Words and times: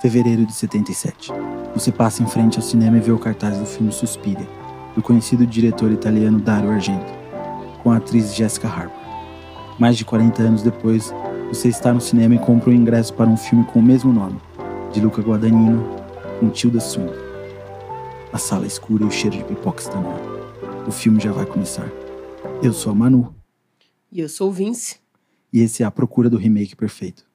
Fevereiro 0.00 0.46
de 0.46 0.52
77. 0.52 1.32
Você 1.74 1.90
passa 1.90 2.22
em 2.22 2.26
frente 2.26 2.56
ao 2.56 2.62
cinema 2.62 2.98
e 2.98 3.00
vê 3.00 3.10
o 3.10 3.18
cartaz 3.18 3.58
do 3.58 3.66
filme 3.66 3.90
Suspiria, 3.90 4.48
do 4.94 5.02
conhecido 5.02 5.44
diretor 5.44 5.90
italiano 5.90 6.38
Dario 6.38 6.70
Argento, 6.70 7.12
com 7.82 7.90
a 7.90 7.96
atriz 7.96 8.32
Jessica 8.32 8.68
Harper. 8.68 8.96
Mais 9.76 9.96
de 9.96 10.04
40 10.04 10.40
anos 10.40 10.62
depois, 10.62 11.12
você 11.48 11.68
está 11.68 11.92
no 11.92 12.00
cinema 12.00 12.36
e 12.36 12.38
compra 12.38 12.70
o 12.70 12.72
um 12.72 12.76
ingresso 12.76 13.12
para 13.12 13.28
um 13.28 13.36
filme 13.36 13.64
com 13.64 13.80
o 13.80 13.82
mesmo 13.82 14.12
nome, 14.12 14.40
de 14.92 15.00
Luca 15.00 15.20
Guadagnino, 15.20 15.84
com 16.38 16.48
Tilda 16.48 16.78
Swinton. 16.78 17.14
A 18.32 18.38
sala 18.38 18.64
é 18.64 18.68
escura 18.68 19.02
e 19.02 19.06
o 19.06 19.10
cheiro 19.10 19.36
de 19.36 19.44
pipoca 19.44 19.80
está 19.80 20.00
no 20.00 20.10
ar. 20.10 20.86
O 20.86 20.92
filme 20.92 21.18
já 21.18 21.32
vai 21.32 21.44
começar. 21.44 21.90
Eu 22.62 22.72
sou 22.72 22.92
a 22.92 22.94
Manu. 22.94 23.34
E 24.12 24.20
eu 24.20 24.28
sou 24.28 24.48
o 24.48 24.52
Vince. 24.52 24.96
E 25.52 25.60
esse 25.60 25.82
é 25.82 25.86
A 25.86 25.90
Procura 25.90 26.30
do 26.30 26.36
Remake 26.36 26.76
Perfeito. 26.76 27.26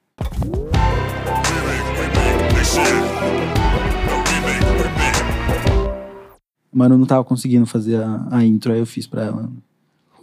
Manu 6.74 6.98
não 6.98 7.06
tava 7.06 7.24
conseguindo 7.24 7.66
fazer 7.66 8.02
a, 8.02 8.26
a 8.30 8.44
intro, 8.44 8.72
aí 8.72 8.80
eu 8.80 8.86
fiz 8.86 9.06
pra 9.06 9.22
ela. 9.22 9.50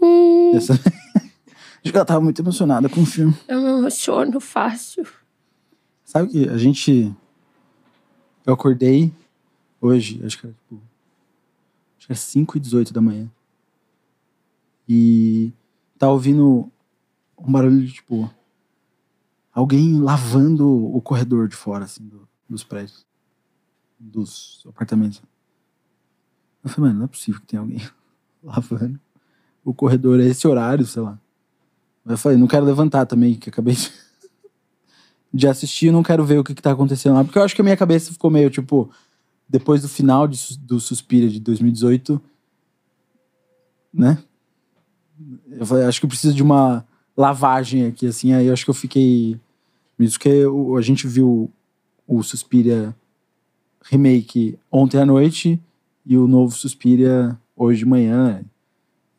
Hum. 0.02 0.52
Acho 1.84 1.92
que 1.92 1.96
ela 1.96 2.06
tava 2.06 2.22
muito 2.22 2.42
emocionada 2.42 2.88
com 2.88 3.02
o 3.02 3.06
filme. 3.06 3.34
Eu 3.48 3.62
me 3.62 3.70
emociono 3.80 4.40
fácil. 4.40 5.08
Sabe 6.04 6.30
que 6.30 6.50
a 6.50 6.58
gente. 6.58 7.16
Eu 8.46 8.54
acordei 8.54 9.12
hoje, 9.80 10.22
acho 10.24 10.40
que 10.40 10.46
era 10.46 10.54
tipo. 10.54 10.82
Acho 11.98 12.08
que 12.08 12.14
era 12.14 12.20
5 12.20 12.58
e 12.58 12.60
18 12.60 12.94
da 12.94 13.02
manhã. 13.02 13.32
E 14.88 15.52
tava 15.98 16.12
ouvindo 16.12 16.72
um 17.38 17.52
barulho 17.52 17.84
de 17.86 17.94
tipo. 17.94 18.30
Alguém 19.54 20.00
lavando 20.00 20.70
o 20.70 21.02
corredor 21.02 21.48
de 21.48 21.56
fora, 21.56 21.86
assim, 21.86 22.04
do, 22.06 22.28
dos 22.52 22.64
prédios. 22.64 23.06
Dos 24.00 24.64
apartamentos. 24.68 25.22
Eu 26.64 26.70
falei, 26.70 26.90
mano, 26.90 27.00
não 27.00 27.06
é 27.06 27.08
possível 27.08 27.40
que 27.40 27.48
tenha 27.48 27.62
alguém 27.62 27.82
lavando 28.44 29.00
o 29.64 29.74
corredor 29.74 30.20
a 30.20 30.24
esse 30.24 30.48
horário, 30.48 30.86
sei 30.86 31.02
lá. 31.02 31.20
Mas 32.04 32.14
eu 32.14 32.18
falei, 32.18 32.38
não 32.38 32.48
quero 32.48 32.66
levantar 32.66 33.06
também, 33.06 33.36
que 33.36 33.50
acabei 33.50 33.76
de, 33.76 33.92
de 35.34 35.48
assistir, 35.48 35.92
não 35.92 36.04
quero 36.04 36.26
ver 36.26 36.40
o 36.40 36.44
que, 36.44 36.56
que 36.56 36.62
tá 36.62 36.72
acontecendo 36.72 37.16
lá. 37.16 37.24
Porque 37.24 37.38
eu 37.38 37.44
acho 37.44 37.56
que 37.56 37.62
a 37.62 37.64
minha 37.64 37.78
cabeça 37.78 38.12
ficou 38.12 38.30
meio, 38.30 38.50
tipo, 38.50 38.90
depois 39.48 39.84
do 39.84 39.90
final 39.90 40.28
de, 40.28 40.58
do 40.58 40.80
Suspira 40.80 41.30
de 41.30 41.40
2018, 41.40 42.22
né? 43.94 44.18
Eu 45.52 45.66
falei, 45.66 45.86
acho 45.86 46.00
que 46.00 46.06
eu 46.06 46.10
preciso 46.10 46.34
de 46.34 46.42
uma 46.42 46.86
lavagem 47.16 47.86
aqui, 47.86 48.08
assim. 48.08 48.34
Aí 48.34 48.48
eu 48.48 48.54
acho 48.54 48.64
que 48.64 48.72
eu 48.72 48.76
fiquei. 48.76 49.40
Isso 50.00 50.20
que 50.20 50.44
a 50.76 50.82
gente 50.82 51.08
viu 51.08 51.52
o 52.12 52.22
Suspiria 52.24 52.94
remake 53.84 54.60
ontem 54.70 55.00
à 55.00 55.06
noite 55.06 55.60
e 56.06 56.18
o 56.18 56.28
novo 56.28 56.54
Suspiria 56.54 57.38
hoje 57.56 57.80
de 57.80 57.86
manhã. 57.86 58.44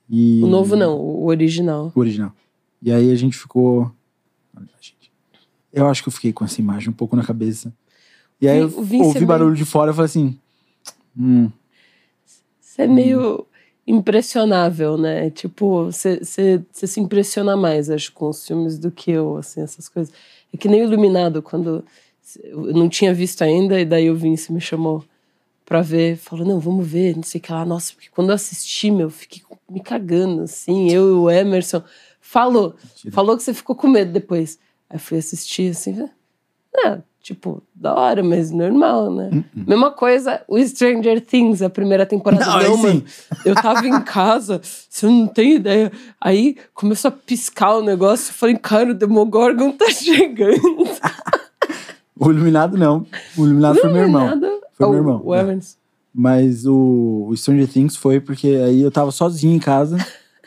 E... 0.09 0.43
O 0.43 0.47
novo 0.47 0.77
não, 0.77 0.99
o 0.99 1.27
original. 1.27 1.91
O 1.95 2.01
original. 2.01 2.33
E 2.83 2.93
aí 2.93 3.11
a 3.11 3.15
gente 3.15 3.37
ficou. 3.37 3.91
Eu 5.73 5.89
acho 5.89 6.03
que 6.03 6.09
eu 6.09 6.13
fiquei 6.13 6.33
com 6.35 6.45
essa 6.45 6.61
imagem 6.61 6.91
um 6.91 6.93
pouco 6.93 7.17
na 7.17 7.25
cabeça. 7.25 7.73
E 8.39 8.47
aí 8.47 8.59
eu 8.59 8.71
ouvi 8.77 9.25
barulho 9.25 9.57
de 9.57 9.65
fora 9.65 9.91
e 9.91 9.95
falei 9.95 10.07
assim. 10.07 10.39
Hum. 11.19 11.51
Você 12.61 12.83
é 12.83 12.87
meio 12.87 13.47
impressionável, 13.87 14.99
né? 14.99 15.31
Tipo, 15.31 15.87
você 15.87 16.21
se 16.23 17.01
impressiona 17.01 17.57
mais, 17.57 17.89
acho, 17.89 18.13
com 18.13 18.29
os 18.29 18.47
filmes 18.47 18.79
do 18.79 18.91
que 18.91 19.11
eu, 19.11 19.39
assim, 19.39 19.63
essas 19.63 19.89
coisas. 19.89 20.13
É 20.53 20.57
que 20.59 20.69
nem 20.69 20.83
Iluminado, 20.83 21.41
quando 21.41 21.85
eu 22.45 22.73
não 22.73 22.89
tinha 22.89 23.13
visto 23.13 23.43
ainda, 23.43 23.81
e 23.81 23.85
daí 23.85 24.11
o 24.11 24.17
Vince 24.17 24.53
me 24.53 24.61
chamou 24.61 25.05
pra 25.65 25.81
ver, 25.81 26.17
falou, 26.17 26.47
não, 26.47 26.61
vamos 26.61 26.87
ver, 26.87 27.17
não 27.17 27.23
sei 27.23 27.41
o 27.41 27.43
que 27.43 27.53
lá. 27.53 27.65
Nossa, 27.65 27.93
porque 27.95 28.09
quando 28.11 28.29
eu 28.29 28.35
assisti, 28.35 28.91
meu, 28.91 29.09
fiquei 29.09 29.43
me 29.71 29.81
cagando, 29.81 30.43
assim, 30.43 30.91
eu 30.91 31.09
e 31.09 31.13
o 31.13 31.31
Emerson. 31.31 31.83
Falou. 32.21 32.75
Mentira. 32.83 33.15
Falou 33.15 33.37
que 33.37 33.43
você 33.43 33.55
ficou 33.55 33.75
com 33.75 33.89
medo 33.89 34.13
depois. 34.13 34.59
Aí 34.89 34.99
fui 34.99 35.19
assistir 35.19 35.71
assim. 35.71 36.09
É, 36.85 36.99
tipo, 37.23 37.63
da 37.75 37.95
hora, 37.95 38.23
mas 38.23 38.51
normal, 38.51 39.13
né? 39.13 39.31
Uh 39.33 39.37
-uh. 39.37 39.69
Mesma 39.69 39.91
coisa, 39.91 40.43
o 40.49 40.59
Stranger 40.59 41.21
Things, 41.21 41.63
a 41.63 41.71
primeira 41.71 42.05
temporada. 42.05 42.45
Não, 42.45 42.63
não 42.63 42.77
mano. 42.77 43.05
Eu 43.45 43.55
tava 43.55 43.87
em 43.87 44.01
casa, 44.03 44.61
você 44.63 45.07
não 45.07 45.27
tem 45.27 45.55
ideia. 45.55 45.91
Aí 46.21 46.57
começou 46.75 47.09
a 47.09 47.13
piscar 47.13 47.77
o 47.77 47.83
negócio. 47.83 48.31
Eu 48.31 48.35
falei, 48.35 48.57
cara, 48.57 48.91
o 48.91 48.95
Demogorgon 48.95 49.73
tá 49.73 49.89
chegando. 49.93 50.85
O 52.29 52.31
Iluminado 52.31 52.77
não. 52.77 53.07
O 53.37 53.45
Iluminado 53.45 53.79
foi 53.79 53.93
meu 53.93 54.03
irmão. 54.03 54.41
Foi 54.73 54.87
oh, 54.87 54.91
meu 54.91 54.99
irmão. 54.99 55.23
O 55.25 55.35
Evans. 55.35 55.77
É. 55.79 55.83
Mas 56.15 56.67
o, 56.67 57.27
o 57.29 57.37
Stranger 57.37 57.69
Things 57.69 57.97
foi 57.97 58.21
porque 58.21 58.49
aí 58.49 58.83
eu 58.83 58.91
tava 58.91 59.11
sozinho 59.11 59.55
em 59.55 59.59
casa 59.59 59.97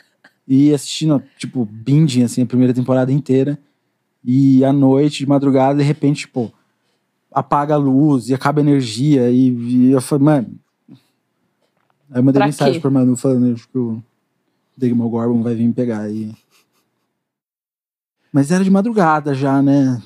e 0.46 0.72
assistindo, 0.72 1.22
tipo, 1.36 1.64
binging, 1.64 2.22
assim, 2.22 2.42
a 2.42 2.46
primeira 2.46 2.72
temporada 2.72 3.12
inteira. 3.12 3.58
E 4.24 4.64
à 4.64 4.72
noite, 4.72 5.18
de 5.18 5.26
madrugada, 5.26 5.78
de 5.78 5.84
repente, 5.84 6.20
tipo, 6.20 6.52
apaga 7.32 7.74
a 7.74 7.78
luz 7.78 8.28
e 8.28 8.34
acaba 8.34 8.60
a 8.60 8.62
energia. 8.62 9.30
E, 9.30 9.48
e 9.48 9.90
eu 9.90 10.00
falei, 10.00 10.24
mano. 10.24 10.54
Aí 12.10 12.20
eu 12.20 12.22
mandei 12.22 12.38
pra 12.38 12.46
mensagem 12.46 12.74
quê? 12.74 12.80
pra 12.80 12.90
Manu 12.90 13.16
falando 13.16 13.54
que 13.54 13.78
o 13.78 14.02
Demogorgon 14.76 15.42
vai 15.42 15.54
vir 15.54 15.66
me 15.66 15.72
pegar. 15.72 16.08
E... 16.10 16.32
Mas 18.32 18.50
era 18.50 18.62
de 18.62 18.70
madrugada 18.70 19.34
já, 19.34 19.60
né? 19.60 20.00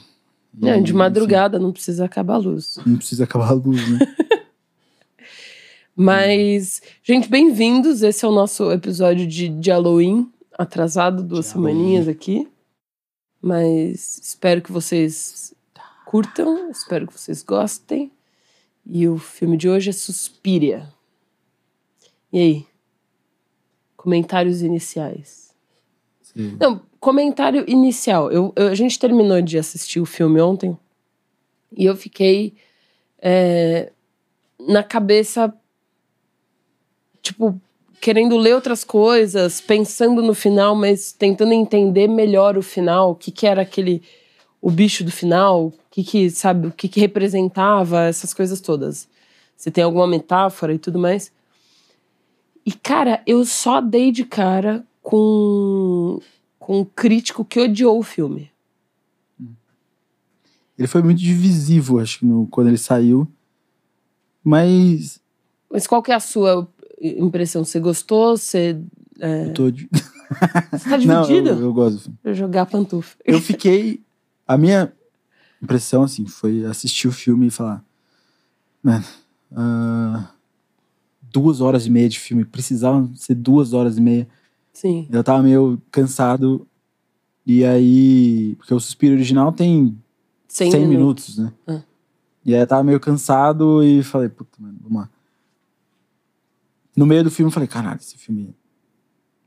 E, 0.58 0.64
não, 0.66 0.82
de 0.82 0.92
madrugada, 0.92 1.58
não 1.58 1.72
precisa 1.72 2.04
acabar 2.04 2.34
a 2.34 2.38
luz. 2.38 2.78
Não 2.84 2.96
precisa 2.96 3.24
acabar 3.24 3.48
a 3.48 3.52
luz, 3.52 3.88
né? 3.88 3.98
Mas, 5.94 6.80
gente, 7.02 7.28
bem-vindos. 7.28 8.02
Esse 8.02 8.24
é 8.24 8.28
o 8.28 8.32
nosso 8.32 8.70
episódio 8.72 9.26
de, 9.26 9.48
de 9.48 9.70
Halloween, 9.70 10.32
atrasado 10.58 11.22
duas 11.22 11.46
de 11.46 11.52
semaninhas 11.52 12.06
Halloween. 12.06 12.10
aqui. 12.10 12.48
Mas 13.40 14.18
espero 14.18 14.60
que 14.60 14.72
vocês 14.72 15.54
curtam, 16.04 16.70
espero 16.70 17.06
que 17.06 17.12
vocês 17.12 17.42
gostem. 17.42 18.10
E 18.86 19.06
o 19.06 19.18
filme 19.18 19.56
de 19.56 19.68
hoje 19.68 19.90
é 19.90 19.92
Suspiria. 19.92 20.88
E 22.32 22.38
aí? 22.38 22.66
Comentários 23.96 24.62
iniciais. 24.62 25.54
Sim. 26.22 26.56
Não, 26.58 26.82
comentário 27.00 27.64
inicial. 27.66 28.30
Eu, 28.30 28.52
eu, 28.54 28.68
a 28.68 28.74
gente 28.74 28.98
terminou 28.98 29.40
de 29.40 29.58
assistir 29.58 30.00
o 30.00 30.06
filme 30.06 30.40
ontem 30.40 30.76
e 31.76 31.84
eu 31.86 31.96
fiquei 31.96 32.54
é, 33.20 33.90
na 34.68 34.82
cabeça 34.82 35.52
tipo, 37.22 37.60
querendo 38.00 38.36
ler 38.36 38.54
outras 38.54 38.84
coisas, 38.84 39.60
pensando 39.60 40.22
no 40.22 40.34
final, 40.34 40.74
mas 40.74 41.12
tentando 41.12 41.52
entender 41.52 42.08
melhor 42.08 42.56
o 42.56 42.62
final, 42.62 43.12
o 43.12 43.14
que, 43.14 43.30
que 43.30 43.46
era 43.46 43.62
aquele. 43.62 44.02
o 44.60 44.70
bicho 44.70 45.04
do 45.04 45.10
final, 45.10 45.66
o 45.66 45.74
que, 45.90 46.02
que 46.02 46.30
sabe, 46.30 46.68
o 46.68 46.72
que, 46.72 46.88
que 46.88 47.00
representava, 47.00 48.04
essas 48.04 48.34
coisas 48.34 48.60
todas. 48.60 49.08
Você 49.56 49.70
tem 49.70 49.84
alguma 49.84 50.06
metáfora 50.06 50.72
e 50.72 50.78
tudo 50.78 50.98
mais. 50.98 51.30
E, 52.64 52.72
cara, 52.72 53.22
eu 53.26 53.44
só 53.44 53.80
dei 53.80 54.10
de 54.10 54.24
cara 54.24 54.84
com, 55.02 56.20
com 56.70 56.82
um 56.82 56.84
crítico 56.84 57.44
que 57.44 57.58
odiou 57.58 57.98
o 57.98 58.02
filme. 58.04 58.48
Ele 60.78 60.86
foi 60.86 61.02
muito 61.02 61.18
divisivo, 61.18 61.98
acho 61.98 62.20
que, 62.20 62.24
no, 62.24 62.46
quando 62.46 62.68
ele 62.68 62.78
saiu. 62.78 63.26
Mas. 64.44 65.20
Mas 65.68 65.88
qual 65.88 66.00
que 66.00 66.12
é 66.12 66.14
a 66.14 66.20
sua 66.20 66.68
impressão? 67.02 67.64
Você 67.64 67.80
gostou? 67.80 68.36
Você. 68.36 68.80
É... 69.18 69.46
Eu 69.46 69.52
tô. 69.52 69.68
De... 69.68 69.88
Você 70.70 70.88
tá 70.88 70.96
dividido? 70.96 71.50
Não, 71.50 71.58
eu, 71.58 71.60
eu 71.60 71.74
gosto. 71.74 72.12
Pra 72.22 72.32
jogar 72.32 72.66
pantufa. 72.66 73.16
Eu 73.24 73.40
fiquei. 73.40 74.00
A 74.46 74.56
minha 74.56 74.92
impressão, 75.60 76.04
assim, 76.04 76.24
foi 76.24 76.64
assistir 76.64 77.08
o 77.08 77.12
filme 77.12 77.48
e 77.48 77.50
falar. 77.50 77.84
Mano. 78.80 79.04
Uh, 79.50 80.24
duas 81.20 81.60
horas 81.60 81.84
e 81.84 81.90
meia 81.90 82.08
de 82.08 82.20
filme. 82.20 82.44
Precisava 82.44 83.10
ser 83.16 83.34
duas 83.34 83.72
horas 83.72 83.98
e 83.98 84.00
meia. 84.00 84.28
Sim. 84.72 85.08
Eu 85.10 85.24
tava 85.24 85.42
meio 85.42 85.80
cansado. 85.90 86.66
E 87.46 87.64
aí. 87.64 88.54
Porque 88.56 88.74
o 88.74 88.80
Suspiro 88.80 89.14
original 89.14 89.52
tem 89.52 89.96
100, 90.48 90.70
100 90.70 90.86
minutos. 90.86 91.36
minutos, 91.36 91.38
né? 91.38 91.52
Ah. 91.66 91.82
E 92.44 92.54
aí 92.54 92.60
eu 92.60 92.66
tava 92.66 92.82
meio 92.82 92.98
cansado 92.98 93.82
e 93.84 94.02
falei, 94.02 94.28
puta, 94.28 94.56
mano, 94.58 94.78
vamos 94.82 95.02
lá. 95.02 95.10
No 96.96 97.06
meio 97.06 97.24
do 97.24 97.30
filme 97.30 97.48
eu 97.48 97.52
falei, 97.52 97.68
caralho, 97.68 98.00
esse 98.00 98.16
filme 98.16 98.54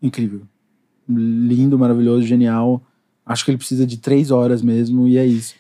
é 0.02 0.06
incrível. 0.06 0.42
Lindo, 1.08 1.78
maravilhoso, 1.78 2.26
genial. 2.26 2.82
Acho 3.26 3.44
que 3.44 3.52
ele 3.52 3.58
precisa 3.58 3.86
de 3.86 3.98
três 3.98 4.32
horas 4.32 4.62
mesmo, 4.62 5.08
e 5.08 5.18
é 5.18 5.26
isso. 5.26 5.56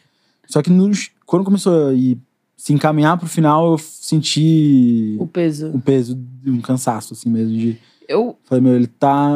Só 0.47 0.61
que 0.61 0.69
no, 0.69 0.91
quando 1.25 1.43
começou 1.43 1.89
a 1.89 1.93
ir, 1.93 2.17
se 2.55 2.73
encaminhar 2.73 3.17
pro 3.17 3.27
final, 3.27 3.71
eu 3.71 3.77
senti. 3.77 5.17
O 5.19 5.27
peso. 5.27 5.69
O 5.69 5.81
peso 5.81 6.17
um 6.45 6.61
cansaço, 6.61 7.13
assim 7.13 7.29
mesmo. 7.29 7.57
De, 7.57 7.77
eu. 8.07 8.37
Falei, 8.45 8.61
meu, 8.63 8.75
ele 8.75 8.87
tá 8.87 9.29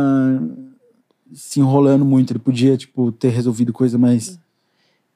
se 1.33 1.59
enrolando 1.59 2.05
muito. 2.05 2.31
Ele 2.31 2.39
podia, 2.39 2.77
tipo, 2.77 3.11
ter 3.11 3.29
resolvido 3.29 3.71
coisa 3.73 3.97
mais, 3.97 4.39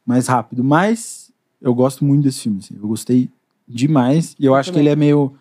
mais 0.06 0.28
rápido. 0.28 0.64
Mas 0.64 1.32
eu 1.62 1.74
gosto 1.74 2.04
muito 2.06 2.24
desse 2.24 2.42
filme. 2.42 2.60
Assim. 2.60 2.76
Eu 2.76 2.88
gostei 2.88 3.30
demais. 3.68 4.36
E 4.40 4.46
eu, 4.46 4.52
Eu 4.52 4.56
acho 4.56 4.72
também. 4.72 4.84
que 4.84 4.90
ele 4.90 4.94
é 4.94 4.96
meio. 4.96 5.34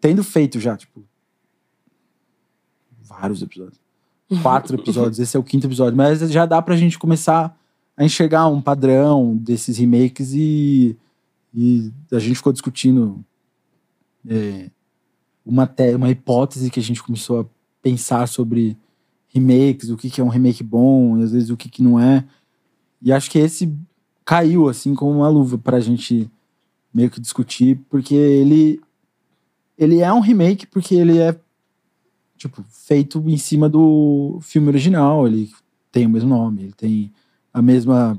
Tendo 0.00 0.22
feito 0.24 0.58
já, 0.60 0.76
tipo. 0.76 1.02
Vários 3.02 3.42
episódios. 3.42 3.80
Quatro 4.42 4.76
episódios. 4.80 5.18
Esse 5.18 5.36
é 5.36 5.40
o 5.40 5.44
quinto 5.44 5.66
episódio. 5.66 5.96
Mas 5.96 6.20
já 6.30 6.46
dá 6.46 6.60
pra 6.62 6.76
gente 6.76 6.98
começar 6.98 7.56
a 7.96 8.04
enxergar 8.04 8.46
um 8.48 8.60
padrão 8.60 9.36
desses 9.36 9.78
remakes 9.78 10.32
e. 10.32 10.96
E 11.54 11.92
a 12.10 12.18
gente 12.18 12.36
ficou 12.36 12.52
discutindo. 12.52 13.22
é, 14.26 14.70
uma, 15.44 15.66
te- 15.66 15.94
uma 15.94 16.10
hipótese 16.10 16.70
que 16.70 16.80
a 16.80 16.82
gente 16.82 17.02
começou 17.02 17.40
a 17.40 17.46
pensar 17.82 18.26
sobre 18.28 18.76
remakes, 19.28 19.90
o 19.90 19.96
que, 19.96 20.10
que 20.10 20.20
é 20.20 20.24
um 20.24 20.28
remake 20.28 20.62
bom, 20.62 21.20
às 21.22 21.32
vezes 21.32 21.50
o 21.50 21.56
que, 21.56 21.68
que 21.68 21.82
não 21.82 21.98
é. 21.98 22.24
E 23.00 23.12
acho 23.12 23.30
que 23.30 23.38
esse 23.38 23.72
caiu 24.24 24.68
assim 24.68 24.94
como 24.94 25.10
uma 25.10 25.28
luva 25.28 25.58
pra 25.58 25.80
gente 25.80 26.30
meio 26.94 27.10
que 27.10 27.20
discutir, 27.20 27.80
porque 27.88 28.14
ele 28.14 28.80
ele 29.76 30.00
é 30.00 30.12
um 30.12 30.20
remake 30.20 30.66
porque 30.66 30.94
ele 30.94 31.18
é 31.18 31.38
tipo 32.36 32.62
feito 32.68 33.22
em 33.28 33.36
cima 33.36 33.68
do 33.68 34.38
filme 34.42 34.68
original, 34.68 35.26
ele 35.26 35.50
tem 35.90 36.06
o 36.06 36.10
mesmo 36.10 36.28
nome, 36.28 36.62
ele 36.64 36.72
tem 36.72 37.12
a 37.52 37.60
mesma 37.62 38.18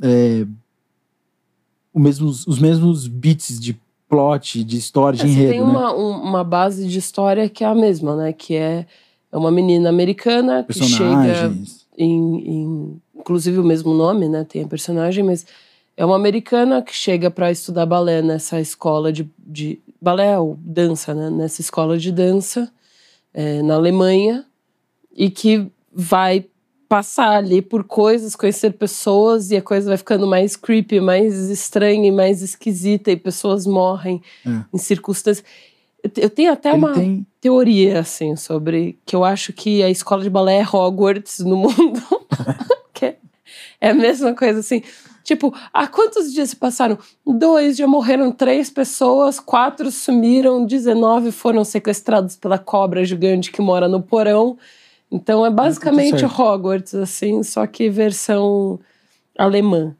é, 0.00 0.46
o 1.92 2.00
mesmos, 2.00 2.46
os 2.46 2.58
mesmos 2.58 3.06
beats 3.06 3.60
de 3.60 3.78
plot, 4.12 4.62
de 4.62 4.76
história, 4.76 5.16
de 5.18 5.24
É, 5.24 5.28
enredo, 5.28 5.48
tem 5.52 5.60
né? 5.60 5.66
uma, 5.66 5.94
um- 5.94 6.20
uma 6.22 6.44
base 6.44 6.86
de 6.86 6.98
história 6.98 7.48
que 7.48 7.64
é 7.64 7.66
a 7.66 7.74
mesma, 7.74 8.14
né? 8.14 8.32
Que 8.32 8.54
é, 8.56 8.86
é 9.32 9.36
uma 9.36 9.50
menina 9.50 9.88
americana 9.88 10.62
que 10.64 10.74
chega 10.84 11.54
em, 11.96 12.36
em- 12.46 13.00
Inclusive 13.18 13.58
o 13.60 13.64
mesmo 13.64 13.94
nome, 13.94 14.28
né? 14.28 14.44
Tem 14.44 14.64
a 14.64 14.66
personagem, 14.68 15.22
mas 15.24 15.46
é 15.96 16.04
uma 16.04 16.16
americana 16.16 16.82
que 16.82 16.92
chega 16.94 17.30
para 17.30 17.50
estudar 17.52 17.86
balé 17.86 18.20
nessa 18.20 18.60
escola 18.60 19.12
de. 19.12 19.30
de 19.38 19.78
balé 20.00 20.36
ou 20.38 20.58
dança, 20.60 21.14
né? 21.14 21.30
Nessa 21.30 21.60
escola 21.60 21.96
de 21.96 22.10
dança 22.10 22.68
é, 23.32 23.62
na 23.62 23.74
Alemanha 23.76 24.44
e 25.16 25.30
que 25.30 25.68
vai 25.94 26.46
passar 26.92 27.38
ali 27.38 27.62
por 27.62 27.84
coisas, 27.84 28.36
conhecer 28.36 28.72
pessoas 28.74 29.50
e 29.50 29.56
a 29.56 29.62
coisa 29.62 29.88
vai 29.88 29.96
ficando 29.96 30.26
mais 30.26 30.56
creepy, 30.56 31.00
mais 31.00 31.34
estranha 31.48 32.06
e 32.06 32.12
mais 32.12 32.42
esquisita 32.42 33.10
e 33.10 33.16
pessoas 33.16 33.66
morrem 33.66 34.20
É. 34.46 34.50
em 34.74 34.76
circunstâncias. 34.76 35.42
Eu 36.04 36.10
te- 36.10 36.20
Eu 36.20 36.28
tenho 36.28 36.52
até 36.52 36.68
Ele 36.68 36.76
uma 36.76 36.92
tem 36.92 37.26
teoria, 37.40 38.00
assim, 38.00 38.36
sobre 38.36 38.98
que 39.06 39.16
eu 39.16 39.24
acho 39.24 39.54
que 39.54 39.82
a 39.82 39.88
escola 39.88 40.22
de 40.22 40.28
balé 40.28 40.58
é 40.58 40.66
Hogwarts 40.70 41.38
no 41.38 41.56
mundo. 41.56 42.02
que 42.92 43.14
é 43.80 43.88
a 43.88 43.94
mesma 43.94 44.34
coisa, 44.34 44.60
assim. 44.60 44.82
Tipo, 45.24 45.54
há 45.72 45.86
quantos 45.86 46.30
dias 46.30 46.50
se 46.50 46.56
passaram? 46.56 46.98
Dois, 47.26 47.74
já 47.78 47.86
morreram 47.86 48.30
três 48.30 48.68
pessoas, 48.68 49.40
quatro 49.40 49.90
sumiram, 49.90 50.66
19 50.66 51.32
foram 51.32 51.64
sequestrados 51.64 52.36
pela 52.36 52.58
cobra 52.58 53.02
gigante 53.02 53.50
que 53.50 53.62
mora 53.62 53.88
no 53.88 54.02
porão. 54.02 54.58
Então 55.12 55.44
é 55.44 55.50
basicamente 55.50 56.20
certo. 56.20 56.40
Hogwarts, 56.40 56.94
assim, 56.94 57.42
só 57.42 57.66
que 57.66 57.90
versão 57.90 58.80
alemã. 59.38 59.94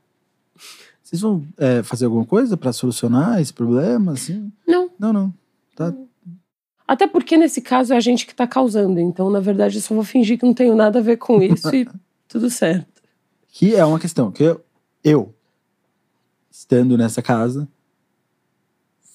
Vocês 1.02 1.20
vão 1.20 1.44
é, 1.58 1.82
fazer 1.82 2.06
alguma 2.06 2.24
coisa 2.24 2.56
pra 2.56 2.72
solucionar 2.72 3.38
esse 3.40 3.52
problema, 3.52 4.12
assim? 4.12 4.50
Não. 4.66 4.90
Não, 4.98 5.12
não. 5.12 5.34
Tá. 5.76 5.92
Até 6.88 7.06
porque 7.06 7.36
nesse 7.36 7.60
caso 7.60 7.92
é 7.92 7.96
a 7.96 8.00
gente 8.00 8.26
que 8.26 8.34
tá 8.34 8.46
causando. 8.46 8.98
Então, 8.98 9.28
na 9.28 9.38
verdade, 9.40 9.76
eu 9.76 9.82
só 9.82 9.94
vou 9.94 10.02
fingir 10.04 10.38
que 10.38 10.46
não 10.46 10.54
tenho 10.54 10.74
nada 10.74 10.98
a 10.98 11.02
ver 11.02 11.18
com 11.18 11.42
isso 11.42 11.74
e 11.74 11.86
tudo 12.26 12.48
certo. 12.48 13.02
Que 13.48 13.74
é 13.76 13.84
uma 13.84 13.98
questão 13.98 14.32
que 14.32 14.42
eu, 14.42 14.64
eu, 15.04 15.34
estando 16.50 16.96
nessa 16.96 17.20
casa, 17.20 17.68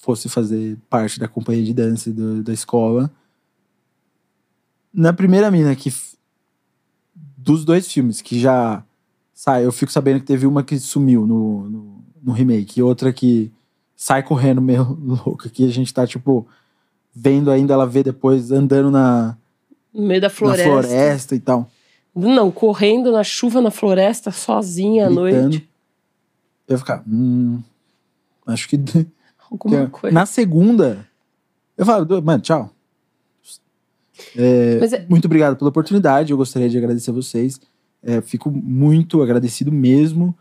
fosse 0.00 0.28
fazer 0.28 0.78
parte 0.88 1.18
da 1.18 1.26
companhia 1.26 1.64
de 1.64 1.74
dança 1.74 2.12
do- 2.12 2.42
da 2.42 2.52
escola. 2.52 3.10
Na 4.92 5.12
primeira 5.12 5.50
mina 5.50 5.74
que. 5.76 5.92
Dos 7.36 7.64
dois 7.64 7.90
filmes 7.90 8.20
que 8.20 8.38
já 8.38 8.82
sai, 9.32 9.64
eu 9.64 9.72
fico 9.72 9.90
sabendo 9.92 10.20
que 10.20 10.26
teve 10.26 10.46
uma 10.46 10.62
que 10.62 10.78
sumiu 10.78 11.26
no, 11.26 11.68
no, 11.68 12.04
no 12.22 12.32
remake 12.32 12.78
e 12.80 12.82
outra 12.82 13.12
que 13.12 13.50
sai 13.96 14.22
correndo 14.22 14.60
meio 14.60 14.82
louca, 15.24 15.48
que 15.48 15.64
a 15.64 15.70
gente 15.70 15.92
tá, 15.94 16.06
tipo, 16.06 16.46
vendo 17.14 17.50
ainda 17.50 17.72
ela 17.74 17.86
ver 17.86 18.02
depois 18.04 18.50
andando 18.52 18.90
na, 18.90 19.36
No 19.94 20.02
meio 20.06 20.20
da 20.20 20.26
na 20.26 20.30
floresta. 20.34 20.64
floresta 20.70 21.34
e 21.34 21.40
tal. 21.40 21.70
Não, 22.14 22.50
correndo 22.50 23.12
na 23.12 23.22
chuva 23.22 23.60
na 23.60 23.70
floresta, 23.70 24.30
sozinha 24.32 25.06
à 25.06 25.08
Gritando. 25.08 25.40
noite. 25.50 25.68
Eu 26.66 26.74
ia 26.74 26.78
ficar. 26.78 27.02
Hum, 27.08 27.62
acho 28.46 28.68
que. 28.68 28.76
Alguma 29.50 29.84
que- 29.86 29.90
coisa. 29.92 30.12
Na 30.14 30.26
segunda, 30.26 31.06
eu 31.76 31.86
falo, 31.86 32.04
"Du- 32.04 32.20
mano, 32.22 32.42
tchau. 32.42 32.70
É, 34.36 34.78
é- 34.92 35.06
Muito 35.08 35.24
obrigado 35.26 35.56
pela 35.56 35.70
oportunidade. 35.70 36.30
Eu 36.32 36.36
gostaria 36.36 36.68
de 36.68 36.76
agradecer 36.78 37.10
a 37.10 37.14
vocês. 37.14 37.60
É, 38.02 38.20
fico 38.20 38.50
muito 38.50 39.20
agradecido 39.22 39.72
mesmo 39.72 40.36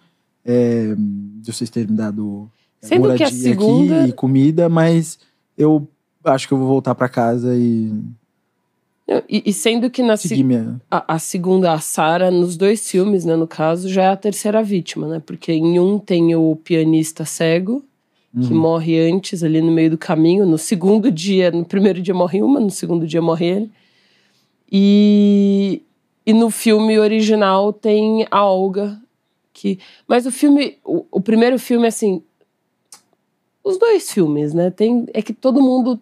é, 0.46 0.94
de 0.96 1.52
vocês 1.52 1.70
terem 1.70 1.90
me 1.92 1.98
dado 1.98 2.50
Sendo 2.82 3.02
moradia 3.02 3.28
segunda- 3.28 4.02
aqui 4.02 4.10
e 4.10 4.14
comida, 4.14 4.70
mas 4.70 5.18
eu 5.58 5.88
acho 6.24 6.48
que 6.48 6.54
eu 6.54 6.58
vou 6.58 6.68
voltar 6.68 6.94
pra 6.96 7.10
casa 7.10 7.56
e 7.56 7.92
E, 9.30 9.42
e 9.46 9.54
sendo 9.54 9.90
que 9.90 10.04
na 10.04 10.18
se- 10.18 10.28
a, 10.92 11.16
a 11.16 11.20
segunda, 11.20 11.72
a 11.72 11.80
Sarah, 11.80 12.30
nos 12.30 12.58
dois 12.58 12.90
filmes, 12.92 13.24
né, 13.24 13.36
no 13.38 13.48
caso, 13.48 13.88
já 13.90 14.04
é 14.04 14.08
a 14.10 14.18
terceira 14.18 14.62
vítima, 14.62 15.08
né? 15.08 15.22
Porque 15.26 15.52
em 15.54 15.80
um 15.80 15.98
tem 15.98 16.36
o 16.36 16.56
pianista 16.58 17.24
cego, 17.24 17.84
que 18.42 18.54
Uhum. 18.54 18.60
morre 18.60 19.00
antes, 19.00 19.44
ali 19.44 19.62
no 19.62 19.72
meio 19.72 19.92
do 19.92 19.98
caminho. 19.98 20.46
No 20.46 20.58
segundo 20.58 21.12
dia, 21.12 21.50
no 21.50 21.66
primeiro 21.66 22.02
dia 22.02 22.14
morre 22.14 22.42
uma, 22.42 22.60
no 22.60 22.70
segundo 22.70 23.08
dia 23.08 23.22
morre 23.22 23.46
ele. 23.46 23.72
E, 24.72 25.82
e 26.26 26.34
no 26.34 26.50
filme 26.52 27.00
original 27.00 27.74
tem 27.74 28.28
a 28.30 28.46
Olga, 28.46 29.00
que... 29.54 29.80
Mas 30.08 30.26
o 30.26 30.32
filme, 30.32 30.78
o, 30.84 31.06
o 31.12 31.22
primeiro 31.22 31.58
filme, 31.58 31.88
assim... 31.88 32.22
Os 33.64 33.78
dois 33.78 34.12
filmes, 34.12 34.54
né? 34.54 34.70
Tem, 34.70 35.06
é 35.14 35.22
que 35.22 35.34
todo 35.34 35.62
mundo 35.62 36.00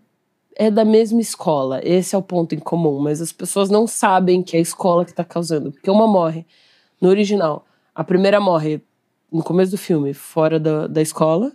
é 0.55 0.69
da 0.69 0.85
mesma 0.85 1.21
escola. 1.21 1.79
Esse 1.83 2.15
é 2.15 2.17
o 2.17 2.21
ponto 2.21 2.53
em 2.53 2.59
comum. 2.59 2.99
Mas 2.99 3.21
as 3.21 3.31
pessoas 3.31 3.69
não 3.69 3.87
sabem 3.87 4.43
que 4.43 4.55
é 4.55 4.59
a 4.59 4.61
escola 4.61 5.03
que 5.03 5.13
tá 5.13 5.23
causando. 5.23 5.71
Porque 5.71 5.89
uma 5.89 6.05
morre 6.05 6.45
no 7.01 7.09
original. 7.09 7.65
A 7.93 8.03
primeira 8.03 8.39
morre 8.39 8.81
no 9.31 9.41
começo 9.41 9.71
do 9.71 9.77
filme, 9.79 10.13
fora 10.13 10.59
da, 10.59 10.85
da 10.85 11.01
escola 11.01 11.51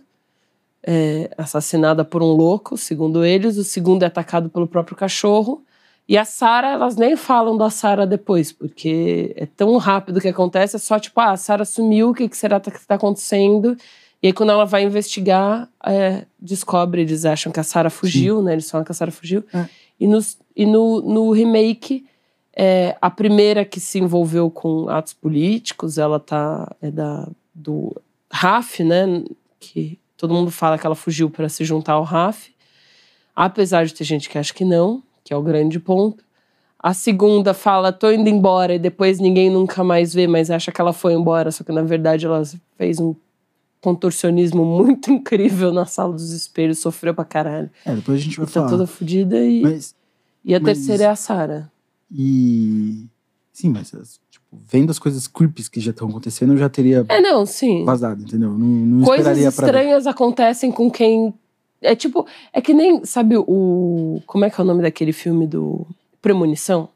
é, 0.83 1.29
assassinada 1.37 2.03
por 2.03 2.21
um 2.23 2.31
louco, 2.31 2.77
segundo 2.77 3.23
eles. 3.23 3.57
O 3.57 3.63
segundo 3.63 4.03
é 4.03 4.07
atacado 4.07 4.49
pelo 4.49 4.67
próprio 4.67 4.97
cachorro. 4.97 5.63
E 6.07 6.17
a 6.17 6.25
Sarah, 6.25 6.71
elas 6.71 6.95
nem 6.95 7.15
falam 7.15 7.55
da 7.55 7.69
Sarah 7.69 8.05
depois, 8.05 8.51
porque 8.51 9.33
é 9.37 9.45
tão 9.45 9.77
rápido 9.77 10.19
que 10.19 10.27
acontece, 10.27 10.75
é 10.75 10.79
só 10.79 10.99
tipo, 10.99 11.19
ah, 11.21 11.31
a 11.31 11.37
Sarah 11.37 11.63
sumiu, 11.63 12.09
o 12.09 12.13
que, 12.13 12.27
que 12.27 12.35
será 12.35 12.59
que 12.59 12.69
está 12.69 12.95
acontecendo? 12.95 13.77
E 14.21 14.27
aí, 14.27 14.33
quando 14.33 14.51
ela 14.51 14.65
vai 14.65 14.83
investigar, 14.83 15.69
é, 15.85 16.25
descobre, 16.39 17.01
eles 17.01 17.25
acham 17.25 17.51
que 17.51 17.59
a 17.59 17.63
Sarah 17.63 17.89
fugiu, 17.89 18.41
né? 18.41 18.53
Eles 18.53 18.69
falam 18.69 18.83
que 18.83 18.91
a 18.91 18.95
Sarah 18.95 19.11
fugiu. 19.11 19.43
É. 19.53 19.65
E, 19.99 20.05
nos, 20.05 20.37
e 20.55 20.65
no, 20.65 21.01
no 21.01 21.31
remake, 21.31 22.05
é, 22.53 22.97
a 23.01 23.09
primeira 23.09 23.63
que 23.63 23.79
se 23.79 23.99
envolveu 23.99 24.51
com 24.51 24.89
atos 24.89 25.13
políticos, 25.13 25.97
ela 25.97 26.19
tá 26.19 26.75
é 26.81 26.91
da 26.91 27.27
do 27.53 27.95
Raf, 28.31 28.83
né? 28.83 29.23
Que 29.59 29.97
todo 30.21 30.35
mundo 30.35 30.51
fala 30.51 30.77
que 30.77 30.85
ela 30.85 30.93
fugiu 30.95 31.31
para 31.31 31.49
se 31.49 31.65
juntar 31.65 31.93
ao 31.93 32.03
Raf, 32.03 32.49
apesar 33.35 33.85
de 33.87 33.93
ter 33.95 34.03
gente 34.03 34.29
que 34.29 34.37
acha 34.37 34.53
que 34.53 34.63
não, 34.63 35.01
que 35.23 35.33
é 35.33 35.35
o 35.35 35.41
grande 35.41 35.79
ponto. 35.79 36.23
A 36.77 36.93
segunda 36.93 37.53
fala, 37.55 37.91
tô 37.91 38.11
indo 38.11 38.29
embora, 38.29 38.75
e 38.75 38.79
depois 38.79 39.19
ninguém 39.19 39.49
nunca 39.49 39.83
mais 39.83 40.13
vê, 40.13 40.27
mas 40.27 40.51
acha 40.51 40.71
que 40.71 40.79
ela 40.79 40.93
foi 40.93 41.13
embora, 41.13 41.51
só 41.51 41.63
que 41.63 41.71
na 41.71 41.81
verdade 41.81 42.27
ela 42.27 42.43
fez 42.77 42.99
um 42.99 43.15
contorcionismo 43.81 44.63
muito 44.77 45.09
incrível 45.11 45.73
na 45.73 45.87
sala 45.87 46.13
dos 46.13 46.29
espelhos, 46.31 46.77
sofreu 46.77 47.15
pra 47.15 47.25
caralho. 47.25 47.71
É, 47.83 47.95
depois 47.95 48.19
a 48.19 48.23
gente 48.23 48.37
vai 48.37 48.45
E 48.45 48.47
tá 48.47 48.53
falar. 48.53 48.69
toda 48.69 48.85
fodida 48.85 49.43
e, 49.43 49.61
Mas, 49.63 49.95
e 50.45 50.53
a 50.53 50.59
mas- 50.59 50.77
terceira 50.77 51.03
é 51.05 51.07
a 51.07 51.15
Sarah. 51.15 51.67
e. 52.11 53.07
Sim, 53.51 53.69
mas 53.69 53.91
as- 53.95 54.20
vendo 54.51 54.89
as 54.89 54.99
coisas 54.99 55.27
creepies 55.27 55.67
que 55.69 55.79
já 55.79 55.91
estão 55.91 56.07
acontecendo, 56.09 56.53
eu 56.53 56.57
já 56.57 56.69
teria 56.69 57.05
É, 57.07 57.21
não, 57.21 57.45
sim. 57.45 57.83
vazado, 57.85 58.21
entendeu? 58.23 58.49
Não, 58.51 58.57
não 58.67 59.05
Coisas 59.05 59.25
esperaria 59.37 59.51
pra 59.51 59.65
ver. 59.65 59.71
estranhas 59.71 60.07
acontecem 60.07 60.71
com 60.71 60.89
quem. 60.91 61.33
É 61.81 61.95
tipo. 61.95 62.27
É 62.53 62.61
que 62.61 62.73
nem. 62.73 63.03
Sabe 63.05 63.35
o. 63.37 64.21
Como 64.27 64.45
é 64.45 64.49
que 64.49 64.59
é 64.59 64.63
o 64.63 64.67
nome 64.67 64.81
daquele 64.83 65.11
filme 65.13 65.47
do 65.47 65.85
Premonição? 66.21 66.89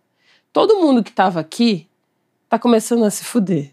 Todo 0.54 0.76
mundo 0.80 1.04
que 1.04 1.12
tava 1.12 1.40
aqui 1.40 1.88
tá 2.50 2.60
começando 2.60 3.04
a 3.04 3.10
se 3.10 3.24
fuder. 3.24 3.72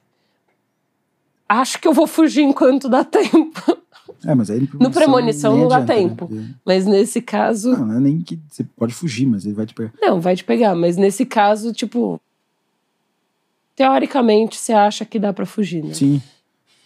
Acho 1.49 1.79
que 1.81 1.87
eu 1.87 1.93
vou 1.93 2.07
fugir 2.07 2.43
enquanto 2.43 2.89
dá 2.89 3.05
tempo. 3.05 3.61
É, 4.25 4.37
mas 4.37 4.51
aí 4.51 4.69
No 4.79 4.89
Premonição 4.89 5.53
nem 5.55 5.62
não 5.62 5.69
dá 5.69 5.79
adianta, 5.79 5.95
né? 6.01 6.09
tempo. 6.09 6.29
Porque- 6.29 6.45
Mas 6.65 6.87
nesse 6.87 7.21
caso. 7.21 7.73
Não, 7.73 7.87
não 7.87 7.97
é 7.97 8.01
nem 8.01 8.21
que 8.21 8.39
você 8.49 8.62
pode 8.77 8.95
fugir, 8.95 9.27
mas 9.27 9.45
ele 9.45 9.55
vai 9.55 9.67
te 9.67 9.75
pegar. 9.75 9.93
Não, 10.01 10.21
vai 10.21 10.37
te 10.37 10.45
pegar. 10.45 10.77
Mas 10.77 10.97
nesse 10.97 11.27
caso, 11.27 11.73
tipo. 11.73 12.21
Teoricamente, 13.83 14.57
você 14.57 14.73
acha 14.73 15.05
que 15.05 15.19
dá 15.19 15.33
pra 15.33 15.45
fugir, 15.45 15.83
né? 15.83 15.93
Sim. 15.93 16.23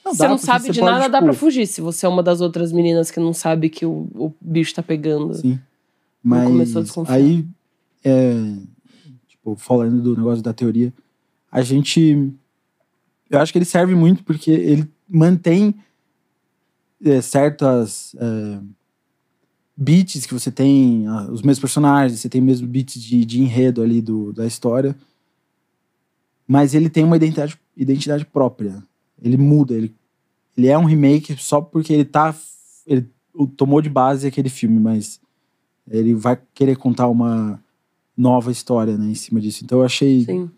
Não, 0.03 0.15
você 0.15 0.29
não 0.29 0.39
sabe 0.39 0.67
você 0.67 0.73
de 0.73 0.81
pode, 0.81 0.93
nada, 0.93 1.09
dá 1.09 1.19
tipo, 1.19 1.31
pra 1.31 1.35
fugir. 1.35 1.67
Se 1.67 1.83
você 1.83 2.07
é 2.07 2.09
uma 2.09 2.23
das 2.23 2.41
outras 2.41 2.73
meninas 2.73 3.11
que 3.11 3.21
não 3.21 3.35
sabe 3.35 3.69
que 3.69 3.85
o, 3.85 4.09
o 4.15 4.33
bicho 4.41 4.75
tá 4.75 4.83
pegando. 4.83 5.35
Sim. 5.35 5.59
Mas 6.23 6.49
começou 6.49 6.81
a 6.81 6.83
desconfiar. 6.85 7.15
aí, 7.17 7.47
é, 8.03 8.55
tipo, 9.29 9.57
falando 9.57 10.01
do 10.01 10.17
negócio 10.17 10.43
da 10.43 10.55
teoria, 10.55 10.91
a 11.53 11.61
gente. 11.61 12.33
Eu 13.29 13.41
acho 13.41 13.53
que 13.53 13.59
ele 13.59 13.67
serve 13.67 13.95
muito 13.95 14.25
porque 14.25 14.51
ele 14.51 14.89
mantém 15.07 15.75
é, 17.05 17.21
certas 17.21 18.17
é, 18.19 18.59
beats 19.77 20.25
que 20.25 20.33
você 20.33 20.51
tem, 20.51 21.07
ah, 21.09 21.29
os 21.31 21.43
mesmos 21.43 21.59
personagens, 21.59 22.21
você 22.21 22.29
tem 22.29 22.41
mesmo 22.41 22.67
beats 22.67 23.03
de, 23.03 23.23
de 23.25 23.43
enredo 23.43 23.83
ali 23.83 24.01
do, 24.01 24.33
da 24.33 24.47
história. 24.47 24.97
Mas 26.47 26.75
ele 26.75 26.89
tem 26.89 27.05
uma 27.05 27.17
identidade, 27.17 27.59
identidade 27.77 28.25
própria. 28.25 28.83
Ele 29.21 29.37
muda, 29.37 29.75
ele, 29.75 29.95
ele 30.57 30.69
é 30.69 30.79
um 30.79 30.85
remake 30.85 31.37
só 31.39 31.61
porque 31.61 31.93
ele 31.93 32.05
tá. 32.05 32.35
Ele 32.87 33.09
tomou 33.57 33.81
de 33.83 33.89
base 33.91 34.27
aquele 34.27 34.49
filme, 34.49 34.79
mas 34.79 35.21
ele 35.89 36.15
vai 36.15 36.39
querer 36.55 36.77
contar 36.77 37.09
uma 37.09 37.63
nova 38.17 38.51
história 38.51 38.97
né, 38.97 39.07
em 39.11 39.15
cima 39.15 39.41
disso. 39.41 39.65
Então 39.65 39.79
eu 39.81 39.85
achei 39.85 40.25
Sim. 40.25 40.51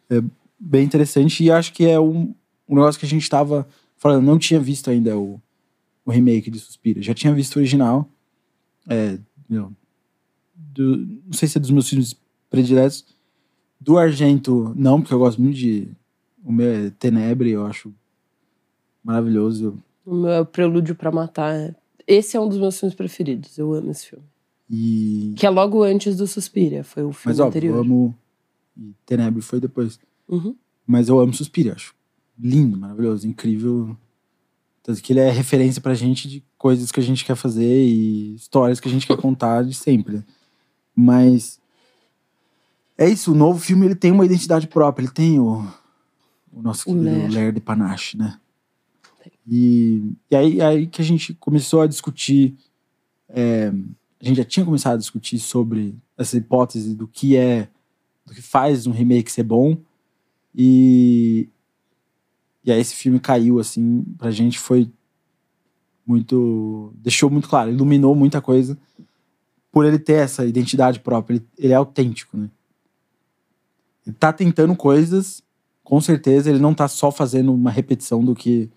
bem 0.59 0.85
interessante 0.85 1.43
e 1.43 1.51
acho 1.51 1.73
que 1.73 1.85
é 1.87 1.99
um, 1.99 2.35
um 2.69 2.75
negócio 2.75 2.99
que 3.01 3.07
a 3.07 3.09
gente 3.09 3.23
estava 3.23 3.67
falando. 3.97 4.25
Não 4.25 4.39
tinha 4.39 4.61
visto 4.61 4.91
ainda 4.91 5.19
o, 5.19 5.41
o 6.05 6.11
remake 6.11 6.51
de 6.51 6.61
Suspira. 6.61 7.03
Já 7.03 7.15
tinha 7.15 7.33
visto 7.35 7.57
o 7.57 7.59
original. 7.59 8.09
É, 8.89 9.19
meu, 9.49 9.73
do- 10.55 10.97
não 11.25 11.33
sei 11.33 11.49
se 11.49 11.59
é 11.59 11.61
dos 11.61 11.71
meus 11.71 11.89
filmes 11.89 12.15
prediletos. 12.51 13.05
Do 13.81 13.97
Argento, 13.99 14.73
não, 14.77 15.01
porque 15.01 15.15
eu 15.15 15.19
gosto 15.19 15.41
muito 15.41 15.57
de. 15.57 15.89
O 16.45 16.53
meu 16.53 16.69
é 16.69 16.91
Tenebre, 16.91 17.51
eu 17.51 17.65
acho 17.67 17.93
maravilhoso. 19.05 19.79
O 20.05 20.15
meu 20.15 20.31
é 20.31 20.41
o 20.41 20.47
Prelúdio 20.47 20.95
pra 20.95 21.13
Matar. 21.13 21.55
é- 21.55 21.75
Esse 22.07 22.37
é 22.37 22.41
um 22.41 22.49
dos 22.49 22.59
meus 22.59 22.79
filmes 22.79 22.95
preferidos. 22.95 23.59
Eu 23.59 23.73
amo 23.75 23.91
esse 23.91 24.07
filme. 24.07 24.25
E, 24.71 25.35
Que 25.37 25.47
é 25.47 25.51
logo 25.51 25.83
antes 25.83 26.17
do 26.17 26.27
Suspiria. 26.27 26.83
Foi 26.83 27.03
o 27.03 27.13
filme 27.13 27.33
mas, 27.37 27.41
ó, 27.41 27.49
anterior. 27.49 27.75
eu 27.77 27.81
amo. 27.83 28.15
E 28.77 28.93
Tenebre 29.05 29.43
foi 29.43 29.61
depois. 29.61 29.99
Uhum. 30.29 30.55
Mas 30.87 31.09
eu 31.09 31.19
amo 31.21 31.35
Suspira, 31.35 31.75
acho 31.75 31.95
lindo, 32.39 32.79
maravilhoso, 32.79 33.27
incrível. 33.27 33.97
Tanto 34.83 35.03
que 35.03 35.13
ele 35.13 35.21
é 35.21 35.31
referência 35.31 35.83
pra 35.83 35.93
gente 35.95 36.29
de 36.29 36.43
coisas 36.57 36.91
que 36.93 37.01
a 37.01 37.03
gente 37.03 37.25
quer 37.25 37.35
fazer 37.35 37.85
e 37.85 38.35
histórias 38.37 38.79
que 38.81 38.89
a 38.89 38.91
gente 38.91 39.07
quer 39.07 39.17
contar 39.19 39.65
de 39.65 39.75
sempre. 39.75 40.23
Mas 40.95 41.61
é 42.99 43.09
isso, 43.09 43.33
o 43.33 43.37
novo 43.37 43.61
filme 43.61 43.87
ele 43.87 43.95
tem 43.95 44.11
uma 44.11 44.27
identidade 44.27 44.67
própria, 44.67 45.05
ele 45.05 45.13
tem 45.13 45.39
o, 45.39 45.65
o 46.53 46.61
nosso 46.61 46.91
O 46.91 46.95
querido 46.95 47.33
Ler. 47.33 47.53
De 47.53 47.61
Panache, 47.61 48.19
né? 48.19 48.41
E, 49.47 50.13
e 50.29 50.37
aí, 50.37 50.61
aí 50.61 50.87
que 50.89 51.01
a 51.01 51.05
gente 51.05 51.33
começou 51.35 51.81
a 51.81 51.87
discutir, 51.87 52.57
é, 53.29 53.73
a 54.21 54.25
gente 54.25 54.37
já 54.37 54.45
tinha 54.45 54.67
começado 54.67 54.95
a 54.95 54.99
discutir 54.99 55.39
sobre 55.39 55.97
essa 56.19 56.37
hipótese 56.37 56.95
do 56.95 57.07
que 57.07 57.37
é, 57.37 57.69
do 58.27 58.35
que 58.35 58.43
faz 58.43 58.87
um 58.87 58.91
remake 58.91 59.31
ser 59.31 59.45
bom. 59.45 59.79
E, 60.55 61.49
e 62.65 62.73
aí 62.73 62.81
esse 62.81 62.97
filme 62.97 63.21
caiu, 63.21 63.61
assim, 63.61 64.05
pra 64.19 64.33
gente 64.33 64.59
foi 64.59 64.91
muito. 66.05 66.93
Deixou 66.97 67.31
muito 67.31 67.49
claro, 67.49 67.71
iluminou 67.71 68.15
muita 68.15 68.43
coisa 68.43 68.77
por 69.71 69.87
ele 69.87 69.99
ter 69.99 70.15
essa 70.15 70.45
identidade 70.45 70.99
própria. 70.99 71.37
Ele, 71.37 71.47
ele 71.57 71.73
é 71.73 71.77
autêntico, 71.77 72.37
né? 72.37 72.51
Tá 74.13 74.33
tentando 74.33 74.75
coisas, 74.75 75.43
com 75.83 76.01
certeza, 76.01 76.51
ele 76.51 76.59
não 76.59 76.75
tá 76.75 76.87
só 76.89 77.11
fazendo 77.11 77.53
uma 77.53 77.71
repetição 77.71 78.25
do 78.25 78.35
que 78.35 78.71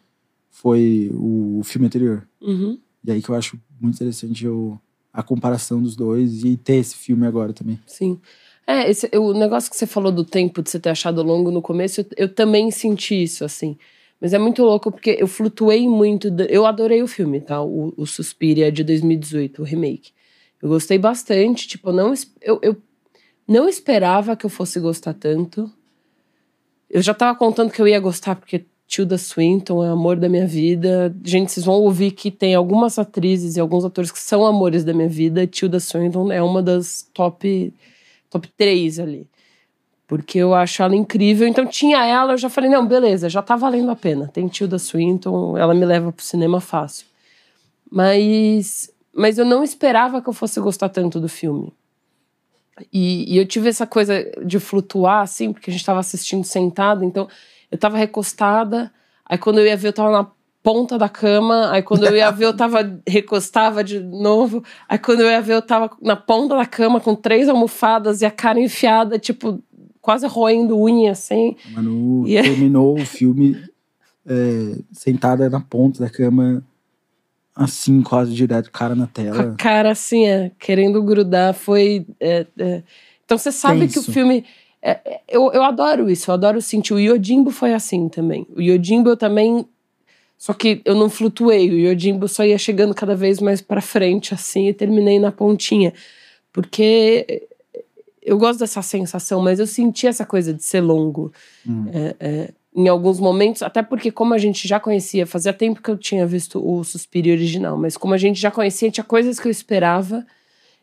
foi 0.49 1.09
o, 1.13 1.61
filme 1.63 1.87
anterior. 1.87 2.27
Uhum. 2.41 2.79
E 3.03 3.11
aí 3.11 3.21
que 3.21 3.29
eu 3.29 3.35
acho 3.35 3.59
muito 3.79 3.95
interessante 3.95 4.47
o, 4.47 4.79
a 5.11 5.23
comparação 5.23 5.81
dos 5.81 5.95
dois 5.95 6.43
e 6.43 6.55
ter 6.55 6.75
esse 6.75 6.95
filme 6.95 7.25
agora 7.25 7.53
também. 7.53 7.79
Sim. 7.85 8.19
É, 8.67 8.89
esse, 8.89 9.09
o 9.17 9.33
negócio 9.33 9.69
que 9.69 9.75
você 9.75 9.87
falou 9.87 10.11
do 10.11 10.23
tempo 10.23 10.61
de 10.61 10.69
você 10.69 10.79
ter 10.79 10.89
achado 10.89 11.23
longo 11.23 11.51
no 11.51 11.61
começo, 11.61 12.01
eu, 12.01 12.05
eu 12.15 12.29
também 12.33 12.69
senti 12.71 13.23
isso, 13.23 13.43
assim. 13.43 13.77
Mas 14.21 14.33
é 14.33 14.37
muito 14.37 14.61
louco 14.63 14.91
porque 14.91 15.17
eu 15.19 15.27
flutuei 15.27 15.89
muito. 15.89 16.27
eu 16.47 16.65
adorei 16.65 17.01
o 17.01 17.07
filme, 17.07 17.41
tá? 17.41 17.61
O, 17.61 17.91
o 17.97 18.05
Suspiria 18.05 18.71
de 18.71 18.83
2018, 18.83 19.61
o 19.61 19.65
remake. 19.65 20.11
Eu 20.61 20.69
gostei 20.69 20.99
bastante. 20.99 21.67
Tipo, 21.67 21.89
eu 21.89 21.93
não, 21.93 22.13
eu, 22.41 22.59
eu 22.61 22.77
não 23.47 23.67
esperava 23.67 24.35
que 24.35 24.45
eu 24.45 24.49
fosse 24.49 24.79
gostar 24.79 25.13
tanto. 25.13 25.71
Eu 26.89 27.01
já 27.01 27.13
tava 27.13 27.37
contando 27.37 27.71
que 27.71 27.81
eu 27.81 27.87
ia 27.87 27.99
gostar 27.99 28.35
porque 28.35 28.65
Tilda 28.87 29.17
Swinton 29.17 29.83
é 29.85 29.89
amor 29.89 30.17
da 30.17 30.27
minha 30.27 30.45
vida. 30.45 31.15
Gente, 31.23 31.51
vocês 31.51 31.65
vão 31.65 31.75
ouvir 31.75 32.11
que 32.11 32.29
tem 32.29 32.53
algumas 32.53 32.99
atrizes 32.99 33.55
e 33.55 33.59
alguns 33.59 33.85
atores 33.85 34.11
que 34.11 34.19
são 34.19 34.45
amores 34.45 34.83
da 34.83 34.93
minha 34.93 35.07
vida. 35.07 35.47
Tilda 35.47 35.79
Swinton 35.79 36.31
é 36.31 36.43
uma 36.43 36.61
das 36.61 37.09
top 37.13 37.73
top 38.29 38.47
3 38.57 38.99
ali. 38.99 39.27
Porque 40.07 40.39
eu 40.39 40.53
acho 40.53 40.83
ela 40.83 40.95
incrível. 40.95 41.47
Então 41.47 41.65
tinha 41.65 42.05
ela, 42.05 42.33
eu 42.33 42.37
já 42.37 42.49
falei, 42.49 42.69
não, 42.69 42.85
beleza, 42.85 43.29
já 43.29 43.41
tá 43.41 43.55
valendo 43.55 43.91
a 43.91 43.95
pena. 43.95 44.27
Tem 44.27 44.47
Tilda 44.47 44.77
Swinton, 44.77 45.57
ela 45.57 45.73
me 45.73 45.85
leva 45.85 46.11
pro 46.11 46.25
cinema 46.25 46.59
fácil. 46.59 47.05
Mas, 47.89 48.89
mas 49.13 49.37
eu 49.37 49.45
não 49.45 49.63
esperava 49.63 50.21
que 50.21 50.27
eu 50.27 50.33
fosse 50.33 50.59
gostar 50.59 50.89
tanto 50.89 51.19
do 51.19 51.29
filme. 51.29 51.71
E, 52.91 53.33
e 53.33 53.37
eu 53.37 53.45
tive 53.45 53.69
essa 53.69 53.85
coisa 53.87 54.23
de 54.45 54.59
flutuar, 54.59 55.21
assim, 55.21 55.51
porque 55.53 55.69
a 55.69 55.73
gente 55.73 55.85
tava 55.85 55.99
assistindo 55.99 56.43
sentado, 56.43 57.03
então 57.03 57.27
eu 57.69 57.77
tava 57.77 57.97
recostada, 57.97 58.91
aí 59.25 59.37
quando 59.37 59.59
eu 59.59 59.65
ia 59.65 59.77
ver, 59.77 59.89
eu 59.89 59.93
tava 59.93 60.11
na 60.11 60.27
ponta 60.63 60.97
da 60.97 61.09
cama, 61.09 61.71
aí 61.71 61.81
quando 61.81 62.05
eu 62.05 62.15
ia 62.15 62.29
ver, 62.31 62.45
eu 62.45 62.55
tava 62.55 62.79
recostava 63.07 63.83
de 63.83 63.99
novo, 63.99 64.63
aí 64.87 64.97
quando 64.97 65.21
eu 65.21 65.27
ia 65.27 65.41
ver, 65.41 65.53
eu 65.55 65.61
tava 65.61 65.89
na 66.01 66.15
ponta 66.15 66.55
da 66.55 66.65
cama 66.65 66.99
com 66.99 67.15
três 67.15 67.49
almofadas 67.49 68.21
e 68.21 68.25
a 68.25 68.31
cara 68.31 68.59
enfiada, 68.59 69.17
tipo, 69.17 69.61
quase 70.01 70.27
roendo 70.27 70.79
unha, 70.79 71.11
assim. 71.11 71.55
Manu 71.73 72.27
E 72.27 72.35
é- 72.37 72.41
terminou 72.43 72.99
o 72.99 73.05
filme 73.05 73.57
é, 74.25 74.77
sentada 74.91 75.49
na 75.49 75.59
ponta 75.59 76.03
da 76.03 76.09
cama, 76.09 76.63
assim, 77.63 78.01
quase 78.01 78.33
direto, 78.33 78.71
cara 78.71 78.95
na 78.95 79.07
Com 79.07 79.13
tela. 79.13 79.41
a 79.53 79.55
cara 79.55 79.91
assim, 79.91 80.25
é, 80.27 80.51
querendo 80.59 81.01
grudar, 81.03 81.53
foi. 81.53 82.05
é, 82.19 82.45
é. 82.57 82.83
Então 83.25 83.37
você 83.37 83.51
sabe 83.51 83.87
que 83.87 83.97
o 83.99 84.01
Tenso. 84.01 84.11
filme. 84.11 84.43
é, 84.81 84.91
é, 85.05 85.21
eu, 85.29 85.51
eu 85.53 85.63
adoro 85.63 86.09
isso, 86.09 86.29
eu 86.29 86.33
adoro 86.35 86.61
sentir. 86.61 86.93
O 86.93 86.99
Yojimbo 86.99 87.49
foi 87.51 87.73
assim 87.73 88.09
também. 88.09 88.45
O 88.55 88.61
Yojimbo 88.61 89.09
eu 89.09 89.17
também. 89.17 89.65
Só 90.37 90.53
que 90.53 90.81
eu 90.85 90.95
não 90.95 91.07
flutuei, 91.09 91.69
o 91.69 91.77
Yojimbo 91.77 92.27
só 92.27 92.43
ia 92.43 92.57
chegando 92.57 92.95
cada 92.95 93.15
vez 93.15 93.39
mais 93.39 93.61
pra 93.61 93.79
frente, 93.79 94.33
assim, 94.33 94.67
e 94.69 94.73
terminei 94.73 95.19
na 95.19 95.31
pontinha. 95.31 95.93
Porque 96.51 97.47
eu 98.21 98.37
gosto 98.37 98.59
dessa 98.59 98.81
sensação, 98.81 99.41
mas 99.41 99.59
eu 99.59 99.67
senti 99.67 100.07
essa 100.07 100.25
coisa 100.25 100.53
de 100.53 100.63
ser 100.63 100.81
longo 100.81 101.31
Hum. 101.67 101.85
é, 101.93 102.15
é, 102.19 102.49
em 102.73 102.87
alguns 102.87 103.19
momentos, 103.19 103.61
até 103.61 103.81
porque 103.83 104.11
como 104.11 104.33
a 104.33 104.37
gente 104.37 104.67
já 104.67 104.79
conhecia, 104.79 105.27
fazia 105.27 105.51
tempo 105.51 105.81
que 105.81 105.91
eu 105.91 105.97
tinha 105.97 106.25
visto 106.25 106.65
o 106.65 106.83
Suspiria 106.83 107.33
original, 107.33 107.77
mas 107.77 107.97
como 107.97 108.13
a 108.13 108.17
gente 108.17 108.39
já 108.39 108.49
conhecia, 108.49 108.89
tinha 108.89 109.03
coisas 109.03 109.39
que 109.39 109.47
eu 109.47 109.51
esperava 109.51 110.25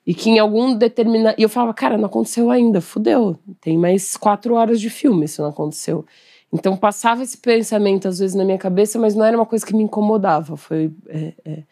e 0.07 0.15
que 0.15 0.31
em 0.31 0.39
algum 0.39 0.75
determinado... 0.75 1.37
E 1.39 1.43
eu 1.43 1.49
falava, 1.49 1.73
cara, 1.73 1.97
não 1.97 2.07
aconteceu 2.07 2.51
ainda, 2.51 2.81
fudeu. 2.81 3.39
Tem 3.61 3.77
mais 3.77 4.17
quatro 4.17 4.55
horas 4.55 4.81
de 4.81 4.91
filme 4.91 5.27
se 5.27 5.41
não 5.41 5.49
aconteceu. 5.49 6.05
Então 6.53 6.77
passava 6.77 7.23
esse 7.23 7.37
pensamento 7.39 8.09
às 8.09 8.19
vezes 8.19 8.35
na 8.35 8.45
minha 8.45 8.59
cabeça, 8.59 8.99
mas 8.99 9.15
não 9.15 9.25
era 9.25 9.37
uma 9.37 9.47
coisa 9.47 9.65
que 9.65 9.75
me 9.75 9.83
incomodava. 9.83 10.57
Foi... 10.57 10.91
é, 11.09 11.35
é, 11.45 11.63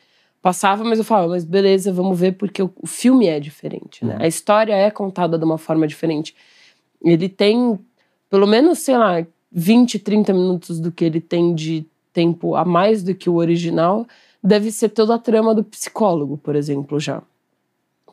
passava, 0.47 0.85
mas 0.85 0.99
eu 0.99 1.05
falava, 1.05 1.29
mas 1.29 1.45
beleza, 1.45 1.93
vamos 1.93 2.19
ver, 2.19 2.33
porque 2.33 2.63
o, 2.63 2.71
o 2.81 2.87
filme 2.87 3.27
é 3.27 3.41
diferente, 3.41 4.05
né? 4.05 4.17
A 4.21 4.29
história 4.29 4.75
é 4.75 4.91
contada 4.93 5.37
de 5.37 5.45
uma 5.45 5.59
forma 5.59 5.89
diferente. 5.89 6.37
Ele 7.03 7.29
tem, 7.29 7.77
pelo 8.31 8.47
menos, 8.47 8.79
sei 8.79 8.97
lá, 8.97 9.27
20, 9.53 9.99
30 9.99 10.33
minutos 10.33 10.81
do 10.81 10.91
que 10.93 11.05
ele 11.05 11.21
tem 11.21 11.55
de 11.55 11.87
tempo 12.13 12.55
a 12.55 12.65
mais 12.65 13.03
do 13.03 13.15
que 13.15 13.29
o 13.29 13.35
original. 13.35 14.07
Deve 14.43 14.71
ser 14.71 14.91
toda 14.91 15.15
a 15.15 15.19
trama 15.19 15.55
do 15.55 15.65
psicólogo, 15.65 16.37
por 16.39 16.57
exemplo, 16.57 16.99
já. 16.99 17.23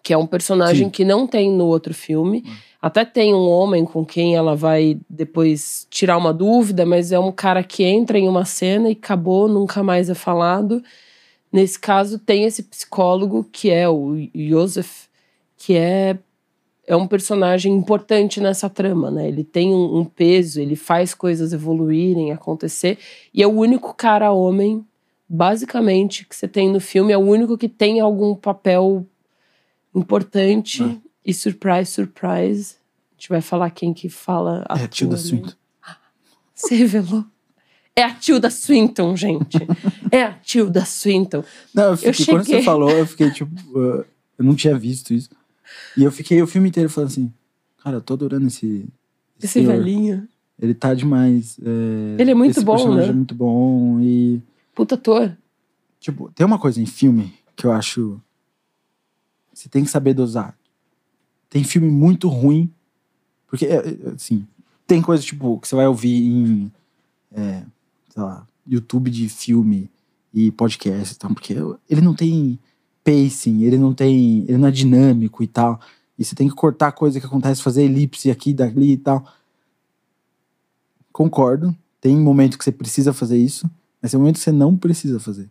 Que 0.01 0.13
é 0.13 0.17
um 0.17 0.27
personagem 0.27 0.85
Sim. 0.85 0.91
que 0.91 1.05
não 1.05 1.25
tem 1.25 1.51
no 1.51 1.65
outro 1.65 1.93
filme. 1.93 2.43
Até 2.81 3.05
tem 3.05 3.33
um 3.33 3.47
homem 3.47 3.85
com 3.85 4.03
quem 4.03 4.35
ela 4.35 4.55
vai 4.55 4.99
depois 5.09 5.87
tirar 5.89 6.17
uma 6.17 6.33
dúvida, 6.33 6.85
mas 6.85 7.13
é 7.13 7.19
um 7.19 7.31
cara 7.31 7.63
que 7.63 7.83
entra 7.83 8.19
em 8.19 8.27
uma 8.27 8.43
cena 8.43 8.89
e 8.89 8.91
acabou, 8.91 9.47
nunca 9.47 9.81
mais 9.81 10.09
é 10.09 10.13
falado. 10.13 10.83
Nesse 11.49 11.79
caso, 11.79 12.19
tem 12.19 12.43
esse 12.43 12.63
psicólogo 12.63 13.47
que 13.51 13.69
é 13.69 13.87
o 13.87 14.15
Joseph, 14.35 15.05
que 15.55 15.77
é, 15.77 16.17
é 16.85 16.95
um 16.95 17.07
personagem 17.07 17.73
importante 17.73 18.41
nessa 18.41 18.69
trama, 18.69 19.09
né? 19.09 19.27
Ele 19.27 19.43
tem 19.43 19.73
um, 19.73 19.99
um 19.99 20.05
peso, 20.05 20.59
ele 20.59 20.75
faz 20.75 21.13
coisas 21.13 21.53
evoluírem, 21.53 22.31
acontecer, 22.31 22.97
e 23.33 23.41
é 23.41 23.47
o 23.47 23.51
único 23.51 23.93
cara 23.93 24.31
homem, 24.31 24.85
basicamente, 25.29 26.25
que 26.27 26.35
você 26.35 26.47
tem 26.47 26.69
no 26.69 26.79
filme, 26.81 27.13
é 27.13 27.17
o 27.17 27.21
único 27.21 27.57
que 27.57 27.69
tem 27.69 27.99
algum 27.99 28.35
papel 28.35 29.05
importante. 29.95 30.83
Ah. 30.83 30.95
E 31.25 31.33
surprise, 31.33 31.89
surprise. 31.91 32.75
A 33.11 33.15
gente 33.15 33.29
vai 33.29 33.39
falar 33.41 33.69
quem 33.69 33.93
que 33.93 34.09
fala. 34.09 34.65
É, 34.69 34.87
Tilda 34.87 35.15
atua, 35.15 35.23
né? 35.23 35.29
Swinton. 35.29 35.53
Se 36.53 36.75
revelou. 36.75 37.23
É 37.95 38.03
a 38.03 38.13
Tilda 38.13 38.49
Swinton, 38.49 39.15
gente. 39.15 39.57
é 40.11 40.23
a 40.23 40.33
Tilda 40.33 40.83
Swinton. 40.83 41.43
Não, 41.73 41.91
eu 41.91 41.97
fiquei, 41.97 42.09
Eu 42.11 42.25
quando 42.27 42.43
você 42.43 42.49
cheguei- 42.51 42.63
falou, 42.65 42.89
eu 42.89 43.05
fiquei 43.07 43.29
tipo. 43.31 43.55
uh, 43.79 44.03
eu 44.37 44.43
não 44.43 44.55
tinha 44.55 44.77
visto 44.77 45.13
isso. 45.13 45.29
E 45.97 46.03
eu 46.03 46.11
fiquei 46.11 46.41
o 46.41 46.47
filme 46.47 46.69
inteiro 46.69 46.89
falando 46.89 47.09
assim: 47.09 47.33
Cara, 47.83 47.97
eu 47.97 48.01
tô 48.01 48.13
adorando 48.13 48.47
esse. 48.47 48.87
Esse 49.41 49.53
senhor. 49.53 49.73
velhinho. 49.73 50.27
Ele 50.59 50.73
tá 50.73 50.93
demais. 50.93 51.59
é, 51.59 52.21
Ele 52.21 52.31
é 52.31 52.33
muito 52.33 52.51
esse 52.51 52.63
bom, 52.63 52.75
personagem 52.75 53.07
né? 53.07 53.11
é 53.11 53.15
muito 53.15 53.35
bom. 53.35 53.99
E. 53.99 54.41
Puta 54.73 54.95
ator. 54.95 55.35
Tipo, 55.99 56.31
tem 56.31 56.45
uma 56.45 56.57
coisa 56.59 56.81
em 56.81 56.85
filme 56.85 57.33
que 57.55 57.65
eu 57.65 57.71
acho. 57.71 58.21
Você 59.53 59.67
tem 59.67 59.83
que 59.83 59.89
saber 59.89 60.13
dosar. 60.13 60.57
Tem 61.49 61.63
filme 61.63 61.89
muito 61.89 62.27
ruim. 62.29 62.71
Porque, 63.47 63.65
é, 63.65 63.75
é, 63.75 64.09
assim, 64.15 64.47
tem 64.87 65.01
coisa, 65.01 65.21
tipo, 65.21 65.59
que 65.59 65.67
você 65.67 65.75
vai 65.75 65.87
ouvir 65.87 66.25
em. 66.25 66.71
é, 67.31 67.63
sei 68.09 68.23
lá, 68.23 68.47
YouTube 68.65 69.11
de 69.11 69.27
filme 69.27 69.89
e 70.33 70.51
podcast 70.51 71.13
e 71.13 71.17
tal. 71.17 71.33
Porque 71.33 71.53
ele 71.89 72.01
não 72.01 72.13
tem 72.15 72.57
pacing, 73.03 73.63
ele 73.63 73.77
não 73.77 73.93
tem. 73.93 74.45
Ele 74.47 74.57
não 74.57 74.67
é 74.67 74.71
dinâmico 74.71 75.43
e 75.43 75.47
tal. 75.47 75.79
E 76.17 76.23
você 76.23 76.35
tem 76.35 76.47
que 76.47 76.55
cortar 76.55 76.91
coisa 76.91 77.19
que 77.19 77.25
acontece, 77.25 77.61
fazer 77.61 77.83
elipse 77.83 78.29
aqui, 78.29 78.53
dali 78.53 78.93
e 78.93 78.97
tal. 78.97 79.25
Concordo. 81.11 81.75
Tem 81.99 82.17
momento 82.17 82.57
que 82.57 82.63
você 82.63 82.71
precisa 82.71 83.13
fazer 83.13 83.37
isso, 83.37 83.69
mas 84.01 84.11
tem 84.11 84.19
momento 84.19 84.35
que 84.35 84.41
você 84.41 84.51
não 84.51 84.75
precisa 84.75 85.19
fazer. 85.19 85.49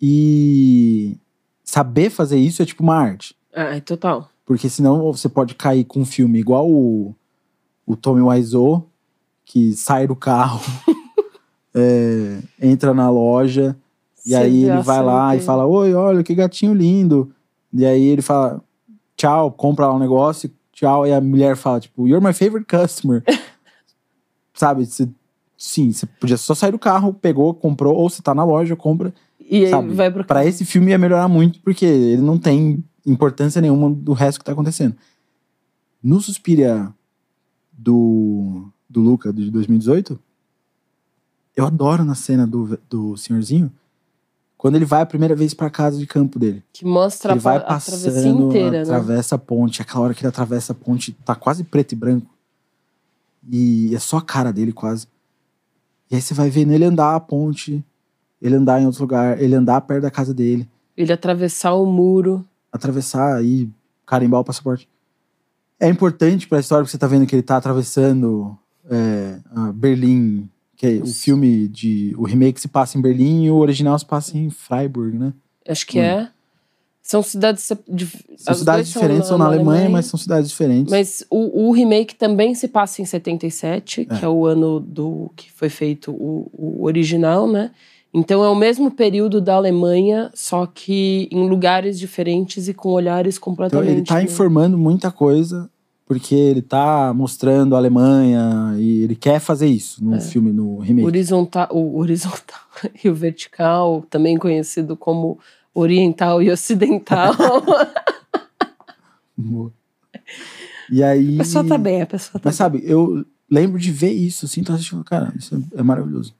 E 0.00 1.16
saber 1.64 2.10
fazer 2.10 2.38
isso 2.38 2.62
é 2.62 2.66
tipo 2.66 2.82
uma 2.82 2.96
arte. 2.96 3.34
Ah, 3.54 3.76
é 3.76 3.80
total. 3.80 4.28
Porque 4.44 4.68
senão 4.68 5.12
você 5.12 5.28
pode 5.28 5.54
cair 5.54 5.84
com 5.84 6.00
um 6.00 6.04
filme 6.04 6.38
igual 6.38 6.70
o, 6.70 7.14
o 7.86 7.96
Tommy 7.96 8.20
Wiseau, 8.20 8.86
que 9.44 9.74
sai 9.74 10.06
do 10.06 10.14
carro, 10.14 10.60
é, 11.74 12.40
entra 12.60 12.92
na 12.92 13.08
loja, 13.08 13.76
e 14.26 14.30
Você 14.30 14.36
aí 14.36 14.64
ele 14.64 14.82
vai 14.82 15.00
lá 15.00 15.36
e 15.36 15.40
fala: 15.40 15.64
Oi, 15.64 15.94
olha 15.94 16.24
que 16.24 16.34
gatinho 16.34 16.74
lindo. 16.74 17.32
E 17.72 17.86
aí 17.86 18.02
ele 18.02 18.22
fala: 18.22 18.60
Tchau, 19.16 19.52
compra 19.52 19.86
lá 19.86 19.94
um 19.94 20.00
negócio, 20.00 20.50
tchau. 20.72 21.06
E 21.06 21.12
a 21.12 21.20
mulher 21.20 21.56
fala: 21.56 21.78
Tipo, 21.78 22.08
You're 22.08 22.26
my 22.26 22.32
favorite 22.32 22.66
customer. 22.66 23.22
Sabe? 24.52 24.84
Você, 24.84 25.08
sim, 25.56 25.92
você 25.92 26.06
podia 26.06 26.36
só 26.36 26.56
sair 26.56 26.72
do 26.72 26.78
carro, 26.78 27.14
pegou, 27.14 27.54
comprou, 27.54 27.94
ou 27.94 28.10
você 28.10 28.20
tá 28.20 28.34
na 28.34 28.42
loja, 28.42 28.74
compra. 28.74 29.14
E 29.38 29.64
aí 29.64 29.70
Sabe, 29.70 29.94
vai 29.94 30.10
pro 30.10 30.24
Pra 30.24 30.44
esse 30.44 30.64
filme 30.64 30.90
ia 30.90 30.98
melhorar 30.98 31.28
muito, 31.28 31.60
porque 31.60 31.84
ele 31.84 32.22
não 32.22 32.36
tem 32.36 32.82
importância 33.06 33.60
nenhuma 33.60 33.90
do 33.90 34.12
resto 34.12 34.40
que 34.40 34.44
tá 34.44 34.50
acontecendo. 34.50 34.96
No 36.02 36.20
Suspiria 36.20 36.92
do, 37.72 38.68
do 38.90 39.00
Luca, 39.00 39.32
de 39.32 39.52
2018, 39.52 40.18
eu 41.54 41.64
adoro 41.64 42.04
na 42.04 42.16
cena 42.16 42.44
do, 42.44 42.76
do 42.90 43.16
senhorzinho, 43.16 43.70
quando 44.56 44.76
ele 44.76 44.84
vai 44.84 45.02
a 45.02 45.06
primeira 45.06 45.34
vez 45.34 45.52
pra 45.54 45.68
casa 45.70 45.98
de 45.98 46.06
campo 46.06 46.38
dele. 46.38 46.62
Que 46.72 46.84
mostra 46.84 47.32
ele 47.32 47.40
a, 47.40 47.42
vai 47.42 47.56
a 47.56 47.60
travessia 47.60 48.12
passando, 48.12 48.48
inteira, 48.48 48.70
né? 48.70 48.82
atravessa 48.82 49.34
a 49.34 49.38
ponte, 49.38 49.82
aquela 49.82 50.04
hora 50.04 50.14
que 50.14 50.20
ele 50.22 50.28
atravessa 50.28 50.72
a 50.72 50.74
ponte, 50.74 51.12
tá 51.24 51.34
quase 51.34 51.62
preto 51.64 51.92
e 51.92 51.96
branco. 51.96 52.30
E 53.50 53.94
é 53.94 53.98
só 53.98 54.16
a 54.18 54.22
cara 54.22 54.52
dele 54.52 54.72
quase. 54.72 55.06
E 56.10 56.14
aí 56.16 56.22
você 56.22 56.34
vai 56.34 56.50
vendo 56.50 56.72
ele 56.72 56.84
andar 56.84 57.14
a 57.14 57.20
ponte, 57.20 57.84
ele 58.40 58.54
andar 58.56 58.80
em 58.80 58.86
outro 58.86 59.02
lugar, 59.02 59.40
ele 59.40 59.54
andar 59.54 59.80
perto 59.82 60.02
da 60.02 60.10
casa 60.10 60.32
dele, 60.32 60.68
Ele 60.96 61.12
atravessar 61.12 61.74
o 61.74 61.84
muro. 61.86 62.44
atravessar 62.72 63.44
e 63.44 63.68
carimbar 64.04 64.40
o 64.40 64.44
passaporte. 64.44 64.88
É 65.78 65.88
importante 65.88 66.48
pra 66.48 66.58
história 66.60 66.82
porque 66.84 66.92
você 66.92 66.98
tá 66.98 67.06
vendo 67.06 67.26
que 67.26 67.34
ele 67.34 67.42
tá 67.42 67.56
atravessando 67.56 68.56
é, 68.90 69.38
a 69.54 69.72
Berlim, 69.72 70.48
que 70.76 70.86
é 70.86 70.90
o 71.02 71.06
filme 71.06 71.66
de. 71.68 72.14
O 72.18 72.24
remake 72.24 72.60
se 72.60 72.68
passa 72.68 72.98
em 72.98 73.00
Berlim 73.00 73.44
e 73.44 73.50
o 73.50 73.56
original 73.56 73.98
se 73.98 74.04
passa 74.06 74.36
em 74.36 74.50
Freiburg, 74.50 75.16
né? 75.18 75.32
Acho 75.68 75.86
que 75.86 75.98
Hum. 75.98 76.02
é. 76.02 76.30
São 77.02 77.22
cidades. 77.22 77.62
São 77.62 77.76
cidades 78.54 78.64
duas 78.64 78.88
são 78.88 79.00
diferentes, 79.02 79.28
são 79.28 79.38
na 79.38 79.44
Alemanha, 79.46 79.88
mas 79.88 80.06
são 80.06 80.18
cidades 80.18 80.50
diferentes. 80.50 80.90
Mas 80.90 81.24
o, 81.30 81.68
o 81.68 81.72
remake 81.72 82.16
também 82.16 82.52
se 82.54 82.66
passa 82.66 83.00
em 83.00 83.04
77, 83.04 84.06
que 84.06 84.24
é 84.24 84.28
o 84.28 84.44
ano 84.44 84.80
do 84.80 85.30
que 85.36 85.52
foi 85.52 85.68
feito 85.68 86.10
o, 86.10 86.50
o 86.52 86.84
original, 86.84 87.46
né? 87.48 87.70
Então 88.12 88.42
é 88.42 88.48
o 88.48 88.56
mesmo 88.56 88.90
período 88.90 89.40
da 89.40 89.54
Alemanha, 89.54 90.30
só 90.34 90.66
que 90.66 91.28
em 91.30 91.48
lugares 91.48 91.96
diferentes 91.98 92.66
e 92.66 92.74
com 92.74 92.88
olhares 92.88 93.36
Então 93.36 93.44
completamente. 93.52 93.90
ele 93.92 94.02
tá 94.02 94.14
né? 94.16 94.24
informando 94.24 94.76
muita 94.76 95.10
coisa, 95.12 95.70
porque 96.06 96.34
ele 96.34 96.62
tá 96.62 97.12
mostrando 97.12 97.74
a 97.74 97.78
Alemanha 97.78 98.74
e 98.78 99.02
ele 99.02 99.16
quer 99.16 99.40
fazer 99.40 99.66
isso 99.66 100.02
no 100.04 100.14
É. 100.14 100.20
filme, 100.20 100.52
no 100.52 100.78
remake. 100.78 101.06
horizontal, 101.06 101.68
o 101.72 101.98
horizontal 101.98 102.60
e 103.04 103.08
o 103.08 103.14
vertical, 103.14 104.04
também 104.08 104.38
conhecido 104.38 104.96
como 104.96 105.38
oriental 105.74 106.42
e 106.42 106.50
ocidental. 106.50 107.34
E 110.90 111.02
aí. 111.02 111.34
a 111.34 111.38
pessoa 111.38 111.64
tá 111.66 111.76
bem, 111.76 112.02
a 112.02 112.06
pessoa 112.06 112.40
tá 112.40 112.48
Mas 112.48 112.56
sabe, 112.56 112.80
eu 112.84 113.24
lembro 113.50 113.78
de 113.78 113.90
ver 113.90 114.12
isso, 114.12 114.46
assim, 114.46 114.62
tô 114.62 114.72
assistindo, 114.72 115.02
cara, 115.04 115.32
isso 115.36 115.54
é, 115.74 115.80
é 115.80 115.82
maravilhoso. 115.82 116.34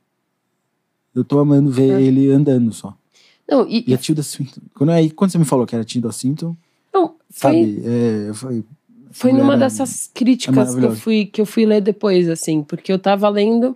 Eu 1.15 1.25
tô 1.25 1.39
amando 1.39 1.71
ver 1.71 1.99
É. 1.99 2.03
ele 2.03 2.31
andando 2.31 2.73
só. 2.73 2.89
bem. 2.91 2.97
Não, 3.51 3.69
e, 3.69 3.85
E 3.87 3.95
a 3.95 3.99
Tilda 3.99 4.23
Swinton. 4.23 4.61
Quando, 4.75 4.91
aí, 4.91 5.11
quando 5.11 5.31
você 5.31 5.39
me 5.39 5.45
falou 5.45 5.67
que 5.67 5.75
era 5.75 5.85
Tilda 5.85 6.11
Swinton, 6.13 6.57
não, 6.93 7.09
foi, 7.31 7.53
sabe, 7.53 7.83
é, 7.85 8.29
eu 8.29 8.35
falei. 8.35 8.59
essa 8.59 8.65
Foi 9.17 9.33
numa 9.33 9.55
é- 9.55 9.59
dessas 9.59 10.11
críticas 10.13 10.75
que 10.75 10.85
eu, 10.85 10.95
fui, 10.95 11.25
que 11.25 11.41
eu 11.41 11.47
fui 11.47 11.65
ler 11.65 11.81
depois, 11.81 12.29
assim, 12.29 12.63
porque 12.63 12.93
eu 12.93 12.99
tava 12.99 13.27
lendo. 13.31 13.75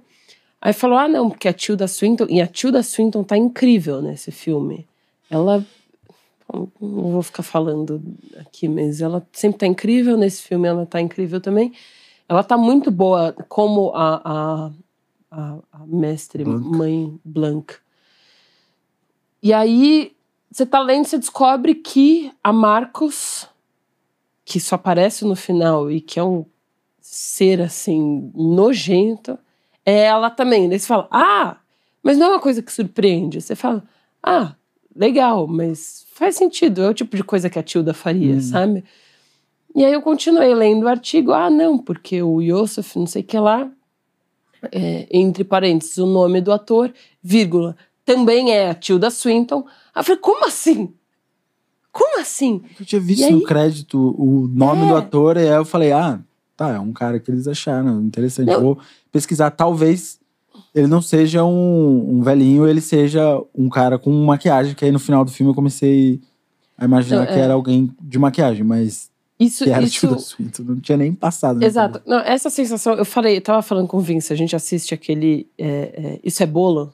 Aí 0.60 0.74
falou: 0.74 0.98
ah, 0.98 1.08
não, 1.08 1.30
porque 1.30 1.48
a 1.48 1.52
Tilda 1.52 1.88
Swinton. 1.88 2.26
E 2.28 2.42
a 2.42 2.46
Tilda 2.46 2.82
Swinton 2.82 3.24
tá 3.24 3.38
incrível 3.38 4.02
nesse 4.02 4.30
filme. 4.30 4.86
Ela. 5.30 5.64
Não 6.52 7.12
vou 7.12 7.22
ficar 7.22 7.44
falando 7.44 8.02
aqui, 8.38 8.68
mas 8.68 9.00
ela 9.00 9.26
sempre 9.32 9.60
tá 9.60 9.66
incrível 9.66 10.18
nesse 10.18 10.42
filme, 10.42 10.66
ela 10.66 10.84
tá 10.84 11.00
incrível 11.00 11.40
também. 11.40 11.72
Ela 12.28 12.42
tá 12.42 12.58
muito 12.58 12.90
boa 12.90 13.32
como 13.48 13.92
a, 13.94 14.20
a, 14.24 14.70
a, 15.30 15.58
a 15.72 15.86
mestre, 15.86 16.44
Blanc. 16.44 16.76
mãe 16.76 17.20
Blanc. 17.24 17.74
E 19.40 19.52
aí, 19.52 20.12
você 20.50 20.66
tá 20.66 20.80
lendo, 20.80 21.06
você 21.06 21.18
descobre 21.18 21.76
que 21.76 22.32
a 22.42 22.52
Marcos 22.52 23.48
que 24.50 24.58
só 24.58 24.74
aparece 24.74 25.24
no 25.24 25.36
final 25.36 25.88
e 25.88 26.00
que 26.00 26.18
é 26.18 26.24
um 26.24 26.44
ser 27.00 27.62
assim 27.62 28.32
nojento, 28.34 29.38
é 29.86 30.00
ela 30.06 30.28
também. 30.28 30.68
Daí 30.68 30.76
você 30.76 30.88
fala, 30.88 31.06
ah, 31.08 31.56
mas 32.02 32.18
não 32.18 32.26
é 32.26 32.30
uma 32.30 32.40
coisa 32.40 32.60
que 32.60 32.72
surpreende. 32.72 33.40
Você 33.40 33.54
fala, 33.54 33.84
ah, 34.20 34.56
legal, 34.94 35.46
mas 35.46 36.04
faz 36.14 36.34
sentido, 36.34 36.82
é 36.82 36.88
o 36.88 36.94
tipo 36.94 37.16
de 37.16 37.22
coisa 37.22 37.48
que 37.48 37.60
a 37.60 37.62
Tilda 37.62 37.94
faria, 37.94 38.34
Hum. 38.34 38.40
sabe? 38.40 38.84
E 39.72 39.84
aí 39.84 39.92
eu 39.92 40.02
continuei 40.02 40.52
lendo 40.52 40.82
o 40.82 40.88
artigo, 40.88 41.32
ah, 41.32 41.48
não, 41.48 41.78
porque 41.78 42.20
o 42.20 42.40
Yosef, 42.42 42.98
não 42.98 43.06
sei 43.06 43.22
o 43.22 43.24
que 43.24 43.38
lá, 43.38 43.70
é, 44.72 45.06
entre 45.12 45.44
parênteses, 45.44 45.96
o 45.98 46.06
nome 46.06 46.40
do 46.40 46.50
ator, 46.50 46.92
vírgula, 47.22 47.76
também 48.04 48.50
é 48.50 48.70
a 48.70 48.74
Tilda 48.74 49.10
Swinton. 49.10 49.64
Aí 49.94 50.00
eu 50.00 50.04
falei, 50.04 50.20
como 50.20 50.44
assim? 50.44 50.92
Como 51.92 52.20
assim? 52.20 52.62
Eu 52.78 52.86
tinha 52.86 53.00
visto 53.00 53.24
aí? 53.24 53.32
no 53.32 53.42
crédito 53.42 54.14
o 54.18 54.48
nome 54.48 54.84
É. 54.84 54.88
do 54.88 54.96
ator, 54.96 55.36
e 55.36 55.40
aí 55.40 55.48
eu 55.48 55.64
falei, 55.64 55.92
ah, 55.92 56.20
tá, 56.56 56.70
é 56.74 56.78
um 56.78 56.92
cara 56.92 57.18
que 57.18 57.30
eles 57.30 57.48
acharam 57.48 58.00
interessante. 58.02 58.48
Não. 58.48 58.60
Vou 58.60 58.78
pesquisar, 59.10 59.50
talvez 59.50 60.18
ele 60.74 60.86
não 60.86 61.02
seja 61.02 61.44
um, 61.44 62.18
um 62.18 62.22
velhinho, 62.22 62.66
ele 62.66 62.80
seja 62.80 63.42
um 63.54 63.68
cara 63.68 63.98
com 63.98 64.10
maquiagem, 64.24 64.74
que 64.74 64.84
aí 64.84 64.92
no 64.92 64.98
final 65.00 65.24
do 65.24 65.30
filme 65.32 65.50
eu 65.50 65.54
comecei 65.54 66.20
a 66.78 66.84
imaginar 66.84 67.20
Não, 67.20 67.26
que 67.26 67.32
é. 67.32 67.38
era 67.40 67.54
alguém 67.54 67.90
de 68.00 68.18
maquiagem, 68.18 68.62
mas 68.62 69.10
Isso, 69.38 69.64
que 69.64 69.70
era 69.70 69.82
isso, 69.82 70.00
Tilda 70.00 70.18
Swinton, 70.18 70.62
não 70.62 70.80
tinha 70.80 70.96
nem 70.96 71.12
passado. 71.12 71.62
Exato. 71.62 72.00
Não, 72.06 72.20
essa 72.20 72.48
sensação, 72.50 72.94
eu 72.94 73.04
falei, 73.04 73.38
eu 73.38 73.40
tava 73.42 73.62
falando 73.62 73.88
com 73.88 73.96
o 73.96 74.00
Vince, 74.00 74.32
a 74.32 74.36
gente 74.36 74.54
assiste 74.54 74.94
aquele 74.94 75.48
é, 75.58 75.66
é, 75.68 76.20
Isso 76.22 76.42
é 76.42 76.46
Bolo 76.46 76.92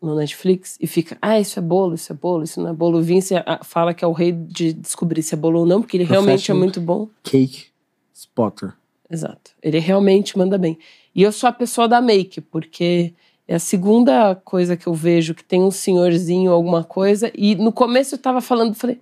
no 0.00 0.14
Netflix 0.14 0.78
e 0.80 0.86
fica, 0.86 1.18
ah, 1.20 1.38
isso 1.38 1.58
é 1.58 1.62
bolo, 1.62 1.94
isso 1.94 2.12
é 2.12 2.16
bolo, 2.16 2.44
isso 2.44 2.60
não 2.60 2.70
é 2.70 2.72
bolo. 2.72 2.98
O 2.98 3.02
Vince 3.02 3.34
ah, 3.36 3.60
fala 3.62 3.92
que 3.92 4.04
é 4.04 4.08
o 4.08 4.12
rei 4.12 4.32
de 4.32 4.72
descobrir 4.72 5.22
se 5.22 5.34
é 5.34 5.36
bolo 5.36 5.60
ou 5.60 5.66
não, 5.66 5.82
porque 5.82 5.96
ele 5.96 6.04
realmente 6.04 6.50
é 6.50 6.54
muito 6.54 6.80
bom. 6.80 7.08
Cake 7.22 7.66
Spotter. 8.14 8.72
Exato. 9.10 9.50
Ele 9.62 9.78
realmente 9.78 10.38
manda 10.38 10.56
bem. 10.56 10.78
E 11.14 11.22
eu 11.22 11.32
sou 11.32 11.48
a 11.48 11.52
pessoa 11.52 11.88
da 11.88 12.00
make, 12.00 12.40
porque 12.40 13.12
é 13.46 13.56
a 13.56 13.58
segunda 13.58 14.34
coisa 14.36 14.76
que 14.76 14.86
eu 14.86 14.94
vejo 14.94 15.34
que 15.34 15.44
tem 15.44 15.60
um 15.62 15.70
senhorzinho, 15.70 16.52
alguma 16.52 16.84
coisa, 16.84 17.32
e 17.34 17.56
no 17.56 17.72
começo 17.72 18.14
eu 18.14 18.18
tava 18.18 18.40
falando, 18.40 18.74
falei, 18.74 19.00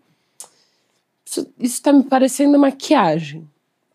isso, 1.25 1.47
isso 1.61 1.83
tá 1.83 1.93
me 1.93 2.03
parecendo 2.03 2.59
maquiagem. 2.59 3.47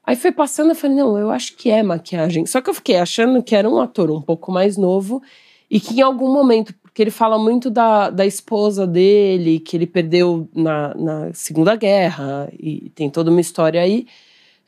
Aí 0.05 0.15
foi 0.15 0.31
passando, 0.31 0.69
eu 0.69 0.75
falei, 0.75 0.97
não, 0.97 1.17
eu 1.17 1.31
acho 1.31 1.55
que 1.55 1.71
é 1.71 1.81
maquiagem. 1.81 2.45
Só 2.45 2.61
que 2.61 2.69
eu 2.69 2.73
fiquei 2.73 2.97
achando 2.97 3.41
que 3.41 3.55
era 3.55 3.69
um 3.69 3.79
ator 3.79 4.11
um 4.11 4.21
pouco 4.21 4.51
mais 4.51 4.77
novo 4.77 5.23
e 5.69 5.79
que 5.79 5.95
em 5.95 6.01
algum 6.01 6.31
momento, 6.31 6.75
porque 6.93 7.01
ele 7.01 7.09
fala 7.09 7.39
muito 7.39 7.71
da, 7.71 8.11
da 8.11 8.23
esposa 8.23 8.85
dele, 8.85 9.59
que 9.59 9.75
ele 9.75 9.87
perdeu 9.87 10.47
na, 10.53 10.93
na 10.93 11.33
Segunda 11.33 11.75
Guerra, 11.75 12.47
e 12.53 12.91
tem 12.93 13.09
toda 13.09 13.31
uma 13.31 13.41
história 13.41 13.81
aí. 13.81 14.05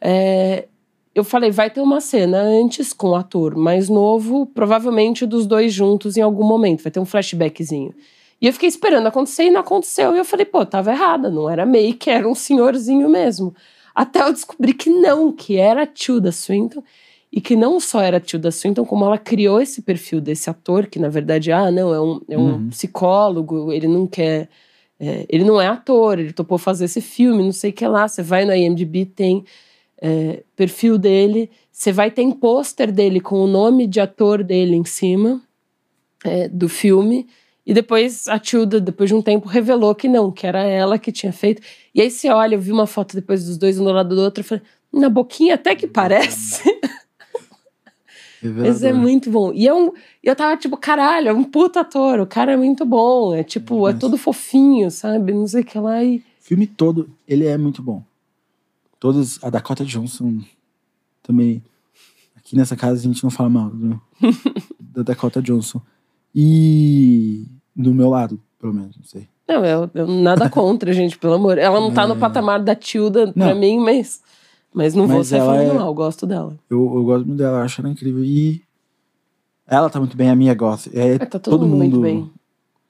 É, 0.02 0.66
eu 1.14 1.24
falei, 1.24 1.52
vai 1.52 1.70
ter 1.70 1.82
uma 1.82 2.02
cena 2.02 2.42
antes 2.42 2.94
com 2.94 3.10
o 3.10 3.16
ator 3.16 3.56
mais 3.56 3.90
novo, 3.90 4.48
provavelmente 4.48 5.24
dos 5.24 5.46
dois 5.46 5.72
juntos 5.72 6.18
em 6.18 6.22
algum 6.22 6.44
momento, 6.44 6.82
vai 6.82 6.92
ter 6.92 7.00
um 7.00 7.06
flashbackzinho. 7.06 7.94
E 8.42 8.48
eu 8.48 8.54
fiquei 8.54 8.70
esperando 8.70 9.06
acontecer 9.06 9.44
e 9.44 9.52
não 9.52 9.62
aconteceu. 9.62 10.16
E 10.16 10.18
eu 10.18 10.26
falei, 10.26 10.48
pô, 10.48 10.66
tava 10.66 10.92
errada, 10.92 11.30
não 11.30 11.48
era 11.48 11.64
make, 11.64 12.10
era 12.10 12.28
um 12.28 12.34
senhorzinho 12.34 13.08
mesmo. 13.08 13.56
Até 13.94 14.24
eu 14.24 14.34
descobri 14.34 14.74
que 14.74 14.90
não, 14.90 15.32
que 15.32 15.58
era 15.58 15.84
a 15.84 15.88
Tilda 15.88 16.32
Swinton. 16.32 16.84
E 17.36 17.42
que 17.42 17.54
não 17.54 17.82
só 17.82 18.02
era 18.02 18.16
a 18.16 18.20
Tilda 18.22 18.50
Swinton, 18.50 18.86
como 18.86 19.04
ela 19.04 19.18
criou 19.18 19.60
esse 19.60 19.82
perfil 19.82 20.22
desse 20.22 20.50
ator, 20.50 20.88
que 20.88 20.98
na 20.98 21.10
verdade, 21.10 21.52
ah, 21.52 21.70
não, 21.70 21.94
é 21.94 22.00
um, 22.00 22.22
é 22.30 22.38
um 22.38 22.54
uhum. 22.54 22.70
psicólogo, 22.70 23.74
ele 23.74 23.90
não 23.90 24.08
quer. 24.08 24.48
É, 24.98 25.26
ele 25.28 25.44
não 25.44 25.60
é 25.60 25.68
ator, 25.68 26.18
ele 26.18 26.32
topou 26.32 26.58
fazer 26.58 26.86
esse 26.86 27.02
filme, 27.02 27.44
não 27.44 27.52
sei 27.52 27.72
o 27.72 27.74
que 27.74 27.86
lá. 27.86 28.08
Você 28.08 28.24
vai 28.24 28.46
no 28.46 28.56
IMDb, 28.56 29.06
tem 29.06 29.44
é, 30.02 30.44
perfil 30.56 30.98
dele, 30.98 31.52
você 31.70 31.92
vai 31.92 32.10
ter 32.10 32.26
pôster 32.36 32.90
dele 32.90 33.20
com 33.20 33.36
o 33.42 33.48
nome 33.48 33.86
de 33.86 34.00
ator 34.00 34.42
dele 34.42 34.78
em 34.78 34.86
cima 34.86 35.42
é, 36.24 36.48
do 36.48 36.70
filme. 36.70 37.28
E 37.66 37.74
depois 37.74 38.30
a 38.30 38.40
Tilda, 38.40 38.80
depois 38.80 39.10
de 39.10 39.16
um 39.16 39.22
tempo, 39.22 39.50
revelou 39.50 39.94
que 39.94 40.08
não, 40.08 40.32
que 40.32 40.48
era 40.48 40.64
ela 40.64 40.98
que 40.98 41.12
tinha 41.12 41.34
feito. 41.34 41.62
E 41.94 42.00
aí 42.00 42.10
você 42.10 42.30
olha, 42.30 42.56
eu 42.56 42.62
vi 42.62 42.72
uma 42.72 42.88
foto 42.88 43.14
depois 43.14 43.44
dos 43.44 43.58
dois, 43.58 43.78
um 43.78 43.84
do 43.84 43.92
lado 43.92 44.16
do 44.16 44.22
outro, 44.22 44.40
eu 44.40 44.46
falei, 44.46 44.64
na 44.94 45.10
boquinha 45.10 45.56
até 45.56 45.76
que 45.76 45.86
parece. 45.86 46.64
Mas 48.50 48.84
é 48.84 48.94
muito 48.94 49.30
bom. 49.30 49.52
E 49.54 49.66
eu, 49.66 49.94
é 50.24 50.32
eu 50.32 50.36
tava 50.36 50.58
tipo, 50.58 50.78
caralho, 50.78 51.30
é 51.30 51.34
um 51.34 51.44
puta 51.44 51.82
ator, 51.82 52.20
o 52.20 52.28
cara 52.28 52.54
é 52.54 52.58
muito 52.58 52.86
bom. 52.86 53.34
É 53.34 53.44
tipo, 53.44 53.88
é 53.88 53.94
todo 53.94 54.18
fofinho, 54.18 54.90
sabe? 54.92 55.34
Não 55.34 55.48
sei 55.48 55.62
o 55.62 55.66
que 55.66 55.80
lá. 55.80 56.04
E... 56.04 56.18
O 56.18 56.22
filme 56.40 56.68
todo, 56.68 57.10
ele 57.28 57.46
é 57.46 57.58
muito 57.58 57.82
bom. 57.82 58.04
Todos, 59.00 59.44
a 59.44 59.50
Dakota 59.50 59.84
Johnson 59.86 60.40
também. 61.22 61.64
Aqui 62.36 62.56
nessa 62.56 62.76
casa 62.76 63.00
a 63.00 63.04
gente 63.04 63.24
não 63.24 63.32
fala 63.32 63.50
mal 63.50 63.70
do, 63.70 64.02
da 64.80 65.04
Dakota 65.04 65.42
Johnson. 65.42 65.82
E 66.34 67.46
do 67.76 67.94
meu 67.94 68.10
lado, 68.10 68.40
pelo 68.60 68.74
menos, 68.74 68.98
não 68.98 69.06
sei. 69.06 69.28
Não, 69.48 69.64
eu, 69.64 69.90
eu 69.94 70.08
nada 70.08 70.50
contra, 70.52 70.92
gente, 70.94 71.18
pelo 71.18 71.34
amor. 71.34 71.58
Ela 71.58 71.80
não 71.80 71.94
tá 71.94 72.04
é... 72.04 72.08
no 72.08 72.16
patamar 72.16 72.62
da 72.62 72.76
Tilda 72.76 73.28
não. 73.28 73.34
pra 73.34 73.56
mim, 73.56 73.80
mas, 73.80 74.22
mas 74.76 74.94
não 74.94 75.08
mas 75.08 75.16
vou 75.16 75.24
ser 75.24 75.38
falando 75.38 75.72
é... 75.72 75.74
mal, 75.74 75.88
eu 75.88 75.94
gosto 75.94 76.28
dela. 76.28 76.58
Eu, 76.70 76.80
eu 76.80 77.04
gosto 77.06 77.26
muito 77.26 77.38
dela, 77.38 77.64
acho 77.64 77.80
ela 77.80 77.90
incrível. 77.90 78.22
E 78.26 78.62
ela 79.66 79.90
tá 79.90 80.00
muito 80.00 80.18
bem, 80.18 80.30
a 80.30 80.36
minha 80.36 80.54
gosta. 80.54 80.90
É, 80.94 81.14
é, 81.14 81.18
tá 81.18 81.40
todo, 81.40 81.60
todo 81.60 81.62
mundo, 81.62 81.72
mundo, 81.72 82.02
muito 82.02 82.02
bem. 82.02 82.30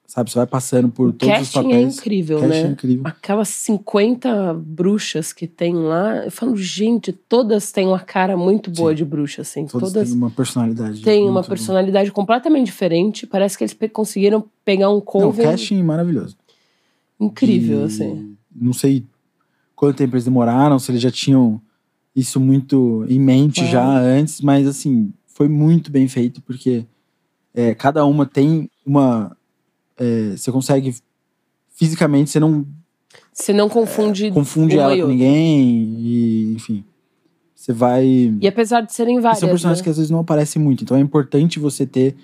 Sabe, 0.04 0.28
você 0.30 0.38
vai 0.38 0.46
passando 0.48 0.88
por 0.88 1.10
o 1.10 1.12
todos 1.12 1.40
os 1.40 1.50
é 1.50 1.62
papéis. 1.62 1.74
é 1.74 1.98
incrível, 2.00 2.40
né? 2.40 2.60
É 2.60 2.66
incrível. 2.66 3.02
Aquelas 3.06 3.48
50 3.48 4.54
bruxas 4.54 5.32
que 5.32 5.46
tem 5.46 5.74
lá, 5.74 6.24
eu 6.24 6.30
falo, 6.30 6.56
gente, 6.56 7.12
todas 7.12 7.70
têm 7.70 7.86
uma 7.86 8.00
cara 8.00 8.36
muito 8.36 8.68
boa 8.68 8.90
Sim. 8.90 8.96
de 8.96 9.04
bruxa, 9.04 9.42
assim. 9.42 9.66
Todas, 9.66 9.92
todas 9.92 10.08
têm 10.08 10.18
uma 10.18 10.30
personalidade. 10.30 11.02
Tem 11.02 11.28
uma 11.28 11.44
personalidade 11.44 12.10
completamente 12.10 12.66
diferente. 12.66 13.28
Parece 13.28 13.56
que 13.56 13.62
eles 13.62 13.76
conseguiram 13.92 14.44
pegar 14.64 14.90
um 14.90 15.00
cover. 15.00 15.44
Não, 15.44 15.52
casting 15.52 15.82
maravilhoso. 15.84 16.36
Incrível, 17.20 17.82
e... 17.82 17.84
assim. 17.84 18.36
Não 18.54 18.72
sei 18.72 19.04
quanto 19.76 19.98
tempo 19.98 20.14
eles 20.14 20.24
demoraram, 20.24 20.78
se 20.80 20.90
eles 20.90 21.00
já 21.00 21.10
tinham 21.10 21.60
isso 22.16 22.40
muito 22.40 23.04
em 23.10 23.20
mente 23.20 23.66
já 23.66 23.86
antes, 23.86 24.40
mas 24.40 24.66
assim, 24.66 25.12
foi 25.26 25.48
muito 25.48 25.90
bem 25.90 26.08
feito, 26.08 26.40
porque 26.40 26.86
é, 27.54 27.74
cada 27.74 28.06
uma 28.06 28.24
tem 28.24 28.70
uma 28.84 29.36
é, 29.98 30.30
você 30.30 30.50
consegue 30.50 30.96
fisicamente, 31.68 32.30
você 32.30 32.40
não 32.40 32.66
você 33.32 33.52
não 33.52 33.68
confunde 33.68 34.26
é, 34.26 34.30
confunde 34.30 34.78
ela 34.78 34.96
com 34.96 35.06
ninguém 35.06 35.96
e 35.98 36.54
enfim 36.54 36.84
você 37.54 37.72
vai 37.72 38.04
e 38.40 38.46
apesar 38.48 38.82
de 38.82 38.92
serem 38.92 39.20
várias 39.20 39.40
são 39.40 39.48
personagens 39.48 39.80
né? 39.80 39.84
que 39.84 39.90
às 39.90 39.96
vezes 39.96 40.10
não 40.10 40.20
aparecem 40.20 40.60
muito 40.60 40.84
então 40.84 40.96
é 40.96 41.00
importante 41.00 41.58
você 41.58 41.86
ter 41.86 42.14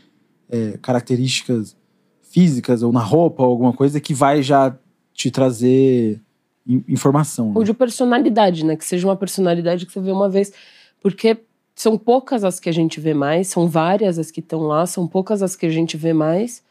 é, 0.51 0.79
características 0.83 1.77
físicas 2.21 2.83
ou 2.83 2.93
na 2.93 3.01
roupa 3.01 3.43
ou 3.43 3.51
alguma 3.51 3.73
coisa 3.73 4.01
que 4.01 4.13
vai 4.13 4.43
já 4.43 4.77
te 5.15 5.31
trazer 5.31 6.21
informação 6.67 7.49
né? 7.49 7.53
ou 7.57 7.65
de 7.65 7.75
personalidade 7.75 8.65
né 8.65 8.77
que 8.77 8.85
seja 8.85 9.07
uma 9.07 9.17
personalidade 9.17 9.87
que 9.87 9.93
você 9.93 10.01
vê 10.01 10.13
uma 10.13 10.29
vez 10.29 10.53
porque 11.01 11.39
são 11.75 11.99
poucas 11.99 12.45
as 12.45 12.61
que 12.61 12.69
a 12.69 12.73
gente 12.73 13.01
vê 13.01 13.15
mais 13.15 13.49
são 13.49 13.69
várias 13.69 14.19
as 14.19 14.31
que 14.31 14.41
estão 14.41 14.61
lá 14.63 14.87
são 14.87 15.07
poucas 15.07 15.43
as 15.43 15.57
que 15.57 15.67
a 15.67 15.71
gente 15.71 15.97
vê 15.97 16.13
mais 16.13 16.63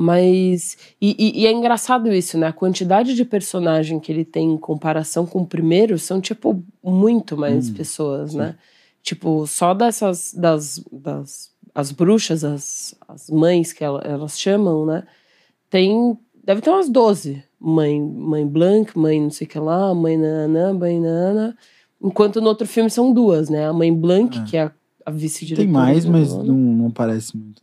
mas. 0.00 0.78
E, 0.98 1.14
e, 1.18 1.42
e, 1.42 1.46
é 1.46 1.52
engraçado 1.52 2.10
isso, 2.10 2.38
né? 2.38 2.46
A 2.46 2.52
quantidade 2.54 3.14
de 3.14 3.22
personagem 3.22 4.00
que 4.00 4.10
ele 4.10 4.24
tem 4.24 4.52
em 4.52 4.56
comparação 4.56 5.26
com 5.26 5.40
o 5.42 5.46
primeiro 5.46 5.98
são, 5.98 6.22
tipo, 6.22 6.64
muito 6.82 7.36
mais 7.36 7.68
hum, 7.68 7.74
pessoas, 7.74 8.30
sim. 8.32 8.38
né? 8.38 8.56
Tipo, 9.02 9.46
só 9.46 9.74
dessas. 9.74 10.32
das, 10.32 10.82
das 10.90 11.50
as 11.72 11.92
bruxas, 11.92 12.42
as, 12.42 12.96
as 13.06 13.30
mães 13.30 13.72
que 13.72 13.84
ela, 13.84 14.00
elas 14.00 14.40
chamam, 14.40 14.86
né? 14.86 15.06
Tem. 15.68 16.18
Deve 16.42 16.62
ter 16.62 16.70
umas 16.70 16.88
12. 16.88 17.44
Mãe, 17.60 18.00
mãe 18.00 18.46
Blanc, 18.46 18.98
mãe 18.98 19.20
não 19.20 19.30
sei 19.30 19.46
o 19.46 19.50
que 19.50 19.58
lá, 19.58 19.94
mãe 19.94 20.16
Nana, 20.16 20.72
mãe 20.72 20.98
Nana. 20.98 21.56
Enquanto 22.02 22.40
no 22.40 22.48
outro 22.48 22.66
filme 22.66 22.88
são 22.88 23.12
duas, 23.12 23.50
né? 23.50 23.68
A 23.68 23.72
mãe 23.72 23.92
Blanc, 23.92 24.38
é. 24.38 24.44
que 24.44 24.56
é 24.56 24.62
a, 24.62 24.72
a 25.04 25.10
vice-diretora. 25.10 25.66
Tem 25.66 25.72
mais, 25.72 26.06
mas 26.06 26.32
não, 26.32 26.54
não 26.54 26.90
parece 26.90 27.36
muito. 27.36 27.62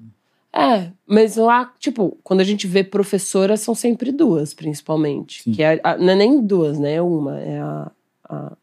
É, 0.53 0.91
mas 1.05 1.35
lá, 1.35 1.71
tipo, 1.79 2.17
quando 2.23 2.41
a 2.41 2.43
gente 2.43 2.67
vê 2.67 2.83
professoras, 2.83 3.61
são 3.61 3.75
sempre 3.75 4.11
duas, 4.11 4.53
principalmente. 4.53 5.43
Sim. 5.43 5.51
Que 5.51 5.63
é, 5.63 5.79
a, 5.83 5.97
não 5.97 6.09
é 6.09 6.15
nem 6.15 6.41
duas, 6.41 6.79
né? 6.79 6.93
É 6.93 7.01
uma. 7.01 7.39
É 7.39 7.59
a, 7.59 7.91
a, 8.29 8.57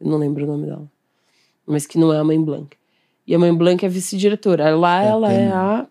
Eu 0.00 0.10
não 0.10 0.18
lembro 0.18 0.44
o 0.44 0.46
nome 0.46 0.66
dela. 0.66 0.90
Mas 1.66 1.86
que 1.86 1.98
não 1.98 2.12
é 2.12 2.18
a 2.18 2.24
mãe 2.24 2.42
Blanc. 2.42 2.76
E 3.26 3.34
a 3.34 3.38
mãe 3.38 3.54
Blanc 3.54 3.84
é 3.84 3.88
vice-diretora. 3.88 4.74
Lá 4.76 5.02
é 5.02 5.08
ela 5.08 5.32
é 5.32 5.48
a. 5.48 5.86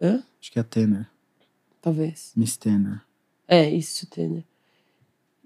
Hã? 0.00 0.22
Acho 0.40 0.52
que 0.52 0.58
é 0.58 0.62
a 0.62 0.64
Tanner. 0.64 1.06
Talvez. 1.82 2.32
Miss 2.36 2.56
Tanner. 2.56 3.02
É, 3.50 3.68
isso, 3.68 4.06
Tanner. 4.06 4.44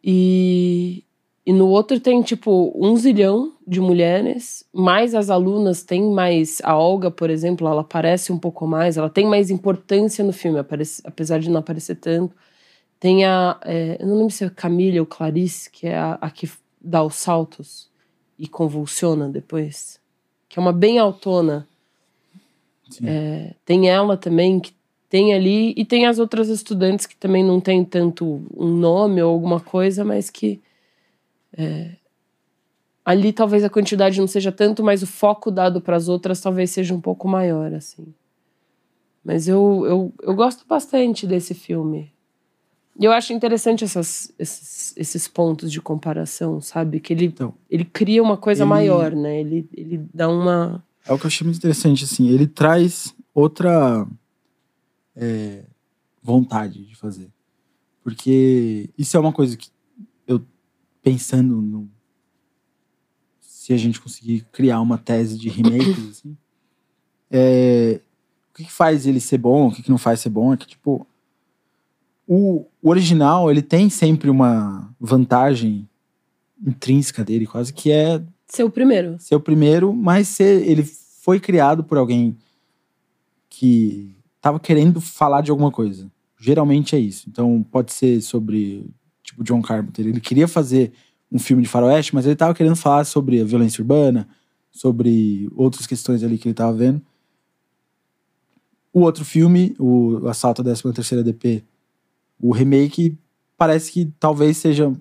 E, 0.05 1.03
e 1.47 1.53
no 1.55 1.69
outro 1.69 1.99
tem, 1.99 2.21
tipo, 2.21 2.71
um 2.77 2.95
zilhão 2.99 3.55
de 3.67 3.81
mulheres, 3.81 4.63
mais 4.71 5.15
as 5.15 5.31
alunas 5.31 5.83
têm 5.83 6.11
mais. 6.11 6.61
A 6.63 6.77
Olga, 6.77 7.11
por 7.11 7.31
exemplo, 7.31 7.67
ela 7.67 7.81
aparece 7.81 8.31
um 8.31 8.39
pouco 8.39 8.67
mais, 8.67 8.99
ela 8.99 9.09
tem 9.09 9.27
mais 9.27 9.51
importância 9.51 10.23
no 10.23 10.35
filme, 10.35 10.59
aparece, 10.59 11.01
apesar 11.07 11.41
de 11.41 11.49
não 11.49 11.61
aparecer 11.61 11.97
tanto. 11.97 12.37
Tem 13.01 13.25
a. 13.25 13.59
É, 13.65 13.97
eu 13.99 14.07
não 14.07 14.19
lembro 14.19 14.31
se 14.31 14.45
é 14.45 14.51
Camila 14.51 15.01
ou 15.01 15.07
Clarice, 15.07 15.71
que 15.71 15.87
é 15.87 15.97
a, 15.97 16.19
a 16.21 16.31
que 16.31 16.51
dá 16.79 17.03
os 17.03 17.15
saltos 17.15 17.89
e 18.39 18.47
convulsiona 18.47 19.31
depois. 19.31 19.99
Que 20.47 20.59
é 20.59 20.61
uma 20.61 20.73
bem 20.75 20.99
autona. 20.99 21.67
É, 23.03 23.55
tem 23.65 23.89
ela 23.89 24.15
também, 24.15 24.61
que 24.61 24.75
tem 25.15 25.33
ali, 25.33 25.73
e 25.77 25.85
tem 25.85 26.07
as 26.07 26.19
outras 26.19 26.49
estudantes 26.49 27.07
que 27.07 27.15
também 27.15 27.45
não 27.45 27.61
tem 27.61 27.85
tanto 27.85 28.45
um 28.53 28.67
nome 28.67 29.23
ou 29.23 29.31
alguma 29.31 29.61
coisa, 29.61 30.05
mas 30.05 30.29
que 30.29 30.61
é, 31.57 31.93
ali 33.05 33.33
talvez 33.33 33.63
a 33.63 33.71
quantidade 33.71 34.19
não 34.19 34.27
seja 34.27 34.51
tanto, 34.51 34.83
mas 34.83 35.05
o 35.05 35.07
foco 35.07 35.53
dado 35.53 35.81
para 35.81 35.95
as 35.95 36.09
outras 36.09 36.41
talvez 36.41 36.73
seja 36.73 36.93
um 36.93 37.01
pouco 37.01 37.29
maior, 37.29 37.73
assim. 37.73 38.13
Mas 39.25 39.47
eu, 39.47 39.85
eu, 39.87 40.13
eu 40.21 40.35
gosto 40.35 40.67
bastante 40.67 41.29
desse 41.29 41.55
filme. 41.55 42.13
E 42.99 43.05
eu 43.05 43.13
acho 43.13 43.33
interessante 43.33 43.85
essas, 43.85 44.33
esses, 44.37 44.95
esses 44.97 45.29
pontos 45.29 45.71
de 45.71 45.81
comparação, 45.81 46.61
sabe? 46.61 46.99
Que 46.99 47.13
ele, 47.13 47.27
então, 47.27 47.55
ele 47.71 47.85
cria 47.85 48.21
uma 48.21 48.37
coisa 48.37 48.65
ele, 48.65 48.71
maior, 48.71 49.13
né? 49.13 49.43
Ele, 49.43 49.65
ele 49.77 50.05
dá 50.13 50.29
uma. 50.29 50.85
É 51.07 51.13
o 51.13 51.19
que 51.21 51.25
eu 51.25 51.29
achei 51.29 51.45
muito 51.45 51.59
interessante, 51.59 52.03
assim. 52.03 52.31
Ele 52.31 52.49
traz 52.49 53.15
outra 53.33 54.05
é, 55.17 55.65
vontade 56.23 56.85
de 56.85 56.95
fazer. 56.95 57.31
Porque 58.03 58.91
isso 58.99 59.17
é 59.17 59.21
uma 59.21 59.33
coisa 59.33 59.57
que 59.57 59.71
pensando 61.05 61.61
no 61.61 61.89
se 63.41 63.73
a 63.73 63.77
gente 63.77 64.01
conseguir 64.01 64.47
criar 64.51 64.81
uma 64.81 64.99
tese 64.99 65.39
de 65.39 65.49
remakes, 65.49 66.09
assim, 66.11 66.37
é, 67.31 68.01
o 68.51 68.57
que, 68.57 68.65
que, 68.65 68.73
faz 68.73 69.07
ele 69.07 69.21
ser 69.21 69.39
bom, 69.39 69.69
o 69.69 69.73
que, 69.73 69.83
que, 69.83 69.91
não 69.91 69.99
faz 69.99 70.21
ser 70.21 70.31
bom 70.31 70.53
é 70.53 70.57
que, 70.57 70.67
tipo, 70.67 71.07
o, 72.27 72.67
o, 72.83 72.91
original, 72.91 73.51
ele 73.51 73.63
tem 73.63 73.89
sempre 73.89 74.29
uma 74.29 74.95
vantagem 75.01 75.89
intrínseca 76.67 77.25
dele, 77.25 77.47
quase, 77.47 77.73
que 77.73 77.91
é... 77.91 78.23
Ser 78.47 78.65
o 78.65 78.71
primeiro. 78.71 79.17
Ser 79.19 79.35
o 79.35 79.41
primeiro, 79.41 79.95
mas 79.95 80.29
ser, 80.29 80.67
ele 80.69 80.85
foi 80.85 81.41
criado 81.41 81.83
por 81.83 81.97
alguém 81.97 82.37
que 83.49 84.14
estava 84.45 84.61
querendo 84.61 85.01
falar 85.01 85.41
de 85.41 85.51
alguma 85.51 85.71
coisa. 85.71 86.13
Geralmente 86.39 86.95
é 86.95 86.99
isso. 86.99 87.25
Então, 87.31 87.65
pode 87.71 87.95
ser 87.95 88.21
sobre 88.21 88.91
tipo 89.23 89.43
John 89.43 89.63
Carpenter. 89.63 90.07
Ele 90.07 90.21
queria 90.21 90.47
fazer 90.47 90.93
um 91.33 91.39
filme 91.39 91.63
de 91.63 91.69
faroeste, 91.69 92.15
mas 92.15 92.27
ele 92.27 92.35
estava 92.35 92.55
querendo 92.55 92.77
falar 92.77 93.05
sobre 93.05 93.41
a 93.41 93.45
violência 93.45 93.81
urbana, 93.81 94.29
sobre 94.71 95.49
outras 95.57 95.87
questões 95.87 96.23
ali 96.23 96.37
que 96.37 96.47
ele 96.47 96.53
estava 96.53 96.75
vendo. 96.75 97.01
O 98.93 99.01
outro 99.01 99.25
filme, 99.25 99.75
o 99.79 100.29
Assalto 100.29 100.61
à 100.61 100.65
13ª 100.67 101.23
DP, 101.23 101.65
o 102.39 102.53
remake, 102.53 103.19
parece 103.57 103.91
que 103.93 104.13
talvez 104.21 104.59
seja... 104.59 104.93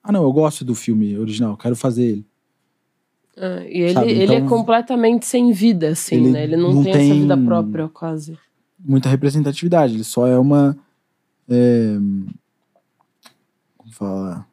Ah, 0.00 0.12
não, 0.12 0.22
eu 0.22 0.32
gosto 0.32 0.64
do 0.64 0.76
filme 0.76 1.18
original, 1.18 1.56
quero 1.56 1.74
fazer 1.74 2.04
ele. 2.04 2.26
Ah, 3.36 3.62
e 3.66 3.80
ele, 3.82 3.92
Sabe, 3.94 4.10
ele 4.12 4.34
é 4.34 4.38
então- 4.38 4.48
completamente 4.48 5.26
sem 5.26 5.50
vida, 5.52 5.88
assim, 5.90 6.16
Ele 6.16 6.30
né? 6.30 6.44
Ele 6.44 6.56
não, 6.56 6.72
não 6.74 6.82
tem, 6.84 6.92
essa 6.92 7.00
tem- 7.00 7.20
vida 7.22 7.36
própria, 7.36 7.88
quase. 7.88 8.38
muita 8.78 9.08
representatividade. 9.08 9.94
Ele 9.94 10.04
só 10.04 10.26
é 10.26 10.38
uma. 10.38 10.76
é, 11.48 11.96
como 13.76 13.92
fala? 13.92 14.46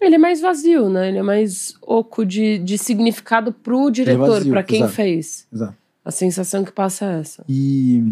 Ele 0.00 0.16
é 0.16 0.18
mais 0.18 0.40
vazio, 0.40 0.90
né? 0.90 1.08
Ele 1.08 1.18
é 1.18 1.22
mais 1.22 1.76
oco 1.80 2.26
de, 2.26 2.58
de 2.58 2.76
significado 2.76 3.52
pro 3.52 3.88
diretor, 3.90 4.18
vazio, 4.28 4.50
pra 4.50 4.62
quem 4.62 4.78
exato. 4.80 4.92
fez. 4.92 5.46
Exato. 5.52 5.76
A 6.04 6.10
sensação 6.10 6.64
que 6.64 6.72
passa 6.72 7.04
é 7.06 7.20
essa. 7.20 7.44
E, 7.48 8.02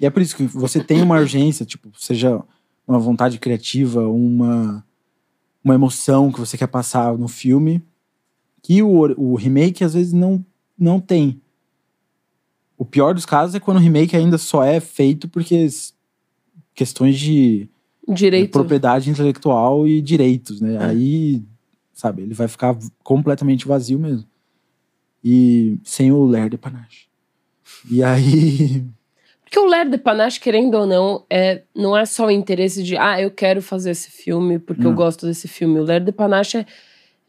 e 0.00 0.04
é 0.04 0.10
por 0.10 0.20
isso 0.20 0.36
que 0.36 0.44
você 0.46 0.82
tem 0.82 1.00
uma 1.00 1.18
urgência, 1.20 1.64
tipo, 1.64 1.88
seja 1.96 2.42
uma 2.86 2.98
vontade 2.98 3.38
criativa, 3.38 4.06
uma, 4.08 4.84
uma 5.66 5.74
emoção 5.74 6.30
que 6.30 6.38
você 6.38 6.56
quer 6.56 6.68
passar 6.68 7.18
no 7.18 7.26
filme, 7.26 7.82
que 8.62 8.84
o, 8.84 9.00
o 9.20 9.34
remake 9.34 9.82
às 9.82 9.94
vezes 9.94 10.12
não, 10.12 10.46
não 10.78 11.00
tem. 11.00 11.40
O 12.78 12.84
pior 12.84 13.12
dos 13.12 13.26
casos 13.26 13.56
é 13.56 13.58
quando 13.60 13.78
o 13.78 13.80
remake 13.80 14.16
ainda 14.16 14.38
só 14.38 14.62
é 14.62 14.78
feito 14.78 15.28
porque 15.28 15.66
questões 16.72 17.18
de 17.18 17.68
Direito. 18.08 18.52
propriedade 18.52 19.10
intelectual 19.10 19.88
e 19.88 20.00
direitos, 20.00 20.60
né? 20.60 20.74
É. 20.74 20.84
Aí, 20.84 21.42
sabe, 21.92 22.22
ele 22.22 22.34
vai 22.34 22.46
ficar 22.46 22.78
completamente 23.02 23.66
vazio 23.66 23.98
mesmo. 23.98 24.28
E 25.24 25.78
sem 25.82 26.12
o 26.12 26.26
Lair 26.26 26.48
de 26.48 26.56
Panache. 26.56 27.08
E 27.90 28.04
aí, 28.04 28.86
Porque 29.46 29.60
o 29.60 29.66
Ler 29.66 29.88
de 29.88 29.96
Panache, 29.96 30.40
querendo 30.40 30.74
ou 30.74 30.86
não, 30.86 31.24
é, 31.30 31.62
não 31.72 31.96
é 31.96 32.04
só 32.04 32.26
o 32.26 32.30
interesse 32.30 32.82
de, 32.82 32.96
ah, 32.96 33.20
eu 33.22 33.30
quero 33.30 33.62
fazer 33.62 33.92
esse 33.92 34.10
filme 34.10 34.58
porque 34.58 34.84
eu 34.84 34.90
Não. 34.90 34.96
gosto 34.96 35.24
desse 35.24 35.46
filme. 35.46 35.78
O 35.78 35.84
Ler 35.84 36.00
de 36.00 36.10
Panache 36.10 36.58
é, 36.58 36.66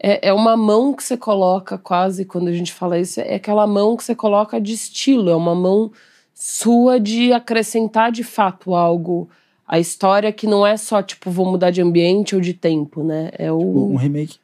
é, 0.00 0.28
é 0.28 0.32
uma 0.32 0.56
mão 0.56 0.92
que 0.92 1.04
você 1.04 1.16
coloca 1.16 1.78
quase, 1.78 2.24
quando 2.24 2.48
a 2.48 2.52
gente 2.52 2.72
fala 2.72 2.98
isso, 2.98 3.20
é 3.20 3.36
aquela 3.36 3.68
mão 3.68 3.96
que 3.96 4.02
você 4.02 4.16
coloca 4.16 4.60
de 4.60 4.72
estilo, 4.72 5.30
é 5.30 5.36
uma 5.36 5.54
mão 5.54 5.92
sua 6.34 6.98
de 6.98 7.32
acrescentar 7.32 8.10
de 8.10 8.24
fato 8.24 8.74
algo 8.74 9.30
à 9.66 9.78
história 9.78 10.32
que 10.32 10.46
não 10.46 10.66
é 10.66 10.76
só, 10.76 11.00
tipo, 11.00 11.30
vou 11.30 11.46
mudar 11.46 11.70
de 11.70 11.80
ambiente 11.80 12.34
ou 12.34 12.40
de 12.40 12.52
tempo, 12.52 13.04
né? 13.04 13.30
É 13.38 13.52
o... 13.52 13.92
um 13.92 13.96
remake. 13.96 14.38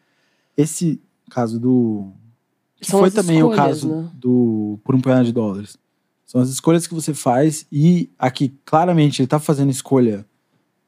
Esse 0.56 1.00
caso 1.28 1.58
do. 1.58 2.12
Que 2.80 2.86
São 2.86 3.00
foi 3.00 3.10
também 3.10 3.42
o 3.42 3.50
escolhas, 3.50 3.66
caso 3.66 3.88
né? 3.88 4.10
do 4.14 4.78
Por 4.84 4.94
um 4.94 5.00
Punhado 5.00 5.24
de 5.24 5.32
Dólares. 5.32 5.76
São 6.34 6.40
as 6.42 6.48
escolhas 6.48 6.84
que 6.88 6.94
você 6.94 7.14
faz, 7.14 7.64
e 7.70 8.10
aqui, 8.18 8.52
claramente, 8.64 9.22
ele 9.22 9.28
tá 9.28 9.38
fazendo 9.38 9.70
escolha, 9.70 10.26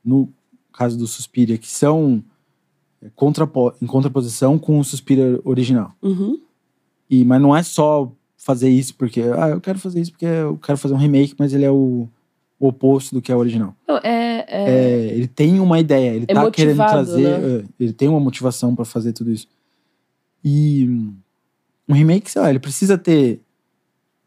no 0.04 0.28
caso 0.72 0.98
do 0.98 1.06
Suspiria, 1.06 1.56
que 1.56 1.68
são 1.70 2.20
é, 3.00 3.06
contrapo- 3.14 3.72
em 3.80 3.86
contraposição 3.86 4.58
com 4.58 4.80
o 4.80 4.84
Suspiria 4.84 5.40
original. 5.44 5.94
Uhum. 6.02 6.40
E, 7.08 7.24
mas 7.24 7.40
não 7.40 7.54
é 7.56 7.62
só 7.62 8.10
fazer 8.36 8.68
isso 8.70 8.96
porque, 8.96 9.20
ah, 9.22 9.50
eu 9.50 9.60
quero 9.60 9.78
fazer 9.78 10.00
isso 10.00 10.10
porque 10.10 10.26
eu 10.26 10.58
quero 10.58 10.76
fazer 10.78 10.94
um 10.94 10.98
remake, 10.98 11.36
mas 11.38 11.54
ele 11.54 11.64
é 11.64 11.70
o, 11.70 12.08
o 12.58 12.66
oposto 12.66 13.14
do 13.14 13.22
que 13.22 13.30
é 13.30 13.36
o 13.36 13.38
original. 13.38 13.72
É, 14.02 14.02
é, 14.02 14.44
É, 14.48 15.06
ele 15.14 15.28
tem 15.28 15.60
uma 15.60 15.78
ideia, 15.78 16.10
ele 16.12 16.24
É 16.26 16.34
tá 16.34 16.50
querendo 16.50 16.78
motivado, 16.78 17.06
trazer, 17.06 17.22
né? 17.40 17.58
é, 17.60 17.64
ele 17.78 17.92
tem 17.92 18.08
uma 18.08 18.18
motivação 18.18 18.74
pra 18.74 18.84
fazer 18.84 19.12
tudo 19.12 19.30
isso. 19.30 19.46
E 20.44 20.86
hum, 20.88 21.14
um 21.88 21.94
remake, 21.94 22.28
sei 22.28 22.42
lá, 22.42 22.50
ele 22.50 22.58
precisa 22.58 22.98
ter 22.98 23.40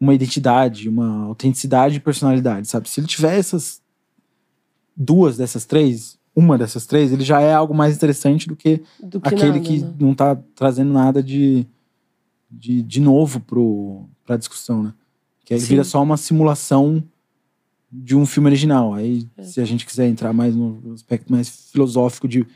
uma 0.00 0.14
identidade, 0.14 0.88
uma 0.88 1.24
autenticidade 1.26 1.96
e 1.96 2.00
personalidade, 2.00 2.66
sabe? 2.68 2.88
Se 2.88 2.98
ele 3.00 3.06
tiver 3.06 3.38
essas 3.38 3.82
duas 4.96 5.36
dessas 5.36 5.66
três, 5.66 6.18
uma 6.34 6.56
dessas 6.56 6.86
três, 6.86 7.12
ele 7.12 7.22
já 7.24 7.40
é 7.40 7.52
algo 7.52 7.74
mais 7.74 7.94
interessante 7.96 8.48
do 8.48 8.56
que 8.56 8.82
do 9.02 9.20
que 9.20 9.28
aquele 9.28 9.52
nada, 9.52 9.60
que 9.60 9.78
né? 9.80 9.94
não 9.98 10.14
tá 10.14 10.36
trazendo 10.54 10.92
nada 10.92 11.22
de, 11.22 11.66
de, 12.50 12.82
de 12.82 13.00
novo 13.00 13.40
pro, 13.40 14.04
pra 14.24 14.36
discussão, 14.36 14.82
né? 14.82 14.94
Que 15.44 15.54
aí 15.54 15.60
Sim. 15.60 15.66
vira 15.66 15.84
só 15.84 16.02
uma 16.02 16.16
simulação 16.16 17.02
de 17.92 18.16
um 18.16 18.24
filme 18.24 18.48
original. 18.48 18.94
Aí, 18.94 19.26
É. 19.36 19.42
se 19.42 19.60
a 19.60 19.64
gente 19.64 19.84
quiser 19.84 20.08
entrar 20.08 20.32
mais 20.32 20.54
no 20.54 20.92
aspecto 20.94 21.30
mais 21.30 21.48
filosófico 21.72 22.28
de 22.28 22.46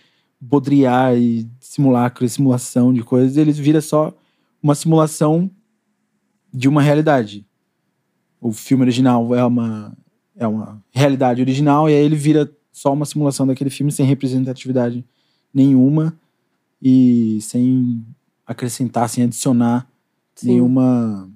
Baudrillard 0.40 1.20
e 1.20 1.48
simulacro 1.59 2.24
e 2.24 2.28
simulação 2.28 2.92
de 2.92 3.02
coisas, 3.02 3.37
ele 3.37 3.50
vira 3.52 3.80
só 3.80 4.16
uma 4.62 4.74
simulação 4.74 5.50
de 6.54 6.68
uma 6.68 6.80
realidade. 6.80 7.44
O 8.40 8.52
filme 8.52 8.84
original 8.84 9.34
é 9.34 9.44
uma, 9.44 9.96
é 10.36 10.46
uma 10.46 10.80
realidade 10.92 11.42
original, 11.42 11.90
e 11.90 11.94
aí 11.94 12.04
ele 12.04 12.14
vira 12.14 12.50
só 12.72 12.92
uma 12.92 13.04
simulação 13.04 13.46
daquele 13.46 13.70
filme 13.70 13.90
sem 13.90 14.06
representatividade 14.06 15.04
nenhuma 15.52 16.16
e 16.80 17.38
sem 17.40 18.04
acrescentar, 18.46 19.08
sem 19.08 19.24
adicionar 19.24 19.88
Sim. 20.34 20.48
nenhuma. 20.48 21.28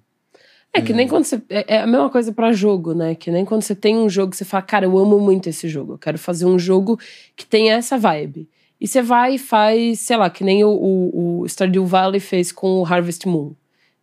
É 0.73 0.81
que 0.83 0.93
nem 0.93 1.09
quando 1.09 1.25
você. 1.25 1.43
É 1.49 1.77
é 1.77 1.81
a 1.81 1.87
mesma 1.87 2.11
coisa 2.11 2.33
pra 2.33 2.53
jogo, 2.53 2.93
né? 2.93 3.15
Que 3.15 3.31
nem 3.31 3.45
quando 3.45 3.63
você 3.63 3.75
tem 3.75 3.97
um 3.97 4.09
jogo 4.09 4.31
que 4.31 4.37
você 4.37 4.45
fala, 4.45 4.63
cara, 4.63 4.85
eu 4.85 4.99
amo 4.99 5.19
muito 5.19 5.49
esse 5.49 5.69
jogo. 5.69 5.95
Eu 5.95 5.99
quero 5.99 6.19
fazer 6.19 6.45
um 6.45 6.59
jogo 6.59 6.99
que 7.35 7.47
tenha 7.47 7.75
essa 7.75 7.97
vibe. 7.97 8.49
E 8.81 8.87
você 8.87 9.03
vai 9.03 9.35
e 9.35 9.39
faz, 9.39 10.01
sei 10.01 10.17
lá, 10.17 10.31
que 10.31 10.45
nem 10.45 10.63
o, 10.63 10.69
o, 10.69 11.41
o 11.41 11.49
Stardew 11.49 11.85
Valley 11.87 12.21
fez 12.21 12.53
com 12.53 12.81
o 12.81 12.85
Harvest 12.85 13.27
Moon. 13.27 13.55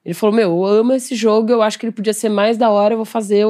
Ele 0.06 0.14
falou: 0.14 0.36
Meu, 0.36 0.52
eu 0.52 0.66
amo 0.66 0.94
esse 0.94 1.16
jogo, 1.16 1.52
eu 1.52 1.62
acho 1.62 1.80
que 1.80 1.86
ele 1.88 1.92
podia 1.92 2.14
ser 2.14 2.30
mais 2.30 2.58
da 2.58 2.70
hora, 2.70 2.94
eu 2.94 2.98
vou 2.98 3.06
fazer, 3.06 3.46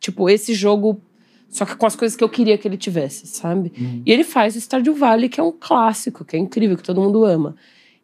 tipo, 0.00 0.28
esse 0.28 0.52
jogo, 0.52 1.00
só 1.48 1.64
que 1.64 1.76
com 1.76 1.86
as 1.86 1.94
coisas 1.94 2.16
que 2.16 2.24
eu 2.24 2.28
queria 2.28 2.58
que 2.58 2.66
ele 2.66 2.76
tivesse, 2.76 3.26
sabe? 3.26 3.72
Uhum. 3.78 4.02
E 4.04 4.10
ele 4.12 4.24
faz 4.24 4.56
o 4.56 4.60
Stardew 4.60 4.94
Valley, 4.94 5.28
que 5.28 5.38
é 5.38 5.42
um 5.42 5.52
clássico, 5.52 6.24
que 6.24 6.34
é 6.34 6.38
incrível, 6.38 6.76
que 6.76 6.82
todo 6.82 7.00
mundo 7.00 7.24
ama. 7.24 7.54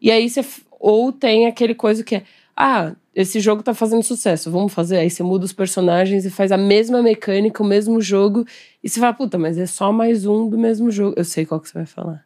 E 0.01 0.11
aí 0.11 0.31
você. 0.31 0.45
Ou 0.79 1.11
tem 1.11 1.47
aquele 1.47 1.75
coisa 1.75 2.05
que 2.05 2.17
é. 2.17 2.23
Ah, 2.57 2.95
esse 3.15 3.41
jogo 3.41 3.65
tá 3.65 3.75
fazendo 3.75 4.03
sucesso, 4.05 4.51
vamos 4.51 4.73
fazer. 4.73 4.99
Aí 4.99 5.11
você 5.11 5.25
muda 5.25 5.45
os 5.45 5.53
personagens 5.53 6.25
e 6.25 6.31
faz 6.31 6.53
a 6.53 6.57
mesma 6.57 7.03
mecânica, 7.03 7.63
o 7.63 7.67
mesmo 7.67 8.01
jogo. 8.01 8.45
E 8.83 8.89
você 8.89 9.01
fala, 9.01 9.13
puta, 9.13 9.37
mas 9.37 9.59
é 9.59 9.67
só 9.67 9.93
mais 9.93 10.25
um 10.25 10.49
do 10.49 10.57
mesmo 10.57 10.89
jogo. 10.91 11.15
Eu 11.17 11.25
sei 11.25 11.45
qual 11.45 11.61
que 11.61 11.69
você 11.69 11.75
vai 11.75 11.87
falar. 11.87 12.25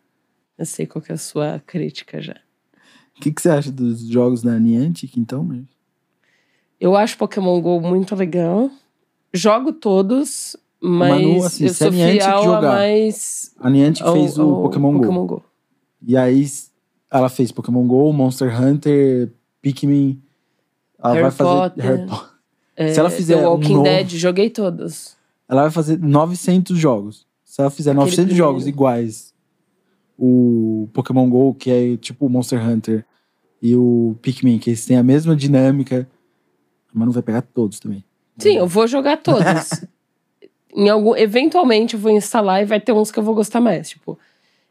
Eu 0.59 0.67
sei 0.67 0.87
qual 0.87 1.03
que 1.03 1.11
é 1.11 1.15
a 1.15 1.19
sua 1.19 1.63
crítica 1.67 2.21
já. 2.21 2.37
O 3.17 3.21
que, 3.21 3.31
que 3.33 3.41
você 3.43 3.49
acha 3.51 3.71
dos 3.71 4.07
jogos 4.09 4.43
da 4.43 4.59
Niantic, 4.59 5.17
então? 5.19 5.65
Eu 6.81 6.97
acho 6.97 7.17
Pokémon 7.17 7.61
GO 7.61 7.81
muito 7.81 8.15
legal. 8.17 8.71
Jogo 9.33 9.73
todos, 9.73 10.57
mas 10.81 11.23
Manu, 11.23 11.45
assim, 11.45 11.65
eu 11.67 11.75
se 11.75 11.85
a 11.85 11.87
sou 11.87 11.91
Niantic 11.93 12.23
fiel 12.23 12.39
a 12.39 12.43
jogar 12.43 12.63
mais. 12.75 13.55
A 13.61 13.71
Niantic 13.71 14.03
ao- 14.05 14.15
fez 14.15 14.39
o 14.39 14.43
ao 14.43 14.63
Pokémon, 14.63 14.93
Go. 14.95 14.99
Pokémon 15.01 15.27
Go. 15.27 15.43
E 16.07 16.17
aí 16.17 16.45
ela 17.11 17.29
fez 17.29 17.53
Pokémon 17.53 17.87
Go, 17.87 18.13
Monster 18.13 18.61
Hunter, 18.61 19.31
Pikmin. 19.61 20.21
Ela 20.99 21.13
Harry 21.15 21.23
vai 21.23 21.31
fazer 21.31 21.51
Potter. 21.51 21.85
Harry 21.85 22.07
Potter. 22.07 22.29
É, 22.75 22.93
Se 22.93 22.99
ela 23.01 23.11
fizer 23.11 23.37
The 23.37 23.47
um 23.47 23.51
Walking 23.51 23.73
novo- 23.75 23.83
Dead, 23.85 24.09
joguei 24.11 24.51
todos. 24.51 25.17
Ela 25.49 25.63
vai 25.63 25.71
fazer 25.71 25.99
900 25.99 26.77
jogos. 26.79 27.27
Se 27.45 27.61
ela 27.61 27.71
fizer 27.71 27.91
Aquele 27.91 28.01
900 28.07 28.25
primeiro. 28.25 28.37
jogos 28.45 28.67
iguais, 28.67 29.32
o 30.25 30.89
Pokémon 30.93 31.29
Go, 31.29 31.53
que 31.53 31.69
é 31.69 31.97
tipo 31.97 32.27
o 32.27 32.29
Monster 32.31 32.65
Hunter, 32.65 33.05
e 33.61 33.75
o 33.75 34.15
Pikmin, 34.23 34.59
que 34.61 34.71
eles 34.71 34.87
têm 34.87 34.97
a 34.97 35.03
mesma 35.03 35.35
dinâmica, 35.35 36.09
mas 36.95 37.07
não 37.07 37.13
vai 37.13 37.23
pegar 37.25 37.43
todos 37.43 37.81
também. 37.81 38.05
Sim, 38.39 38.59
eu 38.59 38.67
vou 38.69 38.87
jogar 38.87 39.17
todos. 39.17 39.43
em 40.75 40.89
algum, 40.89 41.17
eventualmente 41.17 41.95
eu 41.95 42.01
vou 42.01 42.13
instalar 42.13 42.63
e 42.63 42.65
vai 42.67 42.81
ter 42.81 42.93
uns 42.93 43.11
que 43.11 43.19
eu 43.19 43.23
vou 43.25 43.35
gostar 43.35 43.61
mais. 43.61 43.89
Tipo, 43.89 44.17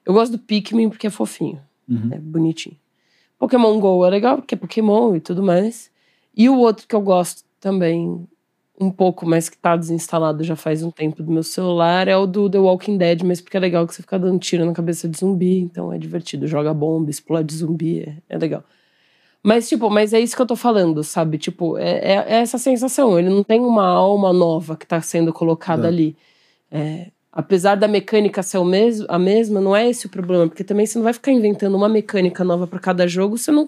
eu 0.05 0.13
gosto 0.13 0.31
do 0.33 0.39
Pikmin 0.39 0.87
porque 0.89 1.07
é 1.07 1.09
fofinho, 1.09 1.59
Uhum. 1.89 2.09
é 2.13 2.17
bonitinho. 2.17 2.77
Pokémon 3.37 3.77
Go 3.79 4.05
é 4.05 4.09
legal 4.09 4.37
porque 4.37 4.55
é 4.55 4.57
Pokémon 4.57 5.15
e 5.15 5.19
tudo 5.19 5.43
mais. 5.43 5.91
E 6.35 6.47
o 6.47 6.57
outro 6.57 6.87
que 6.87 6.95
eu 6.95 7.01
gosto 7.01 7.43
também, 7.59 8.25
um 8.83 8.91
pouco, 8.91 9.25
mas 9.25 9.49
que 9.49 9.57
tá 9.57 9.75
desinstalado 9.75 10.43
já 10.43 10.55
faz 10.55 10.83
um 10.83 10.91
tempo 10.91 11.21
do 11.21 11.31
meu 11.31 11.43
celular, 11.43 12.07
é 12.07 12.15
o 12.17 12.25
do 12.25 12.49
The 12.49 12.57
Walking 12.57 12.97
Dead, 12.97 13.23
mas 13.23 13.39
porque 13.41 13.57
é 13.57 13.59
legal 13.59 13.85
que 13.87 13.93
você 13.93 14.01
fica 14.01 14.17
dando 14.17 14.39
tiro 14.39 14.65
na 14.65 14.73
cabeça 14.73 15.07
de 15.07 15.17
zumbi, 15.17 15.59
então 15.59 15.91
é 15.93 15.97
divertido. 15.97 16.47
Joga 16.47 16.73
bomba, 16.73 17.09
explode 17.09 17.53
zumbi, 17.53 18.01
é, 18.01 18.15
é 18.29 18.37
legal. 18.37 18.63
Mas, 19.43 19.67
tipo, 19.67 19.89
mas 19.89 20.13
é 20.13 20.19
isso 20.19 20.35
que 20.35 20.41
eu 20.41 20.45
tô 20.45 20.55
falando, 20.55 21.03
sabe? 21.03 21.37
Tipo, 21.37 21.77
é, 21.77 21.91
é- 21.99 22.25
é 22.27 22.35
essa 22.41 22.57
sensação. 22.59 23.17
Ele 23.17 23.29
não 23.29 23.43
tem 23.43 23.59
uma 23.59 23.85
alma 23.87 24.31
nova 24.31 24.75
que 24.75 24.85
tá 24.85 25.01
sendo 25.01 25.33
colocada 25.33 25.81
Exato. 25.83 25.93
ali. 25.93 26.15
É, 26.71 27.07
apesar 27.31 27.75
da 27.75 27.87
mecânica 27.87 28.43
ser 28.43 28.59
o 28.59 28.63
mes 28.65 29.01
a 29.09 29.17
mesma, 29.17 29.59
não 29.59 29.75
é 29.75 29.89
esse 29.89 30.05
o 30.05 30.09
problema. 30.09 30.47
Porque 30.47 30.63
também 30.63 30.85
você 30.85 30.97
não 30.99 31.03
vai 31.03 31.13
ficar 31.13 31.31
inventando 31.31 31.75
uma 31.75 31.89
mecânica 31.89 32.43
nova 32.43 32.67
pra 32.67 32.79
cada 32.79 33.07
jogo, 33.07 33.37
você 33.37 33.51
não. 33.51 33.67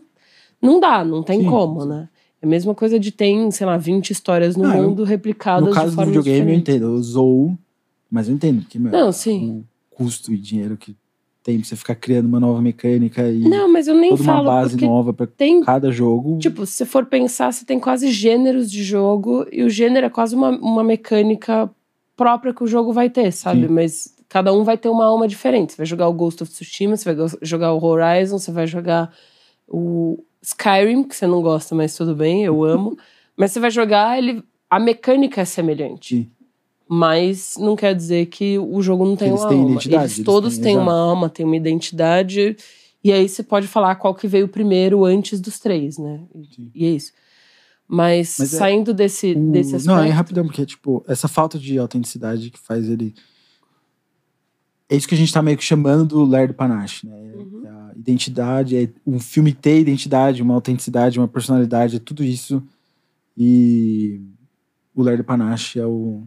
Não 0.61 0.79
dá, 0.79 1.03
não 1.03 1.23
tem 1.23 1.41
Sim, 1.41 1.49
como, 1.49 1.83
né? 1.85 2.07
É 2.43 2.45
a 2.45 2.49
mesma 2.49 2.75
coisa 2.75 2.99
de 2.99 3.09
ter, 3.09 3.49
sei 3.53 3.65
lá, 3.65 3.77
20 3.77 4.09
histórias 4.09 4.57
no 4.57 4.65
eu- 4.65 4.83
mundo 4.89 5.05
replicadas 5.05 5.63
No 5.63 5.69
de 5.73 5.75
caso 5.79 5.95
do 5.95 6.05
videogame, 6.05 6.39
eu 6.39 6.43
diferentes. 6.43 6.75
entendo. 6.75 6.85
Eu 6.93 7.01
zoo, 7.01 7.57
mas 8.11 8.27
eu 8.27 8.35
entendo. 8.35 8.65
Que, 8.67 8.77
meu, 8.77 8.91
Não, 8.91 9.11
sim. 9.13 9.63
O 9.91 9.95
custo 9.95 10.33
e 10.33 10.37
dinheiro 10.37 10.75
que 10.75 10.93
tem 11.41 11.57
pra 11.57 11.65
você 11.67 11.75
ficar 11.77 11.95
criando 11.95 12.25
uma 12.25 12.41
nova 12.41 12.61
mecânica 12.61 13.29
e 13.29 13.39
Não, 13.47 13.71
mas 13.71 13.87
eu 13.87 13.95
nem 13.95 14.09
toda 14.09 14.23
uma 14.23 14.43
base 14.43 14.75
nova 14.85 15.13
pra 15.13 15.25
tem 15.25 15.61
cada 15.63 15.89
jogo. 15.89 16.37
Tipo, 16.39 16.65
se 16.65 16.73
você 16.73 16.85
for 16.85 17.05
pensar, 17.05 17.51
você 17.53 17.63
tem 17.65 17.79
quase 17.79 18.11
gêneros 18.11 18.69
de 18.69 18.83
jogo 18.83 19.45
e 19.49 19.63
o 19.63 19.69
gênero 19.69 20.05
é 20.05 20.09
quase 20.09 20.35
uma, 20.35 20.49
uma 20.49 20.83
mecânica 20.83 21.69
própria 22.15 22.53
que 22.53 22.63
o 22.63 22.67
jogo 22.67 22.91
vai 22.91 23.09
ter, 23.09 23.31
sabe? 23.31 23.67
Sim. 23.67 23.73
Mas 23.73 24.13
cada 24.27 24.53
um 24.53 24.65
vai 24.65 24.77
ter 24.77 24.89
uma 24.89 25.05
alma 25.05 25.27
diferente. 25.29 25.71
Você 25.73 25.77
vai 25.77 25.85
jogar 25.85 26.09
o 26.09 26.13
Ghost 26.13 26.43
of 26.43 26.51
Tsushima, 26.51 26.97
você 26.97 27.13
vai 27.13 27.27
jogar 27.41 27.73
o 27.73 27.81
Horizon, 27.83 28.37
você 28.37 28.51
vai 28.51 28.67
jogar 28.67 29.13
o 29.67 30.21
Skyrim, 30.43 31.03
que 31.03 31.15
você 31.15 31.25
não 31.25 31.41
gosta, 31.41 31.73
mas 31.73 31.95
tudo 31.95 32.13
bem, 32.15 32.43
eu 32.43 32.63
amo. 32.63 32.97
mas 33.35 33.51
você 33.51 33.59
vai 33.59 33.71
jogar, 33.71 34.17
ele, 34.17 34.43
a 34.69 34.79
mecânica 34.79 35.41
é 35.41 35.45
semelhante. 35.45 36.15
Sim. 36.17 36.31
Mas 36.87 37.55
não 37.57 37.75
quer 37.75 37.95
dizer 37.95 38.25
que 38.27 38.59
o 38.59 38.81
jogo 38.81 39.05
não 39.05 39.15
tem 39.15 39.29
Eles 39.29 39.39
uma 39.41 39.49
têm 39.49 39.57
alma. 39.59 39.71
identidade, 39.71 40.03
Eles 40.03 40.17
eles 40.17 40.25
todos 40.25 40.53
têm, 40.55 40.63
têm 40.63 40.77
uma 40.77 40.93
alma, 40.93 41.29
têm 41.29 41.45
uma 41.45 41.55
identidade. 41.55 42.55
E 43.03 43.11
aí 43.11 43.27
você 43.27 43.41
pode 43.41 43.67
falar 43.67 43.95
qual 43.95 44.13
que 44.13 44.27
veio 44.27 44.47
primeiro 44.47 45.03
antes 45.05 45.39
dos 45.39 45.57
três, 45.59 45.97
né? 45.97 46.19
E- 46.35 46.45
Sim. 46.55 46.71
E 46.75 46.85
é 46.85 46.89
isso. 46.89 47.13
Mas, 47.87 48.35
Mas 48.37 48.53
é- 48.53 48.57
saindo 48.57 48.93
desse, 48.93 49.33
O- 49.33 49.51
desse 49.51 49.75
aspecto. 49.75 49.95
Não, 49.95 50.03
é 50.03 50.09
rapidão, 50.09 50.45
porque, 50.45 50.65
tipo, 50.65 51.03
essa 51.07 51.27
falta 51.27 51.57
de 51.57 51.77
autenticidade 51.79 52.49
que 52.51 52.59
faz 52.59 52.87
ele. 52.89 53.13
É 54.89 54.95
isso 54.95 55.07
que 55.07 55.15
a 55.15 55.17
gente 55.17 55.33
tá 55.33 55.41
meio 55.41 55.57
que 55.57 55.63
chamando 55.63 56.05
do 56.05 56.23
Lerdo 56.25 56.53
Panache, 56.53 57.07
né? 57.07 57.15
É 57.17 57.37
Uhum. 57.37 57.63
A 57.67 57.82
identidade, 58.03 58.75
é 58.77 58.89
um 59.07 59.19
filme 59.19 59.53
ter 59.53 59.79
identidade, 59.79 60.41
uma 60.41 60.53
autenticidade, 60.53 61.17
uma 61.19 61.27
personalidade, 61.27 61.95
é 61.95 61.99
tudo 61.99 62.23
isso. 62.23 62.61
E 63.37 64.21
o 64.93 65.01
Lerdo 65.01 65.23
Panache 65.23 65.79
é 65.79 65.85
o, 65.85 66.23